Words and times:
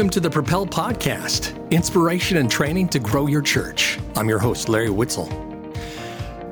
Welcome 0.00 0.10
to 0.12 0.20
the 0.20 0.30
Propel 0.30 0.66
Podcast 0.66 1.70
inspiration 1.70 2.38
and 2.38 2.50
training 2.50 2.88
to 2.88 2.98
grow 2.98 3.26
your 3.26 3.42
church. 3.42 3.98
I'm 4.16 4.30
your 4.30 4.38
host, 4.38 4.70
Larry 4.70 4.88
Witzel. 4.88 5.26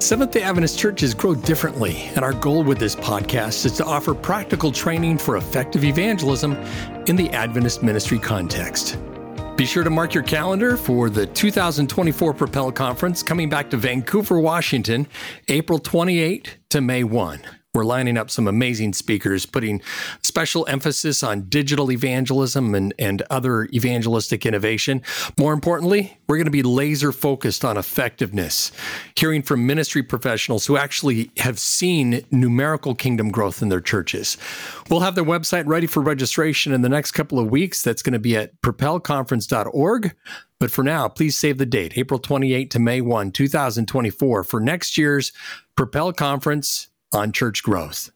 Seventh 0.02 0.32
day 0.32 0.42
Adventist 0.42 0.78
churches 0.78 1.14
grow 1.14 1.34
differently, 1.34 2.10
and 2.14 2.18
our 2.18 2.34
goal 2.34 2.62
with 2.62 2.78
this 2.78 2.94
podcast 2.94 3.64
is 3.64 3.72
to 3.78 3.86
offer 3.86 4.12
practical 4.12 4.70
training 4.70 5.16
for 5.16 5.38
effective 5.38 5.82
evangelism 5.82 6.56
in 7.06 7.16
the 7.16 7.30
Adventist 7.30 7.82
ministry 7.82 8.18
context. 8.18 8.98
Be 9.56 9.64
sure 9.64 9.82
to 9.82 9.88
mark 9.88 10.12
your 10.12 10.24
calendar 10.24 10.76
for 10.76 11.08
the 11.08 11.24
2024 11.24 12.34
Propel 12.34 12.70
Conference 12.70 13.22
coming 13.22 13.48
back 13.48 13.70
to 13.70 13.78
Vancouver, 13.78 14.38
Washington, 14.38 15.06
April 15.48 15.78
28 15.78 16.58
to 16.68 16.82
May 16.82 17.02
1. 17.02 17.40
We're 17.78 17.84
lining 17.84 18.18
up 18.18 18.28
some 18.28 18.48
amazing 18.48 18.94
speakers, 18.94 19.46
putting 19.46 19.80
special 20.24 20.66
emphasis 20.68 21.22
on 21.22 21.42
digital 21.42 21.92
evangelism 21.92 22.74
and, 22.74 22.92
and 22.98 23.22
other 23.30 23.66
evangelistic 23.66 24.44
innovation. 24.44 25.00
More 25.38 25.52
importantly, 25.52 26.18
we're 26.26 26.38
going 26.38 26.46
to 26.46 26.50
be 26.50 26.64
laser 26.64 27.12
focused 27.12 27.64
on 27.64 27.76
effectiveness, 27.76 28.72
hearing 29.14 29.42
from 29.42 29.64
ministry 29.64 30.02
professionals 30.02 30.66
who 30.66 30.76
actually 30.76 31.30
have 31.36 31.60
seen 31.60 32.24
numerical 32.32 32.96
kingdom 32.96 33.30
growth 33.30 33.62
in 33.62 33.68
their 33.68 33.80
churches. 33.80 34.36
We'll 34.90 34.98
have 34.98 35.14
their 35.14 35.22
website 35.22 35.68
ready 35.68 35.86
for 35.86 36.02
registration 36.02 36.72
in 36.72 36.82
the 36.82 36.88
next 36.88 37.12
couple 37.12 37.38
of 37.38 37.48
weeks. 37.48 37.84
That's 37.84 38.02
going 38.02 38.14
to 38.14 38.18
be 38.18 38.36
at 38.36 38.60
propelconference.org. 38.60 40.16
But 40.58 40.72
for 40.72 40.82
now, 40.82 41.06
please 41.06 41.36
save 41.36 41.58
the 41.58 41.66
date, 41.66 41.92
April 41.96 42.18
28 42.18 42.72
to 42.72 42.80
May 42.80 43.00
1, 43.00 43.30
2024, 43.30 44.42
for 44.42 44.58
next 44.58 44.98
year's 44.98 45.30
Propel 45.76 46.12
Conference 46.12 46.87
on 47.12 47.32
church 47.32 47.62
growth. 47.62 48.10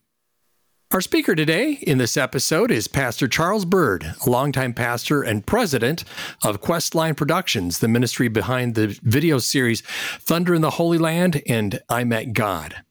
Our 0.93 1.01
speaker 1.01 1.35
today 1.35 1.79
in 1.81 1.97
this 1.97 2.19
episode 2.19 2.71
is 2.71 2.87
Pastor 2.87 3.27
Charles 3.27 3.65
Byrd, 3.65 4.15
a 4.27 4.29
longtime 4.29 4.75
pastor 4.75 5.23
and 5.23 5.47
president 5.47 6.05
of 6.45 6.61
Questline 6.61 7.17
Productions, 7.17 7.79
the 7.79 7.89
ministry 7.89 8.29
behind 8.29 8.75
the 8.75 8.99
video 9.03 9.39
series 9.39 9.81
Thunder 10.21 10.55
in 10.55 10.61
the 10.61 10.71
Holy 10.71 10.99
Land 10.99 11.41
and 11.49 11.81
I 11.89 12.05
Met 12.05 12.35
God. 12.35 12.83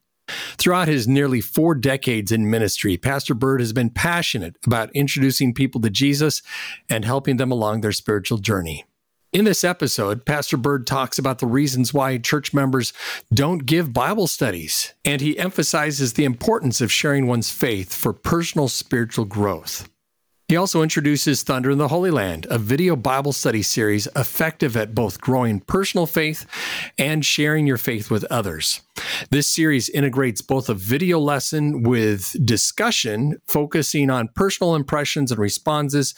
Throughout 0.58 0.88
his 0.88 1.08
nearly 1.08 1.42
four 1.42 1.76
decades 1.76 2.32
in 2.32 2.50
ministry, 2.50 2.98
Pastor 2.98 3.36
Byrd 3.36 3.60
has 3.60 3.72
been 3.72 3.92
passionate 3.92 4.56
about 4.66 4.90
introducing 4.96 5.54
people 5.54 5.80
to 5.82 5.90
Jesus 5.92 6.42
and 6.90 7.06
helping 7.06 7.38
them 7.38 7.52
along 7.52 7.82
their 7.82 7.92
spiritual 7.92 8.40
journey. 8.40 8.86
In 9.34 9.46
this 9.46 9.64
episode, 9.64 10.26
Pastor 10.26 10.58
Byrd 10.58 10.86
talks 10.86 11.18
about 11.18 11.40
the 11.40 11.46
reasons 11.46 11.94
why 11.94 12.18
church 12.18 12.54
members 12.54 12.92
don't 13.34 13.66
give 13.66 13.94
Bible 13.94 14.28
studies, 14.28 14.94
and 15.06 15.22
he 15.22 15.40
emphasizes 15.40 16.14
the 16.14 16.26
importance 16.26 16.82
of 16.82 16.92
sharing 16.92 17.28
one's 17.28 17.50
faith 17.50 17.94
for 17.94 18.12
personal 18.12 18.68
spiritual 18.68 19.24
growth. 19.24 19.88
He 20.52 20.58
also 20.58 20.82
introduces 20.82 21.44
Thunder 21.44 21.72
in 21.72 21.78
the 21.78 21.88
Holy 21.88 22.12
Land, 22.12 22.46
a 22.50 22.58
video 22.58 22.98
Bible 22.98 23.32
study 23.32 23.62
series 23.62 24.06
effective 24.18 24.76
at 24.76 24.94
both 24.94 25.22
growing 25.22 25.62
personal 25.62 26.06
faith 26.06 26.46
and 26.98 27.24
sharing 27.24 27.66
your 27.66 27.78
faith 27.78 28.12
with 28.12 28.26
others. 28.26 28.82
This 29.30 29.50
series 29.50 29.88
integrates 29.88 30.42
both 30.42 30.68
a 30.68 30.74
video 30.74 31.20
lesson 31.20 31.84
with 31.84 32.36
discussion 32.46 33.38
focusing 33.48 34.10
on 34.10 34.28
personal 34.36 34.76
impressions 34.76 35.32
and 35.32 35.40
responses 35.40 36.14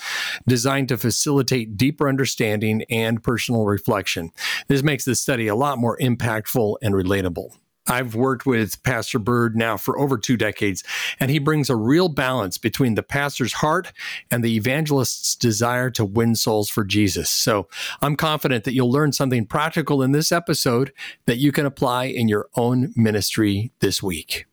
designed 0.48 0.88
to 0.88 0.98
facilitate 0.98 1.78
deeper 1.78 2.10
understanding 2.10 2.86
and 2.90 3.22
personal 3.22 3.66
reflection. 3.66 4.32
This 4.68 4.82
makes 4.82 5.06
the 5.06 5.14
study 5.14 5.46
a 5.46 5.54
lot 5.54 5.78
more 5.78 5.96
impactful 6.00 6.78
and 6.82 6.96
relatable. 6.96 7.52
I've 7.88 8.16
worked 8.16 8.46
with 8.46 8.82
Pastor 8.84 9.20
Byrd 9.20 9.56
now 9.56 9.76
for 9.78 10.00
over 10.00 10.18
two 10.18 10.38
decades, 10.38 10.84
and 11.20 11.30
he 11.30 11.40
brings 11.40 11.70
a 11.70 11.76
real 11.76 12.08
balance 12.08 12.58
between 12.58 12.96
the 12.96 13.04
pastor's 13.04 13.54
heart 13.54 13.92
and 14.32 14.44
the 14.44 14.56
evangelist's 14.56 15.36
desire 15.36 15.90
to 15.92 16.06
win 16.06 16.36
souls 16.36 16.70
for 16.70 16.84
Jesus. 16.84 17.30
So 17.30 17.68
I'm 18.02 18.16
confident 18.16 18.64
that 18.64 18.74
you'll 18.74 18.92
learn 18.92 19.12
something 19.12 19.46
practical 19.46 20.02
in 20.02 20.14
this 20.14 20.32
episode 20.32 20.94
that 21.26 21.38
you 21.38 21.52
can 21.52 21.66
apply 21.66 22.06
in 22.06 22.28
your 22.28 22.48
own 22.56 22.94
ministry 22.96 23.72
this 23.80 24.02
week. 24.02 24.46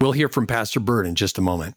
We'll 0.00 0.12
hear 0.12 0.28
from 0.28 0.46
Pastor 0.46 0.78
Byrd 0.78 1.06
in 1.06 1.14
just 1.14 1.38
a 1.38 1.42
moment. 1.42 1.74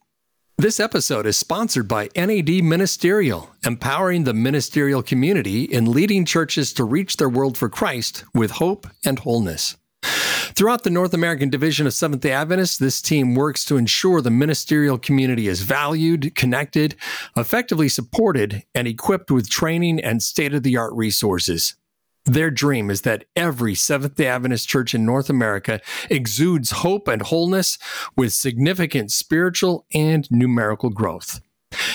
This 0.58 0.82
episode 0.82 1.26
is 1.26 1.38
sponsored 1.38 1.88
by 1.88 2.10
NAD 2.18 2.64
Ministerial, 2.64 3.50
empowering 3.66 4.26
the 4.26 4.34
ministerial 4.34 5.02
community 5.02 5.64
in 5.64 5.92
leading 5.94 6.26
churches 6.26 6.74
to 6.74 6.84
reach 6.84 7.16
their 7.16 7.30
world 7.30 7.58
for 7.58 7.70
Christ 7.70 8.26
with 8.34 8.52
hope 8.52 8.86
and 9.06 9.18
wholeness. 9.18 9.78
Throughout 10.60 10.84
the 10.84 10.90
North 10.90 11.14
American 11.14 11.50
division 11.50 11.88
of 11.88 11.94
Seventh 11.94 12.22
day 12.22 12.34
Adventists, 12.34 12.76
this 12.76 13.02
team 13.02 13.34
works 13.34 13.64
to 13.64 13.78
ensure 13.78 14.20
the 14.20 14.30
ministerial 14.30 14.98
community 14.98 15.48
is 15.48 15.62
valued, 15.62 16.36
connected, 16.36 16.98
effectively 17.38 17.88
supported, 17.88 18.66
and 18.76 18.86
equipped 18.86 19.32
with 19.32 19.50
training 19.50 20.02
and 20.02 20.22
state 20.22 20.54
of 20.54 20.64
the 20.64 20.76
art 20.76 20.92
resources. 20.92 21.76
Their 22.26 22.52
dream 22.52 22.90
is 22.90 23.04
that 23.04 23.24
every 23.38 23.74
Seventh 23.74 24.16
day 24.16 24.28
Adventist 24.28 24.68
church 24.68 24.94
in 24.94 25.06
North 25.06 25.30
America 25.30 25.80
exudes 26.10 26.72
hope 26.72 27.08
and 27.08 27.22
wholeness 27.22 27.78
with 28.18 28.34
significant 28.34 29.14
spiritual 29.14 29.86
and 29.94 30.30
numerical 30.30 30.90
growth. 30.90 31.40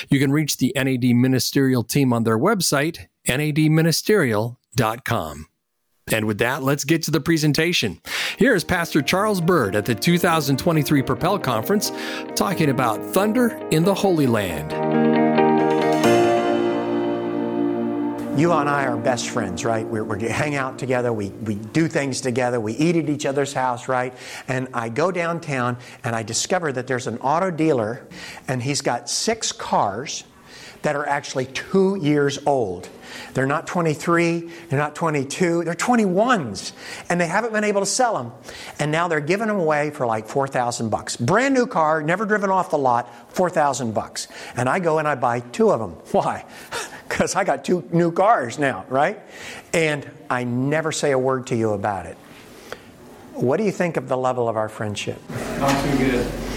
You 0.09 0.19
can 0.19 0.33
reach 0.33 0.57
the 0.57 0.73
NAD 0.75 1.05
Ministerial 1.15 1.83
team 1.83 2.15
on 2.15 2.25
their 2.25 2.39
website, 2.39 3.09
nadministerial.com. 3.29 5.49
And 6.13 6.27
with 6.27 6.39
that, 6.39 6.63
let's 6.63 6.85
get 6.85 7.03
to 7.05 7.11
the 7.11 7.21
presentation. 7.21 7.99
Here 8.37 8.55
is 8.55 8.63
Pastor 8.63 9.01
Charles 9.01 9.41
Byrd 9.41 9.75
at 9.75 9.87
the 9.87 9.95
2023 9.95 11.03
Propel 11.03 11.39
Conference 11.39 11.93
talking 12.37 12.69
about 12.69 13.03
Thunder 13.03 13.57
in 13.71 13.85
the 13.85 13.95
Holy 13.95 14.27
Land. 14.27 14.73
You 18.39 18.53
and 18.53 18.69
I 18.69 18.85
are 18.85 18.99
best 18.99 19.31
friends, 19.31 19.65
right? 19.65 19.87
we 19.87 20.03
we 20.03 20.25
hang 20.25 20.57
out 20.57 20.79
together, 20.79 21.11
we, 21.13 21.31
we 21.31 21.55
do 21.55 21.89
things 21.89 22.21
together, 22.21 22.61
we 22.61 22.75
eat 22.75 22.97
at 22.97 23.09
each 23.09 23.25
other's 23.25 23.55
house, 23.55 23.89
right? 23.89 24.13
And 24.49 24.69
I 24.75 24.91
go 24.91 25.11
downtown 25.11 25.79
and 26.03 26.15
I 26.15 26.23
discover 26.23 26.71
that 26.73 26.87
there's 26.87 27.07
an 27.07 27.17
auto 27.19 27.51
dealer 27.51 28.07
and 28.49 28.63
he's 28.63 28.83
got 28.83 29.09
six 29.09 29.53
cars 29.53 30.25
that 30.85 30.95
are 30.95 31.07
actually 31.07 31.47
two 31.47 31.97
years 31.97 32.39
old. 32.47 32.89
They're 33.33 33.47
not 33.47 33.67
23, 33.67 34.51
they're 34.69 34.79
not 34.79 34.95
22, 34.95 35.65
they're 35.65 35.75
21s. 35.75 36.73
And 37.09 37.19
they 37.19 37.27
haven't 37.27 37.53
been 37.53 37.65
able 37.65 37.81
to 37.81 37.87
sell 37.87 38.17
them. 38.17 38.33
And 38.79 38.93
now 38.93 39.09
they're 39.09 39.21
giving 39.21 39.49
them 39.49 39.57
away 39.57 39.91
for 39.91 40.07
like 40.07 40.29
4,000 40.29 40.91
bucks. 40.91 41.17
Brand 41.17 41.55
new 41.55 41.67
car, 41.67 42.03
never 42.03 42.27
driven 42.27 42.51
off 42.51 42.71
the 42.71 42.79
lot, 42.79 43.33
4,000 43.35 43.95
bucks. 43.95 44.29
And 44.57 44.69
I 44.69 44.79
go 44.79 44.99
and 44.99 45.09
I 45.09 45.15
buy 45.15 45.41
two 45.41 45.71
of 45.71 45.81
them. 45.81 45.91
Why? 46.13 46.45
Because 47.07 47.37
I 47.37 47.45
got 47.45 47.65
two 47.65 47.87
new 47.93 48.11
cars 48.11 48.59
now, 48.59 48.87
right? 48.89 49.21
And 49.73 50.11
I 50.29 50.43
never 50.43 50.91
say 50.91 51.13
a 51.13 51.19
word 51.19 51.47
to 51.49 51.55
you 51.55 51.73
about 51.73 52.07
it. 52.07 52.17
What 53.35 53.59
do 53.59 53.65
you 53.65 53.71
think 53.71 53.97
of 53.97 54.09
the 54.09 54.17
level 54.17 54.49
of 54.49 54.57
our 54.57 54.71
friendship? 54.71 55.21
Not 55.61 55.85
too 55.85 55.99
good. 55.99 56.54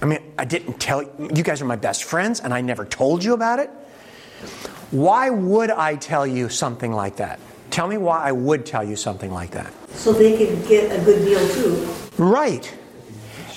I 0.00 0.06
mean, 0.06 0.20
I 0.38 0.44
didn't 0.44 0.78
tell 0.80 1.02
you, 1.02 1.30
you 1.34 1.42
guys 1.42 1.60
are 1.60 1.64
my 1.64 1.76
best 1.76 2.04
friends, 2.04 2.40
and 2.40 2.54
I 2.54 2.60
never 2.60 2.84
told 2.84 3.24
you 3.24 3.34
about 3.34 3.58
it. 3.58 3.70
Why 4.90 5.28
would 5.30 5.70
I 5.70 5.96
tell 5.96 6.26
you 6.26 6.48
something 6.48 6.92
like 6.92 7.16
that? 7.16 7.40
Tell 7.70 7.88
me 7.88 7.98
why 7.98 8.22
I 8.22 8.32
would 8.32 8.64
tell 8.64 8.84
you 8.84 8.96
something 8.96 9.32
like 9.32 9.50
that. 9.50 9.72
So 9.90 10.12
they 10.12 10.36
could 10.36 10.66
get 10.66 10.98
a 10.98 11.04
good 11.04 11.24
deal 11.24 11.46
too. 11.48 11.88
Right. 12.16 12.72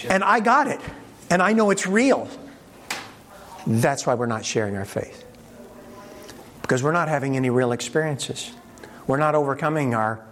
And 0.09 0.24
I 0.24 0.40
got 0.40 0.68
it. 0.68 0.81
And 1.29 1.41
I 1.41 1.53
know 1.53 1.69
it's 1.69 1.88
real. 1.88 2.28
That's 3.66 4.06
why 4.06 4.16
we're 4.16 4.25
not 4.25 4.44
sharing 4.44 4.75
our 4.75 4.85
faith. 4.85 5.23
Because 6.62 6.84
we're 6.84 6.91
not 6.91 7.08
having 7.08 7.38
any 7.38 7.50
real 7.50 7.72
experiences. 7.72 8.52
We're 9.08 9.18
not 9.18 9.35
overcoming 9.35 9.94
our 9.94 10.25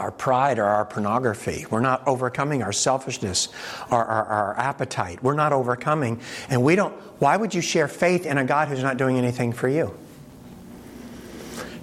our 0.00 0.10
pride 0.10 0.58
or 0.58 0.64
our 0.64 0.84
pornography. 0.84 1.66
We're 1.70 1.80
not 1.80 2.06
overcoming 2.06 2.62
our 2.62 2.72
selfishness 2.72 3.48
or 3.90 4.04
our, 4.04 4.24
our, 4.24 4.58
appetite. 4.58 5.22
We're 5.22 5.34
not 5.34 5.52
overcoming. 5.52 6.20
And 6.48 6.62
we 6.62 6.74
don't, 6.74 6.92
why 7.20 7.36
would 7.36 7.54
you 7.54 7.60
share 7.60 7.86
faith 7.88 8.26
in 8.26 8.38
a 8.38 8.44
God 8.44 8.68
who's 8.68 8.82
not 8.82 8.96
doing 8.96 9.18
anything 9.18 9.52
for 9.52 9.68
you? 9.68 9.94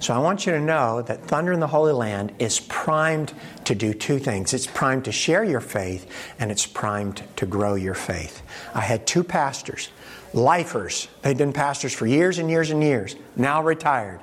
So 0.00 0.14
I 0.14 0.18
want 0.18 0.46
you 0.46 0.52
to 0.52 0.60
know 0.60 1.02
that 1.02 1.24
Thunder 1.24 1.52
in 1.52 1.60
the 1.60 1.66
Holy 1.66 1.92
Land 1.92 2.32
is 2.38 2.60
primed 2.60 3.32
to 3.64 3.74
do 3.74 3.92
two 3.92 4.18
things. 4.18 4.54
It's 4.54 4.66
primed 4.66 5.06
to 5.06 5.12
share 5.12 5.42
your 5.42 5.60
faith 5.60 6.08
and 6.38 6.52
it's 6.52 6.66
primed 6.66 7.22
to 7.36 7.46
grow 7.46 7.74
your 7.74 7.94
faith. 7.94 8.42
I 8.74 8.80
had 8.80 9.06
two 9.06 9.24
pastors, 9.24 9.90
lifers. 10.32 11.08
They'd 11.22 11.38
been 11.38 11.52
pastors 11.52 11.92
for 11.92 12.06
years 12.06 12.38
and 12.38 12.50
years 12.50 12.70
and 12.70 12.82
years, 12.82 13.16
now 13.36 13.62
retired. 13.62 14.20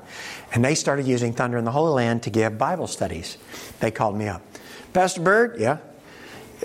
And 0.54 0.64
they 0.64 0.76
started 0.76 1.06
using 1.06 1.34
Thunder 1.34 1.58
in 1.58 1.66
the 1.66 1.72
Holy 1.72 1.92
Land 1.92 2.24
to 2.24 2.30
give 2.30 2.58
Bible 2.58 2.88
studies. 2.88 3.38
They 3.80 3.92
called 3.92 4.16
me 4.16 4.28
up. 4.28 4.42
Pastor 4.94 5.22
Byrd, 5.22 5.60
yeah. 5.60 5.78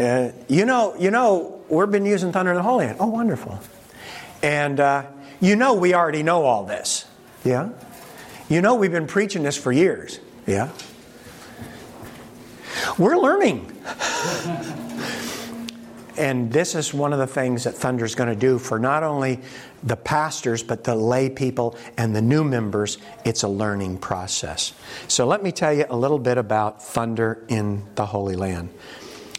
Uh, 0.00 0.30
you 0.48 0.64
know, 0.64 0.94
you 0.96 1.10
know, 1.10 1.62
we've 1.68 1.90
been 1.90 2.06
using 2.06 2.32
Thunder 2.32 2.52
in 2.52 2.56
the 2.56 2.62
Holy 2.62 2.86
Land. 2.86 2.98
Oh, 3.00 3.06
wonderful. 3.06 3.58
And 4.42 4.78
uh, 4.78 5.06
you 5.40 5.56
know, 5.56 5.74
we 5.74 5.94
already 5.94 6.22
know 6.22 6.44
all 6.44 6.64
this. 6.64 7.06
Yeah. 7.44 7.70
You 8.48 8.60
know, 8.60 8.74
we've 8.74 8.92
been 8.92 9.06
preaching 9.06 9.42
this 9.42 9.56
for 9.56 9.72
years. 9.72 10.20
Yeah? 10.46 10.70
We're 12.98 13.16
learning. 13.16 13.76
And 16.16 16.52
this 16.52 16.74
is 16.74 16.92
one 16.92 17.12
of 17.12 17.18
the 17.18 17.26
things 17.26 17.64
that 17.64 17.74
Thunder 17.74 18.04
is 18.04 18.14
going 18.14 18.28
to 18.28 18.36
do 18.36 18.58
for 18.58 18.78
not 18.78 19.02
only 19.02 19.40
the 19.82 19.96
pastors, 19.96 20.62
but 20.62 20.84
the 20.84 20.94
lay 20.94 21.30
people 21.30 21.76
and 21.96 22.14
the 22.14 22.22
new 22.22 22.44
members. 22.44 22.98
It's 23.24 23.42
a 23.42 23.48
learning 23.48 23.98
process. 23.98 24.72
So 25.08 25.26
let 25.26 25.42
me 25.42 25.52
tell 25.52 25.72
you 25.72 25.86
a 25.88 25.96
little 25.96 26.18
bit 26.18 26.38
about 26.38 26.82
Thunder 26.82 27.44
in 27.48 27.84
the 27.94 28.06
Holy 28.06 28.36
Land. 28.36 28.70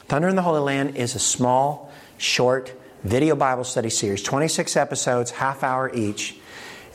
Thunder 0.07 0.27
in 0.27 0.35
the 0.35 0.41
Holy 0.41 0.62
Land 0.62 0.97
is 0.97 1.15
a 1.15 1.19
small, 1.19 1.91
short 2.18 2.73
video 3.03 3.35
Bible 3.35 3.63
study 3.63 3.89
series, 3.89 4.21
26 4.21 4.75
episodes, 4.75 5.31
half 5.31 5.63
hour 5.63 5.91
each, 5.94 6.35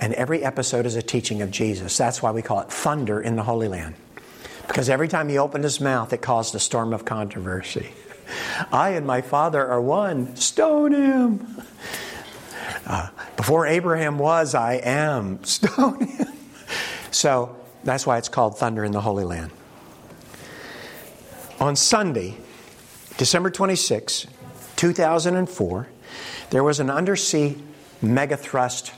and 0.01 0.15
every 0.15 0.45
episode 0.45 0.87
is 0.87 0.97
a 0.97 1.03
teaching 1.03 1.43
of 1.43 1.51
Jesus. 1.51 1.97
That's 1.97 2.23
why 2.23 2.31
we 2.31 2.43
call 2.43 2.61
it 2.61 2.71
Thunder 2.71 3.21
in 3.21 3.37
the 3.37 3.43
Holy 3.43 3.69
Land. 3.69 3.95
Because 4.67 4.89
every 4.89 5.09
time 5.09 5.29
he 5.29 5.39
opened 5.39 5.65
his 5.65 5.81
mouth, 5.81 6.13
it 6.13 6.23
caused 6.23 6.55
a 6.55 6.59
storm 6.59 6.93
of 6.93 7.05
controversy. 7.05 7.91
I 8.73 8.91
and 8.91 9.07
my 9.07 9.21
Father 9.21 9.67
are 9.67 9.81
one. 9.81 10.37
Stone 10.37 10.93
him. 10.93 11.63
Uh, 12.87 13.09
before 13.37 13.67
Abraham 13.67 14.19
was, 14.19 14.55
I 14.55 14.75
am. 14.75 15.43
Stone 15.45 16.07
him. 16.07 16.29
So 17.11 17.57
that's 17.85 18.07
why 18.07 18.19
it's 18.19 18.29
called 18.29 18.59
Thunder 18.59 18.85
in 18.85 18.93
the 18.93 19.01
Holy 19.01 19.25
Land. 19.25 19.51
On 21.61 21.75
Sunday, 21.75 22.37
December 23.17 23.51
26, 23.51 24.27
2004, 24.77 25.89
there 26.51 26.63
was 26.63 26.81
an 26.81 26.91
undersea 26.91 27.57
megathrust 28.03 28.93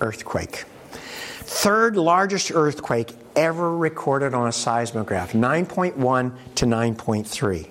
earthquake. 0.00 0.64
Third 0.90 1.96
largest 1.96 2.52
earthquake 2.52 3.14
ever 3.34 3.76
recorded 3.76 4.34
on 4.34 4.48
a 4.48 4.52
seismograph, 4.52 5.32
9.1 5.32 6.36
to 6.56 6.66
9.3. 6.66 7.68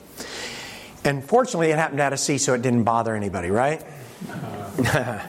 And 1.03 1.23
fortunately, 1.23 1.71
it 1.71 1.77
happened 1.77 1.99
at 1.99 2.13
a 2.13 2.17
sea, 2.17 2.37
so 2.37 2.53
it 2.53 2.61
didn't 2.61 2.83
bother 2.83 3.15
anybody, 3.15 3.49
right? 3.49 3.83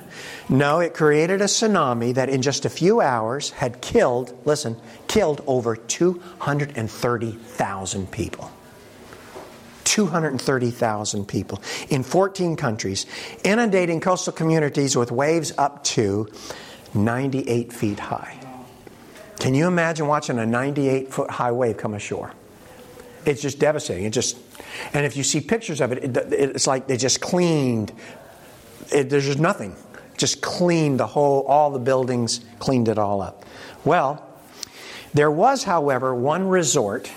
no, 0.48 0.80
it 0.80 0.92
created 0.94 1.40
a 1.40 1.46
tsunami 1.46 2.14
that 2.14 2.28
in 2.28 2.42
just 2.42 2.64
a 2.64 2.70
few 2.70 3.00
hours 3.00 3.50
had 3.50 3.80
killed, 3.80 4.36
listen, 4.44 4.76
killed 5.08 5.42
over 5.46 5.76
230,000 5.76 8.10
people. 8.10 8.50
230,000 9.84 11.26
people 11.26 11.62
in 11.90 12.02
14 12.02 12.56
countries, 12.56 13.06
inundating 13.44 14.00
coastal 14.00 14.32
communities 14.32 14.96
with 14.96 15.12
waves 15.12 15.52
up 15.58 15.84
to 15.84 16.26
98 16.94 17.72
feet 17.72 17.98
high. 17.98 18.38
Can 19.38 19.54
you 19.54 19.66
imagine 19.66 20.06
watching 20.06 20.38
a 20.38 20.46
98 20.46 21.12
foot 21.12 21.30
high 21.30 21.52
wave 21.52 21.76
come 21.76 21.92
ashore? 21.94 22.32
It's 23.24 23.40
just 23.40 23.58
devastating. 23.58 24.04
It 24.04 24.10
just, 24.10 24.36
and 24.92 25.06
if 25.06 25.16
you 25.16 25.22
see 25.22 25.40
pictures 25.40 25.80
of 25.80 25.92
it, 25.92 26.16
it 26.16 26.32
it's 26.32 26.66
like 26.66 26.86
they 26.86 26.96
just 26.96 27.20
cleaned. 27.20 27.92
It, 28.92 29.10
there's 29.10 29.26
just 29.26 29.38
nothing. 29.38 29.76
Just 30.16 30.42
cleaned 30.42 31.00
the 31.00 31.06
whole, 31.06 31.42
all 31.42 31.70
the 31.70 31.78
buildings, 31.78 32.40
cleaned 32.58 32.88
it 32.88 32.98
all 32.98 33.22
up. 33.22 33.44
Well, 33.84 34.28
there 35.14 35.30
was, 35.30 35.64
however, 35.64 36.14
one 36.14 36.48
resort 36.48 37.10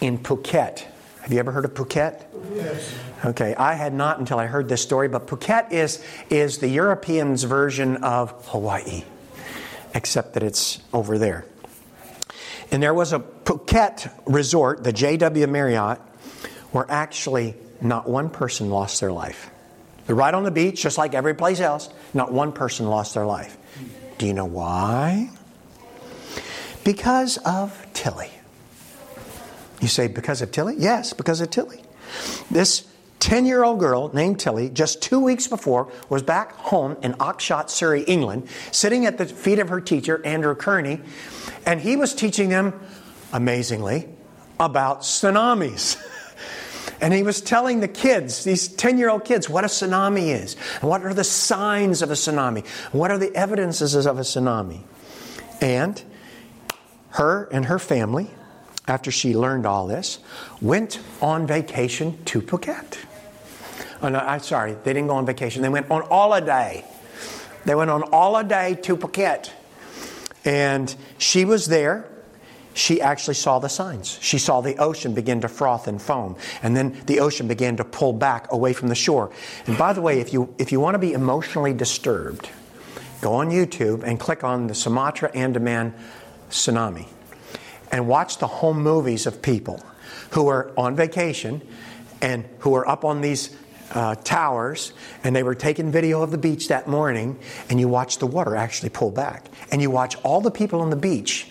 in 0.00 0.18
Phuket. 0.18 0.84
Have 1.22 1.32
you 1.32 1.38
ever 1.38 1.52
heard 1.52 1.64
of 1.64 1.74
Phuket? 1.74 2.24
Yes. 2.54 2.92
Okay, 3.24 3.54
I 3.54 3.74
had 3.74 3.94
not 3.94 4.18
until 4.18 4.38
I 4.38 4.46
heard 4.46 4.68
this 4.68 4.82
story, 4.82 5.08
but 5.08 5.28
Phuket 5.28 5.70
is, 5.70 6.04
is 6.30 6.58
the 6.58 6.68
Europeans' 6.68 7.44
version 7.44 7.98
of 7.98 8.32
Hawaii, 8.48 9.04
except 9.94 10.34
that 10.34 10.42
it's 10.42 10.80
over 10.92 11.18
there. 11.18 11.44
And 12.72 12.82
there 12.82 12.94
was 12.94 13.12
a 13.12 13.20
Phuket 13.20 14.10
resort, 14.26 14.82
the 14.82 14.92
JW 14.94 15.48
Marriott, 15.48 15.98
where 16.72 16.86
actually 16.88 17.54
not 17.82 18.08
one 18.08 18.30
person 18.30 18.70
lost 18.70 19.00
their 19.00 19.12
life. 19.12 19.50
They're 20.06 20.16
right 20.16 20.32
on 20.32 20.42
the 20.42 20.50
beach, 20.50 20.82
just 20.82 20.96
like 20.96 21.14
every 21.14 21.34
place 21.34 21.60
else. 21.60 21.90
Not 22.14 22.32
one 22.32 22.52
person 22.52 22.86
lost 22.88 23.14
their 23.14 23.26
life. 23.26 23.56
Do 24.16 24.26
you 24.26 24.32
know 24.32 24.46
why? 24.46 25.30
Because 26.82 27.36
of 27.38 27.86
Tilly. 27.92 28.30
You 29.80 29.88
say, 29.88 30.08
because 30.08 30.42
of 30.42 30.50
Tilly? 30.50 30.76
Yes, 30.78 31.12
because 31.12 31.40
of 31.40 31.50
Tilly. 31.50 31.82
This 32.50 32.86
10 33.22 33.46
year 33.46 33.62
old 33.62 33.78
girl 33.78 34.10
named 34.12 34.40
Tilly, 34.40 34.68
just 34.68 35.00
two 35.00 35.20
weeks 35.20 35.46
before, 35.46 35.88
was 36.08 36.24
back 36.24 36.54
home 36.54 36.96
in 37.04 37.12
Oxshott, 37.14 37.70
Surrey, 37.70 38.02
England, 38.02 38.48
sitting 38.72 39.06
at 39.06 39.16
the 39.16 39.26
feet 39.26 39.60
of 39.60 39.68
her 39.68 39.80
teacher, 39.80 40.20
Andrew 40.26 40.56
Kearney, 40.56 41.00
and 41.64 41.80
he 41.80 41.94
was 41.94 42.16
teaching 42.16 42.48
them, 42.48 42.74
amazingly, 43.32 44.08
about 44.58 45.02
tsunamis. 45.02 45.96
And 47.00 47.12
he 47.12 47.24
was 47.24 47.40
telling 47.40 47.80
the 47.80 47.88
kids, 47.88 48.44
these 48.44 48.68
10 48.68 48.96
year 48.96 49.10
old 49.10 49.24
kids, 49.24 49.48
what 49.50 49.64
a 49.64 49.66
tsunami 49.66 50.28
is, 50.28 50.56
and 50.80 50.88
what 50.88 51.02
are 51.02 51.12
the 51.12 51.24
signs 51.24 52.00
of 52.00 52.12
a 52.12 52.14
tsunami, 52.14 52.58
and 52.58 53.00
what 53.00 53.10
are 53.10 53.18
the 53.18 53.34
evidences 53.34 54.06
of 54.06 54.18
a 54.18 54.22
tsunami. 54.22 54.82
And 55.60 56.00
her 57.10 57.48
and 57.50 57.66
her 57.66 57.80
family, 57.80 58.30
after 58.86 59.10
she 59.10 59.34
learned 59.34 59.66
all 59.66 59.88
this, 59.88 60.20
went 60.60 61.00
on 61.20 61.44
vacation 61.44 62.22
to 62.26 62.40
Phuket. 62.40 62.98
Oh, 64.02 64.08
no, 64.08 64.18
I'm 64.18 64.40
sorry, 64.40 64.72
they 64.82 64.92
didn't 64.92 65.06
go 65.06 65.14
on 65.14 65.26
vacation. 65.26 65.62
They 65.62 65.68
went 65.68 65.90
on 65.90 66.02
holiday. 66.02 66.84
They 67.64 67.76
went 67.76 67.90
on 67.90 68.02
holiday 68.02 68.76
to 68.82 68.96
Phuket. 68.96 69.50
And 70.44 70.94
she 71.18 71.44
was 71.44 71.66
there. 71.66 72.08
She 72.74 73.00
actually 73.00 73.34
saw 73.34 73.60
the 73.60 73.68
signs. 73.68 74.18
She 74.20 74.38
saw 74.38 74.60
the 74.60 74.76
ocean 74.78 75.14
begin 75.14 75.40
to 75.42 75.48
froth 75.48 75.86
and 75.86 76.00
foam, 76.00 76.36
and 76.62 76.74
then 76.74 77.00
the 77.06 77.20
ocean 77.20 77.46
began 77.46 77.76
to 77.76 77.84
pull 77.84 78.14
back 78.14 78.50
away 78.50 78.72
from 78.72 78.88
the 78.88 78.94
shore. 78.94 79.30
And 79.66 79.76
by 79.76 79.92
the 79.92 80.00
way, 80.00 80.20
if 80.20 80.32
you, 80.32 80.52
if 80.58 80.72
you 80.72 80.80
want 80.80 80.94
to 80.94 80.98
be 80.98 81.12
emotionally 81.12 81.74
disturbed, 81.74 82.48
go 83.20 83.34
on 83.34 83.50
YouTube 83.50 84.02
and 84.02 84.18
click 84.18 84.42
on 84.42 84.68
the 84.68 84.74
Sumatra 84.74 85.30
Andaman 85.34 85.94
tsunami 86.50 87.06
and 87.92 88.08
watch 88.08 88.38
the 88.38 88.46
home 88.46 88.82
movies 88.82 89.26
of 89.26 89.42
people 89.42 89.84
who 90.30 90.48
are 90.48 90.72
on 90.76 90.96
vacation 90.96 91.60
and 92.22 92.48
who 92.60 92.74
are 92.74 92.88
up 92.88 93.04
on 93.04 93.20
these 93.20 93.54
uh, 93.94 94.14
towers 94.16 94.92
and 95.24 95.34
they 95.34 95.42
were 95.42 95.54
taking 95.54 95.90
video 95.90 96.22
of 96.22 96.30
the 96.30 96.38
beach 96.38 96.68
that 96.68 96.88
morning 96.88 97.38
and 97.68 97.78
you 97.78 97.88
watch 97.88 98.18
the 98.18 98.26
water 98.26 98.56
actually 98.56 98.90
pull 98.90 99.10
back. 99.10 99.46
And 99.70 99.80
you 99.80 99.90
watch 99.90 100.16
all 100.22 100.40
the 100.40 100.50
people 100.50 100.80
on 100.80 100.90
the 100.90 100.96
beach 100.96 101.50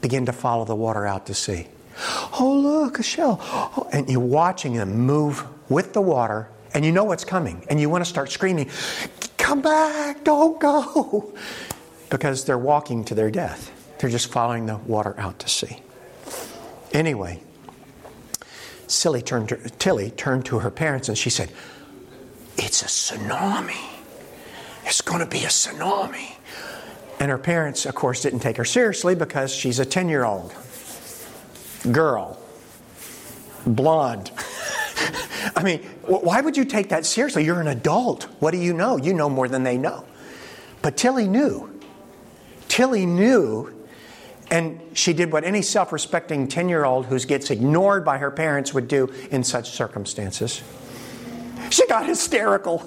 begin 0.00 0.26
to 0.26 0.32
follow 0.32 0.64
the 0.64 0.76
water 0.76 1.06
out 1.06 1.26
to 1.26 1.34
sea. 1.34 1.68
Oh 2.38 2.60
look 2.62 2.98
a 2.98 3.02
shell. 3.02 3.38
Oh, 3.42 3.88
and 3.92 4.08
you're 4.08 4.20
watching 4.20 4.74
them 4.74 4.98
move 4.98 5.44
with 5.68 5.92
the 5.92 6.00
water 6.00 6.48
and 6.74 6.84
you 6.84 6.92
know 6.92 7.04
what's 7.04 7.24
coming 7.24 7.64
and 7.68 7.80
you 7.80 7.90
want 7.90 8.04
to 8.04 8.08
start 8.08 8.30
screaming 8.30 8.70
come 9.36 9.62
back 9.62 10.24
don't 10.24 10.60
go! 10.60 11.32
Because 12.10 12.44
they're 12.44 12.58
walking 12.58 13.04
to 13.04 13.14
their 13.14 13.30
death. 13.30 13.72
They're 13.98 14.10
just 14.10 14.30
following 14.30 14.66
the 14.66 14.76
water 14.76 15.14
out 15.18 15.38
to 15.40 15.48
sea. 15.48 15.82
Anyway 16.92 17.42
Silly 18.88 19.20
turned 19.20 19.50
to, 19.50 19.56
Tilly 19.56 20.10
turned 20.10 20.46
to 20.46 20.60
her 20.60 20.70
parents 20.70 21.08
and 21.08 21.16
she 21.16 21.30
said, 21.30 21.50
It's 22.58 22.82
a 22.82 22.86
tsunami. 22.86 23.78
It's 24.84 25.00
going 25.00 25.20
to 25.20 25.26
be 25.26 25.44
a 25.44 25.48
tsunami. 25.48 26.32
And 27.20 27.30
her 27.30 27.38
parents, 27.38 27.86
of 27.86 27.94
course, 27.94 28.22
didn't 28.22 28.40
take 28.40 28.56
her 28.56 28.64
seriously 28.64 29.14
because 29.14 29.54
she's 29.54 29.78
a 29.78 29.86
10 29.86 30.08
year 30.08 30.24
old 30.24 30.52
girl, 31.92 32.38
blonde. 33.64 34.32
I 35.56 35.62
mean, 35.62 35.82
why 36.02 36.40
would 36.40 36.56
you 36.56 36.64
take 36.64 36.88
that 36.88 37.06
seriously? 37.06 37.44
You're 37.44 37.60
an 37.60 37.68
adult. 37.68 38.24
What 38.40 38.50
do 38.50 38.58
you 38.58 38.72
know? 38.72 38.96
You 38.96 39.14
know 39.14 39.30
more 39.30 39.48
than 39.48 39.62
they 39.62 39.78
know. 39.78 40.04
But 40.82 40.96
Tilly 40.96 41.28
knew. 41.28 41.70
Tilly 42.68 43.06
knew 43.06 43.72
and 44.50 44.80
she 44.94 45.12
did 45.12 45.30
what 45.30 45.44
any 45.44 45.62
self 45.62 45.92
respecting 45.92 46.48
10 46.48 46.68
year 46.68 46.84
old 46.84 47.06
who 47.06 47.18
gets 47.20 47.50
ignored 47.50 48.04
by 48.04 48.18
her 48.18 48.30
parents 48.30 48.72
would 48.72 48.88
do 48.88 49.12
in 49.30 49.44
such 49.44 49.70
circumstances. 49.70 50.62
She 51.70 51.86
got 51.86 52.06
hysterical. 52.06 52.78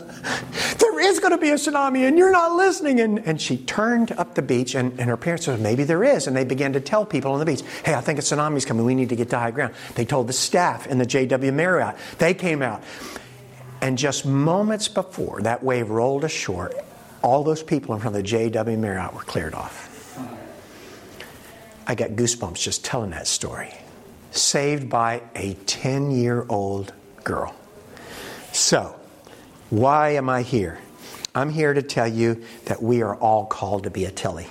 There 0.79 0.99
is 0.99 1.19
going 1.19 1.31
to 1.31 1.37
be 1.37 1.49
a 1.49 1.55
tsunami 1.55 2.07
and 2.07 2.17
you're 2.17 2.31
not 2.31 2.53
listening. 2.53 2.99
And, 2.99 3.19
and 3.19 3.39
she 3.39 3.57
turned 3.57 4.11
up 4.13 4.35
the 4.35 4.41
beach, 4.41 4.75
and, 4.75 4.99
and 4.99 5.09
her 5.09 5.17
parents 5.17 5.45
said, 5.45 5.59
Maybe 5.59 5.83
there 5.83 6.03
is. 6.03 6.27
And 6.27 6.35
they 6.35 6.43
began 6.43 6.73
to 6.73 6.79
tell 6.79 7.05
people 7.05 7.33
on 7.33 7.39
the 7.39 7.45
beach, 7.45 7.61
Hey, 7.85 7.93
I 7.93 8.01
think 8.01 8.19
a 8.19 8.21
tsunami's 8.21 8.65
coming. 8.65 8.85
We 8.85 8.95
need 8.95 9.09
to 9.09 9.15
get 9.15 9.29
to 9.31 9.39
high 9.39 9.51
ground. 9.51 9.73
They 9.95 10.05
told 10.05 10.27
the 10.27 10.33
staff 10.33 10.87
in 10.87 10.97
the 10.97 11.05
JW 11.05 11.53
Marriott. 11.53 11.95
They 12.17 12.33
came 12.33 12.61
out. 12.61 12.83
And 13.81 13.97
just 13.97 14.25
moments 14.25 14.87
before 14.87 15.41
that 15.41 15.63
wave 15.63 15.89
rolled 15.89 16.23
ashore, 16.23 16.71
all 17.23 17.43
those 17.43 17.63
people 17.63 17.95
in 17.95 18.01
front 18.01 18.15
of 18.15 18.23
the 18.23 18.29
JW 18.29 18.77
Marriott 18.77 19.13
were 19.13 19.21
cleared 19.21 19.53
off. 19.53 19.89
I 21.87 21.95
got 21.95 22.11
goosebumps 22.11 22.59
just 22.61 22.85
telling 22.85 23.11
that 23.11 23.27
story. 23.27 23.73
Saved 24.31 24.89
by 24.89 25.23
a 25.35 25.55
10 25.65 26.11
year 26.11 26.45
old 26.47 26.93
girl. 27.23 27.55
So, 28.51 28.95
why 29.69 30.11
am 30.11 30.29
I 30.29 30.41
here? 30.41 30.79
I'm 31.33 31.49
here 31.49 31.73
to 31.73 31.81
tell 31.81 32.07
you 32.07 32.43
that 32.65 32.83
we 32.83 33.01
are 33.01 33.15
all 33.15 33.45
called 33.45 33.83
to 33.83 33.89
be 33.89 34.05
a 34.05 34.11
Tilly. 34.11 34.47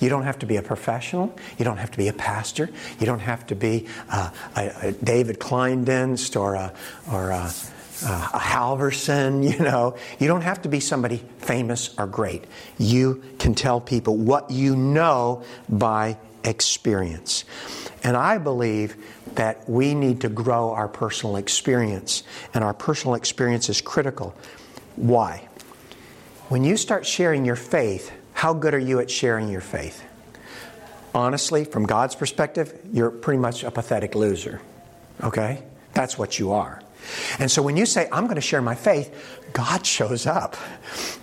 You 0.00 0.08
don't 0.08 0.22
have 0.22 0.38
to 0.40 0.46
be 0.46 0.56
a 0.56 0.62
professional. 0.62 1.36
You 1.58 1.64
don't 1.64 1.76
have 1.76 1.90
to 1.90 1.98
be 1.98 2.08
a 2.08 2.12
pastor. 2.12 2.70
You 2.98 3.06
don't 3.06 3.20
have 3.20 3.46
to 3.48 3.54
be 3.54 3.86
uh, 4.08 4.30
a, 4.56 4.88
a 4.88 4.92
David 4.92 5.38
Klinedinst 5.38 6.40
or 6.40 6.54
a, 6.54 6.72
or 7.12 7.30
a, 7.30 7.52
a 8.02 8.38
Halverson, 8.38 9.50
you 9.52 9.62
know. 9.62 9.96
You 10.18 10.26
don't 10.26 10.42
have 10.42 10.62
to 10.62 10.68
be 10.68 10.80
somebody 10.80 11.22
famous 11.38 11.94
or 11.98 12.06
great. 12.06 12.44
You 12.78 13.22
can 13.38 13.54
tell 13.54 13.80
people 13.80 14.16
what 14.16 14.50
you 14.50 14.74
know 14.74 15.44
by 15.68 16.16
experience. 16.44 17.44
And 18.02 18.16
I 18.16 18.38
believe 18.38 18.96
that 19.34 19.68
we 19.68 19.94
need 19.94 20.20
to 20.20 20.28
grow 20.28 20.72
our 20.72 20.88
personal 20.88 21.36
experience, 21.36 22.22
and 22.52 22.62
our 22.62 22.74
personal 22.74 23.14
experience 23.14 23.68
is 23.68 23.80
critical. 23.80 24.36
Why? 24.96 25.48
When 26.48 26.62
you 26.62 26.76
start 26.76 27.06
sharing 27.06 27.44
your 27.44 27.56
faith, 27.56 28.12
how 28.32 28.52
good 28.52 28.74
are 28.74 28.78
you 28.78 29.00
at 29.00 29.10
sharing 29.10 29.48
your 29.48 29.62
faith? 29.62 30.04
Honestly, 31.14 31.64
from 31.64 31.86
God's 31.86 32.14
perspective, 32.14 32.78
you're 32.92 33.10
pretty 33.10 33.38
much 33.38 33.64
a 33.64 33.70
pathetic 33.70 34.14
loser. 34.14 34.60
Okay? 35.22 35.62
That's 35.94 36.18
what 36.18 36.38
you 36.38 36.52
are. 36.52 36.82
And 37.38 37.50
so 37.50 37.62
when 37.62 37.76
you 37.76 37.86
say, 37.86 38.08
I'm 38.10 38.24
going 38.24 38.36
to 38.36 38.40
share 38.40 38.62
my 38.62 38.74
faith, 38.74 39.14
God 39.52 39.86
shows 39.86 40.26
up. 40.26 40.56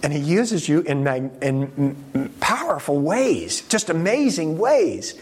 And 0.04 0.14
He 0.14 0.20
uses 0.20 0.68
you 0.68 0.82
in, 0.82 1.08
in 1.42 2.34
powerful 2.40 3.00
ways, 3.00 3.62
just 3.68 3.90
amazing 3.90 4.58
ways. 4.58 5.16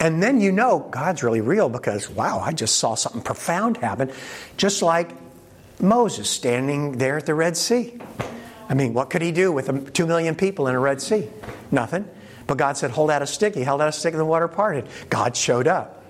And 0.00 0.22
then 0.22 0.40
you 0.40 0.50
know 0.50 0.78
God's 0.90 1.22
really 1.22 1.42
real 1.42 1.68
because, 1.68 2.08
wow, 2.08 2.40
I 2.40 2.52
just 2.52 2.76
saw 2.76 2.94
something 2.94 3.22
profound 3.22 3.76
happen, 3.76 4.10
just 4.56 4.82
like 4.82 5.10
Moses 5.78 6.28
standing 6.28 6.92
there 6.92 7.18
at 7.18 7.26
the 7.26 7.34
Red 7.34 7.56
Sea. 7.56 7.98
I 8.68 8.74
mean, 8.74 8.94
what 8.94 9.10
could 9.10 9.20
he 9.20 9.32
do 9.32 9.52
with 9.52 9.92
two 9.92 10.06
million 10.06 10.34
people 10.36 10.68
in 10.68 10.74
a 10.74 10.80
Red 10.80 11.02
Sea? 11.02 11.28
Nothing. 11.70 12.08
But 12.46 12.56
God 12.56 12.76
said, 12.76 12.90
hold 12.90 13.10
out 13.10 13.20
a 13.22 13.26
stick. 13.26 13.54
He 13.54 13.62
held 13.62 13.80
out 13.80 13.88
a 13.88 13.92
stick 13.92 14.12
and 14.12 14.20
the 14.20 14.24
water 14.24 14.48
parted. 14.48 14.86
God 15.08 15.36
showed 15.36 15.68
up. 15.68 16.02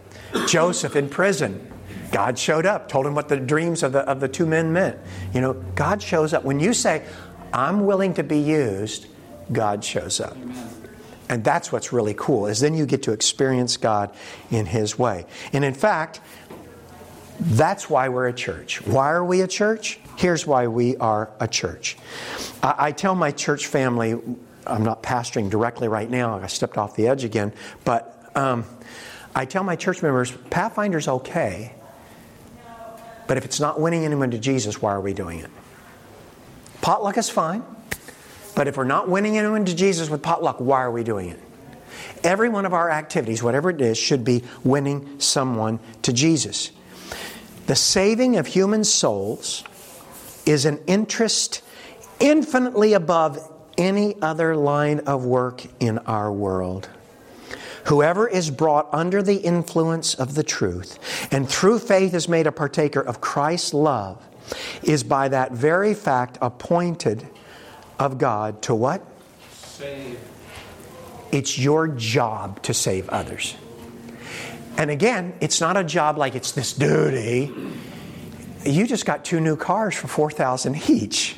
Joseph 0.46 0.96
in 0.96 1.08
prison. 1.08 1.69
God 2.12 2.38
showed 2.38 2.66
up, 2.66 2.88
told 2.88 3.06
him 3.06 3.14
what 3.14 3.28
the 3.28 3.36
dreams 3.36 3.82
of 3.82 3.92
the, 3.92 4.00
of 4.00 4.20
the 4.20 4.28
two 4.28 4.46
men 4.46 4.72
meant. 4.72 4.98
You 5.32 5.40
know, 5.40 5.52
God 5.74 6.02
shows 6.02 6.34
up. 6.34 6.44
When 6.44 6.60
you 6.60 6.72
say, 6.72 7.04
I'm 7.52 7.86
willing 7.86 8.14
to 8.14 8.22
be 8.22 8.38
used, 8.38 9.06
God 9.52 9.84
shows 9.84 10.20
up. 10.20 10.36
And 11.28 11.44
that's 11.44 11.70
what's 11.70 11.92
really 11.92 12.14
cool, 12.14 12.46
is 12.46 12.60
then 12.60 12.74
you 12.74 12.86
get 12.86 13.04
to 13.04 13.12
experience 13.12 13.76
God 13.76 14.14
in 14.50 14.66
His 14.66 14.98
way. 14.98 15.26
And 15.52 15.64
in 15.64 15.74
fact, 15.74 16.20
that's 17.38 17.88
why 17.88 18.08
we're 18.08 18.28
a 18.28 18.32
church. 18.32 18.84
Why 18.84 19.10
are 19.10 19.24
we 19.24 19.40
a 19.40 19.46
church? 19.46 20.00
Here's 20.16 20.46
why 20.46 20.66
we 20.66 20.96
are 20.96 21.30
a 21.38 21.46
church. 21.46 21.96
I, 22.62 22.74
I 22.78 22.92
tell 22.92 23.14
my 23.14 23.30
church 23.30 23.68
family, 23.68 24.20
I'm 24.66 24.84
not 24.84 25.02
pastoring 25.02 25.48
directly 25.48 25.88
right 25.88 26.10
now, 26.10 26.34
I 26.34 26.48
stepped 26.48 26.76
off 26.76 26.96
the 26.96 27.06
edge 27.06 27.24
again, 27.24 27.52
but 27.84 28.30
um, 28.34 28.64
I 29.34 29.44
tell 29.44 29.62
my 29.62 29.76
church 29.76 30.02
members, 30.02 30.32
Pathfinder's 30.32 31.08
okay 31.08 31.74
but 33.30 33.36
if 33.36 33.44
it's 33.44 33.60
not 33.60 33.78
winning 33.78 34.04
anyone 34.04 34.32
to 34.32 34.38
Jesus, 34.38 34.82
why 34.82 34.90
are 34.90 35.00
we 35.00 35.12
doing 35.12 35.38
it? 35.38 35.50
Potluck 36.80 37.16
is 37.16 37.30
fine. 37.30 37.62
But 38.56 38.66
if 38.66 38.76
we're 38.76 38.82
not 38.82 39.08
winning 39.08 39.38
anyone 39.38 39.64
to 39.66 39.76
Jesus 39.76 40.10
with 40.10 40.20
potluck, 40.20 40.58
why 40.58 40.80
are 40.82 40.90
we 40.90 41.04
doing 41.04 41.28
it? 41.28 41.38
Every 42.24 42.48
one 42.48 42.66
of 42.66 42.74
our 42.74 42.90
activities, 42.90 43.40
whatever 43.40 43.70
it 43.70 43.80
is, 43.80 43.96
should 43.96 44.24
be 44.24 44.42
winning 44.64 45.20
someone 45.20 45.78
to 46.02 46.12
Jesus. 46.12 46.72
The 47.68 47.76
saving 47.76 48.36
of 48.36 48.48
human 48.48 48.82
souls 48.82 49.62
is 50.44 50.64
an 50.64 50.80
interest 50.88 51.62
infinitely 52.18 52.94
above 52.94 53.38
any 53.78 54.20
other 54.20 54.56
line 54.56 55.02
of 55.06 55.24
work 55.24 55.64
in 55.78 55.98
our 55.98 56.32
world. 56.32 56.88
Whoever 57.86 58.28
is 58.28 58.50
brought 58.50 58.88
under 58.92 59.22
the 59.22 59.36
influence 59.36 60.14
of 60.14 60.34
the 60.34 60.42
truth 60.42 60.98
and 61.32 61.48
through 61.48 61.78
faith 61.78 62.14
is 62.14 62.28
made 62.28 62.46
a 62.46 62.52
partaker 62.52 63.00
of 63.00 63.20
Christ's 63.20 63.74
love 63.74 64.22
is 64.82 65.02
by 65.02 65.28
that 65.28 65.52
very 65.52 65.94
fact 65.94 66.38
appointed 66.40 67.26
of 67.98 68.18
God 68.18 68.62
to 68.62 68.74
what? 68.74 69.02
Save. 69.52 70.18
It's 71.32 71.58
your 71.58 71.88
job 71.88 72.62
to 72.62 72.74
save 72.74 73.08
others. 73.08 73.54
And 74.76 74.90
again, 74.90 75.34
it's 75.40 75.60
not 75.60 75.76
a 75.76 75.84
job 75.84 76.18
like 76.18 76.34
it's 76.34 76.52
this 76.52 76.72
duty. 76.72 77.52
You 78.64 78.86
just 78.86 79.06
got 79.06 79.24
two 79.24 79.40
new 79.40 79.56
cars 79.56 79.94
for 79.94 80.08
4000 80.08 80.88
each, 80.88 81.36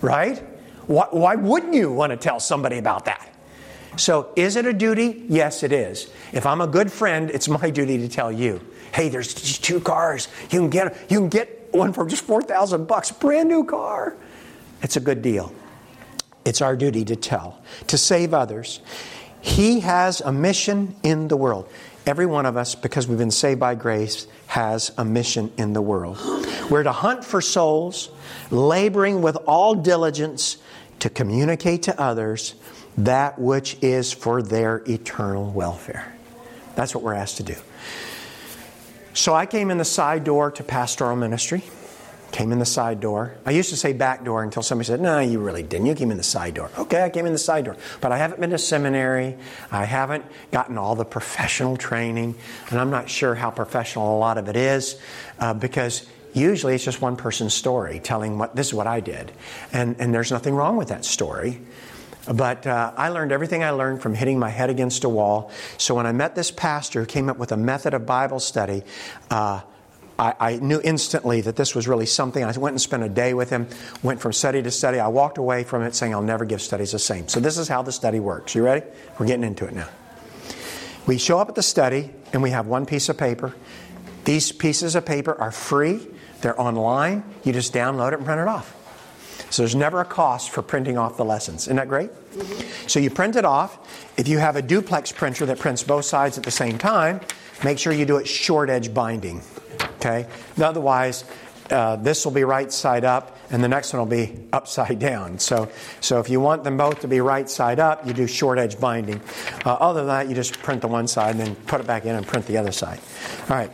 right? 0.00 0.38
Why, 0.86 1.06
why 1.10 1.34
wouldn't 1.36 1.74
you 1.74 1.92
want 1.92 2.10
to 2.10 2.16
tell 2.16 2.40
somebody 2.40 2.78
about 2.78 3.04
that? 3.06 3.31
So, 3.96 4.32
is 4.36 4.56
it 4.56 4.64
a 4.64 4.72
duty? 4.72 5.24
Yes, 5.28 5.62
it 5.62 5.72
is. 5.72 6.10
If 6.32 6.46
I'm 6.46 6.60
a 6.60 6.66
good 6.66 6.90
friend, 6.90 7.30
it's 7.30 7.48
my 7.48 7.70
duty 7.78 7.98
to 7.98 8.08
tell 8.08 8.32
you, 8.32 8.60
hey, 8.92 9.08
there's 9.08 9.34
two 9.58 9.80
cars. 9.80 10.28
You 10.50 10.60
can 10.60 10.70
get 10.70 11.10
you 11.10 11.18
can 11.20 11.28
get 11.28 11.68
one 11.72 11.92
for 11.92 12.06
just 12.06 12.24
four 12.24 12.42
thousand 12.42 12.86
bucks, 12.86 13.10
brand 13.10 13.48
new 13.48 13.64
car. 13.64 14.16
It's 14.82 14.96
a 14.96 15.00
good 15.00 15.22
deal. 15.22 15.52
It's 16.44 16.60
our 16.60 16.76
duty 16.76 17.04
to 17.04 17.16
tell, 17.16 17.62
to 17.86 17.96
save 17.96 18.34
others. 18.34 18.80
He 19.40 19.80
has 19.80 20.20
a 20.20 20.32
mission 20.32 20.94
in 21.02 21.28
the 21.28 21.36
world. 21.36 21.68
Every 22.04 22.26
one 22.26 22.46
of 22.46 22.56
us, 22.56 22.74
because 22.74 23.06
we've 23.06 23.18
been 23.18 23.30
saved 23.30 23.60
by 23.60 23.76
grace, 23.76 24.26
has 24.48 24.90
a 24.98 25.04
mission 25.04 25.52
in 25.56 25.72
the 25.72 25.82
world. 25.82 26.18
We're 26.68 26.82
to 26.82 26.92
hunt 26.92 27.24
for 27.24 27.40
souls, 27.40 28.10
laboring 28.50 29.22
with 29.22 29.36
all 29.46 29.76
diligence 29.76 30.56
to 30.98 31.10
communicate 31.10 31.84
to 31.84 32.00
others 32.00 32.54
that 32.98 33.38
which 33.38 33.76
is 33.82 34.12
for 34.12 34.42
their 34.42 34.82
eternal 34.88 35.50
welfare. 35.50 36.12
That's 36.74 36.94
what 36.94 37.04
we're 37.04 37.14
asked 37.14 37.38
to 37.38 37.42
do. 37.42 37.56
So 39.14 39.34
I 39.34 39.46
came 39.46 39.70
in 39.70 39.78
the 39.78 39.84
side 39.84 40.24
door 40.24 40.50
to 40.52 40.64
pastoral 40.64 41.16
ministry. 41.16 41.62
Came 42.30 42.50
in 42.50 42.58
the 42.58 42.64
side 42.64 43.00
door. 43.00 43.34
I 43.44 43.50
used 43.50 43.68
to 43.70 43.76
say 43.76 43.92
back 43.92 44.24
door 44.24 44.42
until 44.42 44.62
somebody 44.62 44.86
said, 44.86 45.02
No, 45.02 45.18
you 45.18 45.38
really 45.38 45.62
didn't. 45.62 45.86
You 45.86 45.94
came 45.94 46.10
in 46.10 46.16
the 46.16 46.22
side 46.22 46.54
door. 46.54 46.70
Okay, 46.78 47.02
I 47.02 47.10
came 47.10 47.26
in 47.26 47.32
the 47.34 47.38
side 47.38 47.66
door. 47.66 47.76
But 48.00 48.10
I 48.10 48.16
haven't 48.16 48.40
been 48.40 48.50
to 48.50 48.58
seminary. 48.58 49.36
I 49.70 49.84
haven't 49.84 50.24
gotten 50.50 50.78
all 50.78 50.94
the 50.94 51.04
professional 51.04 51.76
training. 51.76 52.34
And 52.70 52.80
I'm 52.80 52.88
not 52.88 53.10
sure 53.10 53.34
how 53.34 53.50
professional 53.50 54.16
a 54.16 54.18
lot 54.18 54.38
of 54.38 54.48
it 54.48 54.56
is 54.56 54.98
uh, 55.38 55.52
because 55.52 56.06
usually 56.32 56.74
it's 56.74 56.84
just 56.84 57.02
one 57.02 57.16
person's 57.16 57.52
story 57.52 58.00
telling 58.00 58.38
what 58.38 58.56
this 58.56 58.68
is 58.68 58.74
what 58.74 58.86
I 58.86 59.00
did. 59.00 59.30
And, 59.70 59.96
and 59.98 60.14
there's 60.14 60.30
nothing 60.30 60.54
wrong 60.54 60.78
with 60.78 60.88
that 60.88 61.04
story. 61.04 61.60
But 62.30 62.66
uh, 62.66 62.92
I 62.96 63.08
learned 63.08 63.32
everything 63.32 63.64
I 63.64 63.70
learned 63.70 64.00
from 64.00 64.14
hitting 64.14 64.38
my 64.38 64.50
head 64.50 64.70
against 64.70 65.04
a 65.04 65.08
wall. 65.08 65.50
So 65.78 65.94
when 65.94 66.06
I 66.06 66.12
met 66.12 66.34
this 66.34 66.50
pastor 66.50 67.00
who 67.00 67.06
came 67.06 67.28
up 67.28 67.36
with 67.36 67.52
a 67.52 67.56
method 67.56 67.94
of 67.94 68.06
Bible 68.06 68.38
study, 68.38 68.82
uh, 69.30 69.62
I, 70.18 70.34
I, 70.38 70.56
knew 70.56 70.80
instantly 70.84 71.40
that 71.40 71.56
this 71.56 71.74
was 71.74 71.88
really 71.88 72.06
something. 72.06 72.44
I 72.44 72.56
went 72.56 72.74
and 72.74 72.80
spent 72.80 73.02
a 73.02 73.08
day 73.08 73.34
with 73.34 73.50
him, 73.50 73.66
went 74.02 74.20
from 74.20 74.32
study 74.32 74.62
to 74.62 74.70
study. 74.70 75.00
I 75.00 75.08
walked 75.08 75.38
away 75.38 75.64
from 75.64 75.82
it 75.82 75.94
saying, 75.96 76.14
I'll 76.14 76.22
never 76.22 76.44
give 76.44 76.62
studies 76.62 76.92
the 76.92 76.98
same. 76.98 77.26
So 77.28 77.40
this 77.40 77.58
is 77.58 77.66
how 77.66 77.82
the 77.82 77.92
study 77.92 78.20
works. 78.20 78.54
You 78.54 78.62
ready? 78.62 78.86
We're 79.18 79.26
getting 79.26 79.44
into 79.44 79.66
it 79.66 79.74
now. 79.74 79.88
We 81.06 81.18
show 81.18 81.38
up 81.38 81.48
at 81.48 81.56
the 81.56 81.62
study 81.62 82.10
and 82.32 82.42
we 82.42 82.50
have 82.50 82.66
one 82.66 82.86
piece 82.86 83.08
of 83.08 83.18
paper. 83.18 83.54
These 84.24 84.52
pieces 84.52 84.94
of 84.94 85.04
paper 85.04 85.34
are 85.40 85.50
free, 85.50 86.06
they're 86.40 86.60
online. 86.60 87.24
You 87.42 87.52
just 87.52 87.74
download 87.74 88.12
it 88.12 88.18
and 88.18 88.24
print 88.24 88.40
it 88.40 88.46
off. 88.46 88.76
So 89.52 89.60
there's 89.60 89.74
never 89.74 90.00
a 90.00 90.04
cost 90.06 90.48
for 90.48 90.62
printing 90.62 90.96
off 90.96 91.18
the 91.18 91.26
lessons. 91.26 91.64
Isn't 91.64 91.76
that 91.76 91.88
great? 91.88 92.10
Mm-hmm. 92.10 92.88
So 92.88 93.00
you 93.00 93.10
print 93.10 93.36
it 93.36 93.44
off. 93.44 93.78
If 94.16 94.26
you 94.26 94.38
have 94.38 94.56
a 94.56 94.62
duplex 94.62 95.12
printer 95.12 95.44
that 95.44 95.58
prints 95.58 95.82
both 95.82 96.06
sides 96.06 96.38
at 96.38 96.44
the 96.44 96.50
same 96.50 96.78
time, 96.78 97.20
make 97.62 97.78
sure 97.78 97.92
you 97.92 98.06
do 98.06 98.16
it 98.16 98.26
short 98.26 98.70
edge 98.70 98.94
binding. 98.94 99.42
Okay? 99.96 100.26
Otherwise, 100.58 101.26
uh, 101.70 101.96
this 101.96 102.24
will 102.24 102.32
be 102.32 102.44
right 102.44 102.72
side 102.72 103.04
up 103.04 103.36
and 103.50 103.62
the 103.62 103.68
next 103.68 103.92
one 103.92 104.00
will 104.00 104.06
be 104.06 104.40
upside 104.54 104.98
down. 104.98 105.38
So, 105.38 105.70
so 106.00 106.18
if 106.18 106.30
you 106.30 106.40
want 106.40 106.64
them 106.64 106.78
both 106.78 107.00
to 107.00 107.08
be 107.08 107.20
right 107.20 107.48
side 107.48 107.78
up, 107.78 108.06
you 108.06 108.14
do 108.14 108.26
short 108.26 108.58
edge 108.58 108.80
binding. 108.80 109.20
Uh, 109.66 109.74
other 109.74 110.00
than 110.00 110.08
that, 110.08 110.28
you 110.30 110.34
just 110.34 110.58
print 110.62 110.80
the 110.80 110.88
one 110.88 111.06
side 111.06 111.32
and 111.32 111.40
then 111.40 111.56
put 111.66 111.78
it 111.78 111.86
back 111.86 112.06
in 112.06 112.16
and 112.16 112.26
print 112.26 112.46
the 112.46 112.56
other 112.56 112.72
side. 112.72 113.00
All 113.50 113.56
right. 113.56 113.70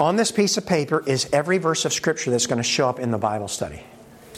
On 0.00 0.16
this 0.16 0.32
piece 0.32 0.56
of 0.56 0.64
paper 0.64 1.02
is 1.06 1.28
every 1.30 1.58
verse 1.58 1.84
of 1.84 1.92
Scripture 1.92 2.30
that's 2.30 2.46
going 2.46 2.56
to 2.56 2.62
show 2.62 2.88
up 2.88 2.98
in 2.98 3.10
the 3.10 3.18
Bible 3.18 3.48
study. 3.48 3.82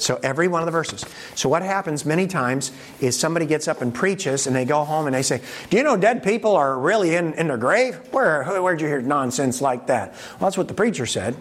So 0.00 0.18
every 0.22 0.48
one 0.48 0.62
of 0.62 0.66
the 0.66 0.72
verses. 0.72 1.04
So 1.34 1.48
what 1.48 1.62
happens 1.62 2.04
many 2.04 2.26
times 2.26 2.72
is 3.00 3.18
somebody 3.18 3.46
gets 3.46 3.68
up 3.68 3.82
and 3.82 3.94
preaches 3.94 4.46
and 4.46 4.56
they 4.56 4.64
go 4.64 4.84
home 4.84 5.06
and 5.06 5.14
they 5.14 5.22
say, 5.22 5.40
Do 5.68 5.76
you 5.76 5.82
know 5.82 5.96
dead 5.96 6.22
people 6.22 6.56
are 6.56 6.78
really 6.78 7.14
in, 7.14 7.34
in 7.34 7.48
their 7.48 7.58
grave? 7.58 7.96
Where 8.10 8.44
where'd 8.44 8.80
you 8.80 8.86
hear 8.86 9.02
nonsense 9.02 9.60
like 9.60 9.86
that? 9.88 10.12
Well 10.12 10.48
that's 10.48 10.56
what 10.56 10.68
the 10.68 10.74
preacher 10.74 11.06
said. 11.06 11.34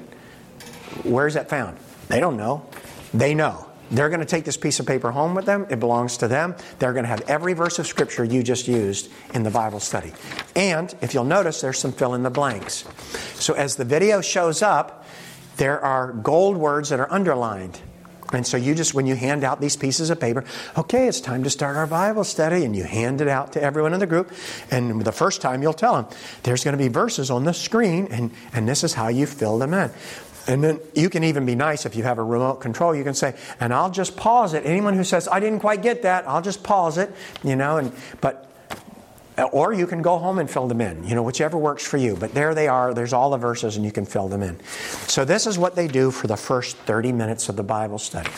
Where's 1.04 1.36
that 1.36 1.50
found? 1.50 1.78
They 2.10 2.20
don't 2.20 2.38
know. 2.38 2.68
They 3.14 3.34
know. 3.34 3.66
They're 3.92 4.10
going 4.10 4.20
to 4.20 4.26
take 4.26 4.46
this 4.46 4.58
piece 4.58 4.80
of 4.80 4.86
paper 4.86 5.12
home 5.12 5.34
with 5.34 5.46
them. 5.46 5.66
It 5.70 5.80
belongs 5.80 6.18
to 6.18 6.28
them. 6.28 6.56
They're 6.78 6.94
going 6.94 7.06
to 7.06 7.10
have 7.10 7.22
every 7.22 7.54
verse 7.54 7.80
of 7.80 7.88
Scripture 7.88 8.24
you 8.24 8.44
just 8.44 8.68
used 8.68 9.10
in 9.34 9.42
the 9.42 9.50
Bible 9.50 9.80
study. 9.80 10.14
And 10.56 10.94
if 11.02 11.14
you'll 11.14 11.24
notice, 11.24 11.62
there's 11.62 11.80
some 11.80 11.92
fill 11.92 12.14
in 12.14 12.22
the 12.22 12.30
blanks. 12.30 12.86
So 13.36 13.54
as 13.56 13.76
the 13.76 13.86
video 13.86 14.22
shows 14.22 14.62
up, 14.62 15.06
there 15.58 15.80
are 15.84 16.14
gold 16.14 16.56
words 16.56 16.90
that 16.90 17.00
are 17.00 17.12
underlined. 17.12 17.80
And 18.32 18.46
so 18.46 18.58
you 18.58 18.76
just, 18.76 18.94
when 18.94 19.06
you 19.06 19.16
hand 19.16 19.44
out 19.44 19.60
these 19.60 19.76
pieces 19.76 20.10
of 20.10 20.20
paper, 20.20 20.44
okay, 20.78 21.08
it's 21.08 21.20
time 21.20 21.44
to 21.44 21.50
start 21.50 21.76
our 21.76 21.88
Bible 21.88 22.24
study, 22.24 22.64
and 22.64 22.76
you 22.76 22.84
hand 22.84 23.22
it 23.22 23.28
out 23.28 23.54
to 23.54 23.62
everyone 23.62 23.94
in 23.94 24.00
the 24.00 24.08
group. 24.08 24.32
And 24.70 25.02
the 25.02 25.12
first 25.12 25.42
time 25.42 25.62
you'll 25.62 25.74
tell 25.74 26.02
them, 26.02 26.18
there's 26.44 26.64
going 26.64 26.78
to 26.78 26.84
be 26.84 26.90
verses 26.90 27.32
on 27.32 27.46
the 27.46 27.54
screen, 27.54 28.08
and, 28.12 28.32
and 28.54 28.68
this 28.68 28.84
is 28.84 28.94
how 28.94 29.08
you 29.08 29.26
fill 29.26 29.58
them 29.58 29.74
in. 29.74 29.92
And 30.48 30.64
then 30.64 30.80
you 30.96 31.10
can 31.10 31.24
even 31.24 31.46
be 31.46 31.54
nice 31.54 31.86
if 31.86 31.96
you 31.96 32.04
have 32.04 32.18
a 32.18 32.24
remote 32.24 32.56
control. 32.56 32.96
You 32.96 33.04
can 33.04 33.14
say, 33.14 33.36
and 33.60 33.72
I'll 33.74 33.92
just 33.92 34.18
pause 34.18 34.54
it. 34.54 34.66
Anyone 34.66 34.96
who 34.96 35.04
says, 35.04 35.28
I 35.28 35.40
didn't 35.40 35.60
quite 35.60 35.84
get 35.84 36.02
that, 36.04 36.28
I'll 36.28 36.42
just 36.42 36.64
pause 36.64 36.98
it, 36.98 37.14
you 37.44 37.56
know, 37.56 37.78
and, 37.78 37.92
but 38.20 38.49
or 39.46 39.74
you 39.74 39.88
can 39.88 40.02
go 40.02 40.18
home 40.18 40.40
and 40.40 40.50
fill 40.50 40.68
them 40.68 40.82
in, 40.82 41.04
you 41.04 41.16
know, 41.16 41.24
whichever 41.24 41.58
works 41.58 41.86
for 41.86 41.98
you. 41.98 42.16
But 42.16 42.34
there 42.34 42.54
they 42.54 42.68
are, 42.68 42.94
there's 42.94 43.14
all 43.14 43.30
the 43.30 43.38
verses, 43.38 43.76
and 43.76 43.86
you 43.86 43.92
can 43.92 44.06
fill 44.06 44.28
them 44.28 44.42
in. 44.42 44.60
So, 45.08 45.26
this 45.26 45.48
is 45.48 45.58
what 45.58 45.76
they 45.76 45.88
do 45.88 46.12
for 46.12 46.28
the 46.28 46.38
first 46.38 46.78
30 46.78 47.12
minutes 47.12 47.50
of 47.50 47.56
the 47.56 47.64
Bible 47.64 48.00
study. 48.00 48.30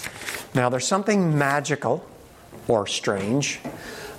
Now, 0.53 0.69
there's 0.69 0.87
something 0.87 1.37
magical 1.37 2.05
or 2.67 2.87
strange 2.87 3.59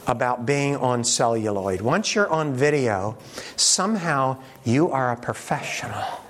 about 0.06 0.46
being 0.46 0.76
on 0.76 1.04
celluloid. 1.04 1.80
Once 1.80 2.14
you're 2.14 2.28
on 2.28 2.54
video, 2.54 3.16
somehow 3.56 4.42
you 4.64 4.90
are 4.90 5.12
a 5.12 5.16
professional. 5.16 6.20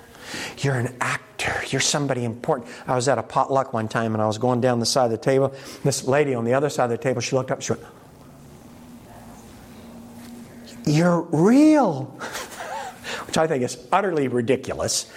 You're 0.59 0.75
an 0.75 0.95
actor. 1.01 1.63
You're 1.69 1.81
somebody 1.81 2.25
important. 2.25 2.71
I 2.87 2.95
was 2.95 3.09
at 3.09 3.19
a 3.19 3.23
potluck 3.23 3.73
one 3.73 3.89
time 3.89 4.15
and 4.15 4.23
I 4.23 4.27
was 4.27 4.39
going 4.39 4.61
down 4.61 4.79
the 4.79 4.87
side 4.87 5.07
of 5.07 5.11
the 5.11 5.19
table. 5.19 5.55
This 5.85 6.05
lady 6.05 6.35
on 6.35 6.45
the 6.45 6.55
other 6.55 6.69
side 6.69 6.85
of 6.85 6.91
the 6.91 6.99
table, 6.99 7.21
she 7.21 7.35
looked 7.37 7.51
up, 7.51 7.63
she 7.63 7.73
went, 7.73 7.85
You're 10.85 11.23
real. 11.23 12.05
Which 13.27 13.39
I 13.39 13.47
think 13.47 13.63
is 13.63 13.79
utterly 13.91 14.29
ridiculous 14.29 15.11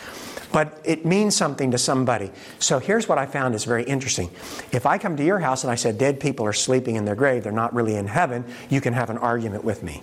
but 0.56 0.80
it 0.86 1.06
means 1.06 1.36
something 1.36 1.72
to 1.72 1.78
somebody. 1.78 2.32
So 2.60 2.80
here's 2.80 3.10
what 3.10 3.18
I 3.18 3.26
found 3.26 3.56
is 3.56 3.66
very 3.66 3.84
interesting. 3.84 4.30
If 4.72 4.86
I 4.86 4.98
come 4.98 5.18
to 5.18 5.24
your 5.26 5.40
house 5.40 5.66
and 5.66 5.72
I 5.72 5.76
said, 5.76 5.98
dead 5.98 6.22
people 6.22 6.46
are 6.46 6.54
sleeping 6.54 6.96
in 6.96 7.04
their 7.04 7.14
grave, 7.14 7.44
they're 7.44 7.52
not 7.52 7.74
really 7.74 7.96
in 7.96 8.08
heaven, 8.08 8.46
you 8.70 8.80
can 8.80 8.94
have 8.94 9.10
an 9.10 9.18
argument 9.18 9.66
with 9.66 9.84
me. 9.84 10.02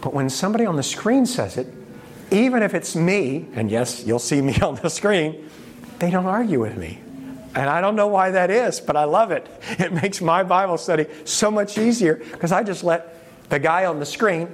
But 0.00 0.14
when 0.14 0.30
somebody 0.30 0.64
on 0.64 0.76
the 0.76 0.82
screen 0.82 1.26
says 1.26 1.58
it, 1.58 1.66
even 2.30 2.62
if 2.62 2.72
it's 2.72 2.96
me, 2.96 3.48
and 3.52 3.70
yes, 3.70 4.02
you'll 4.06 4.18
see 4.18 4.40
me 4.40 4.58
on 4.62 4.76
the 4.76 4.88
screen, 4.88 5.46
they 5.98 6.10
don't 6.10 6.24
argue 6.24 6.60
with 6.60 6.78
me. 6.78 6.98
And 7.54 7.68
I 7.68 7.82
don't 7.82 7.96
know 7.96 8.06
why 8.06 8.30
that 8.30 8.50
is, 8.50 8.80
but 8.80 8.96
I 8.96 9.04
love 9.04 9.30
it. 9.30 9.46
It 9.78 9.92
makes 9.92 10.22
my 10.22 10.42
Bible 10.42 10.78
study 10.78 11.04
so 11.26 11.50
much 11.50 11.76
easier 11.76 12.14
because 12.14 12.50
I 12.50 12.62
just 12.62 12.82
let 12.82 13.21
the 13.48 13.58
guy 13.58 13.86
on 13.86 13.98
the 13.98 14.06
screen, 14.06 14.48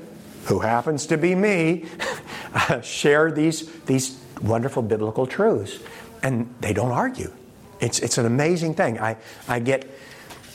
who 0.45 0.61
happens 0.61 1.07
to 1.07 1.19
be 1.19 1.35
me, 1.35 1.87
share 2.83 3.31
these, 3.31 3.71
these 3.83 4.19
wonderful 4.41 4.83
biblical 4.83 5.27
truths. 5.27 5.79
And 6.23 6.53
they 6.61 6.73
don't 6.73 6.91
argue. 6.91 7.33
It's, 7.81 8.01
it's 8.01 8.19
an 8.19 8.27
amazing 8.27 8.75
thing. 8.75 8.99
I, 8.99 9.17
I 9.47 9.61
get 9.61 9.89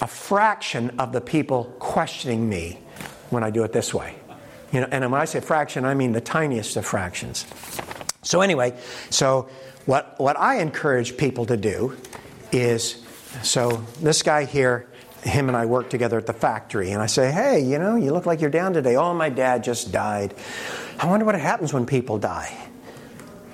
a 0.01 0.07
fraction 0.07 0.99
of 0.99 1.11
the 1.13 1.21
people 1.21 1.65
questioning 1.79 2.49
me 2.49 2.79
when 3.29 3.43
I 3.43 3.49
do 3.49 3.63
it 3.63 3.71
this 3.71 3.93
way. 3.93 4.15
You 4.71 4.81
know, 4.81 4.87
and 4.91 5.11
when 5.11 5.21
I 5.21 5.25
say 5.25 5.39
fraction, 5.39 5.85
I 5.85 5.93
mean 5.93 6.11
the 6.11 6.21
tiniest 6.21 6.75
of 6.77 6.85
fractions. 6.85 7.45
So 8.23 8.41
anyway, 8.41 8.73
so 9.09 9.49
what, 9.85 10.19
what 10.19 10.37
I 10.37 10.59
encourage 10.59 11.15
people 11.17 11.45
to 11.45 11.57
do 11.57 11.95
is, 12.51 13.03
so 13.43 13.83
this 14.01 14.23
guy 14.23 14.45
here, 14.45 14.87
him 15.23 15.47
and 15.47 15.57
I 15.57 15.65
work 15.65 15.89
together 15.89 16.17
at 16.17 16.27
the 16.27 16.33
factory, 16.33 16.91
and 16.91 17.01
I 17.01 17.07
say, 17.07 17.31
hey, 17.31 17.61
you 17.61 17.79
know, 17.79 17.95
you 17.95 18.11
look 18.11 18.25
like 18.25 18.41
you're 18.41 18.49
down 18.49 18.73
today. 18.73 18.95
Oh, 18.95 19.13
my 19.13 19.29
dad 19.29 19.63
just 19.63 19.91
died. 19.91 20.33
I 20.99 21.07
wonder 21.07 21.25
what 21.25 21.35
happens 21.35 21.73
when 21.73 21.85
people 21.85 22.17
die. 22.17 22.55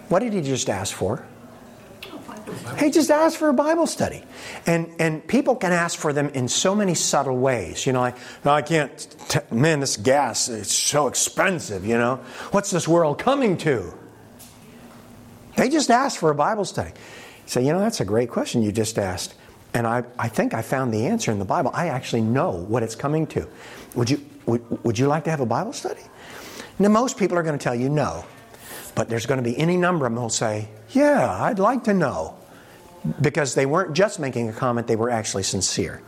What 0.09 0.19
did 0.19 0.33
he 0.33 0.41
just 0.41 0.69
ask 0.69 0.93
for? 0.93 1.25
He 2.79 2.89
just 2.89 3.11
asked 3.11 3.37
for 3.37 3.49
a 3.49 3.53
Bible 3.53 3.85
study. 3.85 4.23
And, 4.65 4.89
and 4.99 5.25
people 5.27 5.55
can 5.55 5.71
ask 5.71 5.99
for 5.99 6.13
them 6.13 6.29
in 6.29 6.47
so 6.47 6.73
many 6.73 6.95
subtle 6.95 7.37
ways. 7.37 7.85
You 7.85 7.93
know, 7.93 8.01
like, 8.01 8.17
no, 8.43 8.51
I 8.51 8.61
can't, 8.61 9.15
t- 9.29 9.39
man, 9.51 9.79
this 9.79 9.97
gas, 9.97 10.49
is 10.49 10.71
so 10.71 11.07
expensive, 11.07 11.85
you 11.85 11.97
know. 11.97 12.17
What's 12.51 12.71
this 12.71 12.87
world 12.87 13.19
coming 13.19 13.57
to? 13.59 13.93
They 15.57 15.69
just 15.69 15.91
asked 15.91 16.17
for 16.17 16.31
a 16.31 16.35
Bible 16.35 16.65
study. 16.65 16.91
Say, 17.45 17.65
you 17.65 17.73
know, 17.73 17.79
that's 17.79 17.99
a 17.99 18.05
great 18.05 18.29
question 18.29 18.63
you 18.63 18.71
just 18.71 18.97
asked. 18.97 19.35
And 19.73 19.85
I, 19.85 20.03
I 20.17 20.27
think 20.27 20.53
I 20.53 20.61
found 20.61 20.93
the 20.93 21.05
answer 21.07 21.31
in 21.31 21.39
the 21.39 21.45
Bible. 21.45 21.71
I 21.73 21.87
actually 21.87 22.21
know 22.21 22.51
what 22.51 22.83
it's 22.83 22.95
coming 22.95 23.27
to. 23.27 23.47
Would 23.95 24.09
you, 24.09 24.25
would, 24.45 24.83
would 24.83 24.97
you 24.97 25.07
like 25.07 25.23
to 25.25 25.29
have 25.29 25.41
a 25.41 25.45
Bible 25.45 25.73
study? 25.73 26.01
Now, 26.79 26.89
most 26.89 27.17
people 27.17 27.37
are 27.37 27.43
going 27.43 27.57
to 27.57 27.63
tell 27.63 27.75
you 27.75 27.89
no. 27.89 28.25
But 28.95 29.09
there's 29.09 29.25
going 29.25 29.37
to 29.37 29.43
be 29.43 29.57
any 29.57 29.77
number 29.77 30.05
of 30.05 30.11
them 30.11 30.19
who'll 30.19 30.29
say, 30.29 30.67
Yeah, 30.89 31.41
I'd 31.43 31.59
like 31.59 31.83
to 31.85 31.93
know. 31.93 32.35
Because 33.21 33.55
they 33.55 33.65
weren't 33.65 33.93
just 33.93 34.19
making 34.19 34.49
a 34.49 34.53
comment, 34.53 34.87
they 34.87 34.97
were 34.97 35.09
actually 35.09 35.43
sincere. 35.43 36.01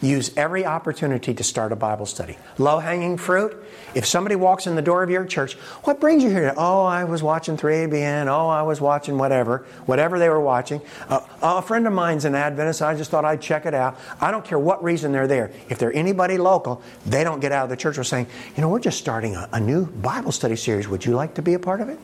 Use 0.00 0.30
every 0.36 0.64
opportunity 0.64 1.34
to 1.34 1.42
start 1.42 1.72
a 1.72 1.76
Bible 1.76 2.06
study. 2.06 2.38
Low 2.56 2.78
hanging 2.78 3.18
fruit. 3.18 3.64
If 3.94 4.06
somebody 4.06 4.36
walks 4.36 4.66
in 4.68 4.76
the 4.76 4.82
door 4.82 5.02
of 5.02 5.10
your 5.10 5.24
church, 5.24 5.54
what 5.84 5.98
brings 5.98 6.22
you 6.22 6.30
here? 6.30 6.54
Oh, 6.56 6.84
I 6.84 7.04
was 7.04 7.22
watching 7.22 7.56
3ABN. 7.56 8.28
Oh, 8.28 8.48
I 8.48 8.62
was 8.62 8.80
watching 8.80 9.18
whatever, 9.18 9.66
whatever 9.86 10.18
they 10.20 10.28
were 10.28 10.40
watching. 10.40 10.80
Uh, 11.08 11.20
a 11.42 11.62
friend 11.62 11.86
of 11.86 11.92
mine's 11.92 12.24
an 12.24 12.36
Adventist. 12.36 12.80
I 12.80 12.94
just 12.94 13.10
thought 13.10 13.24
I'd 13.24 13.40
check 13.40 13.66
it 13.66 13.74
out. 13.74 13.98
I 14.20 14.30
don't 14.30 14.44
care 14.44 14.58
what 14.58 14.84
reason 14.84 15.10
they're 15.10 15.26
there. 15.26 15.50
If 15.68 15.78
they're 15.78 15.94
anybody 15.94 16.38
local, 16.38 16.80
they 17.06 17.24
don't 17.24 17.40
get 17.40 17.50
out 17.50 17.64
of 17.64 17.70
the 17.70 17.76
church 17.76 17.98
with 17.98 18.06
saying, 18.06 18.28
you 18.54 18.60
know, 18.60 18.68
we're 18.68 18.80
just 18.80 18.98
starting 18.98 19.34
a, 19.34 19.48
a 19.52 19.60
new 19.60 19.86
Bible 19.86 20.30
study 20.30 20.56
series. 20.56 20.86
Would 20.86 21.04
you 21.04 21.14
like 21.16 21.34
to 21.34 21.42
be 21.42 21.54
a 21.54 21.58
part 21.58 21.80
of 21.80 21.88
it? 21.88 21.98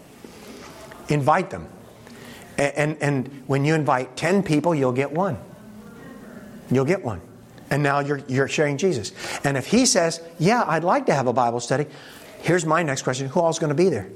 Invite 1.08 1.50
them. 1.50 1.68
And, 2.58 2.74
and, 2.76 3.02
and, 3.02 3.42
when 3.46 3.64
you 3.64 3.74
invite 3.74 4.16
10 4.16 4.42
people, 4.42 4.74
you'll 4.74 4.92
get 4.92 5.12
one. 5.12 5.38
You'll 6.70 6.84
get 6.84 7.02
one. 7.04 7.20
And 7.70 7.82
now 7.82 8.00
you're, 8.00 8.20
you're 8.28 8.48
sharing 8.48 8.76
Jesus. 8.76 9.12
And 9.44 9.56
if 9.56 9.66
he 9.66 9.86
says, 9.86 10.20
Yeah, 10.38 10.64
I'd 10.66 10.84
like 10.84 11.06
to 11.06 11.14
have 11.14 11.26
a 11.26 11.32
Bible 11.32 11.60
study, 11.60 11.86
here's 12.42 12.66
my 12.66 12.82
next 12.82 13.02
question 13.02 13.28
Who 13.28 13.40
all's 13.40 13.58
going 13.58 13.70
to 13.70 13.74
be 13.74 13.88
there? 13.88 14.08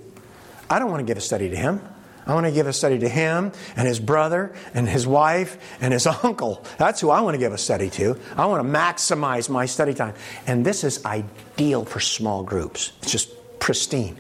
I 0.69 0.79
don't 0.79 0.91
want 0.91 1.01
to 1.01 1.07
give 1.07 1.17
a 1.17 1.23
study 1.23 1.49
to 1.49 1.57
him. 1.57 1.81
I 2.27 2.35
want 2.35 2.47
to 2.47 2.53
give 2.53 2.67
a 2.67 2.73
study 2.73 2.99
to 2.99 3.09
him 3.09 3.53
and 3.77 3.87
his 3.87 4.01
brother 4.01 4.53
and 4.75 4.89
his 4.89 5.07
wife 5.07 5.59
and 5.81 5.93
his 5.93 6.07
uncle. 6.23 6.65
That's 6.77 7.01
who 7.01 7.11
I 7.11 7.21
want 7.21 7.35
to 7.35 7.39
give 7.39 7.53
a 7.53 7.59
study 7.59 7.89
to. 7.91 8.19
I 8.37 8.47
want 8.47 8.67
to 8.67 8.69
maximize 8.69 9.49
my 9.49 9.67
study 9.67 9.95
time. 9.95 10.15
And 10.47 10.67
this 10.67 10.83
is 10.83 11.05
ideal 11.05 11.85
for 11.85 12.01
small 12.01 12.43
groups. 12.43 12.93
It's 13.03 13.13
just 13.13 13.59
pristine. 13.61 14.17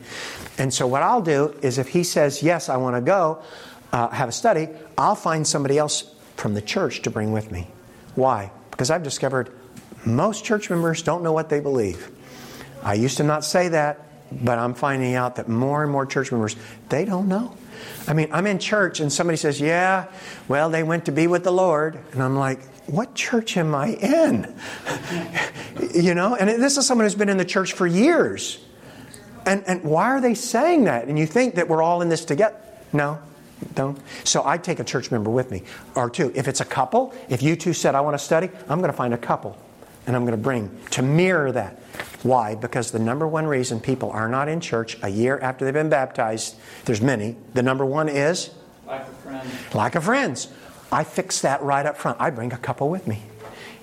And 0.58 0.72
so, 0.72 0.86
what 0.86 1.02
I'll 1.02 1.20
do 1.20 1.54
is 1.62 1.78
if 1.78 1.88
he 1.88 2.04
says, 2.04 2.42
Yes, 2.42 2.68
I 2.68 2.76
want 2.76 2.96
to 2.96 3.02
go 3.02 3.42
uh, 3.96 4.10
have 4.10 4.28
a 4.28 4.32
study, 4.32 4.68
I'll 4.98 5.14
find 5.14 5.46
somebody 5.46 5.78
else 5.78 6.14
from 6.36 6.52
the 6.52 6.60
church 6.60 7.00
to 7.02 7.10
bring 7.10 7.32
with 7.32 7.50
me. 7.50 7.66
Why? 8.14 8.52
Because 8.70 8.90
I've 8.90 9.02
discovered 9.02 9.50
most 10.04 10.44
church 10.44 10.68
members 10.68 11.02
don't 11.02 11.22
know 11.22 11.32
what 11.32 11.48
they 11.48 11.60
believe. 11.60 12.10
I 12.82 12.92
used 12.92 13.16
to 13.16 13.24
not 13.24 13.42
say 13.42 13.68
that, 13.68 14.06
but 14.30 14.58
I'm 14.58 14.74
finding 14.74 15.14
out 15.14 15.36
that 15.36 15.48
more 15.48 15.82
and 15.82 15.90
more 15.90 16.04
church 16.04 16.30
members, 16.30 16.56
they 16.90 17.06
don't 17.06 17.26
know. 17.26 17.56
I 18.06 18.12
mean, 18.12 18.28
I'm 18.32 18.46
in 18.46 18.58
church 18.58 19.00
and 19.00 19.10
somebody 19.10 19.38
says, 19.38 19.60
Yeah, 19.60 20.06
well, 20.46 20.68
they 20.68 20.82
went 20.82 21.06
to 21.06 21.12
be 21.12 21.26
with 21.26 21.42
the 21.42 21.50
Lord. 21.50 21.98
And 22.12 22.22
I'm 22.22 22.36
like, 22.36 22.62
What 22.86 23.14
church 23.14 23.56
am 23.56 23.74
I 23.74 23.94
in? 23.94 24.54
you 25.94 26.14
know, 26.14 26.34
and 26.34 26.62
this 26.62 26.76
is 26.76 26.86
someone 26.86 27.06
who's 27.06 27.14
been 27.14 27.30
in 27.30 27.38
the 27.38 27.46
church 27.46 27.72
for 27.72 27.86
years. 27.86 28.62
And, 29.46 29.64
and 29.66 29.84
why 29.84 30.10
are 30.10 30.20
they 30.20 30.34
saying 30.34 30.84
that? 30.84 31.08
And 31.08 31.18
you 31.18 31.26
think 31.26 31.54
that 31.54 31.68
we're 31.68 31.82
all 31.82 32.02
in 32.02 32.10
this 32.10 32.26
together. 32.26 32.56
No, 32.92 33.20
don't. 33.74 33.98
So 34.24 34.42
I 34.44 34.58
take 34.58 34.80
a 34.80 34.84
church 34.84 35.10
member 35.10 35.30
with 35.30 35.50
me, 35.50 35.62
or 35.94 36.10
two. 36.10 36.32
If 36.34 36.48
it's 36.48 36.60
a 36.60 36.64
couple, 36.64 37.14
if 37.28 37.42
you 37.42 37.56
two 37.56 37.72
said, 37.72 37.94
I 37.94 38.00
want 38.00 38.14
to 38.14 38.22
study, 38.22 38.50
I'm 38.68 38.78
going 38.78 38.90
to 38.90 38.96
find 38.96 39.14
a 39.14 39.18
couple 39.18 39.56
and 40.06 40.14
I'm 40.14 40.22
going 40.22 40.36
to 40.38 40.42
bring 40.42 40.70
to 40.90 41.02
mirror 41.02 41.52
that. 41.52 41.80
Why? 42.22 42.54
Because 42.54 42.90
the 42.90 42.98
number 42.98 43.26
one 43.26 43.46
reason 43.46 43.80
people 43.80 44.10
are 44.10 44.28
not 44.28 44.48
in 44.48 44.60
church 44.60 44.96
a 45.02 45.08
year 45.08 45.38
after 45.40 45.64
they've 45.64 45.74
been 45.74 45.88
baptized, 45.88 46.56
there's 46.84 47.00
many. 47.00 47.36
The 47.54 47.62
number 47.62 47.84
one 47.84 48.08
is 48.08 48.50
lack 48.86 49.08
of 49.08 49.16
friends. 49.16 49.74
Lack 49.74 49.94
of 49.94 50.04
friends. 50.04 50.48
I 50.92 51.02
fix 51.04 51.40
that 51.40 51.62
right 51.62 51.84
up 51.84 51.96
front. 51.96 52.20
I 52.20 52.30
bring 52.30 52.52
a 52.52 52.58
couple 52.58 52.88
with 52.88 53.06
me. 53.06 53.22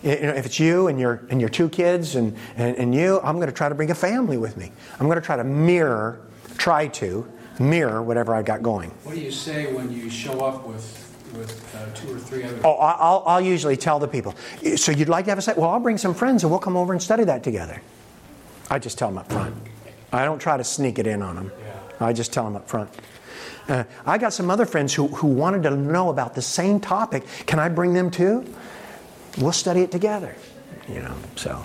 You 0.01 0.19
know, 0.21 0.33
if 0.33 0.45
it's 0.45 0.59
you 0.59 0.87
and 0.87 0.99
your, 0.99 1.25
and 1.29 1.39
your 1.39 1.49
two 1.49 1.69
kids 1.69 2.15
and, 2.15 2.35
and, 2.55 2.75
and 2.77 2.95
you, 2.95 3.19
I'm 3.21 3.35
going 3.35 3.47
to 3.47 3.53
try 3.53 3.69
to 3.69 3.75
bring 3.75 3.91
a 3.91 3.95
family 3.95 4.37
with 4.37 4.57
me. 4.57 4.71
I'm 4.99 5.07
going 5.07 5.19
to 5.19 5.25
try 5.25 5.37
to 5.37 5.43
mirror, 5.43 6.21
try 6.57 6.87
to 6.87 7.29
mirror 7.59 8.01
whatever 8.01 8.33
I've 8.35 8.45
got 8.45 8.61
going. 8.61 8.89
What 9.03 9.15
do 9.15 9.21
you 9.21 9.31
say 9.31 9.73
when 9.73 9.91
you 9.91 10.09
show 10.09 10.41
up 10.41 10.65
with 10.67 10.99
with 11.33 11.75
uh, 11.75 11.91
two 11.95 12.13
or 12.13 12.19
three 12.19 12.43
other? 12.43 12.59
Oh, 12.63 12.73
I'll, 12.75 13.23
I'll 13.25 13.41
usually 13.41 13.77
tell 13.77 13.99
the 13.99 14.07
people. 14.07 14.35
So 14.75 14.91
you'd 14.91 15.09
like 15.09 15.25
to 15.25 15.31
have 15.31 15.39
a 15.39 15.41
set? 15.41 15.57
Well, 15.57 15.69
I'll 15.69 15.79
bring 15.79 15.97
some 15.97 16.13
friends 16.13 16.43
and 16.43 16.51
we'll 16.51 16.59
come 16.59 16.77
over 16.77 16.93
and 16.93 17.01
study 17.01 17.23
that 17.23 17.43
together. 17.43 17.81
I 18.69 18.79
just 18.79 18.97
tell 18.97 19.09
them 19.09 19.17
up 19.17 19.31
front. 19.31 19.55
I 20.11 20.25
don't 20.25 20.39
try 20.39 20.57
to 20.57 20.63
sneak 20.63 20.99
it 20.99 21.07
in 21.07 21.21
on 21.21 21.35
them. 21.35 21.51
I 21.99 22.13
just 22.13 22.33
tell 22.33 22.43
them 22.43 22.55
up 22.55 22.69
front. 22.69 22.89
Uh, 23.67 23.83
I 24.05 24.17
got 24.17 24.33
some 24.33 24.49
other 24.51 24.65
friends 24.65 24.93
who, 24.93 25.07
who 25.07 25.27
wanted 25.27 25.63
to 25.63 25.75
know 25.75 26.09
about 26.09 26.35
the 26.35 26.41
same 26.41 26.79
topic. 26.79 27.25
Can 27.45 27.59
I 27.59 27.69
bring 27.69 27.93
them 27.93 28.11
too? 28.11 28.45
We'll 29.37 29.53
study 29.53 29.81
it 29.81 29.91
together. 29.91 30.35
You 30.87 31.01
know, 31.01 31.15
so. 31.35 31.63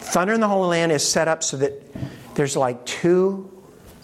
Thunder 0.00 0.34
in 0.34 0.40
the 0.40 0.48
Holy 0.48 0.68
Land 0.68 0.92
is 0.92 1.08
set 1.08 1.28
up 1.28 1.42
so 1.42 1.56
that 1.58 1.72
there's 2.34 2.56
like 2.56 2.84
two 2.84 3.50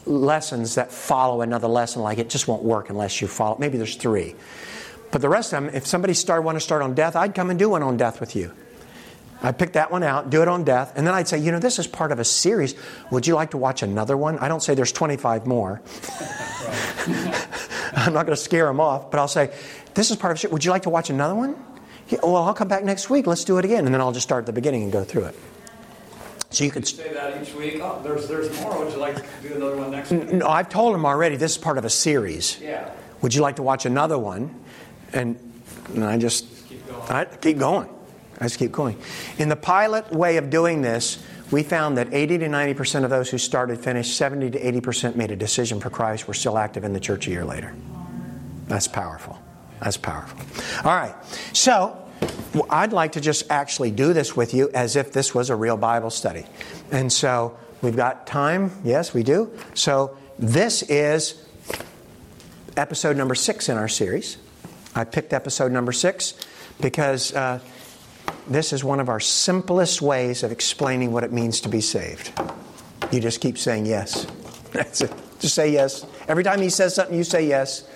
lessons 0.07 0.75
that 0.77 0.93
follow 0.93 1.43
another 1.43 1.69
lesson. 1.69 2.03
Like 2.03 2.19
it 2.19 2.31
just 2.31 2.49
won't 2.49 2.63
work 2.63 2.91
unless 2.91 3.21
you 3.21 3.29
follow. 3.29 3.57
Maybe 3.59 3.79
there's 3.79 3.97
three. 3.97 4.35
But 5.11 5.23
the 5.23 5.29
rest 5.29 5.53
of 5.53 5.65
them, 5.65 5.75
if 5.75 5.87
somebody 5.87 6.15
start 6.15 6.45
want 6.45 6.57
to 6.57 6.61
start 6.61 6.83
on 6.83 6.95
death, 6.95 7.17
I'd 7.17 7.35
come 7.35 7.51
and 7.51 7.59
do 7.59 7.71
one 7.71 7.83
on 7.83 7.97
death 7.97 8.21
with 8.21 8.37
you. 8.37 8.53
I'd 9.43 9.59
pick 9.59 9.73
that 9.73 9.91
one 9.91 10.03
out, 10.03 10.29
do 10.29 10.43
it 10.43 10.49
on 10.49 10.65
death, 10.65 10.93
and 10.97 11.07
then 11.07 11.15
I'd 11.15 11.27
say, 11.27 11.39
you 11.39 11.51
know, 11.51 11.59
this 11.59 11.79
is 11.79 11.87
part 11.87 12.13
of 12.13 12.19
a 12.19 12.25
series. 12.25 12.75
Would 13.11 13.27
you 13.27 13.35
like 13.35 13.53
to 13.53 13.57
watch 13.57 13.83
another 13.83 14.17
one? 14.17 14.39
I 14.39 14.49
don't 14.49 14.63
say 14.63 14.75
there's 14.75 14.93
25 14.93 15.47
more. 15.47 15.81
I'm 17.95 18.13
not 18.13 18.27
going 18.27 18.37
to 18.37 18.43
scare 18.43 18.67
them 18.67 18.81
off, 18.81 19.11
but 19.11 19.19
I'll 19.19 19.29
say, 19.29 19.53
This 19.95 20.11
is 20.11 20.17
part 20.17 20.37
of 20.37 20.45
it. 20.45 20.53
Would 20.53 20.65
you 20.65 20.71
like 20.71 20.83
to 20.83 20.91
watch 20.91 21.11
another 21.11 21.35
one? 21.35 21.57
Yeah, 22.09 22.21
well, 22.23 22.37
I'll 22.37 22.55
come 22.55 22.69
back 22.69 22.85
next 22.85 23.09
week. 23.09 23.27
Let's 23.27 23.45
do 23.45 23.59
it 23.59 23.65
again. 23.65 23.87
And 23.87 23.95
then 23.95 24.01
I'll 24.01 24.13
just 24.13 24.27
start 24.27 24.43
at 24.43 24.47
the 24.47 24.53
beginning 24.53 24.83
and 24.83 24.93
go 24.93 25.05
through 25.05 25.25
it. 25.25 25.37
So 26.51 26.65
you 26.65 26.71
could. 26.71 26.87
Say 26.87 27.13
that 27.13 27.41
each 27.41 27.55
week. 27.55 27.81
Oh, 27.81 28.01
there's 28.03 28.27
there's 28.29 28.61
more. 28.61 28.85
Would 28.85 28.93
you 28.93 28.99
like 28.99 29.17
to 29.17 29.49
do 29.49 29.55
another 29.55 29.77
one 29.77 29.91
next 29.91 30.11
week? 30.11 30.33
No, 30.33 30.49
I've 30.49 30.69
told 30.69 30.95
them 30.95 31.07
already 31.07 31.37
this 31.37 31.53
is 31.53 31.59
part 31.59 31.79
of 31.79 31.85
a 31.85 31.91
series. 31.91 32.61
Yeah. 32.61 32.91
Would 33.23 33.35
you 33.35 33.43
like 33.43 33.57
to 33.57 33.63
watch 33.63 33.87
another 33.87 34.19
one? 34.19 34.55
And, 35.13 35.39
and 35.95 36.05
I 36.05 36.19
just 36.19 36.47
Keep 36.69 36.87
going. 36.87 37.11
I 37.11 37.25
keep 37.25 37.59
going. 37.59 37.89
I 38.41 38.45
just 38.45 38.59
keep 38.59 38.73
going. 38.73 38.97
In 39.39 39.49
the 39.49 39.57
pilot 39.57 40.11
way 40.13 40.37
of 40.37 40.51
doing 40.51 40.83
this, 40.83 41.23
we 41.51 41.63
found 41.63 41.99
that 41.99 42.15
80 42.15 42.39
to 42.39 42.47
90% 42.47 43.05
of 43.05 43.11
those 43.11 43.29
who 43.29 43.39
started 43.39 43.79
finished, 43.81 44.17
70 44.17 44.53
to 44.53 44.81
80% 44.81 45.17
made 45.17 45.31
a 45.33 45.37
decision 45.37 45.81
for 45.81 45.91
Christ, 45.91 46.29
were 46.29 46.35
still 46.35 46.57
active 46.57 46.85
in 46.85 46.93
the 46.93 47.01
church 47.01 47.27
a 47.27 47.31
year 47.31 47.45
later. 47.45 47.75
That's 48.69 48.87
powerful. 48.87 49.39
That's 49.81 49.97
powerful. 49.97 50.39
All 50.89 50.97
right. 50.97 51.15
So, 51.53 52.01
well, 52.55 52.67
I'd 52.69 52.93
like 52.93 53.13
to 53.13 53.21
just 53.21 53.51
actually 53.51 53.91
do 53.91 54.13
this 54.13 54.37
with 54.37 54.55
you 54.55 54.71
as 54.75 54.97
if 54.97 55.13
this 55.13 55.35
was 55.35 55.51
a 55.51 55.57
real 55.57 55.77
Bible 55.77 56.11
study. 56.11 56.45
And 56.91 57.13
so, 57.13 57.57
we've 57.83 57.97
got 57.97 58.27
time. 58.27 58.73
Yes, 58.85 59.15
we 59.15 59.23
do. 59.23 59.51
So, 59.75 60.17
this 60.39 60.83
is 60.83 61.43
episode 62.77 63.17
number 63.17 63.35
six 63.35 63.69
in 63.69 63.77
our 63.77 63.89
series. 63.89 64.39
I 64.95 65.05
picked 65.05 65.33
episode 65.33 65.71
number 65.71 65.93
six 65.93 66.35
because 66.81 67.33
uh, 67.35 67.61
this 68.49 68.73
is 68.73 68.83
one 68.83 69.01
of 69.01 69.09
our 69.09 69.21
simplest 69.21 70.03
ways 70.03 70.43
of 70.43 70.51
explaining 70.51 71.13
what 71.13 71.25
it 71.25 71.33
means 71.33 71.61
to 71.61 71.69
be 71.69 71.81
saved. 71.81 72.33
You 73.13 73.21
just 73.21 73.41
keep 73.41 73.59
saying 73.59 73.87
yes. 73.87 74.27
That's 74.73 75.01
it. 75.03 75.13
Just 75.41 75.55
say 75.55 75.73
yes. 75.73 76.05
Every 76.29 76.45
time 76.45 76.61
he 76.61 76.71
says 76.71 76.95
something, 76.95 77.17
you 77.17 77.25
say 77.25 77.47
yes, 77.47 77.89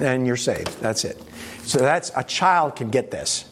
and 0.00 0.26
you're 0.26 0.36
saved. 0.36 0.80
That's 0.80 1.04
it. 1.04 1.22
So 1.62 1.78
that's 1.78 2.10
a 2.16 2.24
child 2.24 2.76
can 2.76 2.90
get 2.90 3.10
this. 3.10 3.44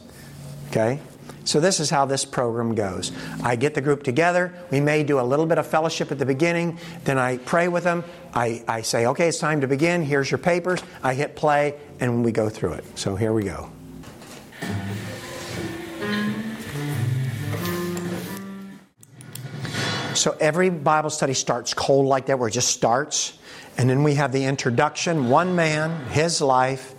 Okay? 0.69 0.99
So 1.47 1.61
this 1.61 1.79
is 1.79 1.89
how 1.89 2.03
this 2.03 2.25
program 2.25 2.75
goes. 2.75 3.13
I 3.41 3.55
get 3.55 3.73
the 3.73 3.79
group 3.79 4.03
together. 4.03 4.53
We 4.69 4.81
may 4.81 5.05
do 5.05 5.17
a 5.17 5.23
little 5.23 5.45
bit 5.45 5.57
of 5.57 5.65
fellowship 5.65 6.11
at 6.11 6.19
the 6.19 6.25
beginning. 6.25 6.77
Then 7.05 7.17
I 7.17 7.37
pray 7.37 7.69
with 7.69 7.85
them. 7.85 8.03
I, 8.33 8.65
I 8.67 8.81
say, 8.81 9.05
okay, 9.07 9.29
it's 9.29 9.39
time 9.39 9.61
to 9.61 9.67
begin. 9.67 10.03
Here's 10.03 10.29
your 10.29 10.39
papers. 10.39 10.81
I 11.01 11.13
hit 11.13 11.37
play, 11.37 11.75
and 12.01 12.25
we 12.25 12.33
go 12.33 12.49
through 12.49 12.73
it. 12.73 12.99
So 12.99 13.15
here 13.15 13.31
we 13.31 13.45
go. 13.45 13.69
So 20.15 20.35
every 20.41 20.69
Bible 20.69 21.11
study 21.11 21.33
starts 21.33 21.73
cold 21.73 22.07
like 22.07 22.25
that, 22.25 22.39
where 22.39 22.49
it 22.49 22.51
just 22.51 22.69
starts. 22.69 23.37
And 23.77 23.89
then 23.89 24.03
we 24.03 24.15
have 24.15 24.33
the 24.33 24.43
introduction 24.43 25.29
one 25.29 25.55
man, 25.55 26.07
his 26.07 26.41
life, 26.41 26.95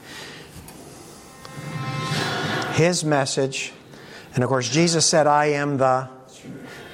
his 2.78 3.04
message. 3.04 3.72
And 4.34 4.44
of 4.44 4.48
course, 4.48 4.68
Jesus 4.68 5.04
said, 5.04 5.26
I 5.26 5.46
am 5.46 5.78
the. 5.78 6.08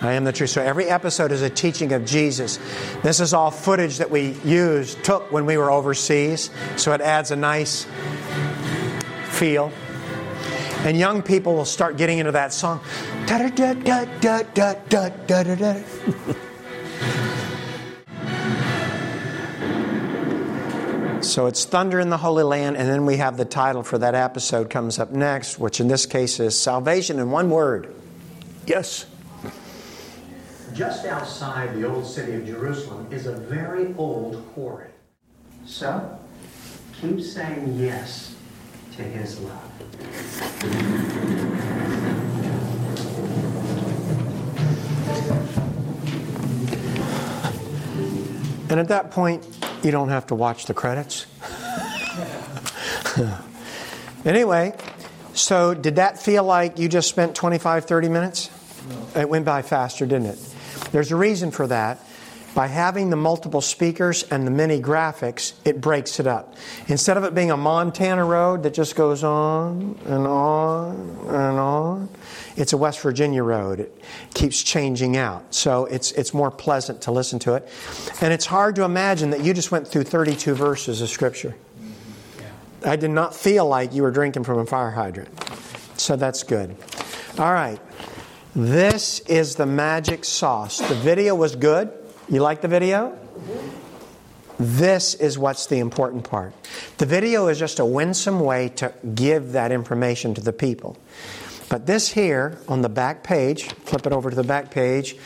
I 0.00 0.12
am 0.12 0.24
the 0.24 0.32
truth. 0.32 0.50
So 0.50 0.60
every 0.60 0.86
episode 0.86 1.30
is 1.30 1.40
a 1.40 1.48
teaching 1.48 1.92
of 1.92 2.04
Jesus. 2.04 2.58
This 3.02 3.20
is 3.20 3.32
all 3.32 3.50
footage 3.50 3.98
that 3.98 4.10
we 4.10 4.32
used, 4.44 5.02
took 5.04 5.30
when 5.30 5.46
we 5.46 5.56
were 5.56 5.70
overseas. 5.70 6.50
So 6.76 6.92
it 6.92 7.00
adds 7.00 7.30
a 7.30 7.36
nice 7.36 7.86
feel. 9.28 9.72
And 10.84 10.98
young 10.98 11.22
people 11.22 11.54
will 11.54 11.64
start 11.64 11.96
getting 11.96 12.18
into 12.18 12.32
that 12.32 12.52
song. 12.52 12.80
So 21.34 21.46
it's 21.46 21.64
Thunder 21.64 21.98
in 21.98 22.10
the 22.10 22.16
Holy 22.16 22.44
Land, 22.44 22.76
and 22.76 22.88
then 22.88 23.06
we 23.06 23.16
have 23.16 23.36
the 23.36 23.44
title 23.44 23.82
for 23.82 23.98
that 23.98 24.14
episode 24.14 24.70
comes 24.70 25.00
up 25.00 25.10
next, 25.10 25.58
which 25.58 25.80
in 25.80 25.88
this 25.88 26.06
case 26.06 26.38
is 26.38 26.56
Salvation 26.56 27.18
in 27.18 27.32
One 27.32 27.50
Word. 27.50 27.92
Yes. 28.68 29.06
Just 30.74 31.06
outside 31.06 31.74
the 31.74 31.90
old 31.90 32.06
city 32.06 32.34
of 32.34 32.46
Jerusalem 32.46 33.08
is 33.10 33.26
a 33.26 33.32
very 33.32 33.96
old 33.98 34.46
quarry. 34.54 34.90
So, 35.66 36.20
keep 37.00 37.20
saying 37.20 37.80
yes 37.80 38.36
to 38.94 39.02
his 39.02 39.40
love. 39.40 39.72
And 48.70 48.78
at 48.78 48.86
that 48.86 49.10
point, 49.10 49.63
you 49.84 49.90
don't 49.90 50.08
have 50.08 50.26
to 50.28 50.34
watch 50.34 50.66
the 50.66 50.74
credits. 50.74 51.26
anyway, 54.24 54.74
so 55.34 55.74
did 55.74 55.96
that 55.96 56.18
feel 56.18 56.44
like 56.44 56.78
you 56.78 56.88
just 56.88 57.08
spent 57.08 57.34
25, 57.34 57.84
30 57.84 58.08
minutes? 58.08 58.50
It 59.14 59.28
went 59.28 59.44
by 59.44 59.62
faster, 59.62 60.06
didn't 60.06 60.26
it? 60.26 60.38
There's 60.92 61.12
a 61.12 61.16
reason 61.16 61.50
for 61.50 61.66
that. 61.66 62.00
By 62.54 62.68
having 62.68 63.10
the 63.10 63.16
multiple 63.16 63.60
speakers 63.60 64.22
and 64.24 64.46
the 64.46 64.50
many 64.50 64.80
graphics, 64.80 65.54
it 65.64 65.80
breaks 65.80 66.20
it 66.20 66.26
up. 66.28 66.54
Instead 66.86 67.16
of 67.16 67.24
it 67.24 67.34
being 67.34 67.50
a 67.50 67.56
Montana 67.56 68.24
road 68.24 68.62
that 68.62 68.74
just 68.74 68.94
goes 68.94 69.24
on 69.24 69.98
and 70.04 70.26
on 70.26 70.94
and 71.26 71.58
on, 71.58 72.08
it's 72.56 72.72
a 72.72 72.76
West 72.76 73.00
Virginia 73.00 73.42
road. 73.42 73.80
It 73.80 74.04
keeps 74.34 74.62
changing 74.62 75.16
out. 75.16 75.52
So 75.52 75.86
it's, 75.86 76.12
it's 76.12 76.32
more 76.32 76.52
pleasant 76.52 77.02
to 77.02 77.10
listen 77.10 77.40
to 77.40 77.54
it. 77.54 77.68
And 78.20 78.32
it's 78.32 78.46
hard 78.46 78.76
to 78.76 78.84
imagine 78.84 79.30
that 79.30 79.42
you 79.42 79.52
just 79.52 79.72
went 79.72 79.88
through 79.88 80.04
32 80.04 80.54
verses 80.54 81.02
of 81.02 81.08
Scripture. 81.08 81.56
I 82.86 82.94
did 82.94 83.10
not 83.10 83.34
feel 83.34 83.66
like 83.66 83.92
you 83.92 84.02
were 84.02 84.12
drinking 84.12 84.44
from 84.44 84.58
a 84.58 84.66
fire 84.66 84.90
hydrant. 84.92 85.28
So 85.96 86.14
that's 86.14 86.44
good. 86.44 86.76
All 87.36 87.52
right. 87.52 87.80
This 88.54 89.18
is 89.20 89.56
the 89.56 89.66
magic 89.66 90.24
sauce. 90.24 90.78
The 90.78 90.94
video 90.94 91.34
was 91.34 91.56
good. 91.56 91.92
You 92.28 92.40
like 92.40 92.62
the 92.62 92.68
video? 92.68 93.18
This 94.58 95.14
is 95.14 95.38
what's 95.38 95.66
the 95.66 95.78
important 95.78 96.24
part. 96.24 96.54
The 96.96 97.04
video 97.04 97.48
is 97.48 97.58
just 97.58 97.80
a 97.80 97.84
winsome 97.84 98.40
way 98.40 98.70
to 98.76 98.94
give 99.14 99.52
that 99.52 99.70
information 99.72 100.32
to 100.34 100.40
the 100.40 100.52
people. 100.52 100.96
But 101.68 101.86
this 101.86 102.08
here 102.08 102.58
on 102.66 102.80
the 102.80 102.88
back 102.88 103.24
page, 103.24 103.64
flip 103.64 104.06
it 104.06 104.12
over 104.12 104.30
to 104.30 104.36
the 104.36 104.44
back 104.44 104.70
page, 104.70 105.16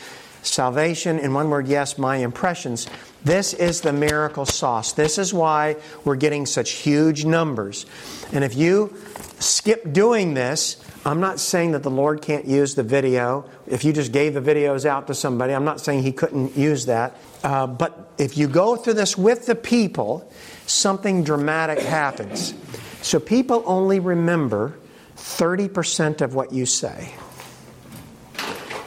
salvation, 0.41 1.19
in 1.19 1.33
one 1.33 1.49
word, 1.49 1.67
yes, 1.67 1.97
my 1.97 2.17
impressions. 2.17 2.87
This 3.23 3.53
is 3.53 3.79
the 3.79 3.93
miracle 3.93 4.45
sauce. 4.45 4.91
This 4.91 5.17
is 5.17 5.33
why 5.33 5.77
we're 6.03 6.15
getting 6.15 6.45
such 6.45 6.71
huge 6.71 7.23
numbers. 7.23 7.85
And 8.33 8.43
if 8.43 8.55
you 8.55 8.97
skip 9.39 9.93
doing 9.93 10.33
this, 10.33 10.78
I'm 11.05 11.21
not 11.21 11.39
saying 11.39 11.71
that 11.71 11.83
the 11.83 11.91
Lord 11.91 12.21
can't 12.21 12.45
use 12.45 12.75
the 12.75 12.83
video. 12.83 13.49
If 13.67 13.85
you 13.85 13.93
just 13.93 14.11
gave 14.11 14.33
the 14.33 14.41
videos 14.41 14.85
out 14.85 15.07
to 15.07 15.15
somebody, 15.15 15.53
I'm 15.53 15.63
not 15.63 15.79
saying 15.79 16.03
He 16.03 16.11
couldn't 16.11 16.57
use 16.57 16.85
that. 16.87 17.15
Uh, 17.43 17.67
but 17.67 18.11
if 18.17 18.37
you 18.37 18.47
go 18.47 18.75
through 18.75 18.95
this 18.95 19.17
with 19.17 19.45
the 19.45 19.55
people, 19.55 20.29
something 20.65 21.23
dramatic 21.23 21.79
happens. 21.79 22.53
So 23.01 23.19
people 23.19 23.63
only 23.65 23.99
remember 23.99 24.77
30% 25.15 26.21
of 26.21 26.35
what 26.35 26.51
you 26.51 26.65
say, 26.65 27.13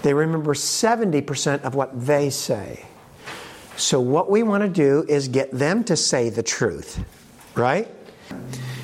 they 0.02 0.12
remember 0.12 0.54
70% 0.54 1.62
of 1.62 1.74
what 1.74 2.06
they 2.06 2.28
say. 2.30 2.84
So, 3.76 4.00
what 4.00 4.30
we 4.30 4.42
want 4.42 4.62
to 4.62 4.68
do 4.68 5.04
is 5.08 5.28
get 5.28 5.50
them 5.50 5.82
to 5.84 5.96
say 5.96 6.28
the 6.28 6.42
truth, 6.42 7.02
right? 7.54 7.88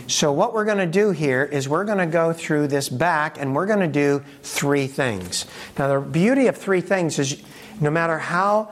So, 0.08 0.32
what 0.32 0.54
we're 0.54 0.64
going 0.64 0.78
to 0.78 0.86
do 0.86 1.10
here 1.10 1.44
is 1.44 1.68
we're 1.68 1.84
going 1.84 1.98
to 1.98 2.06
go 2.06 2.32
through 2.32 2.68
this 2.68 2.88
back 2.88 3.38
and 3.38 3.54
we're 3.54 3.66
going 3.66 3.80
to 3.80 3.86
do 3.86 4.24
three 4.42 4.86
things. 4.86 5.44
Now, 5.78 5.88
the 5.88 6.00
beauty 6.00 6.46
of 6.46 6.56
three 6.56 6.80
things 6.80 7.18
is 7.18 7.42
no 7.78 7.90
matter 7.90 8.18
how 8.18 8.70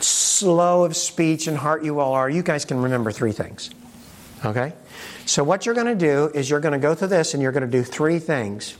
slow 0.00 0.82
of 0.82 0.96
speech 0.96 1.46
and 1.46 1.56
heart 1.56 1.84
you 1.84 2.00
all 2.00 2.14
are, 2.14 2.28
you 2.28 2.42
guys 2.42 2.64
can 2.64 2.82
remember 2.82 3.12
three 3.12 3.30
things. 3.30 3.70
Okay? 4.44 4.72
So, 5.24 5.44
what 5.44 5.66
you're 5.66 5.76
going 5.76 5.86
to 5.86 5.94
do 5.94 6.32
is 6.34 6.50
you're 6.50 6.58
going 6.58 6.72
to 6.72 6.80
go 6.80 6.96
through 6.96 7.08
this 7.08 7.32
and 7.34 7.42
you're 7.42 7.52
going 7.52 7.62
to 7.62 7.70
do 7.70 7.84
three 7.84 8.18
things. 8.18 8.76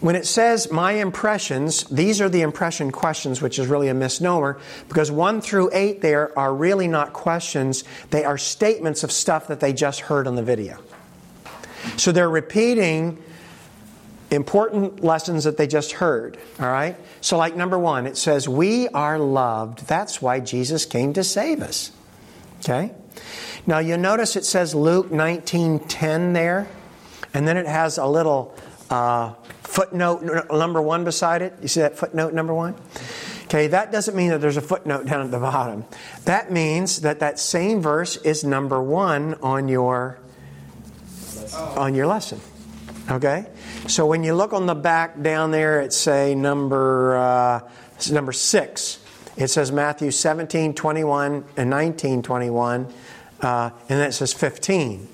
When 0.00 0.14
it 0.14 0.26
says 0.26 0.70
my 0.70 0.92
impressions, 0.92 1.84
these 1.84 2.20
are 2.20 2.28
the 2.28 2.42
impression 2.42 2.92
questions, 2.92 3.40
which 3.40 3.58
is 3.58 3.66
really 3.66 3.88
a 3.88 3.94
misnomer 3.94 4.58
because 4.88 5.10
1 5.10 5.40
through 5.40 5.70
8 5.72 6.02
there 6.02 6.38
are 6.38 6.54
really 6.54 6.86
not 6.86 7.12
questions, 7.12 7.82
they 8.10 8.24
are 8.24 8.36
statements 8.36 9.04
of 9.04 9.10
stuff 9.10 9.48
that 9.48 9.60
they 9.60 9.72
just 9.72 10.00
heard 10.00 10.26
on 10.26 10.36
the 10.36 10.42
video. 10.42 10.78
So 11.96 12.12
they're 12.12 12.28
repeating 12.28 13.22
important 14.30 15.02
lessons 15.02 15.44
that 15.44 15.56
they 15.56 15.66
just 15.66 15.92
heard, 15.92 16.36
all 16.60 16.66
right? 16.66 16.96
So, 17.20 17.38
like 17.38 17.56
number 17.56 17.78
one, 17.78 18.06
it 18.06 18.16
says, 18.16 18.48
We 18.48 18.88
are 18.88 19.18
loved. 19.18 19.86
That's 19.86 20.20
why 20.20 20.40
Jesus 20.40 20.84
came 20.84 21.12
to 21.14 21.24
save 21.24 21.62
us. 21.62 21.92
Okay? 22.60 22.92
Now 23.66 23.78
you 23.78 23.96
notice 23.96 24.36
it 24.36 24.44
says 24.44 24.74
Luke 24.74 25.10
19:10 25.10 26.34
there, 26.34 26.68
and 27.34 27.46
then 27.46 27.56
it 27.56 27.66
has 27.66 27.98
a 27.98 28.06
little 28.06 28.54
uh, 28.90 29.34
footnote 29.62 30.50
number 30.50 30.80
one 30.80 31.04
beside 31.04 31.42
it. 31.42 31.54
You 31.60 31.68
see 31.68 31.80
that 31.80 31.96
footnote 31.96 32.32
number 32.32 32.54
one? 32.54 32.74
Okay, 33.44 33.68
that 33.68 33.92
doesn't 33.92 34.16
mean 34.16 34.30
that 34.30 34.40
there's 34.40 34.56
a 34.56 34.62
footnote 34.62 35.06
down 35.06 35.20
at 35.20 35.30
the 35.30 35.38
bottom. 35.38 35.84
That 36.24 36.50
means 36.50 37.02
that 37.02 37.20
that 37.20 37.38
same 37.38 37.80
verse 37.80 38.16
is 38.18 38.42
number 38.42 38.82
one 38.82 39.34
on 39.34 39.68
your 39.68 40.18
on 41.76 41.94
your 41.94 42.06
lesson. 42.06 42.40
Okay, 43.08 43.46
so 43.86 44.04
when 44.04 44.24
you 44.24 44.34
look 44.34 44.52
on 44.52 44.66
the 44.66 44.74
back 44.74 45.22
down 45.22 45.52
there, 45.52 45.80
it's 45.80 45.96
say 45.96 46.34
number 46.34 47.16
uh, 47.16 47.60
number 48.10 48.32
six. 48.32 48.98
It 49.36 49.48
says 49.48 49.70
Matthew 49.70 50.10
17, 50.10 50.74
21, 50.74 51.44
and 51.56 51.70
19, 51.70 52.22
21, 52.22 52.92
uh, 53.42 53.70
and 53.88 54.00
then 54.00 54.08
it 54.08 54.12
says 54.12 54.32
15. 54.32 55.06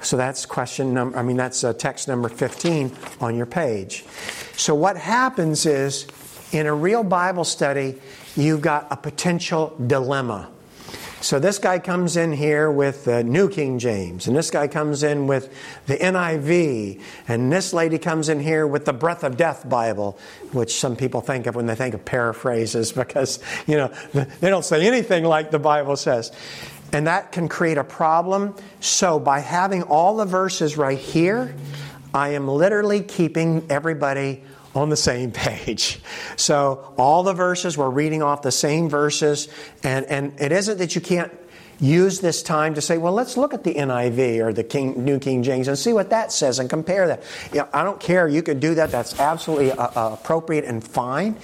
So 0.00 0.16
that's 0.16 0.46
question 0.46 0.94
number, 0.94 1.18
I 1.18 1.22
mean, 1.22 1.36
that's 1.36 1.64
uh, 1.64 1.72
text 1.72 2.08
number 2.08 2.28
15 2.28 2.92
on 3.20 3.36
your 3.36 3.46
page. 3.46 4.04
So 4.56 4.74
what 4.74 4.96
happens 4.96 5.66
is, 5.66 6.06
in 6.52 6.66
a 6.66 6.74
real 6.74 7.02
Bible 7.02 7.44
study, 7.44 7.96
you've 8.36 8.60
got 8.60 8.86
a 8.90 8.96
potential 8.96 9.74
dilemma. 9.86 10.48
So 11.20 11.40
this 11.40 11.58
guy 11.58 11.80
comes 11.80 12.16
in 12.16 12.32
here 12.32 12.70
with 12.70 13.04
the 13.04 13.24
New 13.24 13.48
King 13.48 13.80
James, 13.80 14.28
and 14.28 14.36
this 14.36 14.52
guy 14.52 14.68
comes 14.68 15.02
in 15.02 15.26
with 15.26 15.52
the 15.86 15.96
NIV, 15.96 17.00
and 17.26 17.52
this 17.52 17.72
lady 17.72 17.98
comes 17.98 18.28
in 18.28 18.38
here 18.38 18.68
with 18.68 18.84
the 18.84 18.92
Breath 18.92 19.24
of 19.24 19.36
Death 19.36 19.68
Bible, 19.68 20.16
which 20.52 20.78
some 20.78 20.94
people 20.94 21.20
think 21.20 21.48
of 21.48 21.56
when 21.56 21.66
they 21.66 21.74
think 21.74 21.94
of 21.94 22.04
paraphrases 22.04 22.92
because, 23.04 23.40
you 23.66 23.76
know, 23.76 23.88
they 24.12 24.48
don't 24.48 24.64
say 24.64 24.86
anything 24.86 25.24
like 25.24 25.50
the 25.50 25.58
Bible 25.58 25.96
says. 25.96 26.30
And 26.92 27.06
that 27.06 27.32
can 27.32 27.48
create 27.48 27.78
a 27.78 27.84
problem. 27.84 28.54
So 28.80 29.18
by 29.18 29.40
having 29.40 29.82
all 29.82 30.16
the 30.16 30.24
verses 30.24 30.76
right 30.76 30.98
here, 30.98 31.54
I 32.14 32.30
am 32.30 32.48
literally 32.48 33.02
keeping 33.02 33.66
everybody 33.68 34.42
on 34.74 34.88
the 34.88 34.96
same 34.96 35.30
page. 35.32 36.00
So 36.36 36.94
all 36.96 37.22
the 37.22 37.34
verses, 37.34 37.76
we're 37.76 37.90
reading 37.90 38.22
off 38.22 38.42
the 38.42 38.52
same 38.52 38.88
verses, 38.88 39.48
and, 39.82 40.06
and 40.06 40.40
it 40.40 40.52
isn't 40.52 40.78
that 40.78 40.94
you 40.94 41.00
can't 41.00 41.32
use 41.80 42.20
this 42.20 42.42
time 42.42 42.74
to 42.74 42.80
say, 42.80 42.98
well, 42.98 43.12
let's 43.12 43.36
look 43.36 43.54
at 43.54 43.62
the 43.62 43.74
NIV 43.74 44.40
or 44.40 44.52
the 44.52 44.64
King, 44.64 45.04
New 45.04 45.18
King 45.18 45.42
James 45.42 45.68
and 45.68 45.78
see 45.78 45.92
what 45.92 46.10
that 46.10 46.32
says 46.32 46.58
and 46.58 46.68
compare 46.68 47.06
that. 47.06 47.22
Know, 47.54 47.68
I 47.72 47.84
don't 47.84 48.00
care. 48.00 48.26
You 48.26 48.42
can 48.42 48.58
do 48.58 48.74
that. 48.74 48.90
That's 48.90 49.18
absolutely 49.20 49.72
uh, 49.72 49.86
uh, 49.94 50.14
appropriate 50.14 50.64
and 50.64 50.82
fine. 50.82 51.36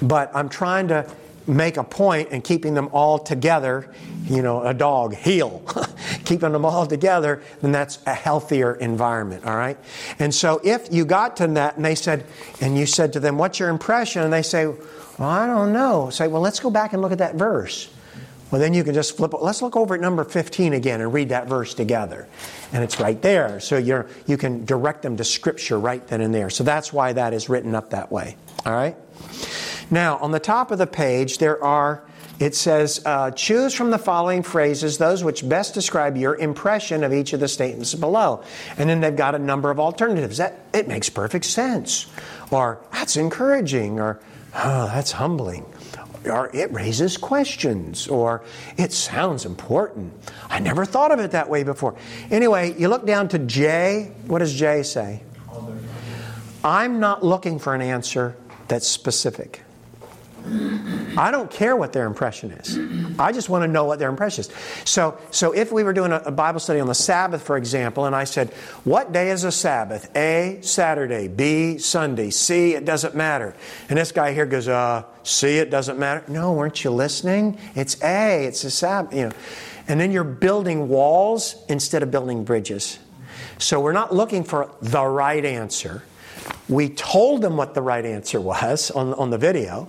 But 0.00 0.30
I'm 0.34 0.48
trying 0.48 0.88
to 0.88 1.10
make 1.46 1.76
a 1.76 1.84
point 1.84 2.28
and 2.30 2.44
keeping 2.44 2.74
them 2.74 2.88
all 2.92 3.18
together, 3.18 3.92
you 4.24 4.42
know, 4.42 4.62
a 4.62 4.74
dog, 4.74 5.14
heel, 5.14 5.62
keeping 6.24 6.52
them 6.52 6.64
all 6.64 6.86
together, 6.86 7.42
then 7.60 7.72
that's 7.72 7.98
a 8.06 8.14
healthier 8.14 8.74
environment, 8.74 9.44
all 9.44 9.56
right? 9.56 9.78
And 10.18 10.34
so 10.34 10.60
if 10.62 10.92
you 10.92 11.04
got 11.04 11.36
to 11.38 11.46
that 11.48 11.76
and 11.76 11.84
they 11.84 11.94
said, 11.94 12.24
and 12.60 12.76
you 12.76 12.86
said 12.86 13.12
to 13.14 13.20
them, 13.20 13.38
what's 13.38 13.58
your 13.58 13.68
impression? 13.68 14.22
And 14.22 14.32
they 14.32 14.42
say, 14.42 14.66
well, 14.66 15.28
I 15.28 15.46
don't 15.46 15.72
know. 15.72 16.10
Say, 16.10 16.28
well, 16.28 16.42
let's 16.42 16.60
go 16.60 16.70
back 16.70 16.92
and 16.92 17.02
look 17.02 17.12
at 17.12 17.18
that 17.18 17.34
verse. 17.34 17.92
Well, 18.50 18.60
then 18.60 18.74
you 18.74 18.82
can 18.82 18.94
just 18.94 19.16
flip. 19.16 19.32
Let's 19.40 19.62
look 19.62 19.76
over 19.76 19.94
at 19.94 20.00
number 20.00 20.24
15 20.24 20.72
again 20.72 21.00
and 21.00 21.12
read 21.12 21.28
that 21.28 21.48
verse 21.48 21.72
together. 21.72 22.26
And 22.72 22.82
it's 22.82 22.98
right 22.98 23.20
there. 23.22 23.60
So 23.60 23.78
you're, 23.78 24.06
you 24.26 24.36
can 24.36 24.64
direct 24.64 25.02
them 25.02 25.16
to 25.18 25.24
Scripture 25.24 25.78
right 25.78 26.04
then 26.08 26.20
and 26.20 26.34
there. 26.34 26.50
So 26.50 26.64
that's 26.64 26.92
why 26.92 27.12
that 27.12 27.32
is 27.32 27.48
written 27.48 27.74
up 27.74 27.90
that 27.90 28.10
way. 28.10 28.36
All 28.66 28.72
right? 28.72 28.96
Now, 29.90 30.18
on 30.18 30.32
the 30.32 30.40
top 30.40 30.70
of 30.70 30.78
the 30.78 30.86
page, 30.86 31.38
there 31.38 31.62
are, 31.62 32.02
it 32.40 32.56
says, 32.56 33.02
uh, 33.04 33.30
choose 33.32 33.74
from 33.74 33.90
the 33.90 33.98
following 33.98 34.42
phrases 34.42 34.98
those 34.98 35.22
which 35.22 35.48
best 35.48 35.74
describe 35.74 36.16
your 36.16 36.36
impression 36.36 37.04
of 37.04 37.12
each 37.12 37.32
of 37.32 37.40
the 37.40 37.48
statements 37.48 37.94
below. 37.94 38.42
And 38.78 38.90
then 38.90 39.00
they've 39.00 39.14
got 39.14 39.34
a 39.36 39.38
number 39.38 39.70
of 39.70 39.78
alternatives. 39.78 40.38
That, 40.38 40.58
it 40.72 40.88
makes 40.88 41.08
perfect 41.08 41.44
sense. 41.44 42.06
Or, 42.50 42.80
that's 42.92 43.16
encouraging. 43.16 44.00
Or, 44.00 44.18
oh, 44.54 44.86
that's 44.86 45.12
humbling. 45.12 45.66
Or, 46.26 46.50
it 46.54 46.72
raises 46.72 47.16
questions. 47.16 48.08
Or, 48.08 48.42
it 48.76 48.92
sounds 48.92 49.46
important. 49.46 50.12
I 50.48 50.58
never 50.58 50.84
thought 50.84 51.12
of 51.12 51.20
it 51.20 51.30
that 51.30 51.48
way 51.48 51.62
before. 51.62 51.96
Anyway, 52.30 52.74
you 52.78 52.88
look 52.88 53.06
down 53.06 53.28
to 53.28 53.38
J. 53.38 54.12
What 54.26 54.40
does 54.40 54.52
J 54.52 54.82
say? 54.82 55.22
I'm 56.62 57.00
not 57.00 57.24
looking 57.24 57.58
for 57.58 57.74
an 57.74 57.80
answer 57.80 58.36
that's 58.68 58.86
specific. 58.86 59.62
I 61.20 61.30
don't 61.30 61.50
care 61.50 61.76
what 61.76 61.92
their 61.92 62.06
impression 62.06 62.50
is. 62.50 62.78
I 63.18 63.30
just 63.30 63.50
want 63.50 63.62
to 63.62 63.68
know 63.68 63.84
what 63.84 63.98
their 63.98 64.08
impression 64.08 64.40
is. 64.40 64.50
So, 64.86 65.18
so 65.30 65.52
if 65.52 65.70
we 65.70 65.82
were 65.82 65.92
doing 65.92 66.12
a, 66.12 66.22
a, 66.24 66.30
Bible 66.30 66.60
study 66.60 66.80
on 66.80 66.86
the 66.86 66.94
Sabbath, 66.94 67.42
for 67.42 67.58
example, 67.58 68.06
and 68.06 68.16
I 68.16 68.24
said, 68.24 68.54
What 68.84 69.12
day 69.12 69.30
is 69.30 69.44
a 69.44 69.52
Sabbath? 69.52 70.10
A, 70.16 70.60
Saturday. 70.62 71.28
B, 71.28 71.76
Sunday. 71.76 72.30
C, 72.30 72.72
it 72.72 72.86
doesn't 72.86 73.14
matter. 73.14 73.54
And 73.90 73.98
this 73.98 74.12
guy 74.12 74.32
here 74.32 74.46
goes, 74.46 74.66
uh, 74.66 75.04
C, 75.22 75.58
it 75.58 75.68
doesn't 75.68 75.98
matter. 75.98 76.24
No, 76.26 76.54
weren't 76.54 76.82
you 76.82 76.90
listening? 76.90 77.58
It's 77.74 78.02
A, 78.02 78.46
it's 78.46 78.64
a 78.64 78.70
Sabbath. 78.70 79.12
You 79.12 79.28
know. 79.28 79.32
And 79.88 80.00
then 80.00 80.12
you're 80.12 80.24
building 80.24 80.88
walls 80.88 81.54
instead 81.68 82.02
of 82.02 82.10
building 82.10 82.44
bridges. 82.44 82.98
So 83.58 83.78
we're 83.78 83.92
not 83.92 84.14
looking 84.14 84.42
for 84.42 84.70
the 84.80 85.04
right 85.04 85.44
answer. 85.44 86.02
We 86.66 86.88
told 86.88 87.42
them 87.42 87.58
what 87.58 87.74
the 87.74 87.82
right 87.82 88.06
answer 88.06 88.40
was 88.40 88.90
on, 88.90 89.12
on 89.14 89.28
the 89.28 89.38
video. 89.38 89.88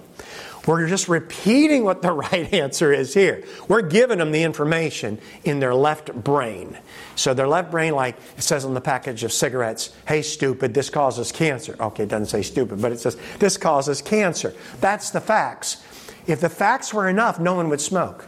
We're 0.67 0.87
just 0.87 1.07
repeating 1.07 1.83
what 1.83 2.01
the 2.01 2.11
right 2.11 2.53
answer 2.53 2.93
is 2.93 3.13
here. 3.13 3.43
We're 3.67 3.81
giving 3.81 4.19
them 4.19 4.31
the 4.31 4.43
information 4.43 5.19
in 5.43 5.59
their 5.59 5.73
left 5.73 6.13
brain. 6.13 6.77
So 7.15 7.33
their 7.33 7.47
left 7.47 7.71
brain, 7.71 7.93
like 7.93 8.17
it 8.37 8.43
says 8.43 8.65
on 8.65 8.73
the 8.73 8.81
package 8.81 9.23
of 9.23 9.33
cigarettes, 9.33 9.95
hey, 10.07 10.21
stupid, 10.21 10.73
this 10.73 10.89
causes 10.89 11.31
cancer. 11.31 11.75
Okay, 11.79 12.03
it 12.03 12.09
doesn't 12.09 12.27
say 12.27 12.41
stupid, 12.41 12.81
but 12.81 12.91
it 12.91 12.99
says 12.99 13.17
this 13.39 13.57
causes 13.57 14.01
cancer. 14.01 14.53
That's 14.79 15.09
the 15.09 15.21
facts. 15.21 15.83
If 16.27 16.41
the 16.41 16.49
facts 16.49 16.93
were 16.93 17.09
enough, 17.09 17.39
no 17.39 17.55
one 17.55 17.69
would 17.69 17.81
smoke. 17.81 18.27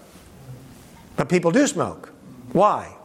But 1.15 1.29
people 1.29 1.51
do 1.51 1.67
smoke. 1.67 2.11
Why? 2.51 2.95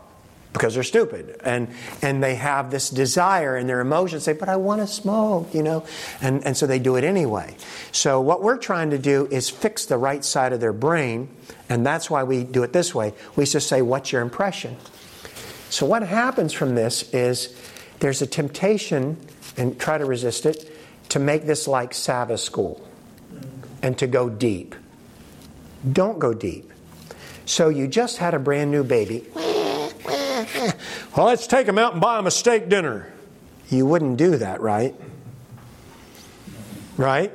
Because 0.53 0.75
they're 0.75 0.83
stupid. 0.83 1.41
And 1.45 1.69
and 2.03 2.23
they 2.23 2.35
have 2.37 2.71
this 2.71 2.91
desire 2.91 3.57
and 3.57 3.69
their 3.69 3.81
emotions 3.81 4.25
say 4.25 4.33
but 4.33 4.49
i 4.49 4.57
want 4.57 4.81
to 4.81 4.87
smoke 4.87 5.55
you 5.55 5.63
know? 5.63 5.85
And 6.21 6.45
and 6.45 6.57
so 6.57 6.67
they 6.67 6.79
do 6.79 6.97
it 6.97 7.05
anyway. 7.05 7.57
So 7.93 8.21
what 8.21 8.43
we're 8.43 8.59
trying 8.59 8.91
to 8.91 8.99
do 8.99 9.29
is 9.31 9.51
fix 9.51 9.87
the 9.87 9.99
right 9.99 10.25
side 10.25 10.53
of 10.53 10.61
their 10.61 10.73
brain 10.73 11.29
and 11.69 11.85
that's 11.85 12.11
why 12.11 12.23
we 12.23 12.45
do 12.45 12.63
it 12.63 12.73
this 12.73 12.95
way. 12.95 13.15
We 13.37 13.45
just 13.45 13.69
say 13.69 13.83
what's 13.83 14.13
your 14.13 14.23
impression? 14.23 14.77
So 15.71 15.85
what 15.85 16.03
happens 16.03 16.53
from 16.53 16.75
this 16.75 17.13
is 17.13 17.55
there's 18.01 18.23
a 18.23 18.27
temptation 18.27 19.19
and 19.57 19.79
try 19.79 19.99
to 19.99 20.05
resist 20.05 20.47
it 20.47 20.73
to 21.11 21.19
make 21.19 21.45
this 21.45 21.69
like 21.69 21.93
sabbath 21.93 22.41
school 22.41 22.87
and 23.83 23.99
to 23.99 24.07
go 24.07 24.29
deep. 24.29 24.75
Don't 25.93 26.19
go 26.19 26.33
deep. 26.33 26.71
So 27.45 27.69
you 27.69 27.87
just 27.87 28.19
had 28.19 28.35
a 28.35 28.39
brand 28.39 28.71
new 28.71 28.85
baby 28.85 29.27
well, 31.17 31.27
let's 31.27 31.47
take 31.47 31.67
them 31.67 31.79
out 31.79 31.93
and 31.93 32.01
buy 32.01 32.17
them 32.17 32.27
a 32.27 32.31
steak 32.31 32.69
dinner. 32.69 33.13
You 33.69 33.87
wouldn't 33.87 34.17
do 34.17 34.37
that, 34.37 34.61
right? 34.61 34.95
Right? 36.97 37.33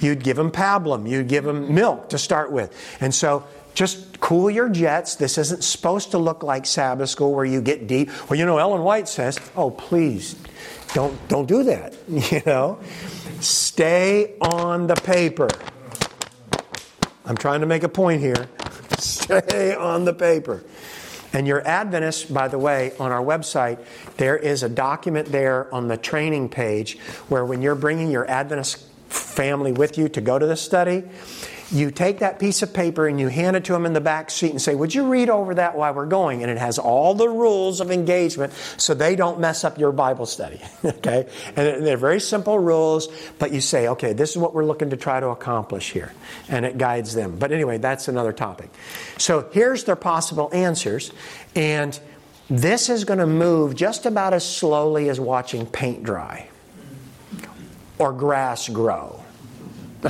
You'd 0.00 0.22
give 0.22 0.36
them 0.36 0.50
pablum, 0.50 1.08
you'd 1.08 1.28
give 1.28 1.44
them 1.44 1.74
milk 1.74 2.10
to 2.10 2.18
start 2.18 2.52
with. 2.52 2.74
And 3.00 3.14
so 3.14 3.46
just 3.74 4.20
cool 4.20 4.50
your 4.50 4.68
jets. 4.68 5.16
This 5.16 5.38
isn't 5.38 5.62
supposed 5.62 6.10
to 6.12 6.18
look 6.18 6.42
like 6.42 6.66
Sabbath 6.66 7.10
school 7.10 7.34
where 7.34 7.44
you 7.44 7.60
get 7.60 7.86
deep. 7.86 8.10
Well, 8.28 8.38
you 8.38 8.46
know, 8.46 8.58
Ellen 8.58 8.82
White 8.82 9.08
says, 9.08 9.38
oh, 9.54 9.70
please, 9.70 10.34
don't, 10.94 11.16
don't 11.28 11.46
do 11.46 11.62
that. 11.64 11.94
You 12.08 12.42
know, 12.46 12.80
stay 13.40 14.34
on 14.40 14.86
the 14.86 14.94
paper. 14.94 15.48
I'm 17.26 17.36
trying 17.36 17.60
to 17.60 17.66
make 17.66 17.82
a 17.82 17.88
point 17.88 18.20
here. 18.20 18.48
Stay 18.98 19.74
on 19.74 20.04
the 20.04 20.14
paper. 20.14 20.64
And 21.36 21.46
your 21.46 21.60
Adventist, 21.68 22.32
by 22.32 22.48
the 22.48 22.58
way, 22.58 22.92
on 22.98 23.12
our 23.12 23.22
website, 23.22 23.78
there 24.16 24.38
is 24.38 24.62
a 24.62 24.70
document 24.70 25.30
there 25.30 25.72
on 25.74 25.86
the 25.86 25.98
training 25.98 26.48
page 26.48 26.98
where 27.28 27.44
when 27.44 27.60
you're 27.60 27.74
bringing 27.74 28.10
your 28.10 28.26
Adventist 28.26 28.78
family 29.10 29.70
with 29.70 29.98
you 29.98 30.08
to 30.08 30.22
go 30.22 30.38
to 30.38 30.46
the 30.46 30.56
study, 30.56 31.04
you 31.70 31.90
take 31.90 32.20
that 32.20 32.38
piece 32.38 32.62
of 32.62 32.72
paper 32.72 33.08
and 33.08 33.18
you 33.18 33.28
hand 33.28 33.56
it 33.56 33.64
to 33.64 33.72
them 33.72 33.86
in 33.86 33.92
the 33.92 34.00
back 34.00 34.30
seat 34.30 34.50
and 34.50 34.62
say, 34.62 34.74
Would 34.74 34.94
you 34.94 35.08
read 35.08 35.28
over 35.28 35.54
that 35.54 35.76
while 35.76 35.94
we're 35.94 36.06
going? 36.06 36.42
And 36.42 36.50
it 36.50 36.58
has 36.58 36.78
all 36.78 37.14
the 37.14 37.28
rules 37.28 37.80
of 37.80 37.90
engagement 37.90 38.52
so 38.76 38.94
they 38.94 39.16
don't 39.16 39.40
mess 39.40 39.64
up 39.64 39.78
your 39.78 39.92
Bible 39.92 40.26
study. 40.26 40.60
okay? 40.84 41.28
And 41.56 41.84
they're 41.84 41.96
very 41.96 42.20
simple 42.20 42.58
rules, 42.58 43.08
but 43.38 43.52
you 43.52 43.60
say, 43.60 43.88
Okay, 43.88 44.12
this 44.12 44.30
is 44.30 44.38
what 44.38 44.54
we're 44.54 44.64
looking 44.64 44.90
to 44.90 44.96
try 44.96 45.18
to 45.18 45.28
accomplish 45.28 45.92
here. 45.92 46.12
And 46.48 46.64
it 46.64 46.78
guides 46.78 47.14
them. 47.14 47.36
But 47.38 47.52
anyway, 47.52 47.78
that's 47.78 48.08
another 48.08 48.32
topic. 48.32 48.70
So 49.18 49.48
here's 49.52 49.84
their 49.84 49.96
possible 49.96 50.50
answers. 50.52 51.12
And 51.54 51.98
this 52.48 52.88
is 52.88 53.04
going 53.04 53.18
to 53.18 53.26
move 53.26 53.74
just 53.74 54.06
about 54.06 54.32
as 54.32 54.48
slowly 54.48 55.08
as 55.08 55.18
watching 55.18 55.66
paint 55.66 56.04
dry 56.04 56.48
or 57.98 58.12
grass 58.12 58.68
grow. 58.68 59.22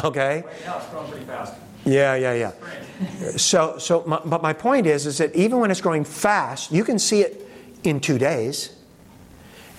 Okay? 0.04 0.42
Right 0.44 0.64
now 0.64 0.78
it's 0.78 0.88
growing 0.88 1.10
pretty 1.10 1.26
fast. 1.26 1.54
Yeah, 1.84 2.16
yeah, 2.16 2.34
yeah. 2.34 3.36
so, 3.36 3.78
so, 3.78 4.02
my, 4.06 4.20
but 4.24 4.42
my 4.42 4.52
point 4.52 4.86
is, 4.86 5.06
is 5.06 5.18
that 5.18 5.34
even 5.36 5.60
when 5.60 5.70
it's 5.70 5.80
growing 5.80 6.04
fast, 6.04 6.72
you 6.72 6.82
can 6.82 6.98
see 6.98 7.20
it 7.20 7.48
in 7.84 8.00
two 8.00 8.18
days, 8.18 8.70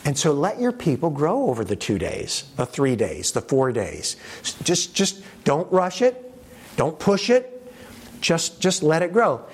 And 0.07 0.17
so 0.17 0.31
let 0.31 0.57
your 0.57 0.71
people 0.71 1.09
grow 1.09 1.49
over 1.49 1.65
the 1.65 1.75
two 1.75 1.99
days, 1.99 2.45
the 2.55 2.65
three 2.65 2.95
days, 2.95 3.33
the 3.33 3.41
four 3.41 3.73
days. 3.73 4.15
Just, 4.63 4.95
just 4.95 5.21
don't 5.43 5.69
rush 5.69 6.01
it, 6.01 6.33
don't 6.77 6.97
push 6.97 7.29
it, 7.29 7.69
just, 8.21 8.61
just 8.61 8.83
let 8.83 9.01
it 9.01 9.11
grow. 9.11 9.45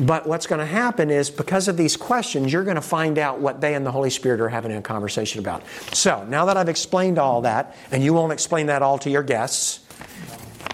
But 0.00 0.26
what's 0.26 0.48
going 0.48 0.58
to 0.58 0.66
happen 0.66 1.10
is 1.10 1.30
because 1.30 1.68
of 1.68 1.76
these 1.76 1.96
questions, 1.96 2.52
you're 2.52 2.64
going 2.64 2.74
to 2.74 2.80
find 2.80 3.18
out 3.18 3.38
what 3.38 3.60
they 3.60 3.76
and 3.76 3.86
the 3.86 3.92
Holy 3.92 4.10
Spirit 4.10 4.40
are 4.40 4.48
having 4.48 4.72
a 4.72 4.82
conversation 4.82 5.38
about. 5.38 5.62
So 5.92 6.24
now 6.24 6.44
that 6.46 6.56
I've 6.56 6.68
explained 6.68 7.20
all 7.20 7.42
that, 7.42 7.76
and 7.92 8.02
you 8.02 8.12
won't 8.12 8.32
explain 8.32 8.66
that 8.66 8.82
all 8.82 8.98
to 8.98 9.10
your 9.10 9.22
guests, 9.22 9.78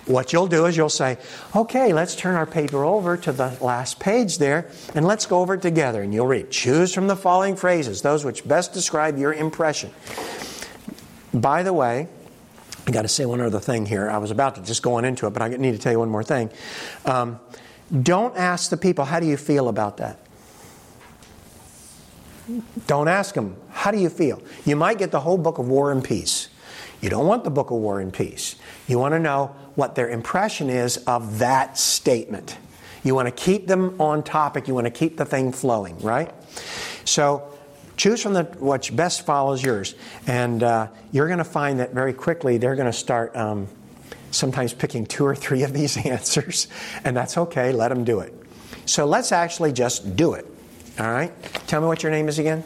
what 0.06 0.32
you'll 0.32 0.46
do 0.46 0.66
is 0.66 0.76
you'll 0.76 0.88
say, 0.88 1.18
okay, 1.54 1.92
let's 1.92 2.14
turn 2.14 2.36
our 2.36 2.46
paper 2.46 2.84
over 2.84 3.16
to 3.16 3.32
the 3.32 3.56
last 3.60 3.98
page 3.98 4.38
there, 4.38 4.70
and 4.94 5.04
let's 5.04 5.26
go 5.26 5.40
over 5.40 5.54
it 5.54 5.62
together. 5.62 6.00
And 6.02 6.14
you'll 6.14 6.28
read, 6.28 6.50
choose 6.50 6.94
from 6.94 7.08
the 7.08 7.16
following 7.16 7.56
phrases, 7.56 8.02
those 8.02 8.24
which 8.24 8.46
best 8.46 8.72
describe 8.72 9.18
your 9.18 9.32
impression. 9.32 9.90
By 11.34 11.64
the 11.64 11.72
way, 11.72 12.08
I 12.86 12.90
got 12.92 13.02
to 13.02 13.08
say 13.08 13.26
one 13.26 13.40
other 13.40 13.58
thing 13.58 13.84
here. 13.84 14.08
I 14.08 14.18
was 14.18 14.30
about 14.30 14.54
to 14.54 14.62
just 14.62 14.82
go 14.82 14.94
on 14.94 15.04
into 15.04 15.26
it, 15.26 15.30
but 15.30 15.42
I 15.42 15.48
need 15.48 15.72
to 15.72 15.78
tell 15.78 15.92
you 15.92 15.98
one 15.98 16.08
more 16.08 16.22
thing. 16.22 16.50
Um, 17.04 17.40
don't 18.02 18.36
ask 18.36 18.70
the 18.70 18.76
people, 18.76 19.04
how 19.04 19.18
do 19.18 19.26
you 19.26 19.36
feel 19.36 19.68
about 19.68 19.96
that? 19.96 20.20
Don't 22.86 23.08
ask 23.08 23.34
them, 23.34 23.56
how 23.70 23.90
do 23.90 23.98
you 23.98 24.08
feel? 24.08 24.40
You 24.64 24.76
might 24.76 24.98
get 24.98 25.10
the 25.10 25.18
whole 25.18 25.36
book 25.36 25.58
of 25.58 25.66
War 25.66 25.90
and 25.90 26.02
Peace. 26.02 26.48
You 27.06 27.10
don't 27.10 27.28
want 27.28 27.44
the 27.44 27.50
book 27.50 27.70
of 27.70 27.76
War 27.76 28.00
and 28.00 28.12
Peace. 28.12 28.56
You 28.88 28.98
want 28.98 29.14
to 29.14 29.20
know 29.20 29.54
what 29.76 29.94
their 29.94 30.08
impression 30.08 30.68
is 30.68 30.96
of 30.96 31.38
that 31.38 31.78
statement. 31.78 32.58
You 33.04 33.14
want 33.14 33.28
to 33.28 33.30
keep 33.30 33.68
them 33.68 34.00
on 34.00 34.24
topic. 34.24 34.66
You 34.66 34.74
want 34.74 34.86
to 34.86 34.90
keep 34.90 35.16
the 35.16 35.24
thing 35.24 35.52
flowing, 35.52 35.96
right? 36.00 36.34
So 37.04 37.48
choose 37.96 38.20
from 38.20 38.32
the 38.32 38.42
what 38.58 38.90
best 38.96 39.24
follows 39.24 39.62
yours, 39.62 39.94
and 40.26 40.64
uh, 40.64 40.88
you're 41.12 41.28
going 41.28 41.38
to 41.38 41.44
find 41.44 41.78
that 41.78 41.94
very 41.94 42.12
quickly 42.12 42.58
they're 42.58 42.74
going 42.74 42.90
to 42.90 42.92
start 42.92 43.36
um, 43.36 43.68
sometimes 44.32 44.74
picking 44.74 45.06
two 45.06 45.24
or 45.24 45.36
three 45.36 45.62
of 45.62 45.72
these 45.72 45.96
answers, 46.04 46.66
and 47.04 47.16
that's 47.16 47.38
okay. 47.38 47.70
Let 47.70 47.90
them 47.90 48.02
do 48.02 48.18
it. 48.18 48.34
So 48.84 49.06
let's 49.06 49.30
actually 49.30 49.72
just 49.72 50.16
do 50.16 50.32
it. 50.32 50.44
All 50.98 51.12
right. 51.12 51.32
Tell 51.68 51.80
me 51.80 51.86
what 51.86 52.02
your 52.02 52.10
name 52.10 52.26
is 52.26 52.40
again. 52.40 52.64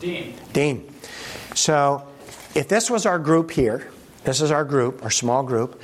Dean. 0.00 0.34
Dean. 0.52 0.94
So 1.54 2.06
if 2.54 2.68
this 2.68 2.90
was 2.90 3.06
our 3.06 3.18
group 3.18 3.50
here, 3.50 3.90
this 4.24 4.40
is 4.40 4.50
our 4.50 4.64
group, 4.64 5.02
our 5.02 5.10
small 5.10 5.42
group. 5.42 5.80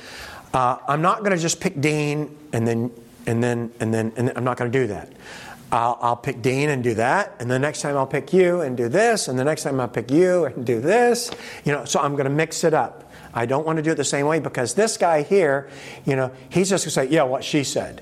Uh, 0.53 0.77
I'm 0.87 1.01
not 1.01 1.19
going 1.19 1.31
to 1.31 1.37
just 1.37 1.59
pick 1.59 1.79
Dean 1.79 2.35
and 2.53 2.67
then 2.67 2.91
and 3.25 3.43
then 3.43 3.71
and 3.79 3.93
then 3.93 4.13
and 4.15 4.31
I'm 4.35 4.43
not 4.43 4.57
going 4.57 4.71
to 4.71 4.79
do 4.79 4.87
that. 4.87 5.11
I'll, 5.69 5.97
I'll, 6.01 6.15
pick 6.15 6.41
Dean 6.41 6.69
and 6.69 6.81
do 6.81 6.93
that, 6.93 7.35
and 7.39 7.51
the 7.51 7.59
next 7.59 7.81
time 7.81 7.97
I'll 7.97 8.07
pick 8.07 8.31
you 8.31 8.61
and 8.61 8.77
do 8.77 8.87
this, 8.87 9.27
and 9.27 9.37
the 9.37 9.43
next 9.43 9.63
time 9.63 9.81
I'll 9.81 9.89
pick 9.89 10.09
you 10.09 10.45
and 10.45 10.65
do 10.65 10.79
this. 10.79 11.29
You 11.65 11.73
know, 11.73 11.83
so 11.83 11.99
I'm 11.99 12.13
going 12.13 12.23
to 12.23 12.29
mix 12.29 12.63
it 12.63 12.73
up. 12.73 13.11
I 13.33 13.45
don't 13.45 13.65
want 13.65 13.75
to 13.75 13.83
do 13.83 13.91
it 13.91 13.95
the 13.95 14.05
same 14.05 14.27
way 14.27 14.39
because 14.39 14.75
this 14.75 14.95
guy 14.95 15.23
here, 15.23 15.69
you 16.05 16.15
know, 16.15 16.31
he's 16.49 16.69
just 16.69 16.85
going 16.85 17.07
to 17.07 17.11
say, 17.11 17.13
"Yeah, 17.13 17.23
what 17.23 17.43
she 17.43 17.65
said." 17.65 18.01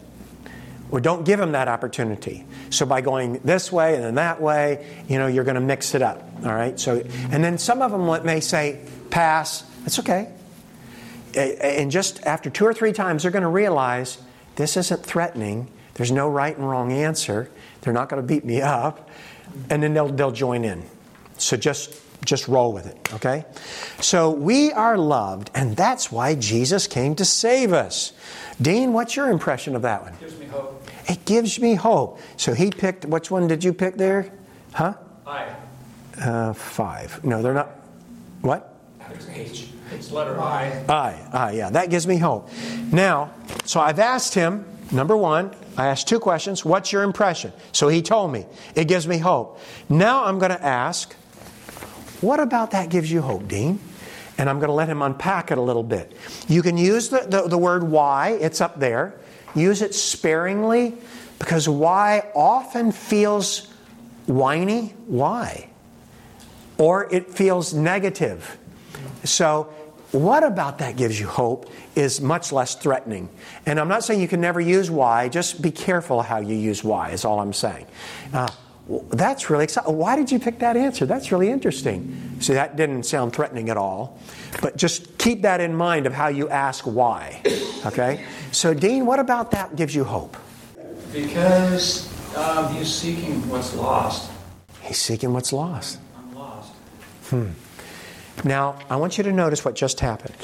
Well, 0.90 1.02
don't 1.02 1.26
give 1.26 1.40
them 1.40 1.54
that 1.54 1.68
opportunity. 1.68 2.46
So 2.70 2.86
by 2.86 3.02
going 3.02 3.40
this 3.44 3.72
way 3.72 3.96
and 3.96 4.04
then 4.04 4.16
that 4.16 4.42
way, 4.42 4.86
you 5.08 5.18
know, 5.18 5.28
you're 5.28 5.44
going 5.44 5.56
to 5.56 5.62
mix 5.62 5.96
it 5.96 6.02
up. 6.02 6.24
All 6.46 6.54
right. 6.54 6.80
So, 6.80 7.04
and 7.32 7.44
then 7.44 7.58
some 7.58 7.82
of 7.82 7.92
them 7.92 8.26
may 8.26 8.40
say, 8.40 8.86
"Pass." 9.10 9.64
That's 9.82 10.00
okay. 10.00 10.32
And 11.36 11.92
just 11.92 12.24
after 12.26 12.50
two 12.50 12.66
or 12.66 12.74
three 12.74 12.94
times, 12.94 13.24
they're 13.24 13.32
going 13.32 13.44
to 13.44 13.50
realize 13.50 14.18
this 14.56 14.78
isn't 14.78 15.06
threatening. 15.06 15.70
There's 15.96 16.12
no 16.12 16.30
right 16.30 16.56
and 16.56 16.68
wrong 16.68 16.92
answer. 16.92 17.50
They're 17.82 17.94
not 17.94 18.10
going 18.10 18.22
to 18.22 18.28
beat 18.28 18.46
me 18.46 18.62
up. 18.62 19.10
And 19.70 19.84
then 19.84 19.94
they'll, 19.94 20.10
they'll 20.10 20.32
join 20.32 20.64
in. 20.64 20.84
So 21.38 21.58
just, 21.58 22.02
just 22.26 22.48
roll 22.48 22.74
with 22.74 22.88
it, 22.88 23.14
okay? 23.14 23.46
So 24.00 24.32
we 24.32 24.72
are 24.72 24.98
loved, 24.98 25.52
and 25.54 25.76
that's 25.76 26.12
why 26.12 26.36
Jesus 26.36 26.88
came 26.88 27.16
to 27.16 27.26
save 27.26 27.74
us. 27.74 28.14
Dean, 28.62 28.94
what's 28.94 29.16
your 29.16 29.30
impression 29.30 29.76
of 29.76 29.82
that 29.84 30.04
one? 30.04 30.14
It 30.56 30.64
gives 30.64 30.80
me 30.80 31.06
hope. 31.06 31.10
It 31.10 31.26
gives 31.26 31.60
me 31.60 31.76
hope. 31.76 32.20
So 32.38 32.54
he 32.54 32.72
picked, 32.72 33.06
which 33.06 33.30
one 33.30 33.48
did 33.48 33.64
you 33.64 33.74
pick 33.74 33.96
there? 33.96 34.32
Huh? 34.74 34.94
I. 35.26 35.56
Uh, 36.20 36.54
five. 36.54 37.24
No, 37.24 37.42
they're 37.42 37.54
not. 37.54 37.70
What? 38.42 38.74
It's 39.12 39.28
H. 39.30 39.70
It's 39.92 40.12
letter 40.12 40.40
I. 40.40 40.84
I, 40.90 41.28
I, 41.32 41.52
yeah, 41.52 41.70
that 41.70 41.90
gives 41.90 42.08
me 42.08 42.18
hope. 42.18 42.50
Now, 42.92 43.32
so 43.66 43.80
I've 43.80 44.00
asked 44.00 44.34
him, 44.34 44.66
number 44.92 45.16
one, 45.16 45.56
I 45.78 45.88
asked 45.88 46.08
two 46.08 46.20
questions. 46.20 46.66
What's 46.66 46.92
your 46.92 47.04
impression? 47.04 47.54
So 47.72 47.88
he 47.88 48.02
told 48.02 48.32
me. 48.32 48.46
It 48.76 48.88
gives 48.88 49.08
me 49.08 49.18
hope. 49.18 49.60
Now 49.90 50.26
I'm 50.26 50.40
going 50.40 50.52
to 50.52 50.64
ask, 50.64 51.14
what 52.22 52.40
about 52.40 52.72
that 52.72 52.90
gives 52.90 53.12
you 53.12 53.22
hope, 53.22 53.48
Dean? 53.48 53.80
And 54.38 54.50
I'm 54.50 54.60
going 54.60 54.70
to 54.70 54.74
let 54.74 54.90
him 54.90 55.02
unpack 55.02 55.52
it 55.52 55.58
a 55.58 55.62
little 55.62 55.84
bit. 55.84 56.12
You 56.48 56.62
can 56.62 56.78
use 56.78 57.10
the, 57.10 57.20
the, 57.20 57.48
the 57.48 57.58
word 57.58 57.84
why, 57.84 58.32
it's 58.32 58.62
up 58.62 58.80
there. 58.80 59.16
Use 59.56 59.82
it 59.82 59.96
sparingly 59.96 60.98
because 61.40 61.68
why 61.68 62.30
often 62.36 62.92
feels 62.92 63.68
whiny. 64.26 64.94
Why? 65.08 65.70
Or 66.78 67.12
it 67.14 67.32
feels 67.32 67.74
negative. 67.74 68.58
So, 69.24 69.74
what 70.12 70.44
about 70.44 70.78
that 70.78 70.96
gives 70.96 71.20
you 71.20 71.28
hope 71.28 71.70
is 71.96 72.22
much 72.22 72.52
less 72.52 72.76
threatening. 72.76 73.30
And 73.66 73.80
I'm 73.80 73.88
not 73.88 74.04
saying 74.04 74.22
you 74.22 74.28
can 74.28 74.40
never 74.40 74.62
use 74.62 74.90
why, 74.90 75.28
just 75.30 75.62
be 75.62 75.72
careful 75.72 76.22
how 76.22 76.40
you 76.40 76.56
use 76.56 76.84
why, 76.84 77.10
is 77.10 77.26
all 77.26 77.40
I'm 77.40 77.54
saying. 77.54 77.86
Uh, 78.34 78.48
that's 78.88 79.50
really 79.50 79.64
exciting. 79.64 79.98
Why 79.98 80.16
did 80.16 80.32
you 80.32 80.40
pick 80.40 80.60
that 80.60 80.78
answer? 80.78 81.06
That's 81.06 81.32
really 81.32 81.50
interesting. 81.50 82.38
See, 82.40 82.54
that 82.54 82.76
didn't 82.76 83.04
sound 83.04 83.34
threatening 83.34 83.70
at 83.70 83.78
all. 83.78 84.20
But 84.62 84.78
just 84.78 85.18
keep 85.18 85.42
that 85.42 85.60
in 85.60 85.74
mind 85.74 86.06
of 86.06 86.14
how 86.14 86.28
you 86.28 86.50
ask 86.50 86.86
why. 86.86 87.42
Okay? 87.86 88.24
So, 88.52 88.74
Dean, 88.74 89.06
what 89.06 89.20
about 89.20 89.52
that 89.52 89.76
gives 89.76 89.96
you 89.96 90.04
hope? 90.04 90.38
Because 91.12 92.08
um, 92.36 92.74
he's 92.76 92.94
seeking 92.94 93.48
what's 93.50 93.74
lost. 93.76 94.32
He's 94.82 94.98
seeking 94.98 95.34
what's 95.34 95.52
lost. 95.52 96.00
I'm 96.16 96.36
lost. 96.36 96.74
Hmm. 97.30 97.50
Now, 98.44 98.78
I 98.90 98.98
want 98.98 99.18
you 99.18 99.24
to 99.24 99.32
notice 99.32 99.66
what 99.66 99.76
just 99.76 100.00
happened. 100.00 100.36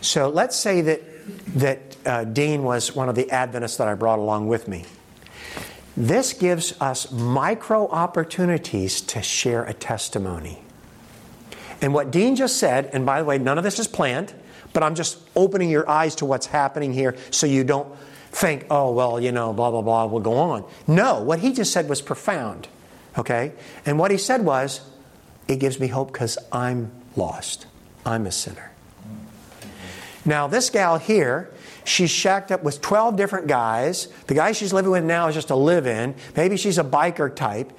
So 0.00 0.28
let's 0.28 0.56
say 0.56 0.80
that, 0.80 1.02
that 1.54 1.96
uh, 2.04 2.24
Dean 2.24 2.64
was 2.64 2.94
one 2.94 3.08
of 3.08 3.14
the 3.14 3.30
Adventists 3.30 3.76
that 3.76 3.86
I 3.86 3.94
brought 3.94 4.18
along 4.18 4.48
with 4.48 4.66
me. 4.66 4.84
This 5.96 6.32
gives 6.32 6.80
us 6.80 7.10
micro 7.12 7.88
opportunities 7.88 9.00
to 9.02 9.22
share 9.22 9.64
a 9.64 9.72
testimony. 9.72 10.60
And 11.80 11.94
what 11.94 12.10
Dean 12.10 12.34
just 12.34 12.58
said, 12.58 12.90
and 12.92 13.06
by 13.06 13.20
the 13.20 13.24
way, 13.24 13.38
none 13.38 13.58
of 13.58 13.64
this 13.64 13.78
is 13.78 13.86
planned, 13.86 14.34
but 14.72 14.82
I'm 14.82 14.94
just 14.94 15.18
opening 15.36 15.70
your 15.70 15.88
eyes 15.88 16.16
to 16.16 16.24
what's 16.24 16.46
happening 16.46 16.92
here 16.92 17.16
so 17.30 17.46
you 17.46 17.62
don't 17.62 17.94
think, 18.32 18.66
oh, 18.70 18.92
well, 18.92 19.20
you 19.20 19.30
know, 19.30 19.52
blah, 19.52 19.70
blah, 19.70 19.82
blah, 19.82 20.06
we'll 20.06 20.20
go 20.20 20.34
on. 20.34 20.64
No, 20.86 21.22
what 21.22 21.38
he 21.38 21.52
just 21.52 21.72
said 21.72 21.88
was 21.88 22.02
profound. 22.02 22.66
Okay? 23.16 23.52
And 23.86 23.98
what 23.98 24.10
he 24.10 24.18
said 24.18 24.44
was, 24.44 24.80
it 25.46 25.56
gives 25.60 25.78
me 25.78 25.86
hope 25.86 26.12
because 26.12 26.38
I'm 26.50 26.90
lost. 27.16 27.66
I'm 28.04 28.26
a 28.26 28.32
sinner. 28.32 28.72
Now, 30.24 30.46
this 30.46 30.70
gal 30.70 30.98
here, 30.98 31.50
she's 31.84 32.10
shacked 32.10 32.50
up 32.50 32.62
with 32.62 32.80
12 32.80 33.16
different 33.16 33.46
guys. 33.46 34.08
The 34.26 34.34
guy 34.34 34.52
she's 34.52 34.72
living 34.72 34.90
with 34.90 35.04
now 35.04 35.28
is 35.28 35.34
just 35.34 35.50
a 35.50 35.56
live 35.56 35.86
in. 35.86 36.14
Maybe 36.36 36.56
she's 36.56 36.78
a 36.78 36.84
biker 36.84 37.34
type. 37.34 37.72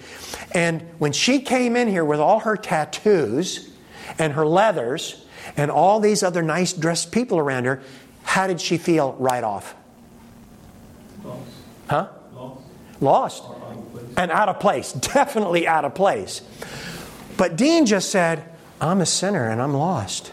And 0.53 0.81
when 0.97 1.11
she 1.11 1.39
came 1.39 1.75
in 1.75 1.87
here 1.87 2.05
with 2.05 2.19
all 2.19 2.39
her 2.39 2.55
tattoos 2.55 3.71
and 4.17 4.33
her 4.33 4.45
leathers 4.45 5.25
and 5.57 5.69
all 5.69 5.99
these 5.99 6.23
other 6.23 6.41
nice 6.41 6.73
dressed 6.73 7.11
people 7.11 7.37
around 7.39 7.65
her, 7.65 7.81
how 8.23 8.47
did 8.47 8.59
she 8.59 8.77
feel 8.77 9.13
right 9.13 9.43
off? 9.43 9.75
Lost. 11.23 11.41
Huh? 11.89 12.07
Lost. 12.33 12.61
Lost. 13.01 13.43
Out 13.43 13.77
of 13.77 13.91
place. 13.91 14.13
And 14.17 14.31
out 14.31 14.49
of 14.49 14.59
place. 14.59 14.93
Definitely 15.13 15.67
out 15.67 15.85
of 15.85 15.95
place. 15.95 16.41
But 17.37 17.55
Dean 17.55 17.85
just 17.85 18.11
said, 18.11 18.49
I'm 18.79 19.01
a 19.01 19.05
sinner 19.05 19.49
and 19.49 19.61
I'm 19.61 19.73
lost. 19.73 20.31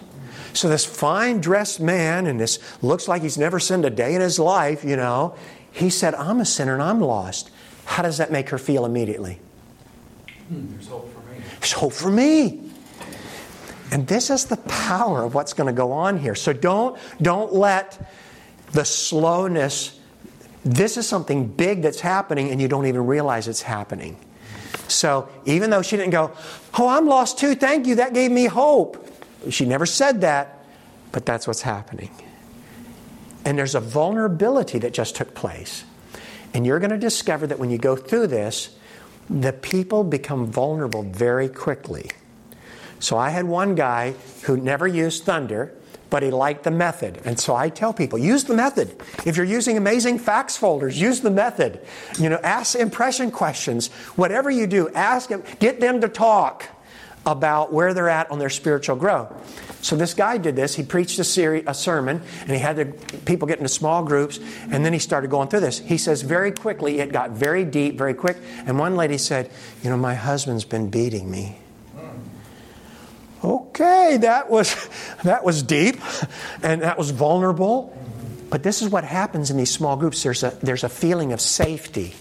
So 0.55 0.69
this 0.69 0.85
fine 0.85 1.41
dressed 1.41 1.81
man, 1.81 2.27
and 2.27 2.39
this 2.39 2.59
looks 2.83 3.09
like 3.09 3.23
he's 3.23 3.39
never 3.39 3.59
sinned 3.59 3.85
a 3.85 3.91
day 3.91 4.15
in 4.15 4.21
his 4.21 4.39
life, 4.39 4.85
you 4.85 4.97
know, 4.97 5.35
he 5.71 5.89
said, 5.89 6.15
I'm 6.15 6.41
a 6.41 6.45
sinner 6.45 6.75
and 6.75 6.83
I'm 6.83 7.01
lost. 7.01 7.51
How 7.85 8.03
does 8.03 8.19
that 8.19 8.31
make 8.31 8.51
her 8.51 8.59
feel 8.59 8.85
immediately? 8.85 9.41
Hmm, 10.49 10.73
there's 10.73 10.89
hope 10.89 11.13
for 11.13 11.21
me. 11.21 11.43
There's 11.61 11.73
hope 11.73 11.93
for 11.93 12.11
me. 12.11 12.71
And 13.91 14.07
this 14.07 14.31
is 14.31 14.47
the 14.47 14.57
power 14.57 15.25
of 15.25 15.35
what's 15.35 15.53
going 15.53 15.67
to 15.67 15.73
go 15.73 15.93
on 15.93 16.19
here. 16.19 16.35
So 16.35 16.53
don't, 16.53 16.99
don't 17.21 17.53
let 17.53 18.11
the 18.73 18.85
slowness, 18.85 19.99
this 20.65 20.97
is 20.97 21.07
something 21.07 21.47
big 21.47 21.83
that's 21.83 22.01
happening 22.01 22.51
and 22.51 22.61
you 22.61 22.69
don't 22.69 22.87
even 22.87 23.07
realize 23.07 23.49
it's 23.49 23.63
happening. 23.63 24.19
So 24.89 25.29
even 25.45 25.71
though 25.71 25.83
she 25.83 25.97
didn't 25.97 26.11
go, 26.11 26.33
Oh, 26.79 26.89
I'm 26.89 27.07
lost 27.07 27.39
too, 27.39 27.55
thank 27.55 27.87
you, 27.87 27.97
that 27.97 28.15
gave 28.15 28.31
me 28.31 28.47
hope. 28.47 29.02
She 29.51 29.65
never 29.65 29.87
said 29.87 30.21
that, 30.23 30.65
but 31.11 31.27
that's 31.27 31.47
what's 31.47 31.63
happening. 31.63 32.11
And 33.45 33.59
there's 33.59 33.75
a 33.75 33.81
vulnerability 33.81 34.79
that 34.81 34.93
just 34.93 35.17
took 35.17 35.35
place. 35.35 35.85
And 36.55 36.67
you're 36.67 36.79
going 36.79 36.91
to 36.91 36.99
discover 36.99 37.47
that 37.47 37.59
when 37.59 37.71
you 37.71 37.79
go 37.79 37.97
through 37.97 38.29
this, 38.29 38.77
the 39.29 39.53
people 39.53 40.05
become 40.05 40.47
vulnerable 40.47 41.03
very 41.03 41.49
quickly. 41.49 42.11
So 42.99 43.17
I 43.19 43.31
had 43.31 43.47
one 43.47 43.75
guy 43.75 44.15
who 44.45 44.57
never 44.57 44.87
used 44.87 45.25
thunder, 45.25 45.75
but 46.11 46.23
he 46.23 46.31
liked 46.31 46.65
the 46.65 46.71
method. 46.71 47.21
And 47.25 47.41
so 47.41 47.57
I 47.57 47.69
tell 47.69 47.93
people, 47.93 48.19
use 48.19 48.45
the 48.45 48.55
method. 48.55 48.95
If 49.25 49.37
you're 49.37 49.47
using 49.47 49.77
amazing 49.77 50.19
facts 50.19 50.57
folders, 50.57 51.01
use 51.01 51.21
the 51.21 51.31
method. 51.31 51.81
You 52.19 52.29
know, 52.29 52.39
ask 52.45 52.77
impression 52.77 53.31
questions. 53.31 53.89
Whatever 54.15 54.51
you 54.51 54.67
do, 54.67 54.89
ask 54.91 55.31
them, 55.31 55.43
get 55.59 55.81
them 55.81 56.01
to 56.03 56.09
talk 56.09 56.69
about 57.25 57.73
where 57.73 57.95
they're 57.95 58.09
at 58.09 58.31
on 58.31 58.39
their 58.39 58.51
spiritual 58.51 58.97
growth. 58.97 59.31
So 59.83 59.97
this 59.97 60.15
guy 60.15 60.39
did 60.39 60.55
this. 60.55 60.75
He 60.75 60.85
preached 60.85 61.19
a, 61.19 61.25
series, 61.25 61.65
a 61.67 61.75
sermon, 61.75 62.23
and 62.43 62.51
he 62.51 62.59
had 62.59 62.77
the 62.77 62.87
people 63.25 63.49
get 63.49 63.59
into 63.59 63.69
small 63.69 64.05
groups, 64.05 64.39
and 64.71 64.85
then 64.85 64.93
he 64.93 64.99
started 65.01 65.29
going 65.29 65.49
through 65.49 65.61
this. 65.61 65.79
He 65.79 65.99
says 65.99 66.23
very 66.23 66.53
quickly, 66.53 67.01
it 67.01 67.13
got 67.13 67.31
very 67.31 67.65
deep, 67.65 67.99
very 67.99 68.15
quick. 68.15 68.37
And 68.67 68.79
one 68.79 68.97
lady 68.97 69.19
said, 69.19 69.51
"You 69.83 69.91
know, 69.91 69.97
my 69.97 70.15
husband's 70.15 70.65
been 70.65 70.89
beating 70.89 71.31
me." 71.31 71.59
Okay, 73.45 74.19
that 74.19 74.49
was 74.49 74.89
that 75.25 75.45
was 75.45 75.63
deep, 75.65 75.97
and 76.63 76.83
that 76.83 76.97
was 76.97 77.11
vulnerable. 77.11 77.97
But 78.51 78.63
this 78.63 78.83
is 78.83 78.89
what 78.89 79.03
happens 79.03 79.51
in 79.51 79.57
these 79.57 79.71
small 79.71 79.97
groups. 79.97 80.23
There's 80.23 80.45
a 80.45 80.51
there's 80.63 80.85
a 80.85 80.89
feeling 80.89 81.33
of 81.33 81.41
safety, 81.41 82.15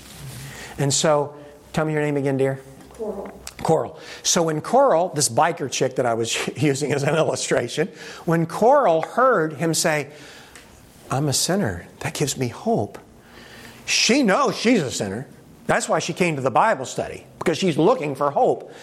and 0.79 0.91
so 0.91 1.35
tell 1.73 1.85
me 1.85 1.93
your 1.93 2.01
name 2.01 2.17
again, 2.17 2.37
dear. 2.37 2.59
Coral. 2.89 3.31
Coral. 3.63 3.99
So 4.23 4.43
when 4.43 4.61
Coral, 4.61 5.09
this 5.09 5.29
biker 5.29 5.71
chick 5.71 5.95
that 5.95 6.05
I 6.05 6.13
was 6.13 6.35
using 6.57 6.93
as 6.93 7.03
an 7.03 7.15
illustration, 7.15 7.87
when 8.25 8.45
Coral 8.45 9.01
heard 9.01 9.53
him 9.53 9.73
say, 9.73 10.09
I'm 11.09 11.27
a 11.27 11.33
sinner, 11.33 11.87
that 11.99 12.13
gives 12.13 12.37
me 12.37 12.47
hope. 12.47 12.97
She 13.85 14.23
knows 14.23 14.57
she's 14.57 14.81
a 14.81 14.91
sinner. 14.91 15.27
That's 15.67 15.89
why 15.89 15.99
she 15.99 16.13
came 16.13 16.35
to 16.37 16.41
the 16.41 16.51
Bible 16.51 16.85
study, 16.85 17.25
because 17.37 17.57
she's 17.57 17.77
looking 17.77 18.15
for 18.15 18.31
hope. 18.31 18.73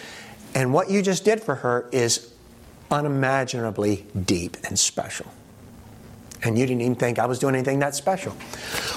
And 0.55 0.73
what 0.73 0.89
you 0.89 1.01
just 1.01 1.25
did 1.25 1.41
for 1.41 1.55
her 1.55 1.89
is 1.91 2.33
unimaginably 2.91 4.05
deep 4.25 4.57
and 4.63 4.77
special. 4.77 5.31
And 6.41 6.57
you 6.57 6.65
didn't 6.65 6.81
even 6.81 6.95
think 6.95 7.19
I 7.19 7.25
was 7.25 7.37
doing 7.37 7.55
anything 7.55 7.79
that 7.79 7.95
special. 7.95 8.31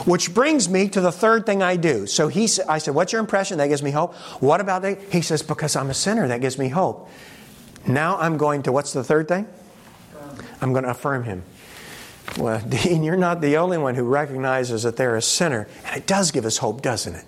Which 0.05 0.33
brings 0.33 0.69
me 0.69 0.89
to 0.91 1.01
the 1.01 1.11
third 1.11 1.45
thing 1.45 1.61
I 1.63 1.77
do. 1.77 2.07
So 2.07 2.29
he, 2.29 2.49
I 2.69 2.79
said, 2.79 2.95
What's 2.95 3.13
your 3.13 3.21
impression? 3.21 3.59
That 3.59 3.67
gives 3.67 3.83
me 3.83 3.91
hope. 3.91 4.15
What 4.41 4.61
about 4.61 4.83
that? 4.83 5.01
He 5.11 5.23
says, 5.23 5.43
Because 5.43 5.75
I'm 5.75 5.91
a 5.91 5.95
sinner, 5.95 6.29
that 6.29 6.41
gives 6.41 6.57
me 6.57 6.69
hope. 6.69 7.09
Now 7.87 8.17
I'm 8.19 8.37
going 8.37 8.63
to, 8.65 8.73
what's 8.73 8.93
the 8.93 9.03
third 9.03 9.27
thing? 9.27 9.49
I'm 10.61 10.73
going 10.73 10.85
to 10.85 10.91
affirm 10.91 11.25
him. 11.25 11.43
Well, 12.39 12.61
Dean, 12.69 13.03
you're 13.03 13.17
not 13.17 13.41
the 13.41 13.57
only 13.57 13.79
one 13.79 13.95
who 13.95 14.05
recognizes 14.05 14.85
that 14.85 14.97
they're 14.97 15.17
a 15.17 15.23
sinner. 15.23 15.67
And 15.87 15.97
it 15.97 16.07
does 16.07 16.31
give 16.31 16.45
us 16.45 16.59
hope, 16.59 16.83
doesn't 16.83 17.15
it? 17.15 17.25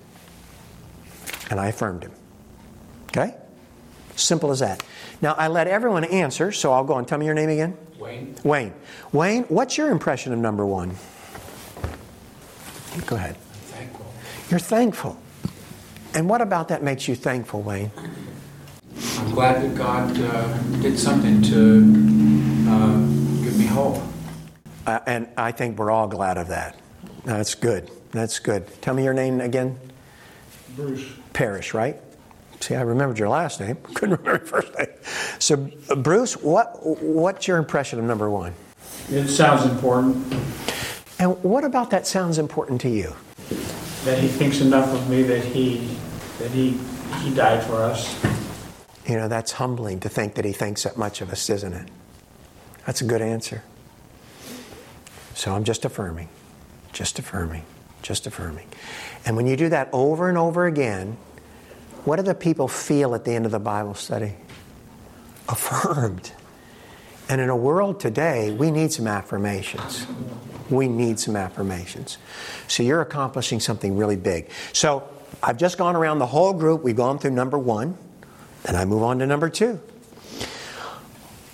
And 1.51 1.61
I 1.61 1.69
affirmed 1.69 2.05
him. 2.05 2.13
Okay? 3.09 3.35
Simple 4.17 4.51
as 4.51 4.61
that. 4.61 4.83
Now, 5.21 5.35
I 5.35 5.49
let 5.49 5.67
everyone 5.67 6.05
answer, 6.05 6.53
so 6.53 6.73
I'll 6.73 6.85
go 6.85 6.97
and 6.99 7.07
tell 7.07 7.19
me 7.19 7.27
your 7.27 7.35
name 7.35 7.51
again. 7.51 7.77
Wayne? 8.05 8.37
Wayne. 8.45 8.75
Wayne, 9.13 9.45
what's 9.45 9.79
your 9.79 9.91
impression 9.91 10.33
of 10.35 10.39
number 10.39 10.67
one? 10.67 10.95
Go 13.07 13.17
ahead. 13.17 13.37
Thankful. 13.37 14.13
You're 14.51 14.61
thankful. 14.61 15.17
And 16.13 16.29
what 16.29 16.43
about 16.43 16.69
that 16.69 16.83
makes 16.83 17.09
you 17.09 17.15
thankful, 17.17 17.63
Wayne? 17.63 17.91
I'm 19.19 19.31
glad 19.31 19.63
that 19.63 19.75
God 19.75 20.17
uh, 20.21 20.59
did 20.83 20.99
something 20.99 21.41
to 21.43 21.79
uh, 22.71 22.99
give 23.43 23.59
me 23.59 23.65
hope. 23.65 24.03
Uh, 24.87 25.01
and 25.07 25.29
I 25.39 25.51
think 25.51 25.79
we're 25.79 25.91
all 25.91 26.07
glad 26.07 26.37
of 26.37 26.49
that. 26.49 26.79
That's 27.25 27.55
good. 27.55 27.91
That's 28.13 28.39
good. 28.39 28.67
Tell 28.83 28.95
me 28.95 29.03
your 29.03 29.15
name 29.15 29.41
again. 29.41 29.79
Bruce. 30.77 31.07
Parrish, 31.33 31.73
right? 31.73 31.97
See, 32.65 32.75
I 32.75 32.81
remembered 32.81 33.19
your 33.19 33.29
last 33.29 33.61
name. 33.61 33.77
Couldn't 33.95 34.17
remember 34.25 34.39
your 34.39 34.63
first 34.63 34.79
name. 34.79 34.89
So, 35.39 35.57
Bruce, 35.97 36.33
what 36.33 36.79
what's 36.83 37.47
your 37.47 37.59
impression 37.59 37.99
of 37.99 38.07
number 38.07 38.31
one? 38.31 38.55
It 39.11 39.29
sounds 39.29 39.71
important 39.71 40.17
And 41.19 41.45
what 41.45 41.63
about 41.63 41.91
that 41.91 42.07
sounds 42.07 42.39
important 42.39 42.81
to 42.81 42.89
you? 42.89 43.15
that 44.07 44.19
he 44.19 44.29
thinks 44.29 44.61
enough 44.61 44.95
of 44.95 45.11
me 45.11 45.23
that 45.25 45.45
he 45.45 45.95
that 46.39 46.51
he 46.53 46.79
he 47.23 47.35
died 47.35 47.63
for 47.65 47.77
us. 47.83 48.19
You 49.07 49.17
know, 49.17 49.29
that's 49.29 49.53
humbling 49.53 50.01
to 50.01 50.09
think 50.09 50.35
that 50.37 50.47
he 50.47 50.53
thinks 50.53 50.85
that 50.85 50.97
much 50.97 51.21
of 51.21 51.31
us, 51.31 51.51
isn't 51.51 51.75
it? 51.75 51.89
That's 52.87 53.03
a 53.03 53.05
good 53.05 53.21
answer. 53.21 53.63
So 55.35 55.55
I'm 55.55 55.65
just 55.65 55.85
affirming, 55.85 56.31
just 56.95 57.19
affirming, 57.19 57.65
just 58.01 58.27
affirming. 58.27 58.69
And 59.27 59.37
when 59.37 59.47
you 59.47 59.55
do 59.55 59.69
that 59.69 59.91
over 59.93 60.31
and 60.31 60.39
over 60.39 60.67
again, 60.67 61.19
what 62.05 62.17
do 62.17 62.23
the 62.23 62.35
people 62.35 62.69
feel 62.69 63.15
at 63.15 63.25
the 63.25 63.33
end 63.33 63.47
of 63.47 63.53
the 63.53 63.59
Bible 63.59 63.95
study? 63.95 64.35
Affirmed. 65.49 66.33
And 67.29 67.41
in 67.41 67.49
a 67.49 67.57
world 67.57 68.01
today, 68.01 68.51
we 68.51 68.71
need 68.71 68.93
some 68.93 69.07
affirmations. 69.07 70.07
We 70.69 70.89
need 70.89 71.19
some 71.19 71.37
affirmations. 71.37 72.19
So 72.69 72.83
you're 72.83 73.01
accomplishing 73.01 73.61
something 73.61 73.97
really 73.97 74.17
big. 74.17 74.51
So 74.73 75.09
I've 75.43 75.57
just 75.59 75.79
gone 75.79 75.97
around 75.97 76.19
the 76.19 76.27
whole 76.27 76.53
group. 76.53 76.83
We've 76.83 76.97
gone 76.97 77.19
through 77.19 77.33
number 77.33 77.59
one. 77.59 77.97
Then 78.65 78.77
I 78.77 78.85
move 78.85 79.03
on 79.03 79.19
to 79.19 79.27
number 79.27 79.49
two. 79.49 79.81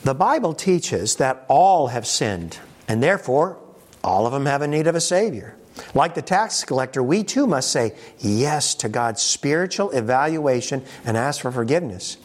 The 0.03 0.15
Bible 0.15 0.55
teaches 0.55 1.17
that 1.17 1.45
all 1.49 1.89
have 1.89 2.07
sinned, 2.07 2.59
and 2.89 3.03
therefore 3.03 3.59
all 4.03 4.27
of 4.27 4.33
them 4.33 4.47
have 4.47 4.63
a 4.63 4.67
need 4.67 4.87
of 4.87 4.95
a 4.95 5.01
Savior. 5.01 5.55
Like 5.95 6.15
the 6.15 6.23
tax 6.23 6.65
collector, 6.65 7.03
we 7.03 7.25
too 7.25 7.47
must 7.47 7.71
say 7.71 7.95
yes 8.19 8.75
to 8.77 8.89
God's 8.89 9.23
spiritual 9.23 9.91
evaluation 9.91 10.85
and 11.05 11.17
ask 11.17 11.41
for 11.41 11.51
forgiveness. 11.51 12.17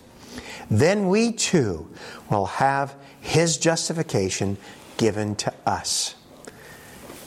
Then 0.69 1.09
we 1.09 1.31
too 1.31 1.87
will 2.29 2.45
have 2.45 2.95
His 3.21 3.57
justification 3.57 4.57
given 4.97 5.35
to 5.35 5.53
us. 5.65 6.15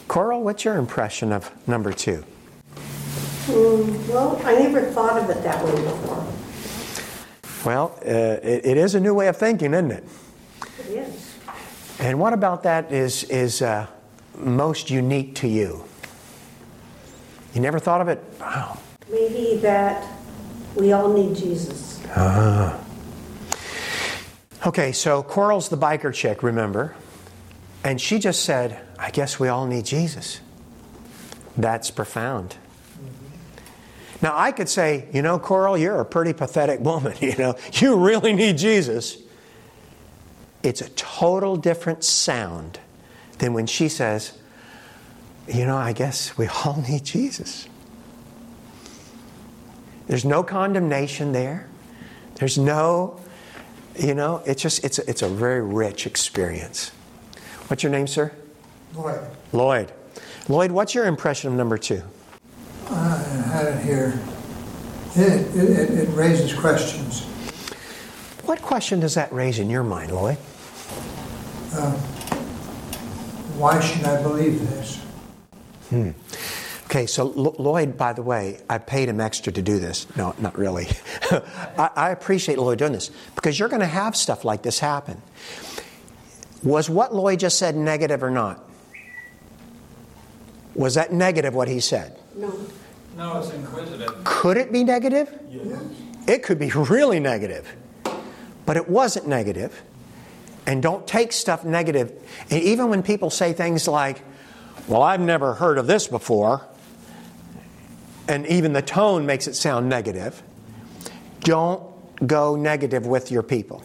Coral, 0.08 0.42
what's 0.42 0.64
your 0.64 0.76
impression 0.76 1.32
of 1.32 1.50
number 1.68 1.92
two? 1.92 2.24
Hmm, 3.46 4.08
well, 4.08 4.40
I 4.44 4.54
never 4.58 4.82
thought 4.82 5.22
of 5.22 5.30
it 5.30 5.42
that 5.42 5.64
way 5.64 5.72
before. 5.72 6.26
Well, 7.64 7.98
uh, 8.04 8.08
it, 8.42 8.66
it 8.66 8.76
is 8.76 8.94
a 8.94 9.00
new 9.00 9.14
way 9.14 9.28
of 9.28 9.36
thinking, 9.36 9.74
isn't 9.74 9.90
it? 9.90 10.04
It 10.80 10.86
is. 10.86 11.34
And 11.98 12.20
what 12.20 12.32
about 12.32 12.62
that 12.62 12.92
is, 12.92 13.24
is 13.24 13.62
uh, 13.62 13.86
most 14.36 14.90
unique 14.90 15.34
to 15.36 15.48
you? 15.48 15.87
You 17.54 17.60
never 17.60 17.78
thought 17.78 18.00
of 18.00 18.08
it? 18.08 18.22
Wow. 18.40 18.78
Maybe 19.10 19.56
that 19.58 20.06
we 20.74 20.92
all 20.92 21.12
need 21.12 21.34
Jesus. 21.34 22.00
Ah. 22.14 22.78
Okay, 24.66 24.92
so 24.92 25.22
Coral's 25.22 25.68
the 25.68 25.76
biker 25.76 26.12
chick, 26.12 26.42
remember? 26.42 26.94
And 27.84 28.00
she 28.00 28.18
just 28.18 28.44
said, 28.44 28.80
I 28.98 29.10
guess 29.10 29.38
we 29.38 29.48
all 29.48 29.66
need 29.66 29.84
Jesus. 29.86 30.40
That's 31.56 31.90
profound. 31.90 32.56
Now, 34.20 34.36
I 34.36 34.50
could 34.52 34.68
say, 34.68 35.08
you 35.12 35.22
know, 35.22 35.38
Coral, 35.38 35.78
you're 35.78 36.00
a 36.00 36.04
pretty 36.04 36.32
pathetic 36.32 36.80
woman. 36.90 37.14
You 37.20 37.36
know, 37.36 37.54
you 37.74 37.96
really 37.96 38.32
need 38.32 38.58
Jesus. 38.58 39.18
It's 40.62 40.80
a 40.80 40.88
total 40.90 41.56
different 41.56 42.02
sound 42.02 42.80
than 43.38 43.52
when 43.52 43.66
she 43.66 43.88
says, 43.88 44.36
you 45.48 45.64
know, 45.64 45.76
I 45.76 45.92
guess 45.92 46.36
we 46.36 46.46
all 46.48 46.82
need 46.88 47.04
Jesus. 47.04 47.68
There's 50.06 50.24
no 50.24 50.42
condemnation 50.42 51.32
there. 51.32 51.68
There's 52.36 52.56
no, 52.56 53.20
you 53.96 54.14
know, 54.14 54.42
it's 54.46 54.62
just, 54.62 54.84
it's 54.84 54.98
a, 54.98 55.10
it's 55.10 55.22
a 55.22 55.28
very 55.28 55.60
rich 55.62 56.06
experience. 56.06 56.90
What's 57.66 57.82
your 57.82 57.92
name, 57.92 58.06
sir? 58.06 58.32
Lloyd, 58.94 59.20
Lloyd. 59.52 59.92
Lloyd, 60.48 60.72
what's 60.72 60.94
your 60.94 61.06
impression 61.06 61.50
of 61.50 61.56
number 61.56 61.76
two? 61.76 62.02
I 62.90 63.18
had 63.52 63.66
it 63.66 63.84
here. 63.84 64.18
It, 65.14 65.54
it, 65.56 65.90
it 65.90 66.08
raises 66.14 66.54
questions. 66.54 67.24
What 68.44 68.62
question 68.62 69.00
does 69.00 69.14
that 69.14 69.30
raise 69.30 69.58
in 69.58 69.68
your 69.68 69.82
mind, 69.82 70.10
Lloyd? 70.10 70.38
Uh, 71.74 71.92
why 73.58 73.78
should 73.80 74.04
I 74.06 74.22
believe 74.22 74.60
this? 74.70 74.97
Hmm. 75.90 76.10
Okay, 76.86 77.06
so 77.06 77.24
Lo- 77.24 77.54
Lloyd, 77.58 77.98
by 77.98 78.14
the 78.14 78.22
way, 78.22 78.60
I 78.68 78.78
paid 78.78 79.08
him 79.08 79.20
extra 79.20 79.52
to 79.52 79.60
do 79.60 79.78
this. 79.78 80.06
No, 80.16 80.34
not 80.38 80.56
really. 80.56 80.88
I, 81.30 81.90
I 81.94 82.10
appreciate 82.10 82.58
Lloyd 82.58 82.78
doing 82.78 82.92
this 82.92 83.10
because 83.34 83.58
you're 83.58 83.68
going 83.68 83.80
to 83.80 83.86
have 83.86 84.16
stuff 84.16 84.44
like 84.44 84.62
this 84.62 84.78
happen. 84.78 85.20
Was 86.62 86.88
what 86.88 87.14
Lloyd 87.14 87.40
just 87.40 87.58
said 87.58 87.76
negative 87.76 88.22
or 88.22 88.30
not? 88.30 88.64
Was 90.74 90.94
that 90.94 91.12
negative 91.12 91.54
what 91.54 91.68
he 91.68 91.80
said? 91.80 92.18
No. 92.34 92.52
No, 93.16 93.38
it's 93.40 93.50
inquisitive. 93.50 94.24
Could 94.24 94.56
it 94.56 94.72
be 94.72 94.84
negative? 94.84 95.36
Yes. 95.50 95.82
It 96.28 96.42
could 96.42 96.58
be 96.58 96.70
really 96.70 97.18
negative. 97.20 97.68
But 98.64 98.76
it 98.76 98.88
wasn't 98.88 99.26
negative. 99.26 99.82
And 100.66 100.82
don't 100.82 101.06
take 101.06 101.32
stuff 101.32 101.64
negative. 101.64 102.12
And 102.50 102.62
even 102.62 102.90
when 102.90 103.02
people 103.02 103.28
say 103.30 103.52
things 103.52 103.88
like, 103.88 104.22
well, 104.88 105.02
I've 105.02 105.20
never 105.20 105.54
heard 105.54 105.78
of 105.78 105.86
this 105.86 106.08
before, 106.08 106.66
and 108.26 108.46
even 108.46 108.72
the 108.72 108.82
tone 108.82 109.26
makes 109.26 109.46
it 109.46 109.54
sound 109.54 109.88
negative, 109.88 110.42
don't 111.40 111.82
go 112.26 112.56
negative 112.56 113.06
with 113.06 113.30
your 113.30 113.42
people. 113.42 113.82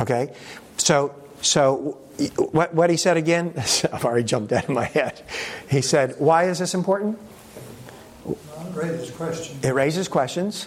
Okay? 0.00 0.34
So, 0.76 1.14
so 1.40 1.98
what, 2.36 2.74
what 2.74 2.90
he 2.90 2.96
said 2.96 3.16
again? 3.16 3.52
I've 3.56 4.04
already 4.04 4.24
jumped 4.24 4.52
out 4.52 4.64
of 4.64 4.70
my 4.70 4.84
head. 4.84 5.22
He 5.70 5.80
said, 5.80 6.16
Why 6.18 6.44
is 6.44 6.58
this 6.58 6.74
important? 6.74 7.18
Well, 8.24 8.36
it 8.66 8.74
raises 8.74 9.10
questions. 9.10 9.64
It 9.64 9.74
raises 9.74 10.08
questions. 10.08 10.66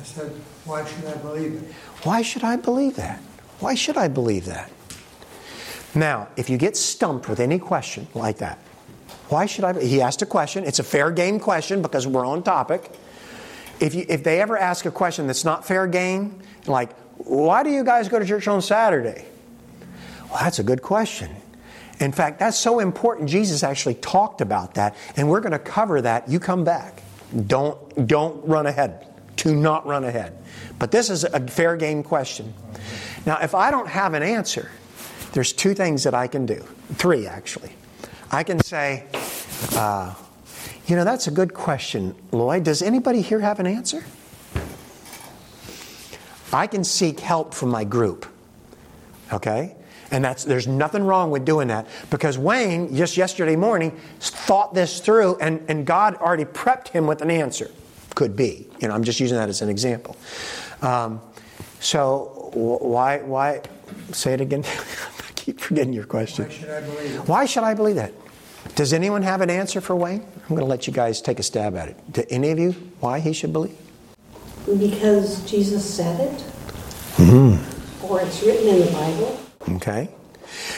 I 0.00 0.04
said, 0.04 0.32
why 0.64 0.84
should 0.84 1.06
I 1.06 1.16
believe 1.16 1.54
it? 1.54 1.72
Why 2.02 2.22
should 2.22 2.44
I 2.44 2.56
believe 2.56 2.96
that? 2.96 3.18
Why 3.60 3.74
should 3.74 3.96
I 3.96 4.08
believe 4.08 4.44
that? 4.46 4.70
Now, 5.94 6.28
if 6.36 6.50
you 6.50 6.58
get 6.58 6.76
stumped 6.76 7.28
with 7.28 7.40
any 7.40 7.58
question 7.58 8.06
like 8.14 8.38
that, 8.38 8.58
why 9.28 9.46
should 9.46 9.64
I? 9.64 9.82
He 9.82 10.00
asked 10.00 10.22
a 10.22 10.26
question. 10.26 10.64
It's 10.64 10.78
a 10.78 10.84
fair 10.84 11.10
game 11.10 11.40
question 11.40 11.82
because 11.82 12.06
we're 12.06 12.26
on 12.26 12.42
topic. 12.42 12.90
If, 13.80 13.94
you, 13.94 14.06
if 14.08 14.22
they 14.22 14.40
ever 14.40 14.56
ask 14.56 14.86
a 14.86 14.90
question 14.90 15.26
that's 15.26 15.44
not 15.44 15.66
fair 15.66 15.86
game, 15.86 16.40
like, 16.66 16.94
why 17.16 17.62
do 17.62 17.70
you 17.70 17.84
guys 17.84 18.08
go 18.08 18.18
to 18.18 18.26
church 18.26 18.46
on 18.48 18.62
Saturday? 18.62 19.24
Well, 20.30 20.38
that's 20.40 20.58
a 20.58 20.62
good 20.62 20.82
question. 20.82 21.30
In 22.00 22.12
fact, 22.12 22.38
that's 22.38 22.58
so 22.58 22.80
important. 22.80 23.28
Jesus 23.28 23.62
actually 23.62 23.94
talked 23.94 24.40
about 24.40 24.74
that, 24.74 24.96
and 25.16 25.28
we're 25.28 25.40
going 25.40 25.52
to 25.52 25.58
cover 25.58 26.02
that. 26.02 26.28
You 26.28 26.40
come 26.40 26.64
back. 26.64 27.02
Don't, 27.46 28.06
don't 28.06 28.46
run 28.46 28.66
ahead. 28.66 29.06
Do 29.36 29.54
not 29.54 29.86
run 29.86 30.04
ahead. 30.04 30.36
But 30.78 30.90
this 30.90 31.10
is 31.10 31.24
a 31.24 31.40
fair 31.46 31.76
game 31.76 32.02
question. 32.02 32.52
Now, 33.26 33.38
if 33.40 33.54
I 33.54 33.70
don't 33.70 33.88
have 33.88 34.14
an 34.14 34.22
answer, 34.22 34.70
there's 35.32 35.52
two 35.52 35.74
things 35.74 36.04
that 36.04 36.14
I 36.14 36.26
can 36.26 36.46
do. 36.46 36.64
Three, 36.94 37.26
actually. 37.26 37.72
I 38.34 38.42
can 38.42 38.60
say, 38.60 39.04
uh, 39.76 40.12
you 40.88 40.96
know, 40.96 41.04
that's 41.04 41.28
a 41.28 41.30
good 41.30 41.54
question, 41.54 42.16
Lloyd. 42.32 42.64
Does 42.64 42.82
anybody 42.82 43.20
here 43.20 43.38
have 43.38 43.60
an 43.60 43.66
answer? 43.68 44.04
I 46.52 46.66
can 46.66 46.82
seek 46.82 47.20
help 47.20 47.54
from 47.54 47.68
my 47.68 47.84
group. 47.84 48.26
Okay? 49.32 49.76
And 50.10 50.24
that's 50.24 50.42
there's 50.42 50.66
nothing 50.66 51.04
wrong 51.04 51.30
with 51.30 51.44
doing 51.44 51.68
that 51.68 51.86
because 52.10 52.36
Wayne 52.36 52.96
just 52.96 53.16
yesterday 53.16 53.54
morning 53.54 53.92
thought 54.18 54.74
this 54.74 54.98
through 54.98 55.36
and, 55.36 55.64
and 55.68 55.86
God 55.86 56.16
already 56.16 56.44
prepped 56.44 56.88
him 56.88 57.06
with 57.06 57.22
an 57.22 57.30
answer. 57.30 57.70
Could 58.16 58.34
be. 58.34 58.66
You 58.80 58.88
know, 58.88 58.94
I'm 58.94 59.04
just 59.04 59.20
using 59.20 59.38
that 59.38 59.48
as 59.48 59.62
an 59.62 59.68
example. 59.68 60.16
Um, 60.82 61.20
so 61.78 62.50
why 62.52 63.18
why 63.18 63.62
say 64.10 64.34
it 64.34 64.40
again? 64.40 64.64
I 65.28 65.32
keep 65.36 65.60
forgetting 65.60 65.92
your 65.92 66.04
question. 66.04 66.46
Why 66.46 66.52
should 66.52 66.70
I 66.70 66.80
believe? 66.80 67.28
Why 67.28 67.44
should 67.44 67.62
I 67.62 67.74
believe 67.74 67.94
that? 67.94 68.12
Does 68.74 68.92
anyone 68.92 69.22
have 69.22 69.40
an 69.40 69.50
answer 69.50 69.80
for 69.80 69.94
Wayne? 69.94 70.22
I'm 70.42 70.48
going 70.48 70.60
to 70.60 70.66
let 70.66 70.86
you 70.86 70.92
guys 70.92 71.20
take 71.20 71.38
a 71.38 71.42
stab 71.42 71.76
at 71.76 71.88
it. 71.88 72.12
Do 72.12 72.24
any 72.28 72.50
of 72.50 72.58
you 72.58 72.72
why 73.00 73.20
he 73.20 73.32
should 73.32 73.52
believe? 73.52 73.76
Because 74.66 75.48
Jesus 75.48 75.84
said 75.84 76.20
it? 76.20 76.40
Mm-hmm. 77.16 78.04
Or 78.04 78.20
it's 78.20 78.42
written 78.42 78.68
in 78.68 78.80
the 78.80 78.92
Bible? 78.92 79.40
Okay. 79.76 80.08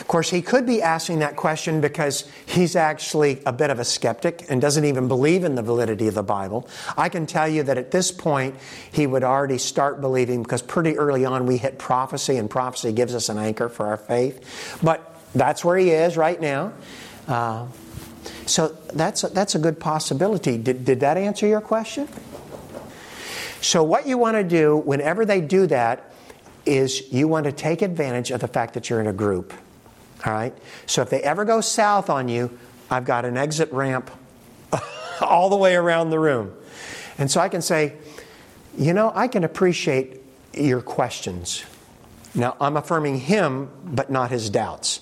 Of 0.01 0.07
course, 0.09 0.31
he 0.31 0.43
could 0.43 0.67
be 0.67 0.83
asking 0.83 1.21
that 1.21 1.37
question 1.37 1.81
because 1.81 2.29
he's 2.47 2.77
actually 2.77 3.43
a 3.47 3.53
bit 3.53 3.71
of 3.71 3.79
a 3.79 3.85
skeptic 3.85 4.47
and 4.49 4.61
doesn't 4.61 4.85
even 4.85 5.09
believe 5.09 5.45
in 5.45 5.55
the 5.55 5.63
validity 5.63 6.09
of 6.09 6.15
the 6.15 6.23
Bible. 6.23 6.69
I 6.97 7.09
can 7.09 7.27
tell 7.27 7.49
you 7.49 7.63
that 7.65 7.77
at 7.77 7.91
this 7.91 8.11
point, 8.11 8.55
he 8.93 9.07
would 9.07 9.25
already 9.25 9.59
start 9.59 10.01
believing 10.01 10.43
because 10.43 10.63
pretty 10.63 10.97
early 10.97 11.25
on 11.25 11.47
we 11.47 11.59
hit 11.59 11.79
prophecy, 11.79 12.37
and 12.37 12.49
prophecy 12.49 12.93
gives 12.93 13.15
us 13.15 13.29
an 13.29 13.39
anchor 13.39 13.69
for 13.69 13.87
our 13.87 13.97
faith. 13.97 14.79
But 14.83 15.15
that's 15.35 15.65
where 15.65 15.77
he 15.77 15.91
is 15.91 16.17
right 16.17 16.41
now. 16.41 16.73
Uh, 17.27 17.67
so 18.47 18.69
that's 18.93 19.25
a, 19.25 19.29
that's 19.29 19.55
a 19.55 19.59
good 19.59 19.81
possibility. 19.81 20.59
Did, 20.59 20.85
did 20.85 21.01
that 21.01 21.17
answer 21.17 21.47
your 21.47 21.61
question? 21.61 22.09
So, 23.61 23.83
what 23.83 24.07
you 24.07 24.19
want 24.19 24.37
to 24.37 24.45
do 24.45 24.77
whenever 24.77 25.25
they 25.25 25.41
do 25.41 25.67
that 25.67 26.13
is 26.65 27.13
you 27.13 27.27
want 27.29 27.45
to 27.45 27.53
take 27.53 27.83
advantage 27.83 28.31
of 28.31 28.41
the 28.41 28.49
fact 28.49 28.75
that 28.75 28.91
you're 28.91 29.01
in 29.01 29.07
a 29.07 29.13
group. 29.13 29.53
All 30.25 30.33
right? 30.33 30.57
So, 30.87 31.03
if 31.03 31.11
they 31.11 31.23
ever 31.23 31.45
go 31.45 31.61
south 31.61 32.11
on 32.11 32.29
you, 32.29 32.57
I've 32.91 33.05
got 33.05 33.25
an 33.25 33.37
exit 33.37 33.73
ramp 33.73 34.11
all 35.21 35.51
the 35.51 35.57
way 35.57 35.75
around 35.75 36.11
the 36.11 36.19
room. 36.19 36.55
And 37.19 37.31
so 37.31 37.41
I 37.41 37.49
can 37.49 37.63
say, 37.63 37.95
you 38.77 38.93
know, 38.93 39.13
I 39.15 39.29
can 39.29 39.45
appreciate 39.45 40.21
your 40.53 40.83
questions. 40.83 41.65
Now, 42.35 42.57
I'm 42.61 42.77
affirming 42.77 43.21
him, 43.21 43.71
but 43.85 44.11
not 44.11 44.31
his 44.31 44.51
doubts. 44.51 45.01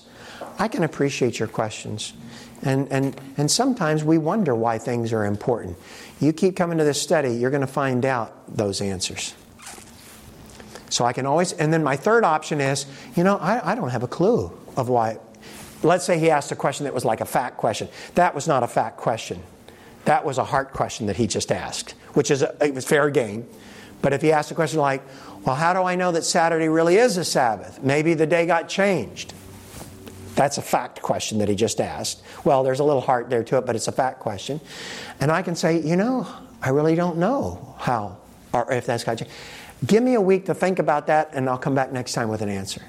I 0.57 0.67
can 0.67 0.83
appreciate 0.83 1.39
your 1.39 1.47
questions. 1.47 2.13
And, 2.61 2.87
and, 2.91 3.19
and 3.37 3.49
sometimes 3.49 4.03
we 4.03 4.17
wonder 4.17 4.55
why 4.55 4.77
things 4.77 5.13
are 5.13 5.25
important. 5.25 5.77
You 6.19 6.33
keep 6.33 6.55
coming 6.55 6.77
to 6.77 6.83
this 6.83 7.01
study, 7.01 7.33
you're 7.33 7.51
going 7.51 7.61
to 7.61 7.67
find 7.67 8.05
out 8.05 8.55
those 8.55 8.81
answers. 8.81 9.35
So 10.89 11.03
I 11.03 11.13
can 11.13 11.25
always, 11.25 11.51
and 11.51 11.73
then 11.73 11.83
my 11.83 11.97
third 11.97 12.23
option 12.23 12.61
is, 12.61 12.85
you 13.15 13.23
know, 13.23 13.37
I, 13.37 13.71
I 13.71 13.75
don't 13.75 13.89
have 13.89 14.03
a 14.03 14.07
clue 14.07 14.51
of 14.77 14.87
why. 14.87 15.17
Let's 15.83 16.05
say 16.05 16.17
he 16.17 16.29
asked 16.29 16.51
a 16.51 16.55
question 16.55 16.85
that 16.85 16.93
was 16.93 17.05
like 17.05 17.21
a 17.21 17.25
fact 17.25 17.57
question. 17.57 17.89
That 18.15 18.33
was 18.33 18.47
not 18.47 18.63
a 18.63 18.67
fact 18.67 18.97
question. 18.97 19.43
That 20.05 20.23
was 20.23 20.37
a 20.37 20.43
heart 20.43 20.71
question 20.71 21.07
that 21.07 21.17
he 21.17 21.27
just 21.27 21.51
asked, 21.51 21.91
which 22.13 22.31
is 22.31 22.43
a, 22.43 22.55
it 22.63 22.73
was 22.73 22.85
fair 22.85 23.09
game. 23.09 23.47
But 24.01 24.13
if 24.13 24.21
he 24.21 24.31
asked 24.31 24.51
a 24.51 24.55
question 24.55 24.79
like, 24.79 25.01
well, 25.43 25.55
how 25.55 25.73
do 25.73 25.81
I 25.81 25.95
know 25.95 26.11
that 26.11 26.23
Saturday 26.23 26.69
really 26.69 26.95
is 26.95 27.17
a 27.17 27.25
Sabbath? 27.25 27.83
Maybe 27.83 28.13
the 28.13 28.27
day 28.27 28.45
got 28.45 28.69
changed. 28.69 29.33
That's 30.35 30.57
a 30.57 30.61
fact 30.61 31.01
question 31.01 31.37
that 31.39 31.47
he 31.47 31.55
just 31.55 31.79
asked. 31.79 32.21
Well, 32.43 32.63
there's 32.63 32.79
a 32.79 32.83
little 32.83 33.01
heart 33.01 33.29
there 33.29 33.43
to 33.43 33.57
it, 33.57 33.65
but 33.65 33.75
it's 33.75 33.87
a 33.87 33.91
fact 33.91 34.19
question. 34.19 34.59
And 35.19 35.31
I 35.31 35.41
can 35.41 35.55
say, 35.55 35.81
you 35.81 35.95
know, 35.95 36.27
I 36.61 36.69
really 36.69 36.95
don't 36.95 37.17
know 37.17 37.75
how 37.79 38.17
or 38.55 38.71
if 38.71 38.85
that's 38.85 39.03
got 39.03 39.17
changed. 39.17 39.33
Give 39.85 40.01
me 40.01 40.13
a 40.15 40.21
week 40.21 40.45
to 40.45 40.53
think 40.53 40.79
about 40.79 41.07
that, 41.07 41.31
and 41.33 41.49
I'll 41.49 41.57
come 41.57 41.75
back 41.75 41.91
next 41.91 42.13
time 42.13 42.29
with 42.29 42.41
an 42.41 42.49
answer. 42.49 42.81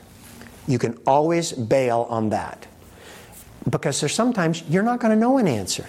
You 0.69 0.79
can 0.79 0.99
always 1.07 1.53
bail 1.53 2.07
on 2.09 2.31
that. 2.31 2.67
Because 3.69 4.01
there's 4.01 4.15
sometimes 4.15 4.63
you're 4.69 4.85
not 4.85 5.01
going 5.01 5.13
to 5.13 5.19
know 5.19 5.39
an 5.39 5.49
answer. 5.49 5.85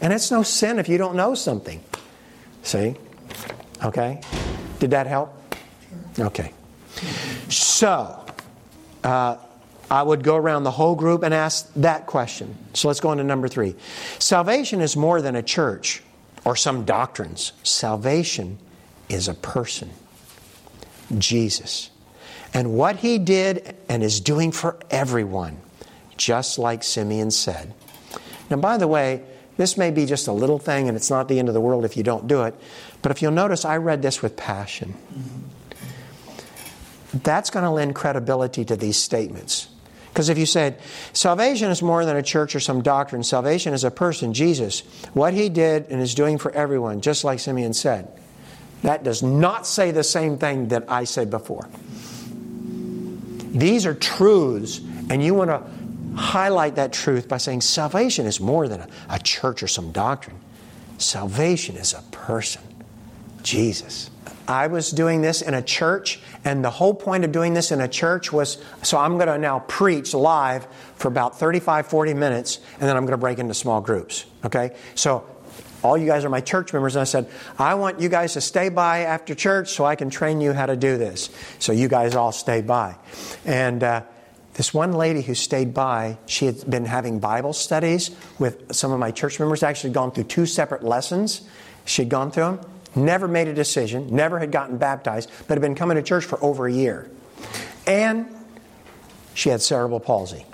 And 0.00 0.12
it's 0.12 0.30
no 0.30 0.42
sin 0.42 0.78
if 0.78 0.88
you 0.88 0.98
don't 0.98 1.16
know 1.16 1.34
something. 1.34 1.82
See? 2.62 2.94
Okay? 3.82 4.20
Did 4.78 4.90
that 4.90 5.06
help? 5.06 5.34
Okay. 6.18 6.52
So, 7.48 8.24
uh, 9.02 9.36
I 9.90 10.02
would 10.02 10.22
go 10.22 10.36
around 10.36 10.64
the 10.64 10.70
whole 10.70 10.94
group 10.94 11.22
and 11.22 11.32
ask 11.32 11.72
that 11.74 12.06
question. 12.06 12.56
So 12.74 12.88
let's 12.88 13.00
go 13.00 13.08
on 13.08 13.16
to 13.16 13.24
number 13.24 13.48
three. 13.48 13.74
Salvation 14.18 14.80
is 14.80 14.96
more 14.96 15.22
than 15.22 15.34
a 15.34 15.42
church 15.42 16.02
or 16.44 16.56
some 16.56 16.84
doctrines, 16.84 17.52
salvation 17.62 18.58
is 19.08 19.28
a 19.28 19.34
person. 19.34 19.90
Jesus. 21.16 21.90
And 22.54 22.74
what 22.74 22.96
he 22.96 23.18
did 23.18 23.76
and 23.88 24.02
is 24.02 24.20
doing 24.20 24.52
for 24.52 24.78
everyone, 24.90 25.58
just 26.16 26.58
like 26.58 26.82
Simeon 26.82 27.30
said. 27.30 27.74
Now, 28.50 28.56
by 28.56 28.78
the 28.78 28.88
way, 28.88 29.22
this 29.56 29.76
may 29.76 29.90
be 29.90 30.06
just 30.06 30.28
a 30.28 30.32
little 30.32 30.58
thing 30.58 30.88
and 30.88 30.96
it's 30.96 31.10
not 31.10 31.28
the 31.28 31.38
end 31.38 31.48
of 31.48 31.54
the 31.54 31.60
world 31.60 31.84
if 31.84 31.96
you 31.96 32.02
don't 32.02 32.26
do 32.26 32.44
it, 32.44 32.54
but 33.02 33.10
if 33.10 33.20
you'll 33.20 33.32
notice, 33.32 33.64
I 33.64 33.76
read 33.76 34.02
this 34.02 34.22
with 34.22 34.36
passion. 34.36 34.94
That's 37.12 37.50
going 37.50 37.64
to 37.64 37.70
lend 37.70 37.94
credibility 37.94 38.64
to 38.66 38.76
these 38.76 38.96
statements. 38.96 39.68
Because 40.08 40.28
if 40.28 40.38
you 40.38 40.46
said, 40.46 40.80
salvation 41.12 41.70
is 41.70 41.82
more 41.82 42.04
than 42.04 42.16
a 42.16 42.22
church 42.22 42.54
or 42.54 42.60
some 42.60 42.82
doctrine, 42.82 43.22
salvation 43.22 43.72
is 43.72 43.84
a 43.84 43.90
person, 43.90 44.34
Jesus, 44.34 44.80
what 45.12 45.34
he 45.34 45.48
did 45.48 45.86
and 45.90 46.00
is 46.00 46.14
doing 46.14 46.38
for 46.38 46.50
everyone, 46.52 47.00
just 47.00 47.24
like 47.24 47.38
Simeon 47.40 47.72
said. 47.72 48.08
That 48.82 49.02
does 49.04 49.22
not 49.22 49.66
say 49.66 49.90
the 49.90 50.04
same 50.04 50.38
thing 50.38 50.68
that 50.68 50.84
I 50.88 51.04
said 51.04 51.30
before. 51.30 51.68
These 53.50 53.86
are 53.86 53.94
truths, 53.94 54.80
and 55.10 55.22
you 55.22 55.34
want 55.34 55.50
to 55.50 55.62
highlight 56.16 56.76
that 56.76 56.92
truth 56.92 57.28
by 57.28 57.38
saying 57.38 57.60
salvation 57.60 58.26
is 58.26 58.40
more 58.40 58.68
than 58.68 58.80
a, 58.80 58.88
a 59.10 59.18
church 59.18 59.62
or 59.62 59.68
some 59.68 59.92
doctrine. 59.92 60.38
Salvation 60.98 61.76
is 61.76 61.94
a 61.94 62.02
person, 62.10 62.62
Jesus. 63.42 64.10
I 64.46 64.66
was 64.66 64.90
doing 64.90 65.22
this 65.22 65.42
in 65.42 65.54
a 65.54 65.62
church, 65.62 66.20
and 66.48 66.64
the 66.64 66.70
whole 66.70 66.94
point 66.94 67.26
of 67.26 67.30
doing 67.30 67.52
this 67.52 67.72
in 67.72 67.82
a 67.82 67.88
church 67.88 68.32
was 68.32 68.56
so 68.82 68.96
I'm 68.96 69.18
going 69.18 69.26
to 69.26 69.36
now 69.36 69.58
preach 69.58 70.14
live 70.14 70.66
for 70.94 71.08
about 71.08 71.38
35, 71.38 71.88
40 71.88 72.14
minutes, 72.14 72.58
and 72.80 72.88
then 72.88 72.96
I'm 72.96 73.02
going 73.02 73.12
to 73.12 73.18
break 73.18 73.38
into 73.38 73.52
small 73.52 73.82
groups. 73.82 74.24
Okay? 74.42 74.74
So 74.94 75.26
all 75.82 75.98
you 75.98 76.06
guys 76.06 76.24
are 76.24 76.30
my 76.30 76.40
church 76.40 76.72
members, 76.72 76.96
and 76.96 77.02
I 77.02 77.04
said, 77.04 77.28
I 77.58 77.74
want 77.74 78.00
you 78.00 78.08
guys 78.08 78.32
to 78.32 78.40
stay 78.40 78.70
by 78.70 79.00
after 79.00 79.34
church 79.34 79.72
so 79.72 79.84
I 79.84 79.94
can 79.94 80.08
train 80.08 80.40
you 80.40 80.54
how 80.54 80.64
to 80.64 80.74
do 80.74 80.96
this. 80.96 81.28
So 81.58 81.72
you 81.72 81.86
guys 81.86 82.14
all 82.14 82.32
stay 82.32 82.62
by. 82.62 82.96
And 83.44 83.84
uh, 83.84 84.04
this 84.54 84.72
one 84.72 84.94
lady 84.94 85.20
who 85.20 85.34
stayed 85.34 85.74
by, 85.74 86.16
she 86.24 86.46
had 86.46 86.68
been 86.68 86.86
having 86.86 87.18
Bible 87.18 87.52
studies 87.52 88.10
with 88.38 88.74
some 88.74 88.90
of 88.90 88.98
my 88.98 89.10
church 89.10 89.38
members, 89.38 89.62
actually 89.62 89.92
gone 89.92 90.12
through 90.12 90.24
two 90.24 90.46
separate 90.46 90.82
lessons. 90.82 91.42
She'd 91.84 92.08
gone 92.08 92.30
through 92.30 92.44
them, 92.44 92.60
never 93.04 93.28
made 93.28 93.48
a 93.48 93.54
decision, 93.54 94.14
never 94.14 94.38
had 94.38 94.52
gotten 94.52 94.76
baptized, 94.76 95.30
but 95.46 95.54
had 95.54 95.62
been 95.62 95.74
coming 95.74 95.96
to 95.96 96.02
church 96.02 96.24
for 96.24 96.42
over 96.42 96.66
a 96.66 96.72
year. 96.72 97.10
And 97.86 98.26
she 99.34 99.48
had 99.48 99.62
cerebral 99.62 100.00
palsy. 100.00 100.44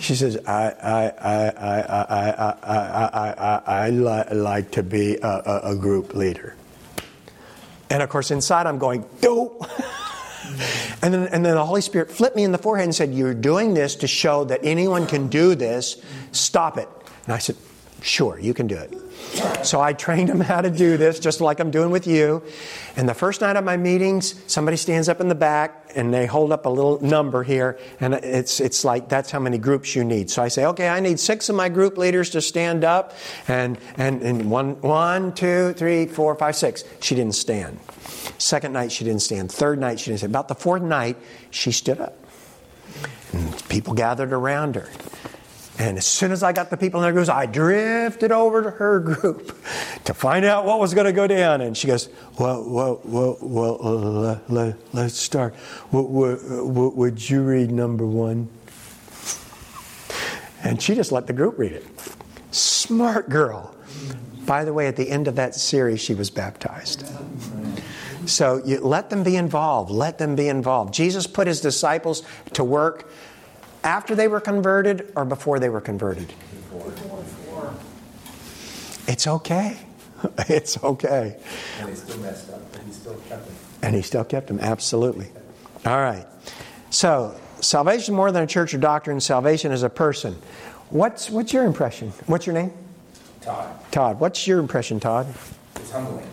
She 0.00 0.14
says, 0.14 0.38
I, 0.46 0.70
I, 0.82 1.02
I, 1.04 1.48
I, 1.48 1.80
I, 1.80 2.30
I, 2.40 3.10
I, 3.12 3.34
I, 3.36 3.62
I, 3.66 3.90
li- 3.90 4.34
like 4.34 4.70
to 4.72 4.82
be 4.82 5.16
a, 5.16 5.28
a, 5.28 5.60
a 5.72 5.76
group 5.76 6.14
leader. 6.14 6.56
And 7.90 8.02
of 8.02 8.08
course, 8.08 8.30
inside 8.30 8.66
I'm 8.66 8.78
going, 8.78 9.04
dope. 9.20 9.66
And 11.02 11.14
then, 11.14 11.28
and 11.28 11.44
then 11.44 11.54
the 11.54 11.64
Holy 11.64 11.80
Spirit 11.80 12.10
flipped 12.10 12.34
me 12.34 12.44
in 12.44 12.52
the 12.52 12.58
forehead 12.58 12.84
and 12.84 12.94
said, 12.94 13.14
You're 13.14 13.34
doing 13.34 13.72
this 13.72 13.94
to 13.96 14.06
show 14.06 14.44
that 14.44 14.60
anyone 14.62 15.06
can 15.06 15.28
do 15.28 15.54
this. 15.54 16.02
Stop 16.32 16.76
it. 16.76 16.88
And 17.24 17.34
I 17.34 17.38
said, 17.38 17.56
Sure, 18.02 18.38
you 18.38 18.54
can 18.54 18.66
do 18.66 18.76
it. 18.76 18.94
So 19.64 19.80
I 19.80 19.92
trained 19.92 20.30
them 20.30 20.40
how 20.40 20.60
to 20.62 20.70
do 20.70 20.96
this, 20.96 21.20
just 21.20 21.40
like 21.40 21.60
I'm 21.60 21.70
doing 21.70 21.90
with 21.90 22.06
you. 22.06 22.42
And 22.96 23.08
the 23.08 23.14
first 23.14 23.42
night 23.42 23.56
of 23.56 23.64
my 23.64 23.76
meetings, 23.76 24.34
somebody 24.46 24.76
stands 24.76 25.08
up 25.08 25.20
in 25.20 25.28
the 25.28 25.34
back 25.34 25.92
and 25.94 26.12
they 26.12 26.26
hold 26.26 26.50
up 26.50 26.66
a 26.66 26.68
little 26.68 27.00
number 27.02 27.42
here, 27.42 27.78
and 28.00 28.14
it's, 28.14 28.60
it's 28.60 28.84
like 28.84 29.08
that's 29.08 29.30
how 29.30 29.38
many 29.38 29.58
groups 29.58 29.94
you 29.94 30.04
need. 30.04 30.30
So 30.30 30.42
I 30.42 30.48
say, 30.48 30.64
okay, 30.66 30.88
I 30.88 31.00
need 31.00 31.20
six 31.20 31.48
of 31.48 31.56
my 31.56 31.68
group 31.68 31.98
leaders 31.98 32.30
to 32.30 32.40
stand 32.40 32.84
up, 32.84 33.12
and, 33.48 33.76
and, 33.96 34.22
and 34.22 34.50
one, 34.50 34.80
one, 34.80 35.34
two, 35.34 35.72
three, 35.74 36.06
four, 36.06 36.34
five, 36.36 36.56
six. 36.56 36.84
She 37.00 37.14
didn't 37.14 37.34
stand. 37.34 37.78
Second 38.38 38.72
night, 38.72 38.92
she 38.92 39.04
didn't 39.04 39.22
stand. 39.22 39.50
Third 39.52 39.78
night, 39.78 40.00
she 40.00 40.06
didn't 40.06 40.20
stand. 40.20 40.32
About 40.32 40.48
the 40.48 40.54
fourth 40.54 40.82
night, 40.82 41.16
she 41.50 41.72
stood 41.72 42.00
up. 42.00 42.16
And 43.32 43.68
people 43.68 43.94
gathered 43.94 44.32
around 44.32 44.76
her. 44.76 44.88
And 45.80 45.96
as 45.96 46.04
soon 46.04 46.30
as 46.30 46.42
I 46.42 46.52
got 46.52 46.68
the 46.68 46.76
people 46.76 47.00
in 47.00 47.04
their 47.04 47.12
groups, 47.14 47.30
I 47.30 47.46
drifted 47.46 48.30
over 48.30 48.62
to 48.62 48.70
her 48.70 49.00
group 49.00 49.58
to 50.04 50.12
find 50.12 50.44
out 50.44 50.66
what 50.66 50.78
was 50.78 50.92
going 50.92 51.06
to 51.06 51.12
go 51.12 51.26
down. 51.26 51.62
And 51.62 51.74
she 51.74 51.86
goes, 51.86 52.10
Well, 52.38 52.68
well, 52.68 53.00
well, 53.02 53.38
well 53.40 54.26
uh, 54.26 54.38
let, 54.48 54.76
us 54.94 55.14
start. 55.14 55.54
Would 55.90 57.30
you 57.30 57.42
read 57.42 57.70
number 57.70 58.04
one? 58.04 58.50
And 60.62 60.82
she 60.82 60.94
just 60.94 61.12
let 61.12 61.26
the 61.26 61.32
group 61.32 61.58
read 61.58 61.72
it. 61.72 61.86
Smart 62.50 63.30
girl. 63.30 63.74
By 64.44 64.66
the 64.66 64.74
way, 64.74 64.86
at 64.86 64.96
the 64.96 65.08
end 65.08 65.28
of 65.28 65.36
that 65.36 65.54
series, 65.54 66.02
she 66.02 66.12
was 66.12 66.28
baptized. 66.28 67.10
So 68.26 68.60
you 68.66 68.80
let 68.80 69.08
them 69.08 69.22
be 69.22 69.36
involved. 69.36 69.90
Let 69.90 70.18
them 70.18 70.36
be 70.36 70.48
involved. 70.48 70.92
Jesus 70.92 71.26
put 71.26 71.46
his 71.46 71.62
disciples 71.62 72.22
to 72.52 72.62
work 72.62 73.10
after 73.84 74.14
they 74.14 74.28
were 74.28 74.40
converted 74.40 75.12
or 75.16 75.24
before 75.24 75.58
they 75.58 75.68
were 75.68 75.80
converted? 75.80 76.28
Before. 76.28 77.74
It's 79.06 79.26
okay. 79.26 79.76
It's 80.48 80.82
okay. 80.84 81.38
And 81.78 81.88
they 81.88 81.94
still 81.94 82.18
messed 82.18 82.50
up, 82.50 82.60
and 82.74 82.86
he 82.86 82.92
still 82.92 83.14
kept 83.28 83.46
them. 83.46 83.54
And 83.82 83.94
he 83.94 84.02
still 84.02 84.24
kept 84.24 84.48
them, 84.48 84.60
absolutely. 84.60 85.28
All 85.86 85.96
right. 85.96 86.26
So, 86.90 87.40
salvation 87.60 88.14
more 88.14 88.30
than 88.30 88.42
a 88.42 88.46
church 88.46 88.74
or 88.74 88.78
doctrine, 88.78 89.20
salvation 89.20 89.72
is 89.72 89.82
a 89.82 89.88
person. 89.88 90.36
What's, 90.90 91.30
what's 91.30 91.54
your 91.54 91.64
impression? 91.64 92.12
What's 92.26 92.46
your 92.46 92.54
name? 92.54 92.72
Todd. 93.40 93.92
Todd. 93.92 94.20
What's 94.20 94.46
your 94.46 94.58
impression, 94.58 95.00
Todd? 95.00 95.26
It's 95.76 95.90
humbling. 95.90 96.28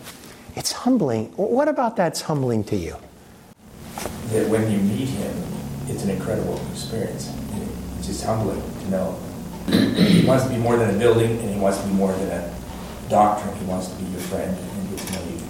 It's 0.56 0.72
humbling. 0.72 1.26
What 1.36 1.68
about 1.68 1.96
that's 1.96 2.20
humbling 2.20 2.64
to 2.64 2.76
you? 2.76 2.96
That 4.32 4.48
when 4.50 4.70
you 4.70 4.78
meet 4.78 5.08
him, 5.08 5.34
it's 5.86 6.04
an 6.04 6.10
incredible 6.10 6.60
experience. 6.72 7.32
It's 8.18 8.26
humbling 8.26 8.60
to 8.60 8.90
know. 8.90 9.16
he 9.68 10.26
wants 10.26 10.42
to 10.42 10.50
be 10.50 10.56
more 10.56 10.76
than 10.76 10.92
a 10.92 10.98
building, 10.98 11.38
and 11.38 11.54
he 11.54 11.60
wants 11.60 11.78
to 11.78 11.86
be 11.86 11.92
more 11.92 12.12
than 12.12 12.28
a 12.28 12.52
doctrine. 13.08 13.56
He 13.58 13.64
wants 13.64 13.86
to 13.86 13.94
be 13.94 14.10
your 14.10 14.20
friend 14.22 14.58
and 14.58 14.90
get 14.90 14.98
to 14.98 15.12
know 15.12 15.24
you. 15.30 15.40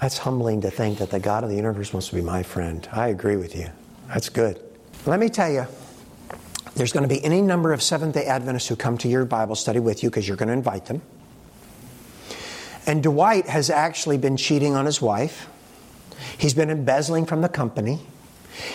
That's 0.00 0.16
humbling 0.16 0.62
to 0.62 0.70
think 0.70 0.96
that 1.00 1.10
the 1.10 1.20
God 1.20 1.44
of 1.44 1.50
the 1.50 1.56
universe 1.56 1.92
wants 1.92 2.08
to 2.08 2.14
be 2.14 2.22
my 2.22 2.42
friend. 2.42 2.88
I 2.92 3.08
agree 3.08 3.36
with 3.36 3.54
you. 3.54 3.68
That's 4.08 4.30
good. 4.30 4.58
Let 5.04 5.20
me 5.20 5.28
tell 5.28 5.52
you, 5.52 5.66
there's 6.76 6.94
going 6.94 7.06
to 7.06 7.14
be 7.14 7.22
any 7.22 7.42
number 7.42 7.74
of 7.74 7.82
Seventh 7.82 8.14
day 8.14 8.24
Adventists 8.24 8.68
who 8.68 8.76
come 8.76 8.96
to 8.96 9.08
your 9.08 9.26
Bible 9.26 9.54
study 9.54 9.80
with 9.80 10.02
you 10.02 10.08
because 10.08 10.26
you're 10.26 10.38
going 10.38 10.48
to 10.48 10.54
invite 10.54 10.86
them. 10.86 11.02
And 12.86 13.02
Dwight 13.02 13.48
has 13.48 13.68
actually 13.68 14.16
been 14.16 14.38
cheating 14.38 14.74
on 14.74 14.86
his 14.86 15.02
wife. 15.02 15.46
He's 16.38 16.54
been 16.54 16.70
embezzling 16.70 17.26
from 17.26 17.42
the 17.42 17.50
company. 17.50 18.00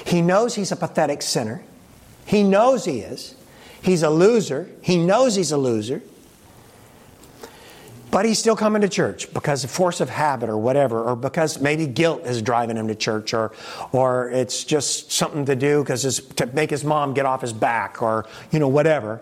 He 0.06 0.22
knows 0.22 0.54
he's 0.54 0.72
a 0.72 0.76
pathetic 0.76 1.24
sinner. 1.24 1.64
He 2.30 2.44
knows 2.44 2.86
he 2.86 3.00
is. 3.00 3.34
He's 3.82 4.04
a 4.04 4.10
loser. 4.12 4.70
He 4.84 5.04
knows 5.04 5.34
he's 5.34 5.52
a 5.52 5.58
loser. 5.58 6.04
But 8.12 8.26
he's 8.26 8.38
still 8.38 8.56
coming 8.56 8.84
to 8.84 8.88
church 8.88 9.34
because 9.34 9.64
of 9.64 9.72
force 9.72 10.00
of 10.00 10.12
habit 10.12 10.48
or 10.48 10.58
whatever, 10.58 11.04
or 11.04 11.16
because 11.16 11.60
maybe 11.60 11.88
guilt 11.88 12.28
is 12.28 12.44
driving 12.44 12.78
him 12.78 12.88
to 12.88 12.94
church, 12.94 13.34
or, 13.34 13.52
or 13.92 14.30
it's 14.30 14.64
just 14.64 15.12
something 15.12 15.46
to 15.46 15.56
do 15.56 15.82
because 15.82 16.20
to 16.36 16.46
make 16.46 16.70
his 16.70 16.84
mom 16.84 17.16
get 17.16 17.26
off 17.26 17.42
his 17.42 17.52
back, 17.52 18.04
or 18.04 18.28
you 18.52 18.60
know 18.60 18.68
whatever. 18.68 19.22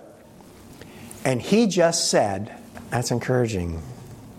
And 1.23 1.41
he 1.41 1.67
just 1.67 2.09
said, 2.09 2.53
"That's 2.89 3.11
encouraging. 3.11 3.81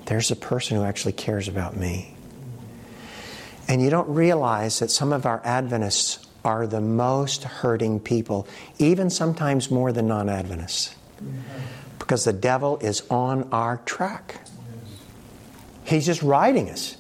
There's 0.05 0.31
a 0.31 0.37
person 0.37 0.77
who 0.77 0.85
actually 0.85 1.13
cares 1.13 1.49
about 1.49 1.75
me." 1.75 2.15
And 3.67 3.81
you 3.81 3.89
don't 3.89 4.09
realize 4.11 4.79
that 4.81 4.91
some 4.91 5.15
of 5.15 5.25
our 5.25 5.41
Adventists 5.43 6.28
are 6.49 6.67
the 6.67 6.81
most 6.81 7.45
hurting 7.45 8.01
people, 8.01 8.49
even 8.79 9.11
sometimes 9.11 9.71
more 9.71 9.93
than 9.93 10.09
non 10.09 10.31
Adventists. 10.31 10.97
Because 11.99 12.25
the 12.25 12.33
devil 12.33 12.79
is 12.79 13.03
on 13.11 13.47
our 13.53 13.77
track. 13.85 14.41
He's 15.85 16.07
just 16.07 16.23
riding 16.23 16.71
us. 16.71 16.97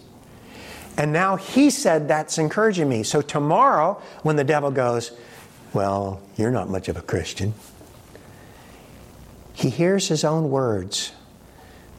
And 0.98 1.14
now 1.14 1.36
he 1.36 1.70
said 1.70 2.08
that's 2.08 2.36
encouraging 2.36 2.90
me. 2.90 3.02
So 3.04 3.22
tomorrow, 3.22 4.02
when 4.22 4.36
the 4.36 4.44
devil 4.44 4.70
goes, 4.70 5.12
Well, 5.72 6.20
you're 6.36 6.50
not 6.50 6.68
much 6.68 6.90
of 6.90 6.98
a 6.98 7.02
Christian, 7.02 7.54
he 9.54 9.70
hears 9.70 10.08
his 10.08 10.24
own 10.24 10.50
words, 10.50 11.12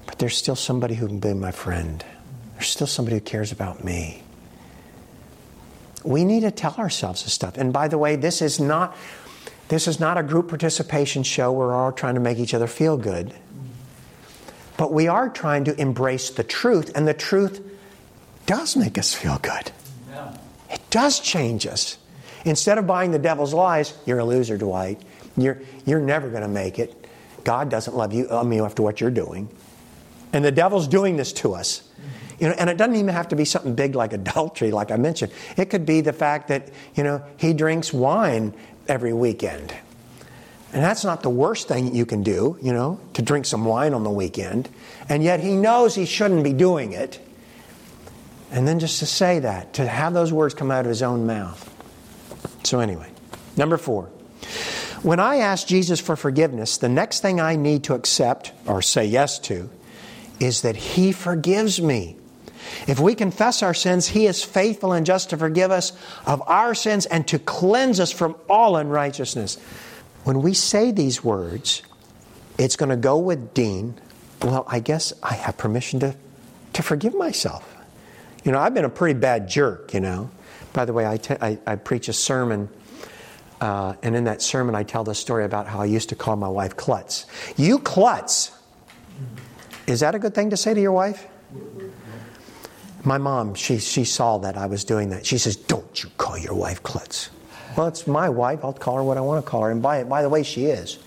but 0.05 0.19
there's 0.19 0.37
still 0.37 0.55
somebody 0.55 0.93
who 0.93 1.07
can 1.07 1.19
be 1.19 1.33
my 1.33 1.51
friend. 1.51 2.05
There's 2.53 2.67
still 2.67 2.85
somebody 2.85 3.15
who 3.15 3.21
cares 3.21 3.51
about 3.51 3.83
me 3.83 4.21
we 6.03 6.25
need 6.25 6.41
to 6.41 6.51
tell 6.51 6.75
ourselves 6.75 7.23
this 7.23 7.33
stuff. 7.33 7.57
And 7.57 7.73
by 7.73 7.87
the 7.87 7.97
way, 7.97 8.15
this 8.15 8.41
is 8.41 8.59
not 8.59 8.95
this 9.69 9.87
is 9.87 9.99
not 9.99 10.17
a 10.17 10.23
group 10.23 10.49
participation 10.49 11.21
show 11.21 11.51
where 11.51 11.67
we're 11.67 11.75
all 11.75 11.91
trying 11.91 12.15
to 12.15 12.19
make 12.19 12.39
each 12.39 12.55
other 12.55 12.65
feel 12.65 12.97
good. 12.97 13.33
But 14.77 14.91
we 14.91 15.07
are 15.07 15.29
trying 15.29 15.65
to 15.65 15.79
embrace 15.79 16.31
the 16.31 16.43
truth, 16.43 16.91
and 16.95 17.07
the 17.07 17.13
truth 17.13 17.61
does 18.47 18.75
make 18.75 18.97
us 18.97 19.13
feel 19.13 19.37
good. 19.37 19.71
Yeah. 20.09 20.35
It 20.71 20.81
does 20.89 21.19
change 21.19 21.67
us. 21.67 21.99
Instead 22.45 22.79
of 22.79 22.87
buying 22.87 23.11
the 23.11 23.19
devil's 23.19 23.53
lies, 23.53 23.93
you're 24.07 24.19
a 24.19 24.25
loser, 24.25 24.57
Dwight. 24.57 24.99
You're, 25.37 25.61
you're 25.85 25.99
never 25.99 26.29
going 26.29 26.41
to 26.41 26.47
make 26.47 26.79
it. 26.79 26.95
God 27.43 27.69
doesn't 27.69 27.95
love 27.95 28.11
you, 28.11 28.27
I 28.31 28.43
mean, 28.43 28.61
after 28.61 28.81
what 28.81 28.99
you're 28.99 29.11
doing. 29.11 29.49
And 30.33 30.43
the 30.43 30.51
devil's 30.51 30.87
doing 30.87 31.17
this 31.17 31.31
to 31.33 31.53
us. 31.53 31.88
You 32.39 32.47
know, 32.47 32.55
and 32.57 32.69
it 32.69 32.77
doesn't 32.77 32.95
even 32.95 33.13
have 33.13 33.27
to 33.29 33.35
be 33.35 33.45
something 33.45 33.75
big 33.75 33.95
like 33.95 34.13
adultery, 34.13 34.71
like 34.71 34.91
I 34.91 34.97
mentioned. 34.97 35.31
It 35.57 35.69
could 35.69 35.85
be 35.85 36.01
the 36.01 36.13
fact 36.13 36.47
that, 36.47 36.69
you 36.95 37.03
know, 37.03 37.23
he 37.37 37.53
drinks 37.53 37.91
wine 37.91 38.53
every 38.87 39.13
weekend. 39.13 39.73
And 40.71 40.83
that's 40.83 41.03
not 41.03 41.23
the 41.23 41.29
worst 41.29 41.67
thing 41.67 41.95
you 41.95 42.05
can 42.05 42.23
do, 42.23 42.57
you 42.61 42.71
know, 42.71 42.99
to 43.13 43.21
drink 43.21 43.45
some 43.45 43.65
wine 43.65 43.93
on 43.93 44.03
the 44.03 44.09
weekend. 44.09 44.69
And 45.09 45.23
yet 45.23 45.39
he 45.39 45.55
knows 45.55 45.95
he 45.95 46.05
shouldn't 46.05 46.43
be 46.43 46.53
doing 46.53 46.93
it. 46.93 47.19
And 48.51 48.67
then 48.67 48.79
just 48.79 48.99
to 48.99 49.05
say 49.05 49.39
that, 49.39 49.73
to 49.73 49.85
have 49.85 50.13
those 50.13 50.31
words 50.31 50.53
come 50.53 50.71
out 50.71 50.81
of 50.81 50.89
his 50.89 51.01
own 51.01 51.25
mouth. 51.25 51.65
So, 52.63 52.79
anyway, 52.79 53.09
number 53.57 53.77
four. 53.77 54.09
When 55.01 55.19
I 55.19 55.37
ask 55.37 55.65
Jesus 55.65 55.99
for 55.99 56.15
forgiveness, 56.15 56.77
the 56.77 56.89
next 56.89 57.21
thing 57.21 57.39
I 57.39 57.55
need 57.55 57.85
to 57.85 57.93
accept 57.93 58.51
or 58.65 58.81
say 58.81 59.05
yes 59.05 59.39
to 59.39 59.69
is 60.39 60.61
that 60.61 60.75
he 60.75 61.11
forgives 61.11 61.81
me. 61.81 62.17
If 62.87 62.99
we 62.99 63.15
confess 63.15 63.63
our 63.63 63.73
sins, 63.73 64.07
He 64.07 64.25
is 64.25 64.43
faithful 64.43 64.93
and 64.93 65.05
just 65.05 65.29
to 65.31 65.37
forgive 65.37 65.71
us 65.71 65.93
of 66.25 66.41
our 66.47 66.73
sins 66.73 67.05
and 67.05 67.27
to 67.27 67.39
cleanse 67.39 67.99
us 67.99 68.11
from 68.11 68.35
all 68.49 68.75
unrighteousness. 68.75 69.57
When 70.23 70.41
we 70.41 70.53
say 70.53 70.91
these 70.91 71.23
words, 71.23 71.81
it's 72.57 72.75
going 72.75 72.89
to 72.89 72.97
go 72.97 73.17
with 73.17 73.53
Dean. 73.53 73.95
Well, 74.41 74.65
I 74.67 74.79
guess 74.79 75.13
I 75.23 75.33
have 75.33 75.57
permission 75.57 75.99
to, 76.01 76.15
to 76.73 76.83
forgive 76.83 77.15
myself. 77.15 77.75
You 78.43 78.51
know, 78.51 78.59
I've 78.59 78.73
been 78.73 78.85
a 78.85 78.89
pretty 78.89 79.19
bad 79.19 79.49
jerk, 79.49 79.93
you 79.93 79.99
know. 79.99 80.29
By 80.73 80.85
the 80.85 80.93
way, 80.93 81.07
I, 81.07 81.17
te- 81.17 81.37
I, 81.41 81.57
I 81.65 81.75
preach 81.75 82.07
a 82.09 82.13
sermon, 82.13 82.69
uh, 83.59 83.95
and 84.03 84.15
in 84.15 84.25
that 84.25 84.41
sermon, 84.41 84.75
I 84.75 84.83
tell 84.83 85.03
the 85.03 85.15
story 85.15 85.45
about 85.45 85.67
how 85.67 85.79
I 85.79 85.85
used 85.85 86.09
to 86.09 86.15
call 86.15 86.35
my 86.35 86.47
wife 86.47 86.75
Klutz. 86.75 87.25
You 87.57 87.79
Klutz! 87.79 88.51
Is 89.87 90.01
that 90.01 90.15
a 90.15 90.19
good 90.19 90.35
thing 90.35 90.51
to 90.51 90.57
say 90.57 90.73
to 90.73 90.79
your 90.79 90.91
wife? 90.91 91.27
My 93.03 93.17
mom, 93.17 93.55
she, 93.55 93.77
she 93.79 94.03
saw 94.03 94.37
that 94.39 94.57
I 94.57 94.65
was 94.65 94.83
doing 94.83 95.09
that. 95.09 95.25
She 95.25 95.37
says, 95.37 95.55
Don't 95.55 96.03
you 96.03 96.09
call 96.17 96.37
your 96.37 96.55
wife 96.55 96.83
Klutz. 96.83 97.29
Well, 97.77 97.87
it's 97.87 98.07
my 98.07 98.29
wife. 98.29 98.63
I'll 98.63 98.73
call 98.73 98.97
her 98.97 99.03
what 99.03 99.17
I 99.17 99.21
want 99.21 99.43
to 99.43 99.49
call 99.49 99.63
her. 99.63 99.71
And 99.71 99.81
by, 99.81 100.03
by 100.03 100.21
the 100.21 100.29
way, 100.29 100.43
she 100.43 100.65
is. 100.65 100.99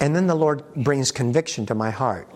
And 0.00 0.16
then 0.16 0.26
the 0.26 0.34
Lord 0.34 0.64
brings 0.74 1.12
conviction 1.12 1.66
to 1.66 1.74
my 1.74 1.90
heart. 1.90 2.28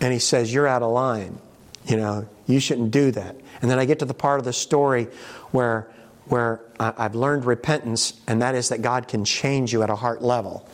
And 0.00 0.12
He 0.12 0.18
says, 0.18 0.52
You're 0.52 0.68
out 0.68 0.82
of 0.82 0.92
line. 0.92 1.38
You 1.86 1.96
know, 1.96 2.28
you 2.46 2.60
shouldn't 2.60 2.90
do 2.90 3.10
that. 3.12 3.36
And 3.60 3.70
then 3.70 3.78
I 3.78 3.84
get 3.84 4.00
to 4.00 4.04
the 4.04 4.14
part 4.14 4.38
of 4.38 4.44
the 4.44 4.52
story 4.52 5.08
where, 5.50 5.88
where 6.26 6.60
I've 6.78 7.14
learned 7.14 7.44
repentance, 7.44 8.20
and 8.26 8.42
that 8.42 8.54
is 8.54 8.70
that 8.70 8.82
God 8.82 9.08
can 9.08 9.24
change 9.24 9.72
you 9.72 9.82
at 9.82 9.90
a 9.90 9.96
heart 9.96 10.20
level. 10.22 10.68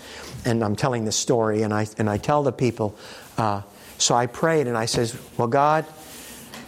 And 0.45 0.65
I'm 0.65 0.75
telling 0.75 1.05
this 1.05 1.17
story, 1.17 1.63
and 1.63 1.73
I, 1.73 1.87
and 1.99 2.09
I 2.11 2.17
tell 2.17 2.43
the 2.43 2.53
people, 2.53 2.97
uh, 3.39 3.63
so 4.03 4.15
I 4.15 4.27
prayed 4.27 4.67
and 4.67 4.77
I 4.77 4.87
says, 4.87 5.17
Well, 5.37 5.49
God, 5.49 5.87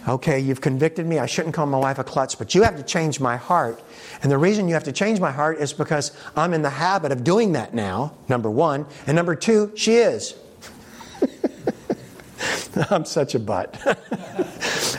Okay, 0.06 0.38
you've 0.38 0.60
convicted 0.60 1.06
me. 1.06 1.18
I 1.18 1.24
shouldn't 1.24 1.54
call 1.54 1.64
my 1.64 1.78
wife 1.78 1.98
a 1.98 2.04
klutz, 2.04 2.34
but 2.34 2.54
you 2.54 2.62
have 2.62 2.76
to 2.76 2.82
change 2.82 3.20
my 3.20 3.36
heart. 3.38 3.82
And 4.22 4.30
the 4.30 4.36
reason 4.36 4.68
you 4.68 4.74
have 4.74 4.84
to 4.84 4.92
change 4.92 5.18
my 5.18 5.30
heart 5.30 5.58
is 5.58 5.72
because 5.72 6.12
I'm 6.36 6.52
in 6.52 6.60
the 6.60 6.68
habit 6.68 7.10
of 7.10 7.24
doing 7.24 7.52
that 7.52 7.72
now, 7.72 8.12
number 8.28 8.50
one. 8.50 8.84
And 9.06 9.16
number 9.16 9.34
two, 9.34 9.72
she 9.74 9.94
is. 9.94 10.34
I'm 12.90 13.06
such 13.06 13.34
a 13.34 13.38
butt. 13.38 13.80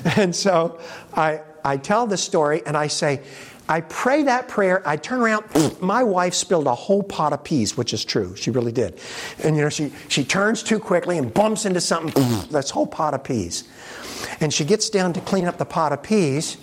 and 0.17 0.35
so 0.35 0.79
I, 1.13 1.41
I 1.63 1.77
tell 1.77 2.07
the 2.07 2.17
story 2.17 2.63
and 2.65 2.75
I 2.75 2.87
say, 2.87 3.21
I 3.67 3.81
pray 3.81 4.23
that 4.23 4.47
prayer. 4.47 4.87
I 4.87 4.97
turn 4.97 5.21
around. 5.21 5.45
My 5.81 6.03
wife 6.03 6.33
spilled 6.33 6.67
a 6.67 6.75
whole 6.75 7.03
pot 7.03 7.33
of 7.33 7.43
peas, 7.43 7.75
which 7.75 7.93
is 7.93 8.05
true. 8.05 8.35
She 8.35 8.51
really 8.51 8.71
did. 8.71 8.99
And 9.43 9.55
you 9.55 9.63
know, 9.63 9.69
she, 9.69 9.91
she 10.07 10.23
turns 10.23 10.61
too 10.61 10.79
quickly 10.79 11.17
and 11.17 11.33
bumps 11.33 11.65
into 11.65 11.81
something. 11.81 12.13
This 12.55 12.69
whole 12.69 12.87
pot 12.87 13.13
of 13.13 13.23
peas. 13.23 13.65
And 14.39 14.53
she 14.53 14.63
gets 14.65 14.89
down 14.89 15.13
to 15.13 15.21
clean 15.21 15.45
up 15.45 15.57
the 15.57 15.65
pot 15.65 15.91
of 15.91 16.03
peas. 16.03 16.57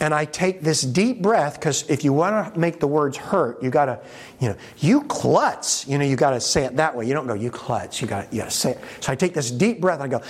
And 0.00 0.12
I 0.12 0.24
take 0.24 0.62
this 0.62 0.82
deep 0.82 1.22
breath 1.22 1.54
because 1.54 1.88
if 1.88 2.02
you 2.02 2.12
want 2.12 2.54
to 2.54 2.60
make 2.60 2.80
the 2.80 2.86
words 2.86 3.16
hurt, 3.16 3.62
you 3.62 3.70
got 3.70 3.86
to, 3.86 4.00
you 4.40 4.48
know, 4.48 4.56
you 4.78 5.02
klutz. 5.02 5.86
You 5.86 5.98
know, 5.98 6.04
you 6.04 6.16
got 6.16 6.30
to 6.30 6.40
say 6.40 6.64
it 6.64 6.76
that 6.76 6.96
way. 6.96 7.06
You 7.06 7.14
don't 7.14 7.26
go, 7.26 7.34
you 7.34 7.50
klutz. 7.50 8.00
You 8.00 8.08
got 8.08 8.30
to 8.30 8.50
say 8.50 8.72
it. 8.72 8.80
So 9.00 9.12
I 9.12 9.16
take 9.16 9.34
this 9.34 9.50
deep 9.50 9.80
breath 9.80 10.00
I 10.00 10.08
go, 10.08 10.20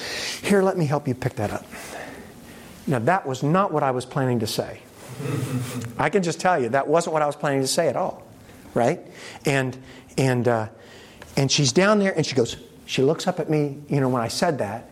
here, 0.43 0.63
let 0.63 0.77
me 0.77 0.85
help 0.85 1.09
you 1.09 1.15
pick 1.15 1.35
that 1.37 1.51
up. 1.51 1.65
Now, 2.87 2.99
that 3.01 3.27
was 3.27 3.43
not 3.43 3.73
what 3.73 3.83
I 3.83 3.91
was 3.91 4.05
planning 4.05 4.41
to 4.41 4.47
say. 4.47 4.81
I 5.99 6.11
can 6.11 6.23
just 6.23 6.41
tell 6.41 6.61
you 6.61 6.71
that 6.71 6.89
wasn't 6.89 7.13
what 7.13 7.23
I 7.23 7.27
was 7.27 7.37
planning 7.37 7.61
to 7.61 7.67
say 7.67 7.89
at 7.89 7.97
all, 7.97 8.23
right? 8.75 9.01
And 9.45 9.77
and 10.17 10.47
uh, 10.49 10.69
and 11.37 11.51
she's 11.51 11.73
down 11.73 11.99
there 11.99 12.13
and 12.17 12.25
she 12.25 12.35
goes. 12.35 12.57
She 12.87 13.01
looks 13.01 13.27
up 13.27 13.41
at 13.41 13.49
me, 13.49 13.79
you 13.89 13.99
know, 14.01 14.11
when 14.11 14.21
I 14.21 14.29
said 14.29 14.59
that. 14.59 14.91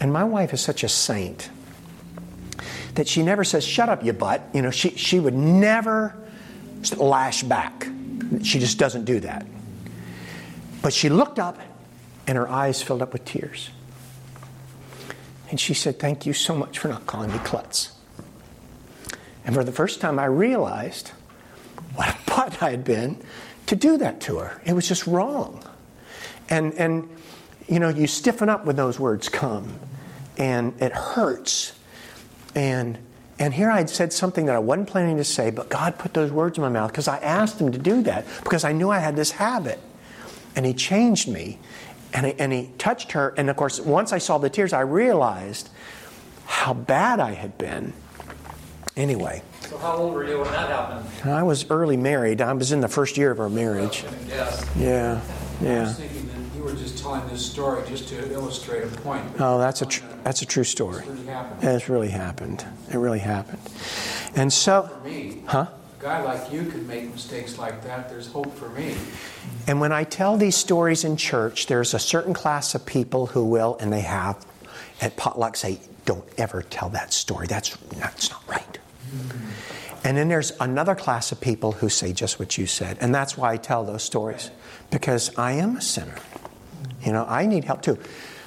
And 0.00 0.12
my 0.12 0.24
wife 0.24 0.52
is 0.52 0.60
such 0.60 0.82
a 0.82 0.88
saint 0.88 1.50
that 2.94 3.06
she 3.06 3.22
never 3.22 3.44
says, 3.44 3.64
"Shut 3.64 3.88
up, 3.88 4.04
you 4.04 4.12
butt." 4.12 4.42
You 4.52 4.62
know, 4.62 4.70
she 4.70 4.90
she 4.90 5.20
would 5.20 5.34
never 5.34 6.16
lash 6.96 7.42
back. 7.44 7.86
She 8.42 8.58
just 8.58 8.78
doesn't 8.78 9.04
do 9.04 9.20
that. 9.20 9.46
But 10.82 10.92
she 10.92 11.08
looked 11.08 11.38
up, 11.38 11.58
and 12.26 12.36
her 12.36 12.48
eyes 12.48 12.82
filled 12.82 13.02
up 13.02 13.12
with 13.12 13.24
tears. 13.24 13.70
And 15.50 15.58
she 15.58 15.74
said, 15.74 15.98
Thank 15.98 16.26
you 16.26 16.32
so 16.32 16.54
much 16.54 16.78
for 16.78 16.88
not 16.88 17.06
calling 17.06 17.32
me 17.32 17.38
klutz. 17.38 17.92
And 19.48 19.56
for 19.56 19.64
the 19.64 19.72
first 19.72 20.02
time, 20.02 20.18
I 20.18 20.26
realized 20.26 21.08
what 21.94 22.10
a 22.10 22.16
butt 22.30 22.62
I 22.62 22.70
had 22.70 22.84
been 22.84 23.16
to 23.64 23.76
do 23.76 23.96
that 23.96 24.20
to 24.20 24.36
her. 24.36 24.60
It 24.66 24.74
was 24.74 24.86
just 24.86 25.06
wrong. 25.06 25.64
And, 26.50 26.74
and 26.74 27.08
you 27.66 27.80
know, 27.80 27.88
you 27.88 28.06
stiffen 28.06 28.50
up 28.50 28.66
when 28.66 28.76
those 28.76 29.00
words 29.00 29.30
come, 29.30 29.80
and 30.36 30.74
it 30.82 30.92
hurts. 30.92 31.72
And, 32.54 32.98
and 33.38 33.54
here 33.54 33.70
I 33.70 33.78
had 33.78 33.88
said 33.88 34.12
something 34.12 34.44
that 34.46 34.54
I 34.54 34.58
wasn't 34.58 34.88
planning 34.88 35.16
to 35.16 35.24
say, 35.24 35.50
but 35.50 35.70
God 35.70 35.98
put 35.98 36.12
those 36.12 36.30
words 36.30 36.58
in 36.58 36.62
my 36.62 36.68
mouth 36.68 36.92
because 36.92 37.08
I 37.08 37.16
asked 37.16 37.58
Him 37.58 37.72
to 37.72 37.78
do 37.78 38.02
that 38.02 38.26
because 38.44 38.64
I 38.64 38.72
knew 38.72 38.90
I 38.90 38.98
had 38.98 39.16
this 39.16 39.30
habit. 39.30 39.80
And 40.56 40.66
He 40.66 40.74
changed 40.74 41.26
me, 41.26 41.58
and 42.12 42.26
he, 42.26 42.34
and 42.34 42.52
he 42.52 42.68
touched 42.76 43.12
her. 43.12 43.32
And 43.38 43.48
of 43.48 43.56
course, 43.56 43.80
once 43.80 44.12
I 44.12 44.18
saw 44.18 44.36
the 44.36 44.50
tears, 44.50 44.74
I 44.74 44.80
realized 44.80 45.70
how 46.44 46.74
bad 46.74 47.18
I 47.18 47.32
had 47.32 47.56
been. 47.56 47.94
Anyway. 48.98 49.42
So 49.60 49.78
how 49.78 49.96
old 49.96 50.12
were 50.12 50.26
you 50.26 50.40
when 50.40 50.50
that 50.50 50.68
happened? 50.68 51.06
I 51.24 51.44
was 51.44 51.70
early 51.70 51.96
married. 51.96 52.40
I 52.40 52.52
was 52.52 52.72
in 52.72 52.80
the 52.80 52.88
first 52.88 53.16
year 53.16 53.30
of 53.30 53.38
our 53.38 53.48
marriage. 53.48 54.04
Yeah, 54.76 55.20
I 55.60 55.64
yeah. 55.64 55.82
was 55.84 55.96
thinking 55.96 56.26
that 56.26 56.56
you 56.56 56.64
were 56.64 56.74
just 56.74 56.98
telling 56.98 57.26
this 57.28 57.46
story 57.46 57.84
just 57.88 58.08
to 58.08 58.32
illustrate 58.32 58.82
a 58.82 58.88
point. 58.88 59.24
Oh, 59.38 59.58
that's 59.58 59.82
a 59.82 59.86
tr- 59.86 60.04
that's 60.24 60.42
a 60.42 60.46
true 60.46 60.64
story. 60.64 61.04
It's 61.04 61.08
really 61.08 61.26
happened. 61.26 61.64
It's 61.70 61.88
really 61.88 62.08
happened. 62.08 62.66
It 62.90 62.96
really 62.96 63.18
happened. 63.20 63.60
And 64.34 64.52
so, 64.52 64.82
For 64.88 65.08
me, 65.08 65.42
huh? 65.46 65.66
a 65.98 66.02
guy 66.02 66.22
like 66.24 66.52
you 66.52 66.64
could 66.64 66.88
make 66.88 67.08
mistakes 67.12 67.56
like 67.56 67.84
that. 67.84 68.08
There's 68.08 68.26
hope 68.26 68.52
for 68.56 68.68
me. 68.70 68.96
And 69.68 69.80
when 69.80 69.92
I 69.92 70.02
tell 70.02 70.36
these 70.36 70.56
stories 70.56 71.04
in 71.04 71.16
church, 71.16 71.66
there's 71.68 71.94
a 71.94 72.00
certain 72.00 72.34
class 72.34 72.74
of 72.74 72.84
people 72.84 73.26
who 73.26 73.44
will, 73.44 73.76
and 73.80 73.92
they 73.92 74.00
have, 74.00 74.44
at 75.00 75.16
potluck 75.16 75.54
say, 75.56 75.78
"Don't 76.04 76.24
ever 76.36 76.62
tell 76.62 76.88
that 76.88 77.12
story. 77.12 77.46
That's 77.46 77.76
that's 78.00 78.30
not 78.30 78.42
right." 78.48 78.78
And 80.04 80.16
then 80.16 80.28
there's 80.28 80.52
another 80.60 80.94
class 80.94 81.32
of 81.32 81.40
people 81.40 81.72
who 81.72 81.88
say 81.88 82.12
just 82.12 82.38
what 82.38 82.56
you 82.56 82.66
said. 82.66 82.98
And 83.00 83.14
that's 83.14 83.36
why 83.36 83.52
I 83.52 83.56
tell 83.56 83.84
those 83.84 84.02
stories. 84.02 84.50
Because 84.90 85.36
I 85.36 85.52
am 85.52 85.76
a 85.76 85.80
sinner. 85.80 86.16
You 87.04 87.12
know, 87.12 87.26
I 87.28 87.46
need 87.46 87.64
help 87.64 87.82
too. 87.82 87.98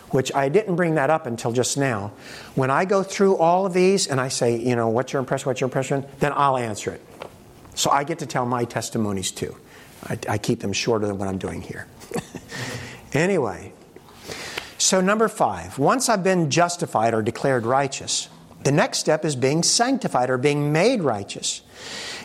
Which 0.09 0.33
I 0.33 0.49
didn't 0.49 0.75
bring 0.75 0.95
that 0.95 1.09
up 1.09 1.25
until 1.25 1.51
just 1.51 1.77
now. 1.77 2.13
When 2.55 2.69
I 2.69 2.85
go 2.85 3.03
through 3.03 3.37
all 3.37 3.65
of 3.65 3.73
these 3.73 4.07
and 4.07 4.19
I 4.19 4.27
say, 4.27 4.57
you 4.57 4.75
know, 4.75 4.89
what's 4.89 5.13
your 5.13 5.19
impression, 5.19 5.47
what's 5.47 5.61
your 5.61 5.67
impression, 5.67 6.05
then 6.19 6.33
I'll 6.35 6.57
answer 6.57 6.91
it. 6.91 7.01
So 7.75 7.89
I 7.89 8.03
get 8.03 8.19
to 8.19 8.25
tell 8.25 8.45
my 8.45 8.65
testimonies 8.65 9.31
too. 9.31 9.55
I, 10.07 10.17
I 10.27 10.37
keep 10.37 10.59
them 10.59 10.73
shorter 10.73 11.07
than 11.07 11.17
what 11.17 11.27
I'm 11.27 11.37
doing 11.37 11.61
here. 11.61 11.87
anyway, 13.13 13.71
so 14.77 14.99
number 14.99 15.27
five, 15.27 15.77
once 15.77 16.09
I've 16.09 16.23
been 16.23 16.49
justified 16.49 17.13
or 17.13 17.21
declared 17.21 17.65
righteous, 17.65 18.29
the 18.63 18.71
next 18.71 18.99
step 18.99 19.25
is 19.25 19.35
being 19.35 19.63
sanctified 19.63 20.29
or 20.29 20.37
being 20.37 20.71
made 20.71 21.01
righteous. 21.01 21.61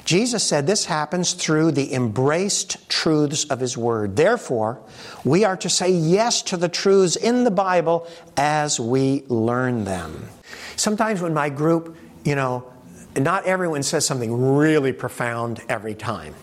Jesus 0.04 0.44
said 0.44 0.66
this 0.66 0.84
happens 0.84 1.32
through 1.32 1.72
the 1.72 1.92
embraced 1.92 2.88
truths 2.88 3.44
of 3.46 3.58
His 3.58 3.76
Word. 3.76 4.14
Therefore, 4.14 4.78
we 5.24 5.44
are 5.44 5.56
to 5.56 5.68
say 5.68 5.90
yes 5.90 6.42
to 6.42 6.56
the 6.56 6.68
truths 6.68 7.16
in 7.16 7.42
the 7.42 7.50
Bible 7.50 8.06
as 8.36 8.78
we 8.78 9.24
learn 9.26 9.84
them. 9.84 10.28
Sometimes 10.76 11.20
when 11.20 11.34
my 11.34 11.48
group, 11.48 11.96
you 12.24 12.36
know, 12.36 12.72
not 13.16 13.46
everyone 13.46 13.82
says 13.82 14.06
something 14.06 14.56
really 14.56 14.92
profound 14.92 15.60
every 15.68 15.94
time. 15.94 16.34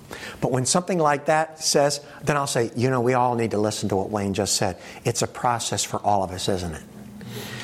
But 0.41 0.51
when 0.51 0.65
something 0.65 0.97
like 0.97 1.25
that 1.25 1.63
says, 1.63 2.01
then 2.23 2.35
I'll 2.35 2.47
say, 2.47 2.71
you 2.75 2.89
know, 2.89 2.99
we 2.99 3.13
all 3.13 3.35
need 3.35 3.51
to 3.51 3.59
listen 3.59 3.89
to 3.89 3.95
what 3.95 4.09
Wayne 4.09 4.33
just 4.33 4.55
said. 4.55 4.77
It's 5.05 5.21
a 5.21 5.27
process 5.27 5.83
for 5.83 5.97
all 5.97 6.23
of 6.23 6.31
us, 6.31 6.49
isn't 6.49 6.73
it? 6.73 6.83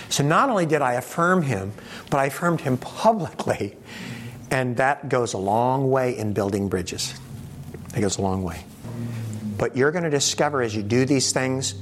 So 0.10 0.24
not 0.24 0.50
only 0.50 0.66
did 0.66 0.82
I 0.82 0.94
affirm 0.94 1.44
him, 1.44 1.72
but 2.10 2.18
I 2.18 2.26
affirmed 2.26 2.62
him 2.62 2.78
publicly. 2.78 3.78
And 4.52 4.78
that 4.78 5.10
goes 5.10 5.34
a 5.34 5.38
long 5.38 5.92
way 5.92 6.18
in 6.18 6.34
building 6.34 6.68
bridges. 6.68 7.14
It 7.96 8.02
goes 8.02 8.18
a 8.18 8.22
long 8.22 8.44
way. 8.44 8.64
But 9.58 9.78
you're 9.78 9.92
going 9.92 10.04
to 10.04 10.10
discover 10.10 10.62
as 10.62 10.76
you 10.76 10.82
do 10.82 11.06
these 11.06 11.32
things, 11.32 11.76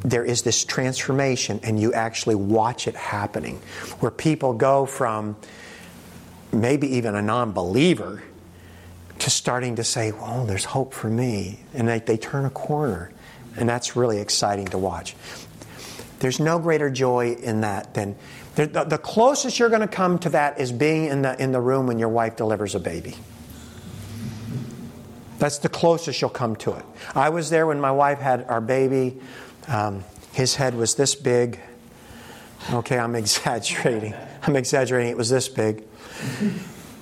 there 0.00 0.24
is 0.24 0.42
this 0.42 0.64
transformation, 0.64 1.60
and 1.62 1.78
you 1.80 1.92
actually 1.92 2.34
watch 2.34 2.88
it 2.88 2.96
happening. 2.96 3.56
Where 4.00 4.10
people 4.10 4.54
go 4.54 4.86
from 4.86 5.36
maybe 6.52 6.96
even 6.96 7.14
a 7.14 7.22
non 7.22 7.52
believer 7.52 8.22
to 9.18 9.30
starting 9.30 9.76
to 9.76 9.84
say, 9.84 10.12
well, 10.12 10.44
there's 10.46 10.64
hope 10.64 10.94
for 10.94 11.08
me. 11.08 11.60
And 11.74 11.88
they, 11.88 11.98
they 11.98 12.16
turn 12.16 12.44
a 12.44 12.50
corner. 12.50 13.10
And 13.56 13.68
that's 13.68 13.96
really 13.96 14.18
exciting 14.18 14.66
to 14.68 14.78
watch. 14.78 15.16
There's 16.18 16.40
no 16.40 16.58
greater 16.58 16.90
joy 16.90 17.34
in 17.34 17.60
that 17.60 17.94
than 17.94 18.16
the, 18.54 18.66
the, 18.66 18.98
closest 18.98 19.60
you're 19.60 19.68
going 19.68 19.82
to 19.82 19.86
come 19.86 20.18
to 20.20 20.30
that 20.30 20.58
is 20.58 20.72
being 20.72 21.04
in 21.04 21.22
the, 21.22 21.40
in 21.40 21.52
the 21.52 21.60
room 21.60 21.86
when 21.86 22.00
your 22.00 22.08
wife 22.08 22.34
delivers 22.34 22.74
a 22.74 22.80
baby. 22.80 23.14
That's 25.38 25.58
the 25.58 25.68
closest 25.68 26.20
you'll 26.20 26.30
come 26.30 26.56
to 26.56 26.72
it. 26.72 26.84
I 27.14 27.28
was 27.28 27.50
there 27.50 27.68
when 27.68 27.80
my 27.80 27.92
wife 27.92 28.18
had 28.18 28.44
our 28.48 28.60
baby. 28.60 29.20
Um, 29.68 30.02
his 30.32 30.56
head 30.56 30.74
was 30.74 30.96
this 30.96 31.14
big. 31.14 31.60
Okay, 32.72 32.98
I'm 32.98 33.14
exaggerating. 33.14 34.14
I'm 34.42 34.56
exaggerating. 34.56 35.12
It 35.12 35.16
was 35.16 35.30
this 35.30 35.48
big. 35.48 35.84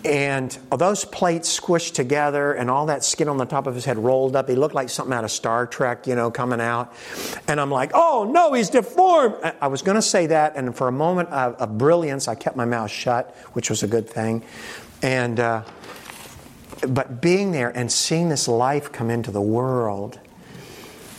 And 0.07 0.57
those 0.71 1.05
plates 1.05 1.59
squished 1.59 1.95
together 1.95 2.53
and 2.53 2.71
all 2.71 2.87
that 2.87 3.03
skin 3.03 3.29
on 3.29 3.39
the 3.39 3.45
top 3.45 3.67
of 3.67 3.75
his 3.75 3.85
head 3.85 3.99
rolled 3.99 4.37
up. 4.37 4.49
He 4.49 4.55
looked 4.55 4.75
like 4.75 4.89
something 4.89 5.13
out 5.13 5.25
of 5.25 5.33
Star 5.33 5.67
Trek, 5.67 6.07
you 6.07 6.15
know, 6.15 6.31
coming 6.31 6.61
out. 6.61 6.93
And 7.49 7.61
I'm 7.61 7.73
like, 7.73 7.91
oh 7.93 8.31
no, 8.31 8.53
he's 8.53 8.71
deformed. 8.71 9.35
I 9.61 9.67
was 9.67 9.83
going 9.83 9.97
to 9.97 10.03
say 10.03 10.29
that, 10.29 10.55
and 10.55 10.77
for 10.77 10.87
a 10.87 10.93
moment 10.93 11.31
of, 11.31 11.57
of, 11.57 11.77
brilliance, 11.77 12.29
I 12.29 12.37
kept 12.37 12.57
my 12.57 12.65
mouth 12.65 12.89
shut, 12.89 13.35
which 13.55 13.69
was 13.69 13.83
a 13.83 13.89
good 13.89 14.09
thing. 14.09 14.45
And, 15.03 15.41
uh, 15.41 15.65
but 16.89 17.21
being 17.21 17.51
there 17.51 17.77
and 17.77 17.91
seeing 17.91 18.29
this 18.29 18.47
life 18.47 18.93
come 18.93 19.11
into 19.11 19.33
the 19.33 19.43
world, 19.43 20.21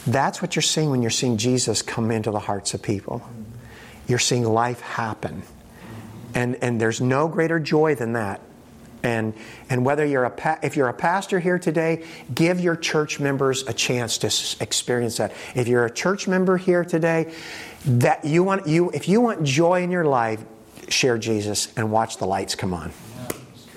that's 0.06 0.42
what 0.42 0.56
you're 0.56 0.64
seeing 0.64 0.92
when 0.92 1.02
you're 1.02 1.12
seeing 1.12 1.36
Jesus 1.36 1.82
come 1.82 2.10
into 2.10 2.32
the 2.32 2.40
hearts 2.40 2.74
of 2.74 2.82
people. 2.82 3.22
You're 4.08 4.18
seeing 4.18 4.46
life 4.46 4.80
happen. 4.80 5.44
And, 6.34 6.56
and 6.62 6.80
there's 6.80 7.02
no 7.02 7.28
greater 7.28 7.60
joy 7.60 7.96
than 7.96 8.14
that. 8.14 8.40
And, 9.04 9.34
and 9.70 9.86
whether 9.86 10.06
you're 10.06 10.26
a 10.26 10.30
pa- 10.32 10.60
if 10.64 10.76
you're 10.76 10.89
a 10.89 10.93
pastor 10.93 11.39
here 11.39 11.60
today, 11.60 12.04
give 12.34 12.60
your 12.60 12.76
church 12.76 13.20
members 13.20 13.64
a 13.68 13.74
chance 13.74 14.18
to 14.20 14.28
s- 14.28 14.56
experience 14.60 15.18
that. 15.18 15.32
If 15.56 15.68
you're 15.68 15.86
a 15.86 15.91
church 15.91 16.28
member 16.28 16.58
here 16.58 16.84
today, 16.84 17.32
that 17.86 18.26
you 18.26 18.43
want 18.43 18.68
you 18.68 18.89
if 18.91 19.08
you 19.08 19.22
want 19.22 19.43
joy 19.43 19.84
in 19.84 19.91
your 19.91 20.06
life, 20.06 20.43
share 20.89 21.18
Jesus 21.18 21.72
and 21.78 21.91
watch 21.91 22.18
the 22.18 22.26
lights 22.26 22.56
come 22.56 22.74
on. 22.74 22.91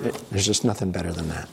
It- 0.03 0.31
there's 0.31 0.47
just 0.47 0.65
nothing 0.65 0.91
better 0.91 1.13
than 1.13 1.29
that. 1.29 1.49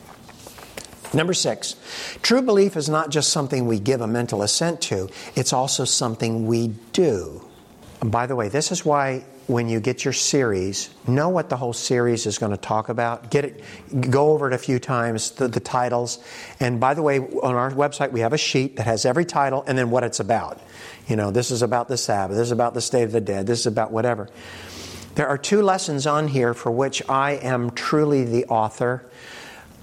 Number 1.14 1.32
six, 1.34 1.74
true 2.22 2.42
belief 2.42 2.76
is 2.76 2.88
not 2.88 3.10
just 3.10 3.30
something 3.32 3.66
we 3.66 3.78
give 3.78 4.00
a 4.00 4.06
mental 4.06 4.42
assent 4.42 4.80
to; 4.82 5.08
it's 5.36 5.52
also 5.52 5.84
something 5.84 6.46
we 6.46 6.68
do. 6.92 7.44
And 8.00 8.10
by 8.10 8.26
the 8.26 8.34
way, 8.36 8.48
this 8.48 8.72
is 8.72 8.84
why 8.84 9.24
when 9.48 9.66
you 9.66 9.80
get 9.80 10.04
your 10.04 10.12
series, 10.12 10.90
know 11.06 11.30
what 11.30 11.48
the 11.48 11.56
whole 11.56 11.72
series 11.72 12.26
is 12.26 12.36
going 12.36 12.52
to 12.52 12.58
talk 12.58 12.90
about. 12.90 13.30
Get 13.30 13.46
it, 13.46 14.10
go 14.10 14.32
over 14.32 14.46
it 14.46 14.52
a 14.52 14.58
few 14.58 14.78
times, 14.78 15.30
the, 15.32 15.48
the 15.48 15.58
titles. 15.58 16.22
And 16.60 16.78
by 16.78 16.92
the 16.92 17.00
way, 17.00 17.18
on 17.18 17.54
our 17.54 17.70
website, 17.70 18.12
we 18.12 18.20
have 18.20 18.34
a 18.34 18.38
sheet 18.38 18.76
that 18.76 18.84
has 18.84 19.06
every 19.06 19.24
title 19.24 19.64
and 19.66 19.76
then 19.76 19.90
what 19.90 20.04
it's 20.04 20.20
about. 20.20 20.60
You 21.08 21.16
know, 21.16 21.30
this 21.30 21.50
is 21.50 21.62
about 21.62 21.88
the 21.88 21.96
Sabbath, 21.96 22.36
this 22.36 22.44
is 22.44 22.52
about 22.52 22.74
the 22.74 22.82
state 22.82 23.04
of 23.04 23.12
the 23.12 23.22
dead, 23.22 23.46
this 23.46 23.60
is 23.60 23.66
about 23.66 23.90
whatever. 23.90 24.28
There 25.14 25.26
are 25.26 25.38
two 25.38 25.62
lessons 25.62 26.06
on 26.06 26.28
here 26.28 26.52
for 26.52 26.70
which 26.70 27.02
I 27.08 27.32
am 27.32 27.70
truly 27.70 28.24
the 28.24 28.44
author. 28.46 29.10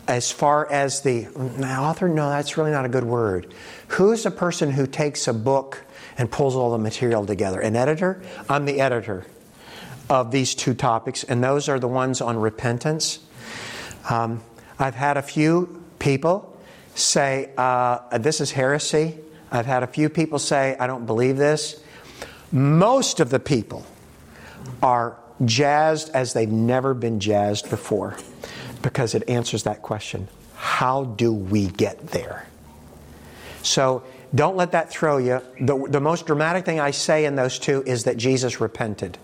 As 0.08 0.32
far 0.32 0.72
as 0.72 1.02
the 1.02 1.26
mm, 1.26 1.80
author, 1.80 2.08
no, 2.08 2.30
that's 2.30 2.56
really 2.56 2.70
not 2.70 2.86
a 2.86 2.90
good 2.90 3.04
word. 3.04 3.52
Who's 3.88 4.22
the 4.22 4.32
person 4.32 4.70
who 4.70 4.86
takes 4.86 5.28
a 5.28 5.34
book 5.34 5.84
and 6.20 6.30
pulls 6.30 6.56
all 6.56 6.72
the 6.72 6.78
material 6.78 7.26
together? 7.26 7.60
An 7.60 7.76
editor? 7.76 8.22
I'm 8.48 8.66
the 8.66 8.80
editor 8.80 9.26
of 10.10 10.32
these 10.32 10.56
two 10.56 10.74
topics, 10.74 11.24
and 11.24 11.44
those 11.44 11.70
are 11.70 11.80
the 11.80 11.88
ones 11.88 12.22
on 12.22 12.38
repentance. 12.38 13.20
Um, 14.10 14.42
I've 14.78 14.96
had 14.96 15.18
a 15.18 15.22
few 15.22 15.84
people 16.00 16.58
say, 16.94 17.52
uh, 17.58 18.18
This 18.18 18.42
is 18.42 18.52
heresy. 18.52 19.18
I've 19.52 19.66
had 19.66 19.84
a 19.84 19.88
few 19.88 20.10
people 20.10 20.40
say, 20.40 20.76
I 20.80 20.88
don't 20.88 21.06
believe 21.06 21.38
this. 21.38 21.82
Most 22.52 23.20
of 23.20 23.30
the 23.30 23.40
people 23.40 23.86
are 24.82 25.18
jazzed 25.44 26.10
as 26.14 26.34
they've 26.34 26.52
never 26.52 26.94
been 26.94 27.20
jazzed 27.20 27.70
before 27.70 28.18
because 28.82 29.16
it 29.16 29.28
answers 29.30 29.64
that 29.64 29.82
question 29.82 30.28
How 30.56 31.06
do 31.06 31.34
we 31.34 31.68
get 31.68 32.08
there? 32.08 32.48
So 33.64 34.04
don't 34.34 34.56
let 34.56 34.74
that 34.74 34.92
throw 34.92 35.18
you. 35.18 35.42
The, 35.60 35.88
the 35.90 36.00
most 36.00 36.28
dramatic 36.28 36.66
thing 36.66 36.80
I 36.80 36.92
say 36.92 37.26
in 37.26 37.36
those 37.36 37.58
two 37.58 37.84
is 37.86 38.04
that 38.04 38.18
Jesus 38.18 38.62
repented. 38.62 39.18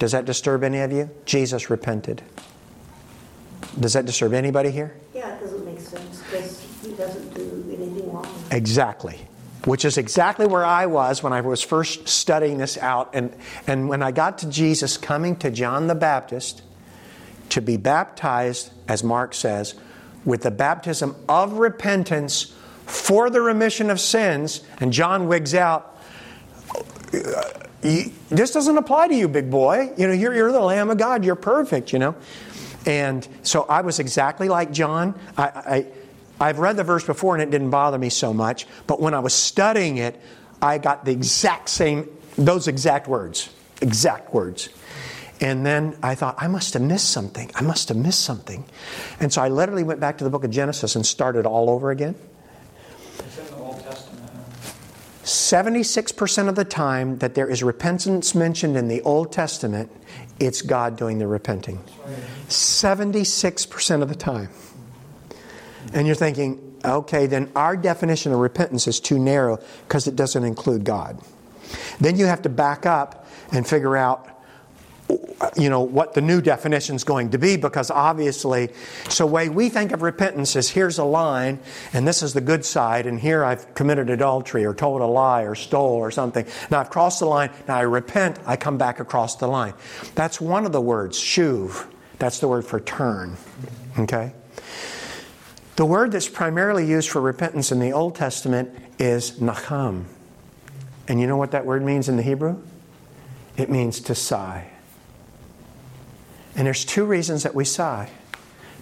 Does 0.00 0.12
that 0.12 0.24
disturb 0.24 0.64
any 0.64 0.80
of 0.80 0.90
you? 0.90 1.10
Jesus 1.26 1.68
repented. 1.68 2.22
Does 3.78 3.92
that 3.92 4.06
disturb 4.06 4.32
anybody 4.32 4.70
here? 4.70 4.96
Yeah, 5.14 5.36
it 5.36 5.40
doesn't 5.40 5.64
make 5.64 5.78
sense 5.78 6.22
because 6.22 6.66
he 6.82 6.92
doesn't 6.92 7.34
do 7.34 7.66
anything 7.68 8.10
wrong. 8.10 8.26
Exactly. 8.50 9.18
Which 9.66 9.84
is 9.84 9.98
exactly 9.98 10.46
where 10.46 10.64
I 10.64 10.86
was 10.86 11.22
when 11.22 11.34
I 11.34 11.42
was 11.42 11.60
first 11.62 12.08
studying 12.08 12.56
this 12.56 12.78
out. 12.78 13.10
And, 13.14 13.36
and 13.66 13.90
when 13.90 14.02
I 14.02 14.10
got 14.10 14.38
to 14.38 14.48
Jesus 14.48 14.96
coming 14.96 15.36
to 15.36 15.50
John 15.50 15.86
the 15.86 15.94
Baptist 15.94 16.62
to 17.50 17.60
be 17.60 17.76
baptized, 17.76 18.70
as 18.88 19.04
Mark 19.04 19.34
says, 19.34 19.74
with 20.24 20.42
the 20.42 20.50
baptism 20.50 21.14
of 21.28 21.54
repentance 21.58 22.54
for 22.86 23.28
the 23.28 23.42
remission 23.42 23.90
of 23.90 24.00
sins, 24.00 24.62
and 24.80 24.94
John 24.94 25.28
wigs 25.28 25.54
out, 25.54 25.98
this 27.80 28.50
doesn't 28.52 28.76
apply 28.76 29.08
to 29.08 29.14
you, 29.14 29.28
big 29.28 29.50
boy. 29.50 29.92
You 29.96 30.06
know, 30.06 30.12
you're, 30.12 30.34
you're 30.34 30.52
the 30.52 30.60
Lamb 30.60 30.90
of 30.90 30.98
God. 30.98 31.24
You're 31.24 31.34
perfect, 31.34 31.92
you 31.92 31.98
know. 31.98 32.14
And 32.86 33.26
so 33.42 33.62
I 33.62 33.82
was 33.82 33.98
exactly 33.98 34.48
like 34.48 34.72
John. 34.72 35.18
I, 35.36 35.44
I, 35.44 35.86
I've 36.40 36.58
read 36.58 36.76
the 36.76 36.84
verse 36.84 37.04
before 37.04 37.34
and 37.34 37.42
it 37.42 37.50
didn't 37.50 37.70
bother 37.70 37.98
me 37.98 38.08
so 38.08 38.32
much, 38.32 38.66
but 38.86 39.00
when 39.00 39.12
I 39.12 39.18
was 39.18 39.34
studying 39.34 39.98
it, 39.98 40.18
I 40.62 40.78
got 40.78 41.04
the 41.04 41.12
exact 41.12 41.68
same, 41.68 42.08
those 42.36 42.68
exact 42.68 43.08
words. 43.08 43.50
Exact 43.82 44.32
words. 44.32 44.68
And 45.40 45.64
then 45.64 45.96
I 46.02 46.14
thought, 46.14 46.34
I 46.38 46.48
must 46.48 46.74
have 46.74 46.82
missed 46.82 47.10
something. 47.10 47.50
I 47.54 47.62
must 47.62 47.88
have 47.88 47.96
missed 47.96 48.20
something. 48.20 48.64
And 49.20 49.32
so 49.32 49.40
I 49.40 49.48
literally 49.48 49.84
went 49.84 50.00
back 50.00 50.18
to 50.18 50.24
the 50.24 50.30
book 50.30 50.44
of 50.44 50.50
Genesis 50.50 50.96
and 50.96 51.04
started 51.04 51.46
all 51.46 51.70
over 51.70 51.90
again. 51.90 52.14
76% 55.24 56.48
of 56.48 56.54
the 56.54 56.64
time 56.64 57.18
that 57.18 57.34
there 57.34 57.48
is 57.48 57.62
repentance 57.62 58.34
mentioned 58.34 58.76
in 58.76 58.88
the 58.88 59.02
Old 59.02 59.32
Testament, 59.32 59.90
it's 60.38 60.62
God 60.62 60.96
doing 60.96 61.18
the 61.18 61.26
repenting. 61.26 61.78
76% 62.48 64.02
of 64.02 64.08
the 64.08 64.14
time. 64.14 64.48
And 65.92 66.06
you're 66.06 66.16
thinking, 66.16 66.78
okay, 66.84 67.26
then 67.26 67.50
our 67.54 67.76
definition 67.76 68.32
of 68.32 68.38
repentance 68.38 68.86
is 68.86 69.00
too 69.00 69.18
narrow 69.18 69.58
because 69.86 70.06
it 70.06 70.16
doesn't 70.16 70.44
include 70.44 70.84
God. 70.84 71.20
Then 72.00 72.16
you 72.16 72.26
have 72.26 72.42
to 72.42 72.48
back 72.48 72.86
up 72.86 73.26
and 73.52 73.66
figure 73.66 73.96
out 73.96 74.39
you 75.56 75.68
know 75.68 75.80
what 75.80 76.14
the 76.14 76.20
new 76.20 76.40
definition 76.40 76.94
is 76.94 77.04
going 77.04 77.30
to 77.30 77.38
be 77.38 77.56
because 77.56 77.90
obviously 77.90 78.68
so 79.08 79.26
way 79.26 79.48
we 79.48 79.68
think 79.68 79.92
of 79.92 80.02
repentance 80.02 80.54
is 80.56 80.70
here's 80.70 80.98
a 80.98 81.04
line 81.04 81.58
and 81.92 82.06
this 82.06 82.22
is 82.22 82.32
the 82.32 82.40
good 82.40 82.64
side 82.64 83.06
and 83.06 83.18
here 83.20 83.44
i've 83.44 83.74
committed 83.74 84.10
adultery 84.10 84.64
or 84.64 84.74
told 84.74 85.00
a 85.00 85.06
lie 85.06 85.42
or 85.42 85.54
stole 85.54 85.96
or 85.96 86.10
something. 86.10 86.46
Now 86.70 86.80
i've 86.80 86.90
crossed 86.90 87.20
the 87.20 87.26
line 87.26 87.50
now 87.66 87.76
i 87.76 87.82
repent 87.82 88.38
i 88.46 88.56
come 88.56 88.78
back 88.78 89.00
across 89.00 89.36
the 89.36 89.46
line. 89.46 89.74
That's 90.14 90.40
one 90.40 90.66
of 90.66 90.72
the 90.72 90.80
words 90.80 91.18
shuv. 91.18 91.86
That's 92.18 92.38
the 92.40 92.48
word 92.48 92.64
for 92.64 92.80
turn 92.80 93.36
okay? 93.98 94.32
The 95.76 95.86
word 95.86 96.12
that's 96.12 96.28
primarily 96.28 96.86
used 96.86 97.08
for 97.08 97.20
repentance 97.20 97.72
in 97.72 97.80
the 97.80 97.92
old 97.92 98.14
testament 98.14 98.70
is 98.98 99.32
nacham 99.32 100.04
and 101.08 101.20
you 101.20 101.26
know 101.26 101.36
what 101.36 101.50
that 101.52 101.66
word 101.66 101.82
means 101.82 102.08
in 102.08 102.16
the 102.16 102.22
hebrew? 102.22 102.62
It 103.56 103.68
means 103.70 104.00
to 104.00 104.14
sigh 104.14 104.69
and 106.56 106.66
there's 106.66 106.84
two 106.84 107.04
reasons 107.04 107.44
that 107.44 107.54
we 107.54 107.64
sigh. 107.64 108.10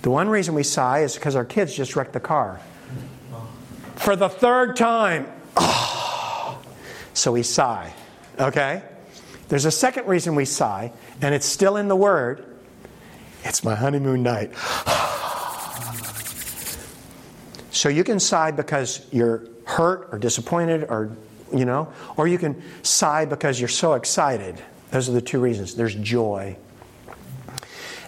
The 0.02 0.10
one 0.10 0.28
reason 0.28 0.54
we 0.54 0.62
sigh 0.62 1.00
is 1.00 1.14
because 1.14 1.36
our 1.36 1.44
kids 1.44 1.74
just 1.74 1.96
wrecked 1.96 2.12
the 2.12 2.20
car. 2.20 2.60
For 3.96 4.16
the 4.16 4.28
third 4.28 4.76
time. 4.76 5.26
Oh. 5.56 6.58
So 7.14 7.32
we 7.32 7.42
sigh. 7.42 7.92
Okay? 8.38 8.80
There's 9.48 9.64
a 9.64 9.72
second 9.72 10.06
reason 10.06 10.36
we 10.36 10.44
sigh, 10.44 10.92
and 11.20 11.34
it's 11.34 11.46
still 11.46 11.76
in 11.76 11.88
the 11.88 11.96
Word. 11.96 12.44
It's 13.42 13.64
my 13.64 13.74
honeymoon 13.74 14.22
night. 14.22 14.52
so 17.72 17.88
you 17.88 18.04
can 18.04 18.20
sigh 18.20 18.52
because 18.52 19.04
you're 19.10 19.48
hurt 19.64 20.10
or 20.12 20.20
disappointed 20.20 20.84
or, 20.88 21.10
you 21.52 21.64
know, 21.64 21.92
or 22.16 22.28
you 22.28 22.38
can 22.38 22.62
sigh 22.82 23.24
because 23.24 23.60
you're 23.60 23.68
so 23.68 23.94
excited. 23.94 24.62
Those 24.92 25.08
are 25.08 25.12
the 25.12 25.20
two 25.20 25.40
reasons. 25.40 25.74
There's 25.74 25.96
joy. 25.96 26.56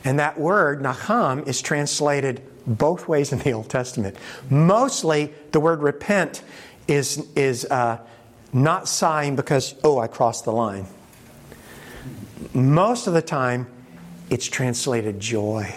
And 0.04 0.18
that 0.18 0.38
word, 0.38 0.80
nacham, 0.82 1.46
is 1.46 1.60
translated 1.60 2.42
both 2.66 3.08
ways 3.08 3.32
in 3.32 3.38
the 3.40 3.52
Old 3.52 3.68
Testament. 3.68 4.16
Mostly, 4.48 5.32
the 5.52 5.60
word 5.60 5.82
repent 5.82 6.42
is, 6.88 7.26
is 7.36 7.64
uh, 7.66 7.98
not 8.52 8.88
sighing 8.88 9.36
because, 9.36 9.74
oh, 9.84 9.98
I 9.98 10.06
crossed 10.06 10.44
the 10.44 10.52
line. 10.52 10.86
Most 12.54 13.06
of 13.06 13.14
the 13.14 13.22
time, 13.22 13.66
it's 14.30 14.46
translated 14.46 15.20
joy. 15.20 15.74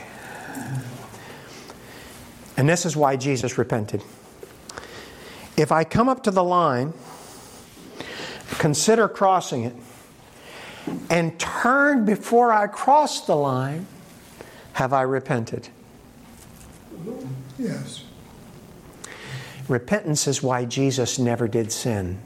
And 2.55 2.69
this 2.69 2.85
is 2.85 2.95
why 2.95 3.15
Jesus 3.15 3.57
repented. 3.57 4.03
If 5.57 5.71
I 5.71 5.83
come 5.83 6.07
up 6.07 6.23
to 6.23 6.31
the 6.31 6.43
line, 6.43 6.93
consider 8.59 9.07
crossing 9.07 9.63
it, 9.63 9.75
and 11.09 11.39
turn 11.39 12.05
before 12.05 12.51
I 12.51 12.67
cross 12.67 13.25
the 13.25 13.35
line, 13.35 13.87
have 14.73 14.93
I 14.93 15.01
repented? 15.03 15.69
Yes. 17.57 18.03
Repentance 19.67 20.27
is 20.27 20.43
why 20.43 20.65
Jesus 20.65 21.17
never 21.17 21.47
did 21.47 21.71
sin. 21.71 22.19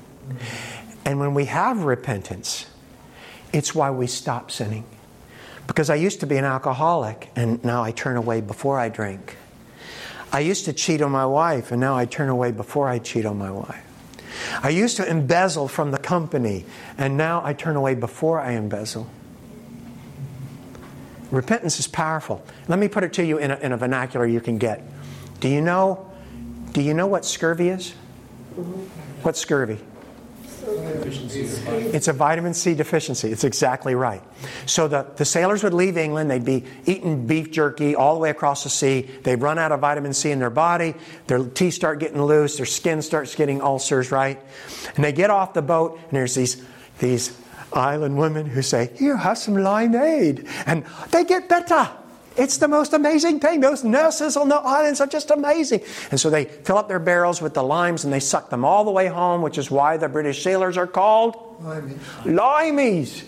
And 1.06 1.20
when 1.20 1.34
we 1.34 1.46
have 1.46 1.84
repentance, 1.84 2.66
it's 3.54 3.76
why 3.76 3.92
we 3.92 4.08
stop 4.08 4.52
sinning. 4.52 4.86
Because 5.68 5.90
I 5.90 5.96
used 5.96 6.22
to 6.22 6.28
be 6.28 6.38
an 6.38 6.46
alcoholic, 6.46 7.30
and 7.36 7.64
now 7.64 7.84
I 7.84 7.92
turn 7.92 8.18
away 8.18 8.42
before 8.42 8.80
I 8.80 8.90
drink. 8.90 9.36
I 10.32 10.40
used 10.40 10.66
to 10.66 10.74
cheat 10.74 11.02
on 11.02 11.12
my 11.12 11.26
wife, 11.26 11.72
and 11.72 11.80
now 11.80 11.96
I 11.96 12.06
turn 12.06 12.30
away 12.30 12.52
before 12.52 12.90
I 12.90 13.00
cheat 13.00 13.26
on 13.26 13.38
my 13.38 13.52
wife. 13.52 13.84
I 14.64 14.70
used 14.70 14.98
to 14.98 15.10
embezzle 15.10 15.68
from 15.68 15.92
the 15.92 15.98
company, 15.98 16.66
and 16.98 17.18
now 17.18 17.42
I 17.44 17.54
turn 17.54 17.76
away 17.76 17.96
before 17.96 18.40
I 18.40 18.54
embezzle. 18.54 19.08
Repentance 21.32 21.80
is 21.80 21.88
powerful. 21.88 22.44
Let 22.68 22.80
me 22.80 22.88
put 22.88 23.04
it 23.04 23.14
to 23.14 23.26
you 23.26 23.38
in 23.38 23.52
a, 23.52 23.56
in 23.58 23.72
a 23.72 23.78
vernacular 23.78 24.26
you 24.26 24.42
can 24.42 24.58
get. 24.58 24.82
Do 25.40 25.50
you 25.50 25.62
know? 25.62 26.10
Do 26.72 26.82
you 26.82 26.94
know 26.94 27.08
what 27.08 27.26
scurvy 27.26 27.70
is? 27.70 27.92
What's 29.24 29.40
scurvy? 29.40 29.80
It's 30.70 32.08
a 32.08 32.14
vitamin 32.14 32.54
C 32.54 32.74
deficiency. 32.74 33.32
It's 33.32 33.44
exactly 33.44 33.96
right. 33.96 34.22
So 34.66 34.88
the, 34.88 35.08
the 35.16 35.26
sailors 35.26 35.64
would 35.64 35.74
leave 35.74 35.98
England, 35.98 36.30
they'd 36.30 36.44
be 36.44 36.66
eating 36.86 37.26
beef 37.26 37.52
jerky 37.52 37.96
all 37.96 38.16
the 38.16 38.20
way 38.20 38.30
across 38.30 38.64
the 38.64 38.70
sea. 38.70 39.02
They'd 39.24 39.42
run 39.42 39.58
out 39.58 39.72
of 39.72 39.80
vitamin 39.80 40.14
C 40.14 40.32
in 40.32 40.40
their 40.40 40.50
body, 40.50 40.96
their 41.28 41.40
teeth 41.40 41.74
start 41.74 42.00
getting 42.00 42.22
loose, 42.22 42.58
their 42.58 42.66
skin 42.66 43.02
starts 43.02 43.36
getting 43.36 43.62
ulcers, 43.62 44.12
right? 44.12 44.42
And 44.96 45.06
they 45.06 45.14
get 45.14 45.30
off 45.30 45.54
the 45.54 45.62
boat, 45.62 46.00
and 46.04 46.12
there's 46.12 46.36
these, 46.36 46.62
these 47.00 47.30
island 47.74 48.18
women 48.18 48.46
who 48.46 48.62
say, 48.62 48.92
Here, 48.96 49.18
have 49.18 49.38
some 49.38 49.56
limeade. 49.56 50.48
And 50.66 50.86
they 51.12 51.24
get 51.24 51.50
better. 51.50 51.90
It's 52.38 52.58
the 52.58 52.68
most 52.68 52.94
amazing 52.94 53.40
thing. 53.40 53.62
Those 53.62 53.84
nurses 53.84 54.38
on 54.38 54.48
the 54.48 54.58
islands 54.58 55.02
are 55.02 55.08
just 55.08 55.32
amazing. 55.32 55.82
And 56.12 56.20
so 56.20 56.30
they 56.30 56.46
fill 56.46 56.78
up 56.78 56.88
their 56.88 57.00
barrels 57.00 57.42
with 57.42 57.56
the 57.56 57.64
limes 57.64 58.04
and 58.04 58.14
they 58.14 58.20
suck 58.20 58.52
them 58.52 58.64
all 58.64 58.84
the 58.84 58.92
way 58.92 59.08
home, 59.08 59.42
which 59.42 59.58
is 59.58 59.72
why 59.72 59.98
the 59.98 60.08
British 60.08 60.44
sailors 60.44 60.78
are 60.78 60.86
called 60.86 61.36
Limeys. 61.62 61.98
limeys. 62.24 63.24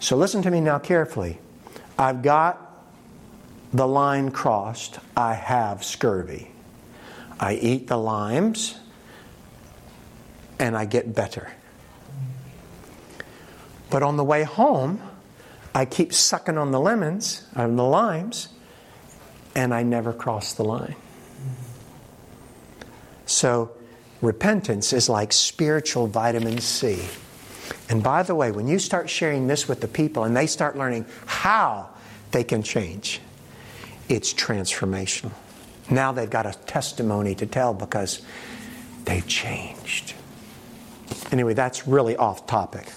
So 0.00 0.16
listen 0.16 0.42
to 0.42 0.50
me 0.50 0.60
now 0.60 0.80
carefully. 0.80 1.38
I've 1.96 2.22
got 2.22 2.84
the 3.72 3.86
line 3.86 4.32
crossed. 4.32 4.98
I 5.16 5.34
have 5.34 5.84
scurvy. 5.84 6.50
I 7.38 7.54
eat 7.54 7.86
the 7.86 7.96
limes 7.96 8.76
and 10.58 10.76
I 10.76 10.84
get 10.84 11.14
better. 11.14 11.52
But 13.90 14.02
on 14.02 14.16
the 14.16 14.24
way 14.24 14.44
home, 14.44 15.00
I 15.74 15.84
keep 15.84 16.12
sucking 16.12 16.58
on 16.58 16.70
the 16.72 16.80
lemons, 16.80 17.46
on 17.54 17.76
the 17.76 17.84
limes, 17.84 18.48
and 19.54 19.74
I 19.74 19.82
never 19.82 20.12
cross 20.12 20.54
the 20.54 20.64
line. 20.64 20.96
So, 23.26 23.70
repentance 24.20 24.92
is 24.92 25.08
like 25.08 25.32
spiritual 25.32 26.06
vitamin 26.06 26.58
C. 26.58 27.00
And 27.88 28.02
by 28.02 28.22
the 28.22 28.34
way, 28.34 28.50
when 28.50 28.68
you 28.68 28.78
start 28.78 29.08
sharing 29.08 29.46
this 29.46 29.68
with 29.68 29.80
the 29.80 29.88
people 29.88 30.24
and 30.24 30.36
they 30.36 30.46
start 30.46 30.76
learning 30.76 31.06
how 31.26 31.90
they 32.32 32.44
can 32.44 32.62
change, 32.62 33.20
it's 34.08 34.34
transformational. 34.34 35.32
Now 35.90 36.12
they've 36.12 36.30
got 36.30 36.46
a 36.46 36.52
testimony 36.66 37.34
to 37.36 37.46
tell 37.46 37.74
because 37.74 38.22
they've 39.04 39.26
changed. 39.26 40.14
Anyway, 41.32 41.54
that's 41.54 41.86
really 41.86 42.16
off 42.16 42.46
topic. 42.46 42.92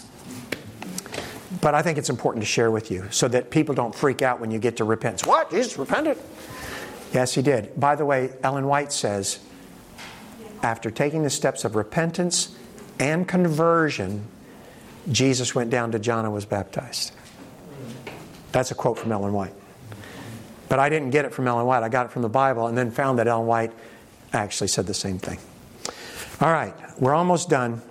But 1.64 1.74
I 1.74 1.82
think 1.82 1.98
it's 1.98 2.10
important 2.10 2.44
to 2.44 2.46
share 2.46 2.70
with 2.72 2.92
you 2.92 3.08
so 3.10 3.30
that 3.30 3.50
people 3.50 3.74
don't 3.74 3.96
freak 3.96 4.22
out 4.22 4.42
when 4.42 4.52
you 4.52 4.60
get 4.60 4.76
to 4.78 4.84
repentance. 4.84 5.26
What? 5.26 5.50
Jesus 5.50 5.78
repented? 5.78 6.18
Yes, 7.14 7.34
he 7.34 7.42
did. 7.42 7.80
By 7.80 7.96
the 7.96 8.04
way, 8.04 8.34
Ellen 8.44 8.68
White 8.68 8.92
says 8.92 9.40
after 10.62 10.92
taking 10.92 11.24
the 11.24 11.30
steps 11.30 11.64
of 11.64 11.78
repentance 11.78 12.54
and 13.00 13.26
conversion, 13.26 14.26
Jesus 15.10 15.56
went 15.56 15.70
down 15.70 15.94
to 15.94 16.00
John 16.00 16.26
and 16.26 16.34
was 16.34 16.44
baptized. 16.44 17.14
That's 18.52 18.72
a 18.72 18.76
quote 18.76 19.00
from 19.00 19.14
Ellen 19.14 19.32
White. 19.32 19.54
But 20.68 20.80
I 20.80 20.90
didn't 20.90 21.12
get 21.12 21.24
it 21.24 21.34
from 21.34 21.48
Ellen 21.48 21.66
White. 21.66 21.82
I 21.82 21.88
got 21.88 22.08
it 22.08 22.12
from 22.12 22.24
the 22.24 22.30
Bible 22.30 22.68
and 22.68 22.78
then 22.78 22.92
found 22.92 23.20
that 23.20 23.28
Ellen 23.30 23.48
White 23.48 23.72
actually 24.34 24.68
said 24.68 24.86
the 24.86 24.94
same 24.94 25.18
thing. 25.18 25.40
All 26.42 26.52
right, 26.52 26.74
we're 27.00 27.14
almost 27.14 27.50
done. 27.50 27.82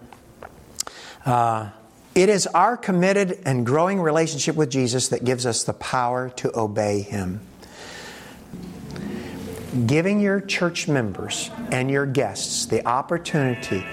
Uh, 1.25 1.71
it 2.15 2.29
is 2.29 2.47
our 2.49 2.77
committed 2.77 3.41
and 3.45 3.65
growing 3.65 4.01
relationship 4.01 4.57
with 4.57 4.71
Jesus 4.71 5.09
that 5.09 5.25
gives 5.25 5.47
us 5.47 5.65
the 5.65 5.73
power 5.73 6.31
to 6.37 6.59
obey 6.59 7.01
Him. 7.01 7.41
Giving 9.87 10.21
your 10.21 10.41
church 10.41 10.87
members 10.87 11.51
and 11.71 11.91
your 11.91 12.05
guests 12.05 12.67
the 12.67 12.87
opportunity 12.87 13.85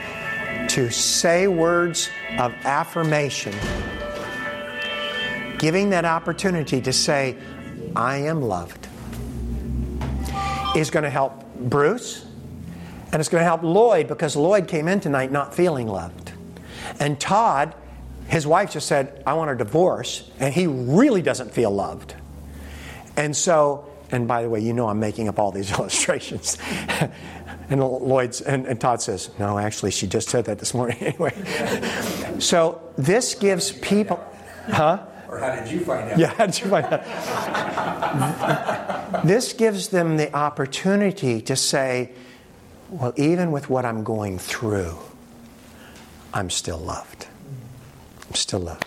to 0.68 0.90
say 0.90 1.48
words 1.48 2.10
of 2.38 2.54
affirmation, 2.66 3.56
giving 5.58 5.92
that 5.92 6.04
opportunity 6.04 6.82
to 6.82 6.92
say, 6.92 7.38
I 7.96 8.18
am 8.18 8.42
loved, 8.42 8.88
is 10.76 10.90
going 10.90 11.04
to 11.04 11.10
help 11.10 11.46
Bruce 11.56 12.26
and 13.12 13.20
it's 13.20 13.30
going 13.30 13.42
to 13.42 13.46
help 13.46 13.64
Lloyd 13.64 14.08
because 14.08 14.36
Lloyd 14.36 14.68
came 14.68 14.88
in 14.88 15.00
tonight 15.00 15.32
not 15.32 15.54
feeling 15.54 15.88
loved. 15.88 16.32
And 17.00 17.20
Todd, 17.20 17.74
his 18.30 18.46
wife 18.46 18.72
just 18.72 18.88
said, 18.88 19.24
I 19.26 19.34
want 19.34 19.50
a 19.50 19.56
divorce, 19.56 20.30
and 20.40 20.54
he 20.54 20.68
really 20.68 21.24
doesn't 21.24 21.52
feel 21.52 21.72
loved. 21.72 22.14
And 23.18 23.36
so, 23.36 23.90
and 24.12 24.28
by 24.28 24.44
the 24.44 24.50
way, 24.50 24.60
you 24.60 24.72
know 24.72 24.88
I'm 24.88 25.00
making 25.00 25.28
up 25.28 25.40
all 25.40 25.52
these 25.52 25.72
illustrations. 25.78 26.60
and 27.70 27.82
Lloyd's 27.82 28.42
and, 28.42 28.68
and, 28.68 28.80
Todd 28.80 29.02
says, 29.02 29.32
No, 29.40 29.58
actually, 29.58 29.90
she 29.92 30.06
just 30.06 30.30
said 30.30 30.46
that 30.46 30.60
this 30.60 30.76
morning 30.76 30.98
anyway. 31.02 31.34
so 32.40 32.80
this 32.98 33.34
gives 33.34 33.72
people, 33.72 34.24
huh? 34.68 35.00
Or 35.28 35.40
how 35.40 35.56
did 35.56 35.72
you 35.72 35.80
find 35.84 36.12
out? 36.12 36.20
Yeah, 36.20 36.28
how 36.28 36.46
did 36.46 36.62
you 36.62 36.68
find 36.70 36.86
out? 36.86 37.04
this 39.26 39.54
gives 39.54 39.90
them 39.90 40.18
the 40.18 40.32
opportunity 40.36 41.42
to 41.42 41.56
say, 41.56 42.12
Well, 42.92 43.14
even 43.16 43.52
with 43.52 43.72
what 43.72 43.86
I'm 43.86 44.04
going 44.04 44.38
through, 44.38 45.00
I'm 46.32 46.52
still 46.52 46.78
loved. 46.78 47.19
I'm 48.30 48.36
still 48.36 48.60
loved. 48.60 48.86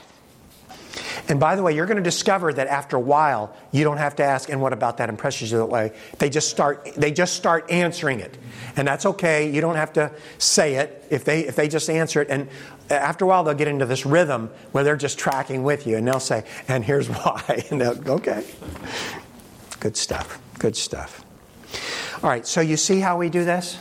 And 1.28 1.38
by 1.38 1.55
the 1.55 1.62
way, 1.62 1.74
you're 1.74 1.86
going 1.86 1.99
to 1.99 2.03
discover 2.03 2.53
that 2.53 2.66
after 2.66 2.97
a 2.97 3.01
while, 3.01 3.55
you 3.70 3.84
don't 3.84 3.99
have 3.99 4.16
to 4.16 4.24
ask, 4.24 4.49
and 4.49 4.61
what 4.61 4.72
about 4.72 4.99
that 4.99 5.09
impresses 5.09 5.53
you 5.53 5.59
that 5.59 5.66
way? 5.66 5.93
They 6.18 6.28
just 6.28 6.51
start, 6.51 6.88
they 6.97 7.12
just 7.12 7.34
start 7.34 7.70
answering 7.70 8.20
it. 8.20 8.36
And 8.76 8.86
that's 8.88 9.07
okay. 9.07 9.51
You 9.51 9.61
don't 9.61 9.76
have 9.76 9.93
to 9.95 10.12
say 10.38 10.74
it 10.74 11.07
if 11.11 11.24
they, 11.24 11.47
if 11.47 11.57
they 11.57 11.68
just 11.68 11.88
answer 11.88 12.20
it. 12.20 12.28
And 12.28 12.49
after 12.90 13.24
a 13.24 13.28
while, 13.28 13.45
they'll 13.45 13.55
get 13.55 13.68
into 13.68 13.86
this 13.86 14.05
rhythm 14.05 14.51
where 14.72 14.84
they're 14.84 14.97
just 14.97 15.18
tracking 15.18 15.62
with 15.62 15.86
you, 15.86 15.97
and 15.97 16.07
they'll 16.07 16.20
say, 16.20 16.45
and 16.68 16.84
here's 16.84 17.09
why. 17.09 17.64
And 17.70 17.80
they'll, 17.80 18.11
okay. 18.12 18.45
Good 19.80 19.97
stuff. 19.97 20.40
Good 20.59 20.76
stuff. 20.76 21.24
All 22.22 22.30
right, 22.30 22.47
so 22.47 22.61
you 22.61 22.76
see 22.76 23.01
how 23.01 23.16
we 23.16 23.28
do 23.28 23.45
this? 23.45 23.78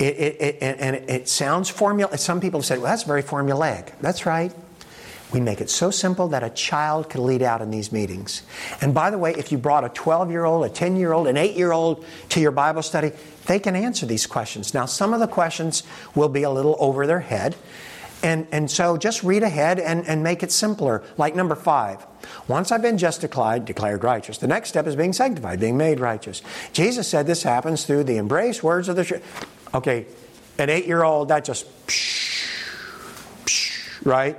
It, 0.00 0.16
it, 0.16 0.40
it, 0.40 0.76
and 0.80 0.96
it 0.96 1.28
sounds 1.28 1.68
formula. 1.68 2.16
Some 2.16 2.40
people 2.40 2.62
say, 2.62 2.78
well, 2.78 2.86
that's 2.86 3.02
very 3.02 3.22
formulaic. 3.22 3.92
That's 4.00 4.24
right. 4.24 4.50
We 5.30 5.40
make 5.40 5.60
it 5.60 5.68
so 5.68 5.90
simple 5.90 6.28
that 6.28 6.42
a 6.42 6.48
child 6.48 7.10
could 7.10 7.20
lead 7.20 7.42
out 7.42 7.60
in 7.60 7.70
these 7.70 7.92
meetings. 7.92 8.42
And 8.80 8.94
by 8.94 9.10
the 9.10 9.18
way, 9.18 9.34
if 9.34 9.52
you 9.52 9.58
brought 9.58 9.84
a 9.84 9.90
12 9.90 10.30
year 10.30 10.44
old, 10.44 10.64
a 10.64 10.70
10 10.70 10.96
year 10.96 11.12
old, 11.12 11.28
an 11.28 11.36
8 11.36 11.54
year 11.54 11.70
old 11.70 12.04
to 12.30 12.40
your 12.40 12.50
Bible 12.50 12.82
study, 12.82 13.12
they 13.46 13.58
can 13.58 13.76
answer 13.76 14.06
these 14.06 14.26
questions. 14.26 14.72
Now, 14.72 14.86
some 14.86 15.12
of 15.12 15.20
the 15.20 15.28
questions 15.28 15.82
will 16.14 16.30
be 16.30 16.44
a 16.44 16.50
little 16.50 16.76
over 16.80 17.06
their 17.06 17.20
head. 17.20 17.54
And, 18.22 18.46
and 18.52 18.70
so 18.70 18.96
just 18.96 19.22
read 19.22 19.42
ahead 19.42 19.78
and, 19.78 20.06
and 20.06 20.22
make 20.22 20.42
it 20.42 20.50
simpler. 20.50 21.02
Like 21.18 21.36
number 21.36 21.54
five. 21.54 22.06
Once 22.48 22.72
I've 22.72 22.82
been 22.82 22.98
justified, 22.98 23.66
declared 23.66 24.02
righteous, 24.02 24.38
the 24.38 24.46
next 24.46 24.70
step 24.70 24.86
is 24.86 24.96
being 24.96 25.12
sanctified, 25.12 25.60
being 25.60 25.76
made 25.76 26.00
righteous. 26.00 26.42
Jesus 26.72 27.06
said 27.06 27.26
this 27.26 27.42
happens 27.42 27.84
through 27.84 28.04
the 28.04 28.16
embrace 28.16 28.62
words 28.62 28.88
of 28.88 28.96
the 28.96 29.04
truth. 29.04 29.22
Okay, 29.72 30.06
an 30.58 30.68
eight 30.68 30.86
year 30.86 31.02
old, 31.02 31.28
that 31.28 31.44
just, 31.44 31.66
right? 34.04 34.36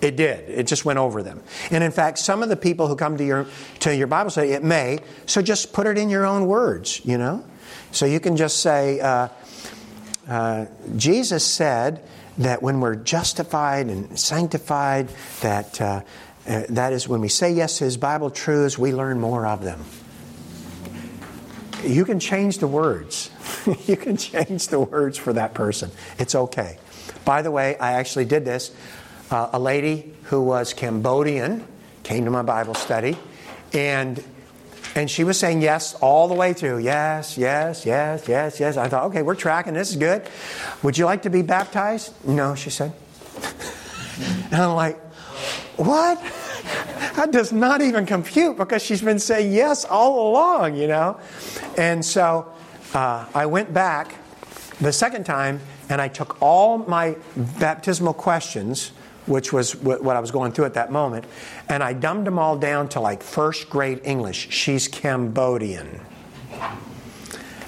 It 0.00 0.16
did. 0.16 0.48
It 0.48 0.66
just 0.66 0.84
went 0.84 0.98
over 0.98 1.22
them. 1.22 1.42
And 1.70 1.82
in 1.82 1.90
fact, 1.90 2.18
some 2.18 2.42
of 2.42 2.48
the 2.48 2.56
people 2.56 2.86
who 2.86 2.94
come 2.94 3.16
to 3.16 3.24
your 3.24 3.46
to 3.80 3.94
your 3.94 4.06
Bible 4.06 4.30
study, 4.30 4.52
it 4.52 4.62
may. 4.62 5.00
So 5.26 5.42
just 5.42 5.72
put 5.72 5.86
it 5.86 5.98
in 5.98 6.08
your 6.08 6.24
own 6.24 6.46
words, 6.46 7.04
you 7.04 7.18
know. 7.18 7.44
So 7.90 8.06
you 8.06 8.20
can 8.20 8.36
just 8.36 8.60
say, 8.60 9.00
uh, 9.00 9.28
uh, 10.28 10.66
Jesus 10.96 11.44
said 11.44 12.02
that 12.38 12.62
when 12.62 12.80
we're 12.80 12.94
justified 12.94 13.86
and 13.86 14.18
sanctified, 14.18 15.08
that 15.40 15.80
uh, 15.80 16.02
uh 16.46 16.62
that 16.68 16.92
is 16.92 17.08
when 17.08 17.20
we 17.20 17.28
say 17.28 17.52
yes 17.52 17.78
to 17.78 17.84
His 17.84 17.96
Bible 17.96 18.30
truths, 18.30 18.78
we 18.78 18.94
learn 18.94 19.20
more 19.20 19.46
of 19.46 19.64
them. 19.64 19.84
You 21.84 22.04
can 22.04 22.18
change 22.20 22.58
the 22.58 22.66
words. 22.66 23.30
you 23.86 23.96
can 23.96 24.16
change 24.16 24.68
the 24.68 24.80
words 24.80 25.16
for 25.16 25.32
that 25.32 25.54
person. 25.54 25.90
It's 26.18 26.34
okay. 26.34 26.78
By 27.24 27.42
the 27.42 27.50
way, 27.50 27.76
I 27.78 27.92
actually 27.92 28.24
did 28.24 28.44
this 28.44 28.74
uh, 29.30 29.50
a 29.52 29.58
lady 29.58 30.14
who 30.24 30.42
was 30.42 30.72
Cambodian 30.72 31.66
came 32.02 32.24
to 32.24 32.30
my 32.30 32.42
Bible 32.42 32.74
study, 32.74 33.18
and 33.72 34.22
and 34.94 35.10
she 35.10 35.22
was 35.22 35.38
saying 35.38 35.60
yes 35.60 35.94
all 36.00 36.28
the 36.28 36.34
way 36.34 36.52
through. 36.52 36.78
Yes, 36.78 37.36
yes, 37.36 37.84
yes, 37.84 38.26
yes, 38.26 38.58
yes. 38.58 38.76
I 38.76 38.88
thought, 38.88 39.04
okay, 39.04 39.22
we're 39.22 39.34
tracking. 39.34 39.74
This 39.74 39.90
is 39.90 39.96
good. 39.96 40.28
Would 40.82 40.96
you 40.96 41.04
like 41.04 41.22
to 41.22 41.30
be 41.30 41.42
baptized? 41.42 42.12
No, 42.26 42.54
she 42.54 42.70
said. 42.70 42.92
and 44.50 44.54
I'm 44.54 44.74
like, 44.74 44.98
what? 45.76 46.18
That 47.14 47.30
does 47.32 47.52
not 47.52 47.82
even 47.82 48.06
compute 48.06 48.56
because 48.56 48.82
she's 48.82 49.02
been 49.02 49.18
saying 49.18 49.52
yes 49.52 49.84
all 49.84 50.30
along, 50.30 50.76
you 50.76 50.86
know? 50.86 51.18
And 51.76 52.04
so 52.04 52.52
uh, 52.94 53.26
I 53.34 53.46
went 53.46 53.72
back 53.74 54.14
the 54.80 54.92
second 54.92 55.24
time 55.24 55.60
and 55.88 56.00
I 56.00 56.08
took 56.08 56.40
all 56.40 56.78
my 56.78 57.16
baptismal 57.58 58.14
questions 58.14 58.92
which 59.28 59.52
was 59.52 59.76
what 59.76 60.16
I 60.16 60.20
was 60.20 60.30
going 60.30 60.52
through 60.52 60.64
at 60.64 60.74
that 60.74 60.90
moment. 60.90 61.26
And 61.68 61.82
I 61.82 61.92
dumbed 61.92 62.26
them 62.26 62.38
all 62.38 62.56
down 62.56 62.88
to 62.90 63.00
like 63.00 63.22
first 63.22 63.68
grade 63.68 64.00
English. 64.02 64.48
She's 64.50 64.88
Cambodian. 64.88 66.00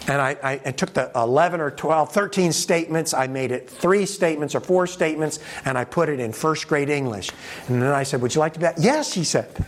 And 0.07 0.21
I, 0.21 0.37
I, 0.43 0.61
I, 0.65 0.73
took 0.73 0.95
the 0.95 1.11
11 1.15 1.61
or 1.61 1.71
12, 1.71 2.11
13 2.13 2.53
statements, 2.53 3.13
I 3.13 3.27
made 3.27 3.53
it 3.53 3.69
three 3.69 4.07
statements 4.07 4.55
or 4.55 4.61
four 4.61 4.87
statements, 4.87 5.39
and 5.65 5.77
I 5.77 5.85
put 5.85 6.09
it 6.09 6.21
in 6.21 6.33
first 6.33 6.69
grade 6.69 6.89
English. 6.89 7.31
And 7.69 7.83
then 7.83 7.93
I 7.93 8.03
said, 8.03 8.23
Would 8.23 8.35
you 8.35 8.41
like 8.41 8.55
to 8.55 8.61
bet? 8.61 8.77
Yes, 8.79 9.13
he 9.13 9.25
said. 9.25 9.67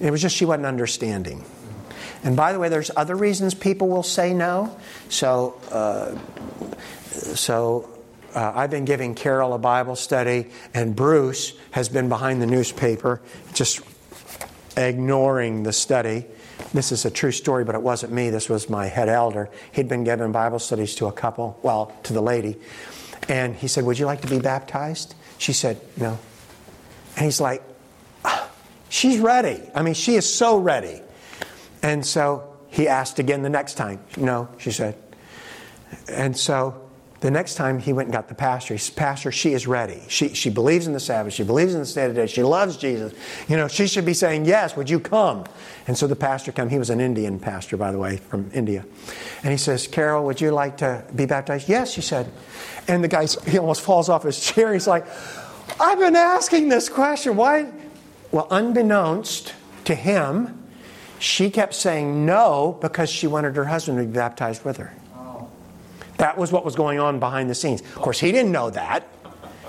It 0.00 0.10
was 0.10 0.20
just 0.20 0.36
she 0.36 0.44
wasn't 0.44 0.66
understanding. 0.66 1.44
And 2.24 2.36
by 2.36 2.52
the 2.52 2.58
way, 2.58 2.68
there's 2.68 2.90
other 2.96 3.14
reasons 3.14 3.54
people 3.54 3.88
will 3.88 4.02
say 4.02 4.34
no. 4.34 4.76
So, 5.08 5.60
uh, 5.70 6.18
so 7.12 7.88
uh, 8.34 8.52
I've 8.54 8.70
been 8.70 8.84
giving 8.84 9.14
Carol 9.14 9.54
a 9.54 9.58
Bible 9.58 9.96
study, 9.96 10.48
and 10.74 10.94
Bruce 10.94 11.54
has 11.70 11.88
been 11.88 12.08
behind 12.08 12.42
the 12.42 12.46
newspaper, 12.46 13.20
just 13.54 13.80
ignoring 14.76 15.62
the 15.62 15.72
study. 15.72 16.24
This 16.72 16.92
is 16.92 17.04
a 17.04 17.10
true 17.10 17.32
story, 17.32 17.64
but 17.64 17.74
it 17.74 17.82
wasn't 17.82 18.12
me. 18.12 18.30
This 18.30 18.48
was 18.48 18.68
my 18.68 18.86
head 18.86 19.08
elder. 19.08 19.48
He'd 19.72 19.88
been 19.88 20.04
giving 20.04 20.32
Bible 20.32 20.58
studies 20.58 20.94
to 20.96 21.06
a 21.06 21.12
couple, 21.12 21.58
well, 21.62 21.92
to 22.04 22.12
the 22.12 22.20
lady. 22.20 22.56
And 23.28 23.54
he 23.54 23.68
said, 23.68 23.84
Would 23.84 23.98
you 23.98 24.06
like 24.06 24.22
to 24.22 24.28
be 24.28 24.38
baptized? 24.38 25.14
She 25.38 25.52
said, 25.52 25.80
No. 25.96 26.18
And 27.16 27.24
he's 27.24 27.40
like, 27.40 27.62
"Ah, 28.24 28.48
She's 28.88 29.18
ready. 29.18 29.60
I 29.74 29.82
mean, 29.82 29.94
she 29.94 30.14
is 30.14 30.32
so 30.32 30.58
ready. 30.58 31.02
And 31.82 32.04
so 32.04 32.56
he 32.68 32.88
asked 32.88 33.18
again 33.18 33.42
the 33.42 33.50
next 33.50 33.74
time. 33.74 34.00
No, 34.16 34.48
she 34.58 34.70
said. 34.70 34.96
And 36.08 36.36
so 36.36 36.87
the 37.20 37.30
next 37.32 37.56
time 37.56 37.80
he 37.80 37.92
went 37.92 38.06
and 38.06 38.12
got 38.12 38.28
the 38.28 38.34
pastor, 38.34 38.74
he 38.74 38.78
said, 38.78 38.94
Pastor, 38.94 39.32
she 39.32 39.52
is 39.52 39.66
ready. 39.66 40.02
She, 40.08 40.34
she 40.34 40.50
believes 40.50 40.86
in 40.86 40.92
the 40.92 41.00
Sabbath. 41.00 41.32
She 41.32 41.42
believes 41.42 41.74
in 41.74 41.80
the 41.80 41.86
state 41.86 42.08
of 42.08 42.14
day. 42.14 42.28
She 42.28 42.44
loves 42.44 42.76
Jesus. 42.76 43.12
You 43.48 43.56
know, 43.56 43.66
she 43.66 43.88
should 43.88 44.06
be 44.06 44.14
saying, 44.14 44.44
Yes, 44.44 44.76
would 44.76 44.88
you 44.88 45.00
come? 45.00 45.44
And 45.88 45.98
so 45.98 46.06
the 46.06 46.14
pastor 46.14 46.52
came. 46.52 46.68
He 46.68 46.78
was 46.78 46.90
an 46.90 47.00
Indian 47.00 47.40
pastor, 47.40 47.76
by 47.76 47.90
the 47.90 47.98
way, 47.98 48.18
from 48.18 48.50
India. 48.54 48.84
And 49.42 49.50
he 49.50 49.56
says, 49.56 49.88
Carol, 49.88 50.24
would 50.26 50.40
you 50.40 50.52
like 50.52 50.76
to 50.78 51.04
be 51.14 51.26
baptized? 51.26 51.68
Yes, 51.68 51.92
she 51.92 52.02
said. 52.02 52.30
And 52.86 53.02
the 53.02 53.08
guy, 53.08 53.26
he 53.46 53.58
almost 53.58 53.80
falls 53.80 54.08
off 54.08 54.22
his 54.22 54.38
chair. 54.40 54.72
He's 54.72 54.86
like, 54.86 55.04
I've 55.80 55.98
been 55.98 56.16
asking 56.16 56.68
this 56.68 56.88
question. 56.88 57.36
Why? 57.36 57.72
Well, 58.30 58.46
unbeknownst 58.50 59.54
to 59.86 59.94
him, 59.94 60.68
she 61.18 61.50
kept 61.50 61.74
saying 61.74 62.24
no 62.26 62.78
because 62.80 63.10
she 63.10 63.26
wanted 63.26 63.56
her 63.56 63.64
husband 63.64 63.98
to 63.98 64.04
be 64.04 64.12
baptized 64.12 64.64
with 64.64 64.76
her. 64.76 64.94
That 66.18 66.36
was 66.36 66.52
what 66.52 66.64
was 66.64 66.76
going 66.76 67.00
on 67.00 67.18
behind 67.18 67.48
the 67.48 67.54
scenes. 67.54 67.80
Of 67.80 67.94
course, 67.96 68.20
he 68.20 68.30
didn't 68.30 68.52
know 68.52 68.70
that. 68.70 69.08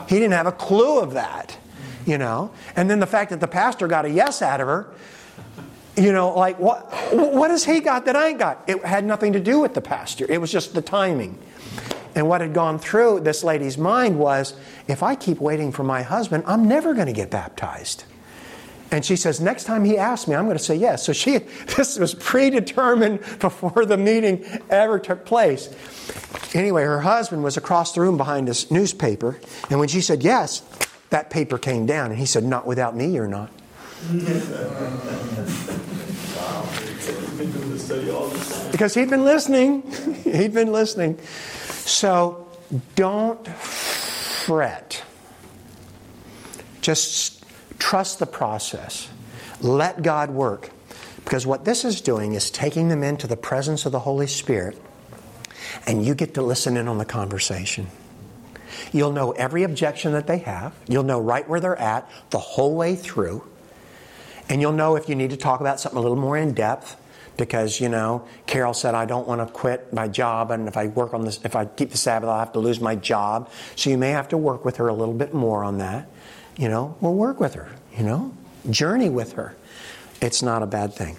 He 0.08 0.16
didn't 0.16 0.34
have 0.34 0.48
a 0.48 0.52
clue 0.52 1.00
of 1.00 1.14
that, 1.14 1.58
you 2.06 2.18
know. 2.18 2.52
And 2.76 2.90
then 2.90 3.00
the 3.00 3.08
fact 3.08 3.30
that 3.30 3.40
the 3.40 3.48
pastor 3.48 3.88
got 3.88 4.06
a 4.06 4.10
yes 4.10 4.42
out 4.42 4.60
of 4.60 4.68
her, 4.68 4.94
you 5.96 6.12
know, 6.12 6.34
like 6.34 6.60
what 6.60 6.92
what 7.14 7.52
has 7.52 7.66
he 7.66 7.80
got 7.80 8.06
that 8.06 8.16
I 8.16 8.30
ain't 8.30 8.40
got? 8.40 8.64
It 8.68 8.84
had 8.84 9.06
nothing 9.06 9.34
to 9.34 9.40
do 9.40 9.60
with 9.60 9.74
the 9.74 9.82
pastor. 9.82 10.26
It 10.28 10.42
was 10.42 10.52
just 10.52 10.74
the 10.74 10.82
timing. 10.82 11.38
And 12.16 12.28
what 12.28 12.42
had 12.42 12.54
gone 12.54 12.80
through 12.80 13.22
this 13.22 13.44
lady's 13.44 13.78
mind 13.78 14.18
was 14.18 14.56
if 14.88 15.04
I 15.04 15.16
keep 15.16 15.40
waiting 15.40 15.72
for 15.72 15.84
my 15.84 16.02
husband, 16.02 16.44
I'm 16.48 16.68
never 16.68 16.96
going 16.96 17.08
to 17.08 17.14
get 17.14 17.30
baptized. 17.30 18.04
And 18.92 19.06
she 19.06 19.16
says, 19.16 19.40
next 19.40 19.66
time 19.66 19.86
he 19.86 19.98
asks 19.98 20.28
me, 20.28 20.36
I'm 20.36 20.46
going 20.46 20.58
to 20.58 20.64
say 20.64 20.76
yes. 20.76 21.06
So 21.06 21.14
she, 21.14 21.38
this 21.78 22.00
was 22.00 22.16
predetermined 22.16 23.20
before 23.40 23.86
the 23.86 23.98
meeting 23.98 24.46
ever 24.70 25.00
took 25.00 25.26
place. 25.26 25.70
Anyway, 26.54 26.84
her 26.84 27.02
husband 27.02 27.44
was 27.44 27.58
across 27.58 27.94
the 27.94 28.02
room 28.02 28.18
behind 28.18 28.48
this 28.48 28.72
newspaper. 28.72 29.40
And 29.70 29.80
when 29.80 29.90
she 29.90 30.02
said 30.02 30.24
yes, 30.24 30.64
that 31.12 31.30
paper 31.30 31.58
came 31.58 31.86
down. 31.86 32.12
And 32.12 32.20
he 32.20 32.26
said, 32.26 32.44
Not 32.44 32.66
without 32.66 32.96
me, 32.96 33.08
you're 33.14 33.28
not. 33.28 33.52
Because 38.72 38.94
he'd 38.94 39.10
been 39.10 39.26
listening. 39.26 39.82
he'd 40.24 40.54
been 40.54 40.72
listening. 40.72 41.20
So 41.86 42.48
don't 42.96 43.48
fret. 43.48 45.04
Just 46.82 47.39
trust 47.80 48.20
the 48.20 48.26
process. 48.26 49.10
Let 49.62 50.04
God 50.04 50.30
work. 50.30 50.70
Because 51.24 51.46
what 51.46 51.66
this 51.66 51.84
is 51.86 52.02
doing 52.02 52.34
is 52.34 52.50
taking 52.50 52.90
them 52.90 53.04
into 53.04 53.28
the 53.28 53.38
presence 53.38 53.86
of 53.86 53.92
the 53.92 54.00
Holy 54.00 54.28
Spirit, 54.28 54.78
and 55.86 56.06
you 56.06 56.16
get 56.16 56.34
to 56.36 56.42
listen 56.42 56.78
in 56.78 56.88
on 56.88 56.98
the 56.98 57.06
conversation. 57.06 57.88
You'll 58.92 59.12
know 59.12 59.32
every 59.32 59.64
objection 59.64 60.14
that 60.14 60.28
they 60.28 60.40
have, 60.40 60.74
you'll 60.88 61.04
know 61.04 61.20
right 61.20 61.48
where 61.48 61.60
they're 61.60 61.78
at 61.78 62.10
the 62.30 62.40
whole 62.40 62.76
way 62.76 62.96
through, 62.96 63.44
and 64.48 64.62
you'll 64.62 64.72
know 64.72 64.96
if 64.96 65.10
you 65.10 65.16
need 65.16 65.30
to 65.30 65.38
talk 65.38 65.60
about 65.60 65.80
something 65.80 65.98
a 65.98 66.02
little 66.02 66.18
more 66.18 66.38
in 66.38 66.54
depth. 66.54 66.96
Because, 67.38 67.80
you 67.80 67.88
know, 67.88 68.28
Carol 68.48 68.74
said, 68.74 68.96
I 68.96 69.06
don't 69.06 69.26
want 69.26 69.40
to 69.40 69.54
quit 69.54 69.94
my 69.94 70.10
job, 70.10 70.52
and 70.52 70.68
if 70.68 70.76
I 70.76 70.88
work 70.88 71.14
on 71.14 71.24
this, 71.24 71.40
if 71.46 71.56
I 71.56 71.64
keep 71.64 71.92
the 71.92 71.98
Sabbath, 71.98 72.28
I'll 72.28 72.40
have 72.40 72.52
to 72.52 72.60
lose 72.60 72.82
my 72.82 72.96
job. 72.96 73.50
So 73.78 73.90
you 73.90 73.98
may 73.98 74.10
have 74.10 74.28
to 74.30 74.38
work 74.38 74.66
with 74.66 74.76
her 74.76 74.90
a 74.90 74.94
little 74.94 75.14
bit 75.14 75.34
more 75.34 75.64
on 75.64 75.78
that. 75.78 76.10
You 76.60 76.68
know, 76.68 76.98
we'll 77.00 77.16
work 77.16 77.40
with 77.40 77.54
her, 77.54 77.70
you 77.98 78.04
know, 78.04 78.34
journey 78.70 79.10
with 79.10 79.32
her. 79.34 79.56
It's 80.22 80.44
not 80.44 80.62
a 80.62 80.66
bad 80.66 80.94
thing. 80.94 81.16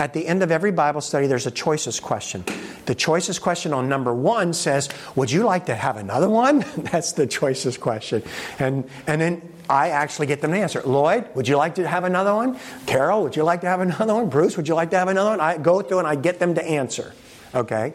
At 0.00 0.12
the 0.12 0.26
end 0.26 0.42
of 0.42 0.50
every 0.50 0.72
Bible 0.72 1.00
study, 1.00 1.28
there's 1.28 1.46
a 1.46 1.52
choices 1.52 2.00
question. 2.00 2.44
The 2.86 2.96
choices 2.96 3.38
question 3.38 3.72
on 3.72 3.88
number 3.88 4.12
one 4.12 4.52
says, 4.52 4.88
Would 5.14 5.30
you 5.30 5.44
like 5.44 5.66
to 5.66 5.76
have 5.76 5.96
another 5.96 6.28
one? 6.28 6.64
That's 6.76 7.12
the 7.12 7.28
choices 7.28 7.78
question. 7.78 8.24
And, 8.58 8.90
and 9.06 9.20
then 9.20 9.52
I 9.68 9.90
actually 9.90 10.26
get 10.26 10.40
them 10.40 10.50
to 10.50 10.58
answer. 10.58 10.82
Lloyd, 10.82 11.32
would 11.36 11.46
you 11.46 11.56
like 11.56 11.76
to 11.76 11.86
have 11.86 12.02
another 12.02 12.34
one? 12.34 12.58
Carol, 12.86 13.22
would 13.22 13.36
you 13.36 13.44
like 13.44 13.60
to 13.60 13.68
have 13.68 13.80
another 13.80 14.14
one? 14.14 14.28
Bruce, 14.28 14.56
would 14.56 14.66
you 14.66 14.74
like 14.74 14.90
to 14.90 14.98
have 14.98 15.06
another 15.06 15.30
one? 15.30 15.40
I 15.40 15.56
go 15.56 15.82
through 15.82 16.00
and 16.00 16.08
I 16.08 16.16
get 16.16 16.40
them 16.40 16.56
to 16.56 16.64
answer. 16.64 17.14
Okay? 17.54 17.94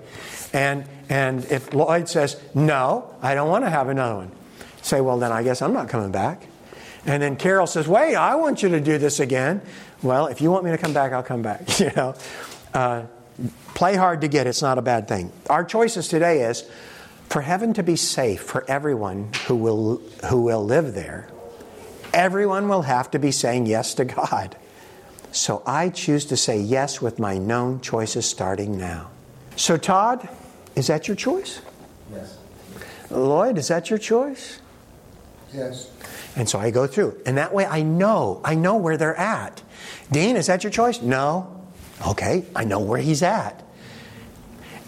And, 0.53 0.85
and 1.09 1.43
if 1.51 1.73
Lloyd 1.73 2.07
says, 2.07 2.41
No, 2.53 3.13
I 3.21 3.35
don't 3.35 3.49
want 3.49 3.65
to 3.65 3.69
have 3.69 3.89
another 3.89 4.15
one, 4.15 4.31
say, 4.81 5.01
Well, 5.01 5.19
then 5.19 5.33
I 5.33 5.43
guess 5.43 5.61
I'm 5.61 5.73
not 5.73 5.89
coming 5.89 6.13
back. 6.13 6.47
And 7.05 7.21
then 7.21 7.35
Carol 7.35 7.67
says, 7.67 7.87
"Wait, 7.87 8.15
I 8.15 8.35
want 8.35 8.63
you 8.63 8.69
to 8.69 8.79
do 8.79 8.97
this 8.97 9.19
again." 9.19 9.61
Well, 10.01 10.27
if 10.27 10.41
you 10.41 10.51
want 10.51 10.63
me 10.63 10.71
to 10.71 10.77
come 10.77 10.93
back, 10.93 11.13
I'll 11.13 11.23
come 11.23 11.41
back. 11.41 11.61
You 11.79 11.91
know, 11.95 12.15
uh, 12.73 13.03
play 13.73 13.95
hard 13.95 14.21
to 14.21 14.27
get. 14.27 14.47
It's 14.47 14.61
not 14.61 14.77
a 14.77 14.81
bad 14.81 15.07
thing. 15.07 15.31
Our 15.49 15.63
choices 15.63 16.07
today 16.07 16.43
is 16.43 16.63
for 17.29 17.41
heaven 17.41 17.73
to 17.73 17.83
be 17.83 17.95
safe 17.95 18.41
for 18.41 18.63
everyone 18.69 19.31
who 19.47 19.55
will 19.55 19.97
who 20.29 20.41
will 20.41 20.63
live 20.63 20.93
there. 20.93 21.29
Everyone 22.13 22.69
will 22.69 22.83
have 22.83 23.11
to 23.11 23.19
be 23.19 23.31
saying 23.31 23.65
yes 23.65 23.93
to 23.95 24.05
God. 24.05 24.55
So 25.31 25.61
I 25.65 25.89
choose 25.89 26.25
to 26.25 26.37
say 26.37 26.59
yes 26.59 27.01
with 27.01 27.19
my 27.19 27.37
known 27.37 27.81
choices 27.81 28.25
starting 28.25 28.77
now. 28.77 29.09
So 29.57 29.75
Todd, 29.75 30.29
is 30.75 30.87
that 30.87 31.09
your 31.09 31.15
choice? 31.15 31.61
Yes. 32.11 32.37
Lloyd, 33.09 33.57
is 33.57 33.67
that 33.67 33.89
your 33.89 33.99
choice? 33.99 34.59
Yes. 35.53 35.91
And 36.35 36.49
so 36.49 36.59
I 36.59 36.71
go 36.71 36.85
through. 36.87 37.21
And 37.25 37.37
that 37.37 37.53
way 37.53 37.65
I 37.65 37.81
know, 37.81 38.41
I 38.43 38.55
know 38.55 38.75
where 38.75 38.97
they're 38.97 39.15
at. 39.15 39.61
Dean, 40.11 40.35
is 40.35 40.47
that 40.47 40.63
your 40.63 40.71
choice? 40.71 41.01
No. 41.01 41.51
Okay, 42.05 42.45
I 42.55 42.65
know 42.65 42.79
where 42.79 42.99
he's 42.99 43.23
at. 43.23 43.63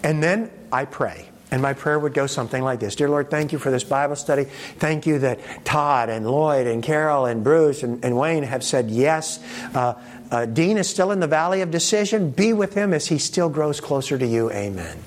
And 0.02 0.22
then 0.22 0.50
I 0.70 0.84
pray. 0.84 1.28
And 1.50 1.62
my 1.62 1.72
prayer 1.72 1.98
would 1.98 2.12
go 2.12 2.26
something 2.26 2.62
like 2.62 2.78
this 2.80 2.94
Dear 2.94 3.08
Lord, 3.08 3.30
thank 3.30 3.52
you 3.52 3.58
for 3.58 3.70
this 3.70 3.82
Bible 3.82 4.16
study. 4.16 4.44
Thank 4.44 5.06
you 5.06 5.18
that 5.20 5.64
Todd 5.64 6.10
and 6.10 6.30
Lloyd 6.30 6.66
and 6.66 6.82
Carol 6.82 7.24
and 7.24 7.42
Bruce 7.42 7.82
and, 7.82 8.04
and 8.04 8.18
Wayne 8.18 8.42
have 8.42 8.62
said 8.62 8.90
yes. 8.90 9.42
Uh, 9.74 9.94
uh, 10.30 10.44
Dean 10.44 10.76
is 10.76 10.88
still 10.88 11.10
in 11.10 11.20
the 11.20 11.26
valley 11.26 11.62
of 11.62 11.70
decision. 11.70 12.30
Be 12.30 12.52
with 12.52 12.74
him 12.74 12.92
as 12.92 13.06
he 13.06 13.16
still 13.16 13.48
grows 13.48 13.80
closer 13.80 14.18
to 14.18 14.26
you. 14.26 14.50
Amen. 14.50 14.98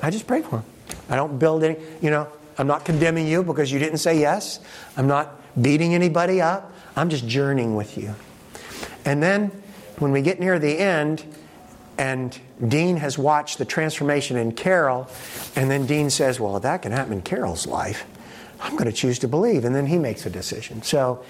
I 0.00 0.10
just 0.10 0.28
pray 0.28 0.42
for 0.42 0.58
him. 0.58 0.64
I 1.10 1.16
don't 1.16 1.38
build 1.38 1.64
any, 1.64 1.80
you 2.00 2.10
know, 2.10 2.28
I'm 2.58 2.66
not 2.66 2.84
condemning 2.84 3.26
you 3.26 3.42
because 3.42 3.70
you 3.70 3.78
didn't 3.78 3.98
say 3.98 4.18
yes. 4.18 4.60
I'm 4.96 5.06
not 5.06 5.40
beating 5.60 5.94
anybody 5.94 6.40
up. 6.40 6.72
I'm 6.96 7.08
just 7.08 7.26
journeying 7.26 7.76
with 7.76 7.96
you. 7.96 8.14
And 9.04 9.22
then 9.22 9.50
when 9.98 10.10
we 10.10 10.22
get 10.22 10.40
near 10.40 10.58
the 10.58 10.78
end, 10.78 11.24
and 11.96 12.38
Dean 12.66 12.96
has 12.98 13.18
watched 13.18 13.58
the 13.58 13.64
transformation 13.64 14.36
in 14.36 14.52
Carol, 14.52 15.08
and 15.56 15.70
then 15.70 15.86
Dean 15.86 16.10
says, 16.10 16.38
Well, 16.38 16.58
that 16.60 16.82
can 16.82 16.92
happen 16.92 17.12
in 17.12 17.22
Carol's 17.22 17.66
life, 17.66 18.04
I'm 18.60 18.72
going 18.72 18.90
to 18.90 18.92
choose 18.92 19.18
to 19.20 19.28
believe. 19.28 19.64
And 19.64 19.74
then 19.74 19.86
he 19.86 19.98
makes 19.98 20.26
a 20.26 20.30
decision. 20.30 20.82
So 20.82 21.24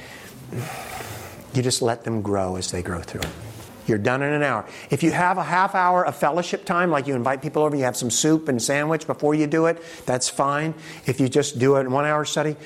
you 1.55 1.63
just 1.63 1.83
let 1.83 2.05
them 2.05 2.23
grow 2.23 2.57
as 2.57 2.71
they 2.71 2.83
grow 2.83 3.01
through 3.01 3.23
it. 3.23 3.48
You're 3.89 3.99
done 3.99 4.23
in 4.23 4.33
an 4.33 4.43
hour. 4.43 4.67
If 4.91 5.03
you 5.03 5.11
have 5.13 5.39
a 5.39 5.43
half 5.43 5.75
hour 5.75 6.05
of 6.05 6.17
fellowship 6.17 6.65
time, 6.65 6.91
like 6.91 7.07
you 7.07 7.15
invite 7.15 7.41
people 7.41 7.63
over, 7.63 7.75
you 7.75 7.85
have 7.85 7.97
some 7.97 8.11
soup 8.11 8.49
and 8.49 8.63
sandwich 8.63 9.07
before 9.07 9.35
you 9.35 9.47
do 9.47 9.67
it, 9.67 9.83
that's 10.05 10.29
fine. 10.29 10.75
If 11.07 11.21
you 11.21 11.29
just 11.29 11.59
do 11.59 11.77
it 11.77 11.81
in 11.81 11.91
one 11.91 12.05
hour 12.05 12.25
study, 12.25 12.57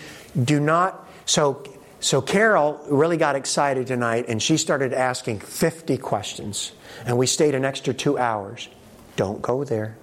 do 0.43 0.59
not. 0.59 1.09
So, 1.27 1.65
so 2.01 2.21
Carol 2.21 2.81
really 2.89 3.17
got 3.17 3.37
excited 3.37 3.87
tonight 3.87 4.27
and 4.29 4.43
she 4.43 4.57
started 4.57 4.93
asking 4.93 5.41
50 5.41 5.99
questions. 5.99 6.73
And 7.07 7.17
we 7.17 7.27
stayed 7.27 7.55
an 7.55 7.65
extra 7.65 7.95
two 7.95 8.19
hours. 8.19 8.69
Don't 9.17 9.41
go 9.41 9.65
there. 9.65 9.97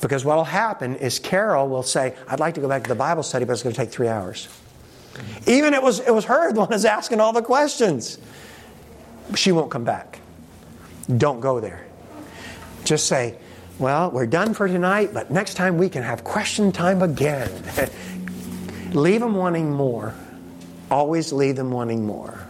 Because 0.00 0.24
what 0.24 0.36
will 0.36 0.44
happen 0.44 0.96
is 0.96 1.18
Carol 1.18 1.68
will 1.68 1.82
say, 1.82 2.14
I'd 2.28 2.38
like 2.38 2.54
to 2.54 2.60
go 2.60 2.68
back 2.68 2.82
to 2.84 2.88
the 2.88 2.94
Bible 2.94 3.22
study, 3.22 3.44
but 3.44 3.54
it's 3.54 3.62
going 3.62 3.74
to 3.74 3.80
take 3.80 3.90
three 3.90 4.08
hours. 4.08 4.46
Even 5.46 5.74
it 5.74 5.82
was, 5.82 6.00
it 6.00 6.14
was 6.14 6.26
her 6.26 6.52
the 6.52 6.60
one 6.60 6.70
who's 6.70 6.84
asking 6.84 7.20
all 7.20 7.32
the 7.32 7.42
questions. 7.42 8.18
She 9.34 9.52
won't 9.52 9.70
come 9.70 9.84
back. 9.84 10.20
Don't 11.16 11.40
go 11.40 11.60
there. 11.60 11.86
Just 12.84 13.06
say, 13.06 13.36
well, 13.78 14.10
we're 14.10 14.26
done 14.26 14.54
for 14.54 14.68
tonight, 14.68 15.10
but 15.12 15.30
next 15.30 15.54
time 15.54 15.76
we 15.78 15.88
can 15.88 16.02
have 16.02 16.24
question 16.24 16.72
time 16.72 17.02
again. 17.02 17.50
leave 18.92 19.20
them 19.20 19.34
wanting 19.34 19.72
more. 19.72 20.14
Always 20.90 21.32
leave 21.32 21.56
them 21.56 21.70
wanting 21.70 22.06
more. 22.06 22.46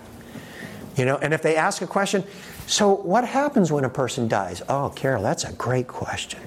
You 0.96 1.04
know, 1.04 1.16
and 1.16 1.34
if 1.34 1.42
they 1.42 1.56
ask 1.56 1.82
a 1.82 1.86
question, 1.86 2.24
so 2.66 2.94
what 2.94 3.26
happens 3.26 3.70
when 3.70 3.84
a 3.84 3.90
person 3.90 4.28
dies? 4.28 4.62
Oh, 4.68 4.92
Carol, 4.94 5.22
that's 5.22 5.44
a 5.44 5.52
great 5.52 5.88
question. 5.88 6.40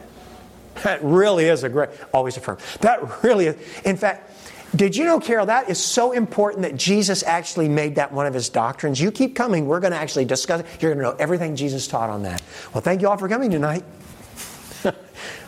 That 0.83 1.03
really 1.03 1.45
is 1.45 1.63
a 1.63 1.69
great, 1.69 1.89
always 2.13 2.37
affirm. 2.37 2.57
That 2.81 3.23
really 3.23 3.47
is. 3.47 3.55
In 3.83 3.97
fact, 3.97 4.31
did 4.75 4.95
you 4.95 5.03
know, 5.03 5.19
Carol, 5.19 5.47
that 5.47 5.69
is 5.69 5.83
so 5.83 6.11
important 6.11 6.63
that 6.63 6.75
Jesus 6.75 7.23
actually 7.23 7.67
made 7.67 7.95
that 7.95 8.11
one 8.11 8.27
of 8.27 8.33
his 8.33 8.49
doctrines? 8.49 9.01
You 9.01 9.11
keep 9.11 9.35
coming, 9.35 9.65
we're 9.65 9.79
going 9.79 9.93
to 9.93 9.97
actually 9.97 10.25
discuss 10.25 10.61
it. 10.61 10.67
You're 10.79 10.93
going 10.93 11.03
to 11.03 11.11
know 11.11 11.17
everything 11.19 11.55
Jesus 11.55 11.87
taught 11.87 12.09
on 12.09 12.23
that. 12.23 12.41
Well, 12.73 12.81
thank 12.81 13.01
you 13.01 13.09
all 13.09 13.17
for 13.17 13.27
coming 13.27 13.49
tonight. 13.49 13.83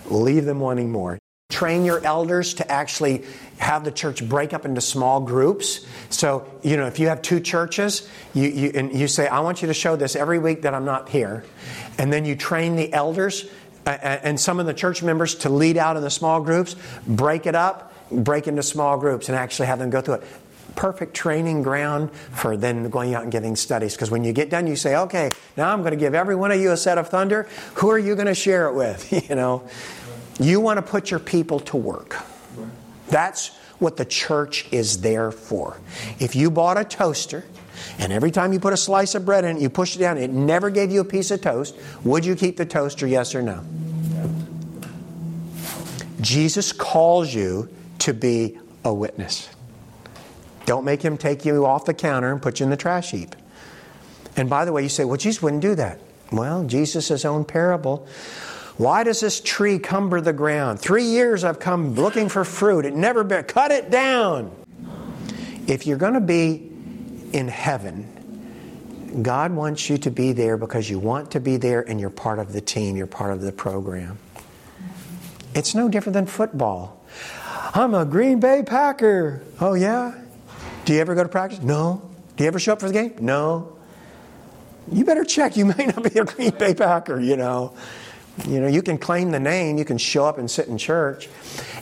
Leave 0.10 0.46
them 0.46 0.60
wanting 0.60 0.92
more. 0.92 1.20
train 1.50 1.86
your 1.86 2.04
elders 2.04 2.56
to 2.56 2.72
actually 2.72 3.24
have 3.60 3.84
the 3.84 3.92
church 3.92 4.28
break 4.28 4.54
up 4.54 4.66
into 4.66 4.82
small 4.82 5.22
groups. 5.22 5.86
So, 6.10 6.48
you 6.64 6.78
know, 6.78 6.88
if 6.88 6.98
you 6.98 7.08
have 7.10 7.22
two 7.22 7.40
churches, 7.40 8.10
you, 8.34 8.50
you, 8.50 8.72
and 8.74 8.92
you 8.98 9.08
say, 9.08 9.28
I 9.28 9.42
want 9.42 9.62
you 9.62 9.68
to 9.68 9.74
show 9.74 9.96
this 9.96 10.16
every 10.16 10.40
week 10.40 10.64
that 10.64 10.74
I'm 10.74 10.86
not 10.86 11.10
here. 11.10 11.44
And 12.00 12.12
then 12.12 12.26
you 12.26 12.36
train 12.36 12.76
the 12.76 12.92
elders 12.92 13.48
and 13.86 14.40
some 14.40 14.60
of 14.60 14.66
the 14.66 14.74
church 14.74 15.04
members 15.04 15.36
to 15.36 15.50
lead 15.50 15.78
out 15.78 15.98
in 15.98 16.04
the 16.04 16.10
small 16.10 16.42
groups, 16.42 16.76
break 17.06 17.46
it 17.46 17.56
up, 17.56 17.91
break 18.12 18.48
into 18.48 18.64
small 18.64 18.98
groups, 18.98 19.30
and 19.30 19.38
actually 19.38 19.68
have 19.68 19.80
them 19.80 19.90
go 19.90 20.02
through 20.02 20.16
it 20.16 20.24
perfect 20.76 21.14
training 21.14 21.64
ground 21.64 22.12
for 22.14 22.58
then 22.58 22.90
going 22.90 23.14
out 23.14 23.24
and 23.24 23.32
giving 23.32 23.56
studies. 23.56 23.94
Because 23.94 24.12
when 24.12 24.24
you 24.24 24.34
get 24.34 24.50
done, 24.50 24.68
you 24.68 24.76
say, 24.76 24.96
okay, 24.96 25.30
now 25.58 25.72
I'm 25.72 25.82
going 25.82 25.92
to 25.92 25.98
give 25.98 26.14
every 26.14 26.36
one 26.36 26.52
of 26.52 26.60
you 26.60 26.72
a 26.72 26.78
set 26.78 26.98
of 26.98 27.10
thunder. 27.10 27.48
Who 27.76 27.90
are 27.90 28.00
you 28.00 28.16
going 28.16 28.28
to 28.28 28.36
share 28.36 28.68
it 28.68 28.74
with? 28.74 29.12
you 29.30 29.36
know, 29.36 29.68
you 30.40 30.60
want 30.60 30.78
to 30.78 30.82
put 30.82 31.12
your 31.12 31.20
people 31.20 31.60
to 31.62 31.78
work. 31.78 32.18
That's 33.10 33.50
what 33.80 33.98
the 33.98 34.06
church 34.06 34.72
is 34.72 35.02
there 35.02 35.32
for. 35.32 35.78
If 36.20 36.36
you 36.36 36.52
bought 36.52 36.80
a 36.80 36.86
toaster, 36.86 37.44
and 37.98 38.14
every 38.14 38.32
time 38.32 38.54
you 38.54 38.60
put 38.60 38.74
a 38.74 38.78
slice 38.78 39.16
of 39.16 39.26
bread 39.26 39.44
in 39.44 39.58
it, 39.58 39.62
you 39.62 39.70
push 39.70 39.96
it 39.96 40.00
down, 40.00 40.18
it 40.18 40.30
never 40.30 40.70
gave 40.70 40.92
you 40.92 41.02
a 41.02 41.06
piece 41.06 41.32
of 41.32 41.42
toast, 41.42 41.76
would 42.04 42.24
you 42.24 42.36
keep 42.36 42.58
the 42.58 42.66
toaster, 42.66 43.08
yes 43.08 43.34
or 43.34 43.42
no? 43.42 43.64
Jesus 46.22 46.72
calls 46.72 47.34
you 47.34 47.68
to 48.02 48.14
be 48.14 48.60
a 48.84 48.94
witness. 48.94 49.50
Don't 50.66 50.86
make 50.86 51.02
him 51.02 51.18
take 51.18 51.46
you 51.46 51.66
off 51.66 51.86
the 51.86 51.94
counter 51.94 52.32
and 52.32 52.42
put 52.42 52.60
you 52.60 52.66
in 52.66 52.70
the 52.70 52.78
trash 52.78 53.12
heap. 53.12 53.36
And 54.36 54.50
by 54.50 54.66
the 54.66 54.72
way, 54.72 54.84
you 54.84 54.90
say, 54.90 55.06
well, 55.06 55.18
Jesus 55.18 55.42
wouldn't 55.42 55.62
do 55.62 55.76
that. 55.76 56.00
Well, 56.32 56.64
Jesus' 56.64 57.26
own 57.26 57.46
parable. 57.46 58.08
Why 58.78 59.04
does 59.04 59.20
this 59.20 59.42
tree 59.42 59.80
cumber 59.80 60.22
the 60.22 60.34
ground? 60.34 60.80
Three 60.80 61.04
years 61.04 61.44
I've 61.44 61.60
come 61.60 61.94
looking 61.96 62.30
for 62.30 62.44
fruit. 62.44 62.86
It 62.86 62.96
never 62.96 63.24
been. 63.24 63.44
Cut 63.44 63.72
it 63.72 63.92
down. 63.92 64.52
If 65.68 65.86
you're 65.86 65.98
going 65.98 66.14
to 66.14 66.22
be 66.22 66.72
in 67.34 67.48
heaven, 67.48 69.22
God 69.22 69.52
wants 69.52 69.90
you 69.90 69.98
to 70.00 70.10
be 70.10 70.32
there 70.32 70.58
because 70.58 70.90
you 70.90 70.98
want 71.00 71.32
to 71.32 71.40
be 71.40 71.58
there 71.58 71.82
and 71.82 72.00
you're 72.00 72.10
part 72.10 72.40
of 72.40 72.54
the 72.54 72.62
team, 72.62 72.96
you're 72.96 73.08
part 73.08 73.34
of 73.34 73.42
the 73.42 73.52
program. 73.52 74.18
It's 75.54 75.76
no 75.76 75.90
different 75.90 76.14
than 76.14 76.26
football. 76.26 77.01
I'm 77.74 77.94
a 77.94 78.04
Green 78.04 78.42
Bay 78.42 78.64
Packer. 78.64 79.42
Oh, 79.62 79.76
yeah? 79.76 80.14
Do 80.84 80.94
you 80.94 81.00
ever 81.00 81.16
go 81.16 81.24
to 81.24 81.30
practice? 81.30 81.62
No. 81.62 82.02
Do 82.36 82.44
you 82.44 82.48
ever 82.50 82.60
show 82.60 82.74
up 82.74 82.82
for 82.82 82.88
the 82.88 82.94
game? 82.94 83.14
No. 83.22 83.78
You 84.92 85.06
better 85.06 85.24
check. 85.24 85.56
You 85.56 85.66
may 85.78 85.86
not 85.86 86.04
be 86.04 86.20
a 86.20 86.26
Green 86.26 86.52
Bay 86.52 86.74
Packer, 86.74 87.20
you 87.20 87.38
know. 87.38 87.74
You 88.46 88.60
know, 88.60 88.68
you 88.68 88.82
can 88.82 88.98
claim 88.98 89.32
the 89.32 89.40
name, 89.40 89.78
you 89.78 89.86
can 89.86 89.98
show 89.98 90.26
up 90.26 90.38
and 90.38 90.50
sit 90.50 90.68
in 90.68 90.78
church. 90.78 91.30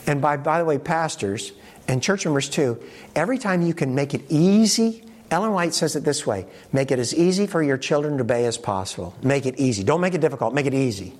And 0.06 0.20
by, 0.20 0.36
by 0.36 0.58
the 0.58 0.64
way, 0.64 0.78
pastors 0.78 1.52
and 1.88 2.02
church 2.02 2.24
members 2.24 2.48
too, 2.48 2.80
every 3.16 3.38
time 3.38 3.62
you 3.62 3.74
can 3.74 3.94
make 3.94 4.14
it 4.14 4.22
easy, 4.28 5.04
Ellen 5.30 5.52
White 5.52 5.74
says 5.74 5.96
it 5.96 6.04
this 6.04 6.26
way 6.26 6.46
make 6.72 6.90
it 6.90 6.98
as 6.98 7.14
easy 7.14 7.46
for 7.46 7.62
your 7.62 7.78
children 7.78 8.16
to 8.16 8.22
obey 8.22 8.44
as 8.46 8.58
possible. 8.58 9.14
Make 9.22 9.46
it 9.46 9.58
easy. 9.58 9.84
Don't 9.84 10.00
make 10.00 10.14
it 10.14 10.20
difficult, 10.20 10.54
make 10.54 10.66
it 10.66 10.74
easy. 10.74 11.14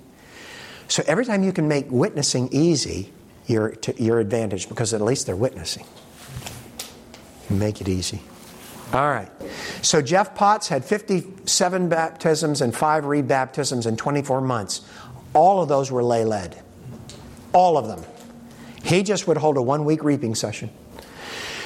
So 0.89 1.03
every 1.07 1.25
time 1.25 1.45
you 1.45 1.53
can 1.53 1.69
make 1.69 1.87
witnessing 1.91 2.49
easy, 2.51 3.13
you're 3.51 3.71
to 3.71 4.03
your 4.03 4.21
advantage 4.21 4.69
because 4.69 4.95
at 4.95 5.01
least 5.01 5.27
they're 5.27 5.37
witnessing. 5.37 5.85
Make 7.51 7.81
it 7.81 7.89
easy. 7.89 8.21
All 8.93 9.09
right. 9.09 9.31
So 9.83 10.03
Jeff 10.03 10.35
Potts 10.35 10.69
had 10.69 10.85
57 10.85 11.89
baptisms 11.89 12.61
and 12.61 12.75
five 12.75 13.05
rebaptisms 13.05 13.87
in 13.87 13.97
24 13.97 14.41
months. 14.41 14.83
All 15.33 15.63
of 15.63 15.69
those 15.69 15.93
were 15.93 16.03
lay 16.03 16.25
led. 16.25 16.61
All 17.53 17.77
of 17.77 17.87
them. 17.87 18.03
He 18.85 19.03
just 19.03 19.29
would 19.29 19.37
hold 19.37 19.57
a 19.57 19.63
one 19.63 19.85
week 19.85 20.03
reaping 20.03 20.35
session. 20.35 20.71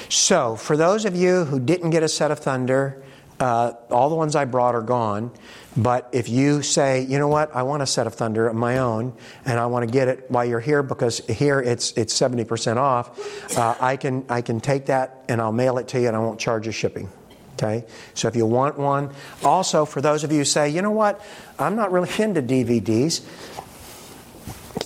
So, 0.09 0.57
for 0.57 0.77
those 0.77 1.05
of 1.05 1.17
you 1.17 1.45
who 1.45 1.59
didn't 1.59 1.91
get 1.91 2.03
a 2.03 2.09
set 2.09 2.31
of 2.31 2.39
thunder, 2.39 3.03
uh, 3.41 3.73
all 3.91 4.09
the 4.11 4.15
ones 4.15 4.37
I 4.37 4.45
brought 4.45 4.75
are 4.75 4.83
gone. 4.83 5.31
But 5.77 6.09
if 6.13 6.29
you 6.29 6.63
say, 6.63 7.03
you 7.03 7.19
know 7.19 7.29
what, 7.29 7.55
I 7.55 7.65
want 7.65 7.83
a 7.83 7.87
set 7.87 8.07
of 8.07 8.15
thunder 8.15 8.47
of 8.47 8.55
my 8.55 8.79
own, 8.79 9.13
and 9.45 9.59
I 9.59 9.67
want 9.67 9.87
to 9.87 9.93
get 9.93 10.07
it 10.07 10.31
while 10.31 10.45
you're 10.45 10.61
here 10.61 10.83
because 10.83 11.19
here 11.27 11.61
it's 11.61 11.93
it's 11.93 12.15
seventy 12.15 12.45
percent 12.45 12.79
off, 12.79 13.57
uh, 13.59 13.75
I 13.81 13.97
can 13.97 14.25
I 14.29 14.41
can 14.41 14.61
take 14.61 14.87
that 14.87 15.25
and 15.29 15.41
I'll 15.41 15.53
mail 15.53 15.79
it 15.79 15.89
to 15.89 16.01
you, 16.01 16.07
and 16.07 16.17
I 16.17 16.21
won't 16.21 16.39
charge 16.39 16.67
you 16.67 16.73
shipping. 16.73 17.11
Okay, 17.55 17.85
so 18.15 18.29
if 18.29 18.35
you 18.35 18.47
want 18.47 18.79
one, 18.79 19.13
also 19.43 19.85
for 19.85 20.01
those 20.01 20.25
of 20.25 20.33
you 20.33 20.39
who 20.39 20.45
say, 20.45 20.69
you 20.69 20.83
know 20.83 20.91
what, 20.91 21.25
I'm 21.59 21.77
not 21.77 21.93
really 21.93 22.11
into 22.23 22.43
DVDs. 22.43 23.25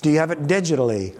Do 0.02 0.10
you 0.10 0.18
have 0.18 0.30
it 0.30 0.42
digitally? 0.42 1.16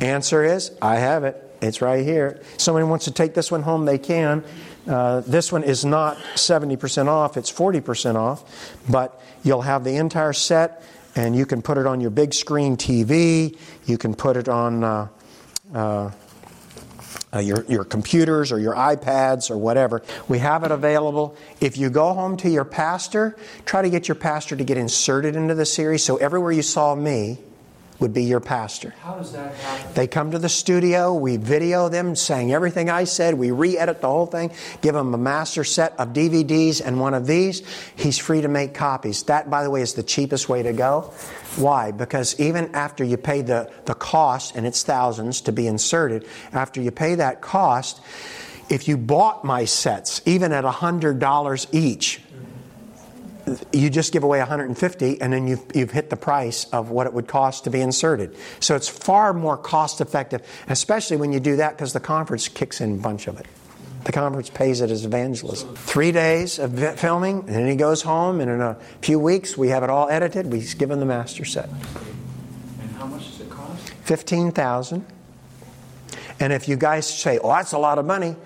Answer 0.00 0.44
is, 0.44 0.70
I 0.80 0.96
have 0.96 1.24
it. 1.24 1.44
It's 1.60 1.82
right 1.82 2.04
here. 2.04 2.40
Somebody 2.56 2.84
wants 2.86 3.06
to 3.06 3.10
take 3.10 3.34
this 3.34 3.50
one 3.50 3.62
home, 3.62 3.84
they 3.84 3.98
can. 3.98 4.44
Uh, 4.88 5.20
this 5.20 5.52
one 5.52 5.62
is 5.62 5.84
not 5.84 6.16
70% 6.34 7.08
off, 7.08 7.36
it's 7.36 7.52
40% 7.52 8.14
off, 8.14 8.42
but 8.88 9.20
you'll 9.42 9.60
have 9.60 9.84
the 9.84 9.96
entire 9.96 10.32
set 10.32 10.82
and 11.14 11.36
you 11.36 11.44
can 11.44 11.60
put 11.60 11.76
it 11.76 11.86
on 11.86 12.00
your 12.00 12.10
big 12.10 12.32
screen 12.32 12.76
TV, 12.76 13.58
you 13.84 13.98
can 13.98 14.14
put 14.14 14.36
it 14.36 14.48
on 14.48 14.82
uh, 14.82 15.08
uh, 15.74 16.10
uh, 17.34 17.38
your, 17.40 17.64
your 17.68 17.84
computers 17.84 18.50
or 18.50 18.58
your 18.58 18.74
iPads 18.74 19.50
or 19.50 19.58
whatever. 19.58 20.02
We 20.28 20.38
have 20.38 20.64
it 20.64 20.70
available. 20.70 21.36
If 21.60 21.76
you 21.76 21.90
go 21.90 22.14
home 22.14 22.38
to 22.38 22.48
your 22.48 22.64
pastor, 22.64 23.36
try 23.66 23.82
to 23.82 23.90
get 23.90 24.08
your 24.08 24.14
pastor 24.14 24.56
to 24.56 24.64
get 24.64 24.78
inserted 24.78 25.36
into 25.36 25.54
the 25.54 25.66
series. 25.66 26.02
So 26.02 26.16
everywhere 26.16 26.52
you 26.52 26.62
saw 26.62 26.94
me, 26.94 27.38
would 28.00 28.12
be 28.12 28.24
your 28.24 28.40
pastor. 28.40 28.94
How 29.00 29.14
does 29.14 29.32
that 29.32 29.54
happen? 29.54 29.92
They 29.94 30.06
come 30.06 30.30
to 30.30 30.38
the 30.38 30.48
studio, 30.48 31.14
we 31.14 31.36
video 31.36 31.88
them 31.88 32.14
saying 32.14 32.52
everything 32.52 32.90
I 32.90 33.04
said, 33.04 33.34
we 33.34 33.50
re 33.50 33.76
edit 33.76 34.00
the 34.00 34.08
whole 34.08 34.26
thing, 34.26 34.52
give 34.82 34.94
them 34.94 35.12
a 35.14 35.18
master 35.18 35.64
set 35.64 35.98
of 35.98 36.12
DVDs 36.12 36.80
and 36.84 37.00
one 37.00 37.14
of 37.14 37.26
these. 37.26 37.62
He's 37.96 38.18
free 38.18 38.40
to 38.40 38.48
make 38.48 38.74
copies. 38.74 39.24
That, 39.24 39.50
by 39.50 39.62
the 39.62 39.70
way, 39.70 39.82
is 39.82 39.94
the 39.94 40.02
cheapest 40.02 40.48
way 40.48 40.62
to 40.62 40.72
go. 40.72 41.12
Why? 41.56 41.90
Because 41.90 42.38
even 42.38 42.74
after 42.74 43.04
you 43.04 43.16
pay 43.16 43.42
the, 43.42 43.70
the 43.86 43.94
cost, 43.94 44.54
and 44.54 44.66
it's 44.66 44.82
thousands 44.82 45.40
to 45.42 45.52
be 45.52 45.66
inserted, 45.66 46.26
after 46.52 46.80
you 46.80 46.90
pay 46.90 47.16
that 47.16 47.40
cost, 47.40 48.00
if 48.68 48.86
you 48.86 48.96
bought 48.96 49.44
my 49.44 49.64
sets, 49.64 50.20
even 50.26 50.52
at 50.52 50.64
$100 50.64 51.66
each, 51.72 52.20
you 53.72 53.90
just 53.90 54.12
give 54.12 54.22
away 54.22 54.38
150 54.38 55.20
and 55.20 55.32
then 55.32 55.46
you've, 55.46 55.64
you've 55.74 55.90
hit 55.90 56.10
the 56.10 56.16
price 56.16 56.64
of 56.66 56.90
what 56.90 57.06
it 57.06 57.12
would 57.12 57.28
cost 57.28 57.64
to 57.64 57.70
be 57.70 57.80
inserted. 57.80 58.36
So 58.60 58.76
it's 58.76 58.88
far 58.88 59.32
more 59.32 59.56
cost 59.56 60.00
effective, 60.00 60.42
especially 60.68 61.16
when 61.16 61.32
you 61.32 61.40
do 61.40 61.56
that 61.56 61.76
because 61.76 61.92
the 61.92 62.00
conference 62.00 62.48
kicks 62.48 62.80
in 62.80 62.94
a 62.94 62.96
bunch 62.96 63.26
of 63.26 63.38
it. 63.38 63.46
The 64.04 64.12
conference 64.12 64.48
pays 64.48 64.80
it 64.80 64.90
as 64.90 65.04
evangelism. 65.04 65.74
Three 65.74 66.12
days 66.12 66.58
of 66.58 66.78
filming, 66.98 67.40
and 67.40 67.48
then 67.48 67.68
he 67.68 67.76
goes 67.76 68.02
home, 68.02 68.40
and 68.40 68.50
in 68.50 68.60
a 68.60 68.76
few 69.02 69.18
weeks 69.18 69.58
we 69.58 69.68
have 69.68 69.82
it 69.82 69.90
all 69.90 70.08
edited. 70.08 70.46
We 70.46 70.60
give 70.62 70.90
him 70.90 71.00
the 71.00 71.06
master 71.06 71.44
set. 71.44 71.68
And 71.68 72.90
how 72.92 73.06
much 73.06 73.26
does 73.26 73.40
it 73.40 73.50
cost? 73.50 73.90
Fifteen 74.04 74.52
thousand. 74.52 75.04
And 76.40 76.52
if 76.52 76.68
you 76.68 76.76
guys 76.76 77.06
say, 77.06 77.38
"Oh, 77.38 77.48
that's 77.48 77.72
a 77.72 77.78
lot 77.78 77.98
of 77.98 78.06
money," 78.06 78.36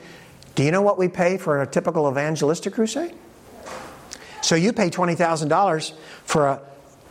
do 0.55 0.62
you 0.62 0.70
know 0.70 0.83
what 0.83 0.99
we 0.99 1.09
pay 1.09 1.37
for 1.37 1.62
a 1.62 1.66
typical 1.66 2.11
evangelistic 2.11 2.73
crusade? 2.73 3.15
So 4.43 4.56
you 4.56 4.73
pay 4.73 4.90
$20,000 4.90 5.93
for 6.24 6.47
a, 6.47 6.62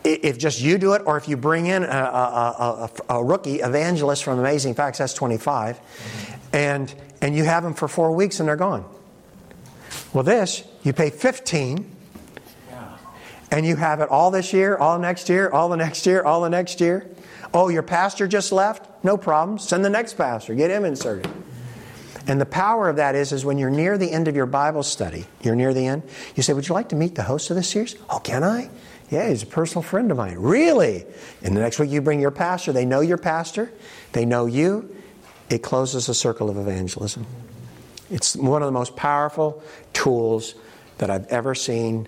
if 0.03 0.37
just 0.37 0.61
you 0.61 0.77
do 0.77 0.93
it, 0.93 1.03
or 1.05 1.17
if 1.17 1.27
you 1.27 1.37
bring 1.37 1.65
in 1.67 1.83
a, 1.83 1.87
a, 1.87 2.89
a, 3.09 3.15
a, 3.15 3.23
rookie 3.23 3.61
evangelist 3.61 4.23
from 4.23 4.39
Amazing 4.39 4.73
Facts, 4.73 4.97
that's 4.97 5.13
25, 5.13 5.79
and, 6.53 6.93
and 7.21 7.35
you 7.35 7.43
have 7.43 7.63
them 7.63 7.73
for 7.73 7.87
four 7.87 8.11
weeks 8.11 8.39
and 8.39 8.49
they're 8.49 8.55
gone. 8.55 8.83
Well, 10.13 10.23
this, 10.23 10.63
you 10.83 10.91
pay 10.91 11.09
15, 11.09 11.97
and 13.51 13.65
you 13.65 13.75
have 13.75 13.99
it 13.99 14.09
all 14.09 14.31
this 14.31 14.53
year, 14.53 14.77
all 14.77 14.97
next 14.97 15.29
year, 15.29 15.49
all 15.49 15.69
the 15.69 15.77
next 15.77 16.05
year, 16.05 16.23
all 16.23 16.41
the 16.41 16.49
next 16.49 16.81
year. 16.81 17.09
Oh, 17.53 17.69
your 17.69 17.83
pastor 17.83 18.27
just 18.27 18.51
left? 18.51 19.03
No 19.03 19.17
problem. 19.17 19.59
Send 19.59 19.83
the 19.83 19.89
next 19.89 20.13
pastor, 20.13 20.55
get 20.55 20.71
him 20.71 20.85
inserted. 20.85 21.29
And 22.31 22.39
the 22.39 22.45
power 22.45 22.87
of 22.87 22.95
that 22.95 23.13
is, 23.13 23.33
is 23.33 23.43
when 23.43 23.57
you're 23.57 23.69
near 23.69 23.97
the 23.97 24.09
end 24.09 24.29
of 24.29 24.37
your 24.37 24.45
Bible 24.45 24.83
study, 24.83 25.25
you're 25.41 25.53
near 25.53 25.73
the 25.73 25.85
end, 25.85 26.03
you 26.33 26.41
say, 26.41 26.53
Would 26.53 26.65
you 26.65 26.73
like 26.73 26.87
to 26.87 26.95
meet 26.95 27.15
the 27.15 27.23
host 27.23 27.49
of 27.49 27.57
this 27.57 27.67
series? 27.67 27.97
Oh, 28.09 28.19
can 28.19 28.41
I? 28.41 28.69
Yeah, 29.09 29.27
he's 29.27 29.43
a 29.43 29.47
personal 29.47 29.83
friend 29.83 30.09
of 30.11 30.15
mine. 30.15 30.37
Really? 30.37 31.03
And 31.43 31.57
the 31.57 31.59
next 31.59 31.77
week 31.77 31.89
you 31.89 32.01
bring 32.01 32.21
your 32.21 32.31
pastor. 32.31 32.71
They 32.71 32.85
know 32.85 33.01
your 33.01 33.17
pastor, 33.17 33.69
they 34.13 34.23
know 34.23 34.45
you. 34.45 34.95
It 35.49 35.61
closes 35.61 36.07
a 36.07 36.13
circle 36.13 36.49
of 36.49 36.55
evangelism. 36.55 37.25
It's 38.09 38.37
one 38.37 38.61
of 38.61 38.65
the 38.65 38.71
most 38.71 38.95
powerful 38.95 39.61
tools 39.91 40.55
that 40.99 41.09
I've 41.09 41.27
ever 41.27 41.53
seen 41.53 42.07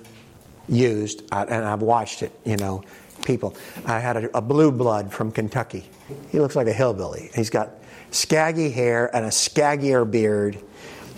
used, 0.70 1.22
and 1.34 1.66
I've 1.66 1.82
watched 1.82 2.24
it, 2.24 2.32
you 2.46 2.56
know, 2.56 2.86
people. 3.26 3.58
I 3.86 4.00
had 4.00 4.16
a, 4.16 4.38
a 4.38 4.42
blue 4.42 4.72
blood 4.72 5.12
from 5.12 5.34
Kentucky. 5.34 5.84
He 6.32 6.40
looks 6.40 6.56
like 6.56 6.68
a 6.68 6.74
hillbilly. 6.74 7.30
He's 7.36 7.50
got 7.50 7.72
scaggy 8.14 8.70
hair 8.72 9.14
and 9.16 9.26
a 9.26 9.30
scaggier 9.30 10.10
beard, 10.10 10.58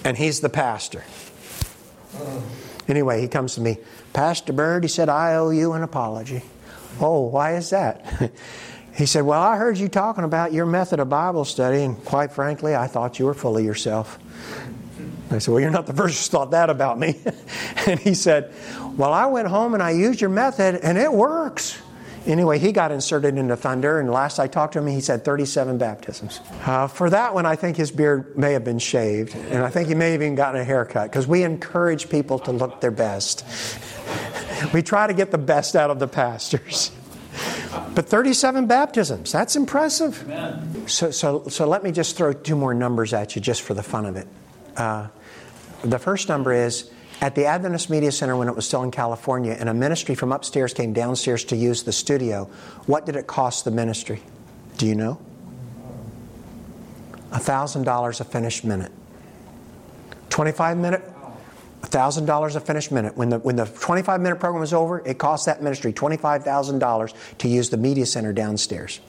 and 0.04 0.18
he's 0.18 0.42
the 0.42 0.50
pastor. 0.50 1.04
Anyway, 2.88 3.22
he 3.22 3.28
comes 3.28 3.56
to 3.56 3.62
me, 3.62 3.78
Pastor 4.14 4.54
Byrd, 4.54 4.84
he 4.84 4.88
said, 4.88 5.10
I 5.10 5.36
owe 5.36 5.50
you 5.50 5.74
an 5.74 5.84
apology. 5.84 6.42
Oh, 7.00 7.22
why 7.22 7.56
is 7.56 7.72
that? 7.72 8.32
He 8.96 9.06
said, 9.06 9.26
Well, 9.26 9.42
I 9.42 9.58
heard 9.58 9.78
you 9.78 9.90
talking 9.90 10.24
about 10.24 10.54
your 10.54 10.66
method 10.66 11.00
of 11.02 11.10
Bible 11.10 11.44
study, 11.44 11.84
and 11.84 12.04
quite 12.06 12.32
frankly, 12.32 12.76
I 12.76 12.88
thought 12.88 13.20
you 13.20 13.26
were 13.26 13.34
full 13.34 13.58
of 13.58 13.64
yourself. 13.64 14.18
I 15.30 15.40
said, 15.40 15.52
Well, 15.52 15.60
you're 15.60 15.70
not 15.70 15.86
the 15.86 15.94
first 16.02 16.32
who 16.32 16.38
thought 16.38 16.52
that 16.52 16.70
about 16.70 16.98
me. 16.98 17.20
and 17.88 18.00
he 18.00 18.14
said, 18.14 18.54
Well, 18.96 19.12
I 19.12 19.26
went 19.26 19.50
home 19.50 19.74
and 19.74 19.84
I 19.84 19.92
used 19.92 20.22
your 20.22 20.30
method, 20.30 20.76
and 20.76 20.98
it 20.98 21.12
works. 21.12 21.78
Anyway, 22.26 22.58
he 22.58 22.72
got 22.72 22.92
inserted 22.92 23.38
into 23.38 23.56
Thunder, 23.56 24.00
and 24.00 24.10
last 24.10 24.40
I 24.40 24.48
talked 24.48 24.74
to 24.74 24.80
him, 24.80 24.88
he 24.88 25.00
said 25.00 25.24
37 25.24 25.78
baptisms. 25.78 26.40
Uh, 26.66 26.88
for 26.88 27.10
that 27.12 27.36
one, 27.36 27.46
I 27.46 27.56
think 27.56 27.78
his 27.78 27.92
beard 27.92 28.36
may 28.38 28.54
have 28.54 28.64
been 28.64 28.80
shaved, 28.80 29.36
and 29.36 29.64
I 29.64 29.70
think 29.70 29.88
he 29.88 29.96
may 29.96 30.12
have 30.14 30.22
even 30.22 30.34
gotten 30.34 30.60
a 30.60 30.64
haircut 30.64 31.12
because 31.12 31.28
we 31.28 31.44
encourage 31.44 32.10
people 32.10 32.40
to 32.40 32.52
look 32.52 32.82
their 32.82 32.92
best. 32.92 33.46
we 34.74 34.82
try 34.82 35.06
to 35.06 35.14
get 35.14 35.30
the 35.30 35.38
best 35.38 35.76
out 35.76 35.92
of 35.92 36.00
the 36.00 36.08
pastors. 36.08 36.92
But 37.94 38.08
37 38.08 38.66
baptisms, 38.66 39.32
that's 39.32 39.56
impressive. 39.56 40.16
So, 40.88 41.12
so, 41.12 41.48
so 41.48 41.68
let 41.68 41.84
me 41.84 41.92
just 41.92 42.18
throw 42.18 42.34
two 42.34 42.56
more 42.56 42.74
numbers 42.74 43.14
at 43.14 43.36
you 43.36 43.42
just 43.42 43.62
for 43.62 43.74
the 43.74 43.84
fun 43.84 44.06
of 44.06 44.16
it. 44.16 44.28
Uh, 44.76 45.08
the 45.84 46.00
first 46.00 46.28
number 46.30 46.54
is 46.54 46.90
at 47.22 47.36
the 47.36 47.46
Adventist 47.46 47.90
Media 47.90 48.12
Center 48.12 48.36
when 48.36 48.48
it 48.48 48.56
was 48.56 48.68
still 48.68 48.84
in 48.84 48.92
California, 48.92 49.56
and 49.58 49.70
a 49.70 49.74
ministry 49.74 50.16
from 50.16 50.32
upstairs 50.32 50.74
came 50.74 50.94
downstairs 50.94 51.44
to 51.46 51.56
use 51.56 51.84
the 51.84 51.92
studio. 51.92 52.46
What 52.86 53.06
did 53.06 53.16
it 53.16 53.28
cost 53.28 53.66
the 53.66 53.72
ministry? 53.72 54.22
Do 54.78 54.86
you 54.86 54.96
know? 54.96 55.20
$1,000 57.32 58.20
a 58.20 58.24
finished 58.24 58.64
minute. 58.64 58.92
25 60.30 60.78
minute, 60.78 61.02
$1,000 61.82 62.56
a 62.56 62.60
finished 62.60 62.92
minute. 62.92 63.16
When 63.16 63.30
the, 63.30 63.40
when 63.40 63.56
the 63.56 63.66
25 63.66 64.22
minute 64.22 64.40
program 64.40 64.62
was 64.62 64.74
over, 64.74 65.00
it 65.06 65.18
cost 65.18 65.46
that 65.46 65.62
ministry 65.62 65.94
$25,000 65.94 67.38
to 67.38 67.48
use 67.48 67.70
the 67.70 67.78
media 67.78 68.06
center 68.06 68.34
downstairs. 68.34 69.00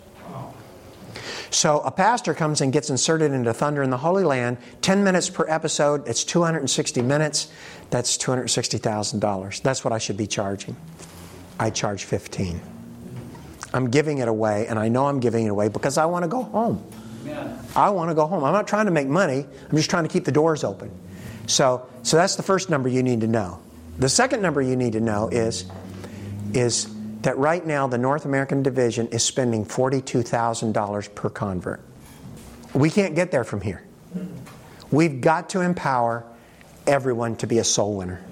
So 1.51 1.81
a 1.81 1.90
pastor 1.90 2.35
comes 2.35 2.60
and 2.60 2.73
gets 2.73 2.90
inserted 2.90 3.32
into 3.32 3.52
Thunder 3.55 3.82
in 3.82 3.90
the 3.90 3.97
Holy 3.97 4.24
Land, 4.24 4.59
10 4.82 5.05
minutes 5.05 5.31
per 5.31 5.47
episode, 5.48 6.06
it's 6.09 6.24
260 6.24 7.02
minutes, 7.02 7.48
that's 7.90 8.16
$260,000. 8.18 9.62
That's 9.62 9.85
what 9.85 9.93
I 9.93 9.98
should 9.98 10.16
be 10.16 10.27
charging. 10.27 10.77
I 11.59 11.70
charge 11.70 12.05
15. 12.05 12.60
I'm 13.73 13.90
giving 13.90 14.18
it 14.18 14.28
away, 14.28 14.66
and 14.66 14.78
I 14.78 14.89
know 14.89 15.06
I'm 15.06 15.20
giving 15.20 15.47
it 15.47 15.51
away 15.51 15.68
because 15.68 15.98
I 15.98 16.06
want 16.06 16.24
to 16.24 16.28
go 16.28 16.43
home. 16.43 16.85
Yeah. 17.24 17.56
I 17.74 17.90
want 17.90 18.10
to 18.10 18.14
go 18.14 18.27
home. 18.27 18.44
I'm 18.44 18.52
not 18.52 18.68
trying 18.68 18.86
to 18.86 18.93
make 18.93 19.09
money, 19.09 19.47
I'm 19.70 19.77
just 19.77 19.90
trying 19.90 20.05
to 20.05 20.09
keep 20.09 20.24
the 20.24 20.32
doors 20.32 20.64
open. 20.64 20.90
So, 21.47 21.86
so 22.02 22.16
that's 22.16 22.36
the 22.36 22.43
first 22.43 22.70
number 22.70 22.89
you 22.89 23.02
need 23.02 23.20
to 23.20 23.27
know. 23.27 23.60
The 23.98 24.09
second 24.09 24.43
number 24.43 24.60
you 24.60 24.77
need 24.77 24.93
to 24.93 25.01
know 25.01 25.28
is, 25.28 25.64
is 26.52 26.95
that 27.23 27.37
right 27.39 27.65
now 27.65 27.87
the 27.87 27.99
North 27.99 28.25
American 28.25 28.63
division 28.63 29.09
is 29.09 29.23
spending 29.23 29.65
$42,000 29.65 31.15
per 31.15 31.31
convert. 31.31 31.81
We 32.75 32.91
can't 32.91 33.15
get 33.15 33.31
there 33.31 33.45
from 33.45 33.61
here. 33.61 33.83
We've 34.91 35.21
got 35.21 35.51
to 35.51 35.61
empower 35.61 36.25
everyone 36.87 37.37
to 37.37 37.47
be 37.47 37.59
a 37.59 37.65
soul 37.65 37.97
winner. 37.97 38.23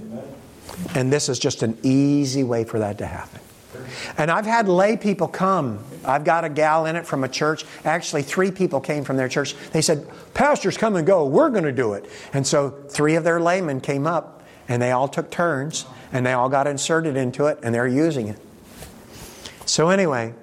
And 0.94 1.12
this 1.12 1.28
is 1.28 1.38
just 1.38 1.62
an 1.62 1.78
easy 1.82 2.44
way 2.44 2.64
for 2.64 2.78
that 2.80 2.98
to 2.98 3.06
happen. 3.06 3.40
And 4.16 4.30
I've 4.30 4.46
had 4.46 4.68
lay 4.68 4.96
people 4.96 5.28
come. 5.28 5.82
I've 6.04 6.24
got 6.24 6.44
a 6.44 6.48
gal 6.48 6.86
in 6.86 6.96
it 6.96 7.06
from 7.06 7.24
a 7.24 7.28
church. 7.28 7.64
Actually, 7.84 8.22
three 8.22 8.50
people 8.50 8.80
came 8.80 9.04
from 9.04 9.16
their 9.16 9.28
church. 9.28 9.54
They 9.72 9.82
said, 9.82 10.06
Pastors, 10.34 10.76
come 10.76 10.96
and 10.96 11.06
go. 11.06 11.26
We're 11.26 11.50
going 11.50 11.64
to 11.64 11.72
do 11.72 11.94
it. 11.94 12.08
And 12.32 12.46
so 12.46 12.70
three 12.70 13.16
of 13.16 13.24
their 13.24 13.40
laymen 13.40 13.80
came 13.80 14.06
up 14.06 14.42
and 14.68 14.80
they 14.80 14.92
all 14.92 15.08
took 15.08 15.30
turns 15.30 15.86
and 16.12 16.24
they 16.24 16.32
all 16.32 16.48
got 16.48 16.66
inserted 16.66 17.16
into 17.16 17.46
it 17.46 17.58
and 17.62 17.74
they're 17.74 17.86
using 17.86 18.28
it. 18.28 18.38
So, 19.66 19.88
anyway, 19.88 20.34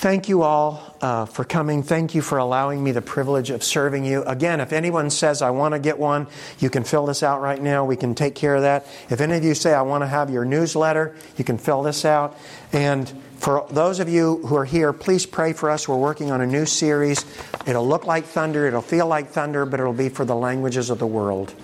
Thank 0.00 0.30
you 0.30 0.40
all 0.40 0.96
uh, 1.02 1.26
for 1.26 1.44
coming. 1.44 1.82
Thank 1.82 2.14
you 2.14 2.22
for 2.22 2.38
allowing 2.38 2.82
me 2.82 2.90
the 2.90 3.02
privilege 3.02 3.50
of 3.50 3.62
serving 3.62 4.06
you. 4.06 4.22
Again, 4.22 4.58
if 4.60 4.72
anyone 4.72 5.10
says, 5.10 5.42
I 5.42 5.50
want 5.50 5.74
to 5.74 5.78
get 5.78 5.98
one, 5.98 6.26
you 6.58 6.70
can 6.70 6.84
fill 6.84 7.04
this 7.04 7.22
out 7.22 7.42
right 7.42 7.60
now. 7.60 7.84
We 7.84 7.96
can 7.96 8.14
take 8.14 8.34
care 8.34 8.54
of 8.54 8.62
that. 8.62 8.86
If 9.10 9.20
any 9.20 9.36
of 9.36 9.44
you 9.44 9.54
say, 9.54 9.74
I 9.74 9.82
want 9.82 10.00
to 10.00 10.06
have 10.06 10.30
your 10.30 10.46
newsletter, 10.46 11.14
you 11.36 11.44
can 11.44 11.58
fill 11.58 11.82
this 11.82 12.06
out. 12.06 12.34
And 12.72 13.12
for 13.36 13.66
those 13.70 14.00
of 14.00 14.08
you 14.08 14.38
who 14.46 14.56
are 14.56 14.64
here, 14.64 14.94
please 14.94 15.26
pray 15.26 15.52
for 15.52 15.68
us. 15.68 15.86
We're 15.86 15.98
working 15.98 16.30
on 16.30 16.40
a 16.40 16.46
new 16.46 16.64
series. 16.64 17.26
It'll 17.66 17.86
look 17.86 18.06
like 18.06 18.24
thunder, 18.24 18.66
it'll 18.66 18.80
feel 18.80 19.06
like 19.06 19.28
thunder, 19.28 19.66
but 19.66 19.80
it'll 19.80 19.92
be 19.92 20.08
for 20.08 20.24
the 20.24 20.34
languages 20.34 20.88
of 20.88 20.98
the 20.98 21.06
world. 21.06 21.54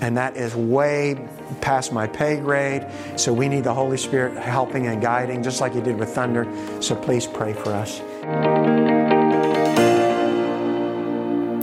And 0.00 0.16
that 0.16 0.36
is 0.36 0.54
way 0.54 1.26
past 1.60 1.92
my 1.92 2.06
pay 2.06 2.36
grade. 2.36 2.86
So 3.16 3.32
we 3.32 3.48
need 3.48 3.64
the 3.64 3.74
Holy 3.74 3.96
Spirit 3.96 4.36
helping 4.36 4.86
and 4.86 5.00
guiding, 5.00 5.42
just 5.42 5.60
like 5.60 5.74
He 5.74 5.80
did 5.80 5.98
with 5.98 6.10
thunder. 6.10 6.46
So 6.80 6.94
please 6.94 7.26
pray 7.26 7.52
for 7.52 7.72
us. 7.72 8.00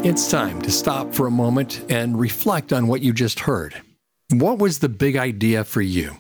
It's 0.05 0.29
time 0.29 0.61
to 0.63 0.71
stop 0.71 1.13
for 1.13 1.27
a 1.27 1.31
moment 1.31 1.85
and 1.89 2.19
reflect 2.19 2.73
on 2.73 2.87
what 2.87 3.01
you 3.01 3.13
just 3.13 3.39
heard. 3.39 3.81
What 4.31 4.59
was 4.59 4.79
the 4.79 4.89
big 4.89 5.15
idea 5.15 5.63
for 5.63 5.81
you? 5.81 6.17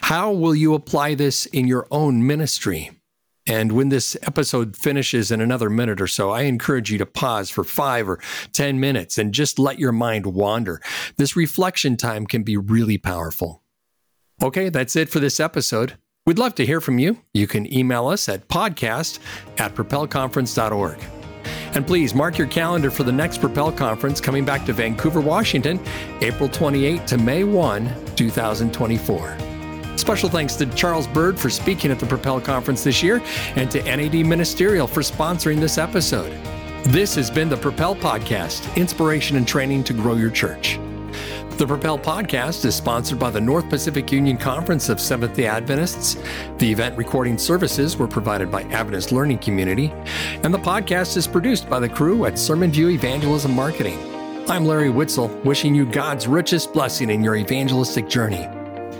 How 0.00 0.32
will 0.32 0.54
you 0.54 0.74
apply 0.74 1.16
this 1.16 1.46
in 1.46 1.66
your 1.66 1.86
own 1.90 2.26
ministry? 2.26 2.95
And 3.46 3.72
when 3.72 3.88
this 3.90 4.16
episode 4.22 4.76
finishes 4.76 5.30
in 5.30 5.40
another 5.40 5.70
minute 5.70 6.00
or 6.00 6.06
so, 6.06 6.30
I 6.30 6.42
encourage 6.42 6.90
you 6.90 6.98
to 6.98 7.06
pause 7.06 7.50
for 7.50 7.64
five 7.64 8.08
or 8.08 8.18
10 8.52 8.80
minutes 8.80 9.18
and 9.18 9.32
just 9.32 9.58
let 9.58 9.78
your 9.78 9.92
mind 9.92 10.26
wander. 10.26 10.80
This 11.16 11.36
reflection 11.36 11.96
time 11.96 12.26
can 12.26 12.42
be 12.42 12.56
really 12.56 12.98
powerful. 12.98 13.62
Okay, 14.42 14.68
that's 14.68 14.96
it 14.96 15.08
for 15.08 15.20
this 15.20 15.40
episode. 15.40 15.96
We'd 16.26 16.38
love 16.38 16.56
to 16.56 16.66
hear 16.66 16.80
from 16.80 16.98
you. 16.98 17.22
You 17.32 17.46
can 17.46 17.72
email 17.72 18.08
us 18.08 18.28
at 18.28 18.48
podcast 18.48 19.20
at 19.58 19.74
propelconference.org. 19.74 20.98
And 21.74 21.86
please 21.86 22.14
mark 22.14 22.36
your 22.36 22.48
calendar 22.48 22.90
for 22.90 23.04
the 23.04 23.12
next 23.12 23.38
Propel 23.38 23.70
Conference 23.70 24.20
coming 24.20 24.44
back 24.44 24.64
to 24.66 24.72
Vancouver, 24.72 25.20
Washington, 25.20 25.78
April 26.20 26.48
28 26.48 27.06
to 27.06 27.18
May 27.18 27.44
1, 27.44 28.16
2024. 28.16 29.55
Special 29.96 30.28
thanks 30.28 30.54
to 30.56 30.66
Charles 30.66 31.06
Byrd 31.06 31.38
for 31.38 31.50
speaking 31.50 31.90
at 31.90 31.98
the 31.98 32.06
Propel 32.06 32.40
Conference 32.40 32.84
this 32.84 33.02
year 33.02 33.22
and 33.56 33.70
to 33.70 33.82
NAD 33.82 34.26
Ministerial 34.26 34.86
for 34.86 35.00
sponsoring 35.00 35.58
this 35.58 35.78
episode. 35.78 36.32
This 36.84 37.14
has 37.16 37.30
been 37.30 37.48
the 37.48 37.56
Propel 37.56 37.96
Podcast 37.96 38.76
Inspiration 38.76 39.36
and 39.36 39.48
Training 39.48 39.82
to 39.84 39.92
Grow 39.92 40.14
Your 40.14 40.30
Church. 40.30 40.78
The 41.56 41.66
Propel 41.66 41.98
Podcast 41.98 42.66
is 42.66 42.74
sponsored 42.74 43.18
by 43.18 43.30
the 43.30 43.40
North 43.40 43.68
Pacific 43.70 44.12
Union 44.12 44.36
Conference 44.36 44.90
of 44.90 45.00
Seventh 45.00 45.34
day 45.34 45.46
Adventists. 45.46 46.16
The 46.58 46.70
event 46.70 46.98
recording 46.98 47.38
services 47.38 47.96
were 47.96 48.06
provided 48.06 48.50
by 48.50 48.62
Adventist 48.64 49.10
Learning 49.10 49.38
Community, 49.38 49.90
and 50.44 50.52
the 50.52 50.58
podcast 50.58 51.16
is 51.16 51.26
produced 51.26 51.70
by 51.70 51.80
the 51.80 51.88
crew 51.88 52.26
at 52.26 52.38
Sermon 52.38 52.70
View 52.70 52.90
Evangelism 52.90 53.52
Marketing. 53.54 53.98
I'm 54.48 54.66
Larry 54.66 54.90
Witzel, 54.90 55.28
wishing 55.44 55.74
you 55.74 55.86
God's 55.86 56.28
richest 56.28 56.74
blessing 56.74 57.08
in 57.08 57.24
your 57.24 57.36
evangelistic 57.36 58.06
journey. 58.06 58.46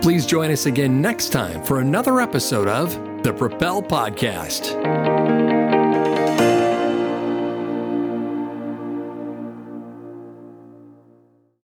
Please 0.02 0.27
join 0.27 0.51
us 0.51 0.66
again 0.66 1.01
next 1.01 1.31
time 1.31 1.62
for 1.64 1.81
another 1.81 2.20
episode 2.20 2.68
of 2.68 2.93
the 3.23 3.32
Propel 3.32 3.82
Podcast. 3.82 5.15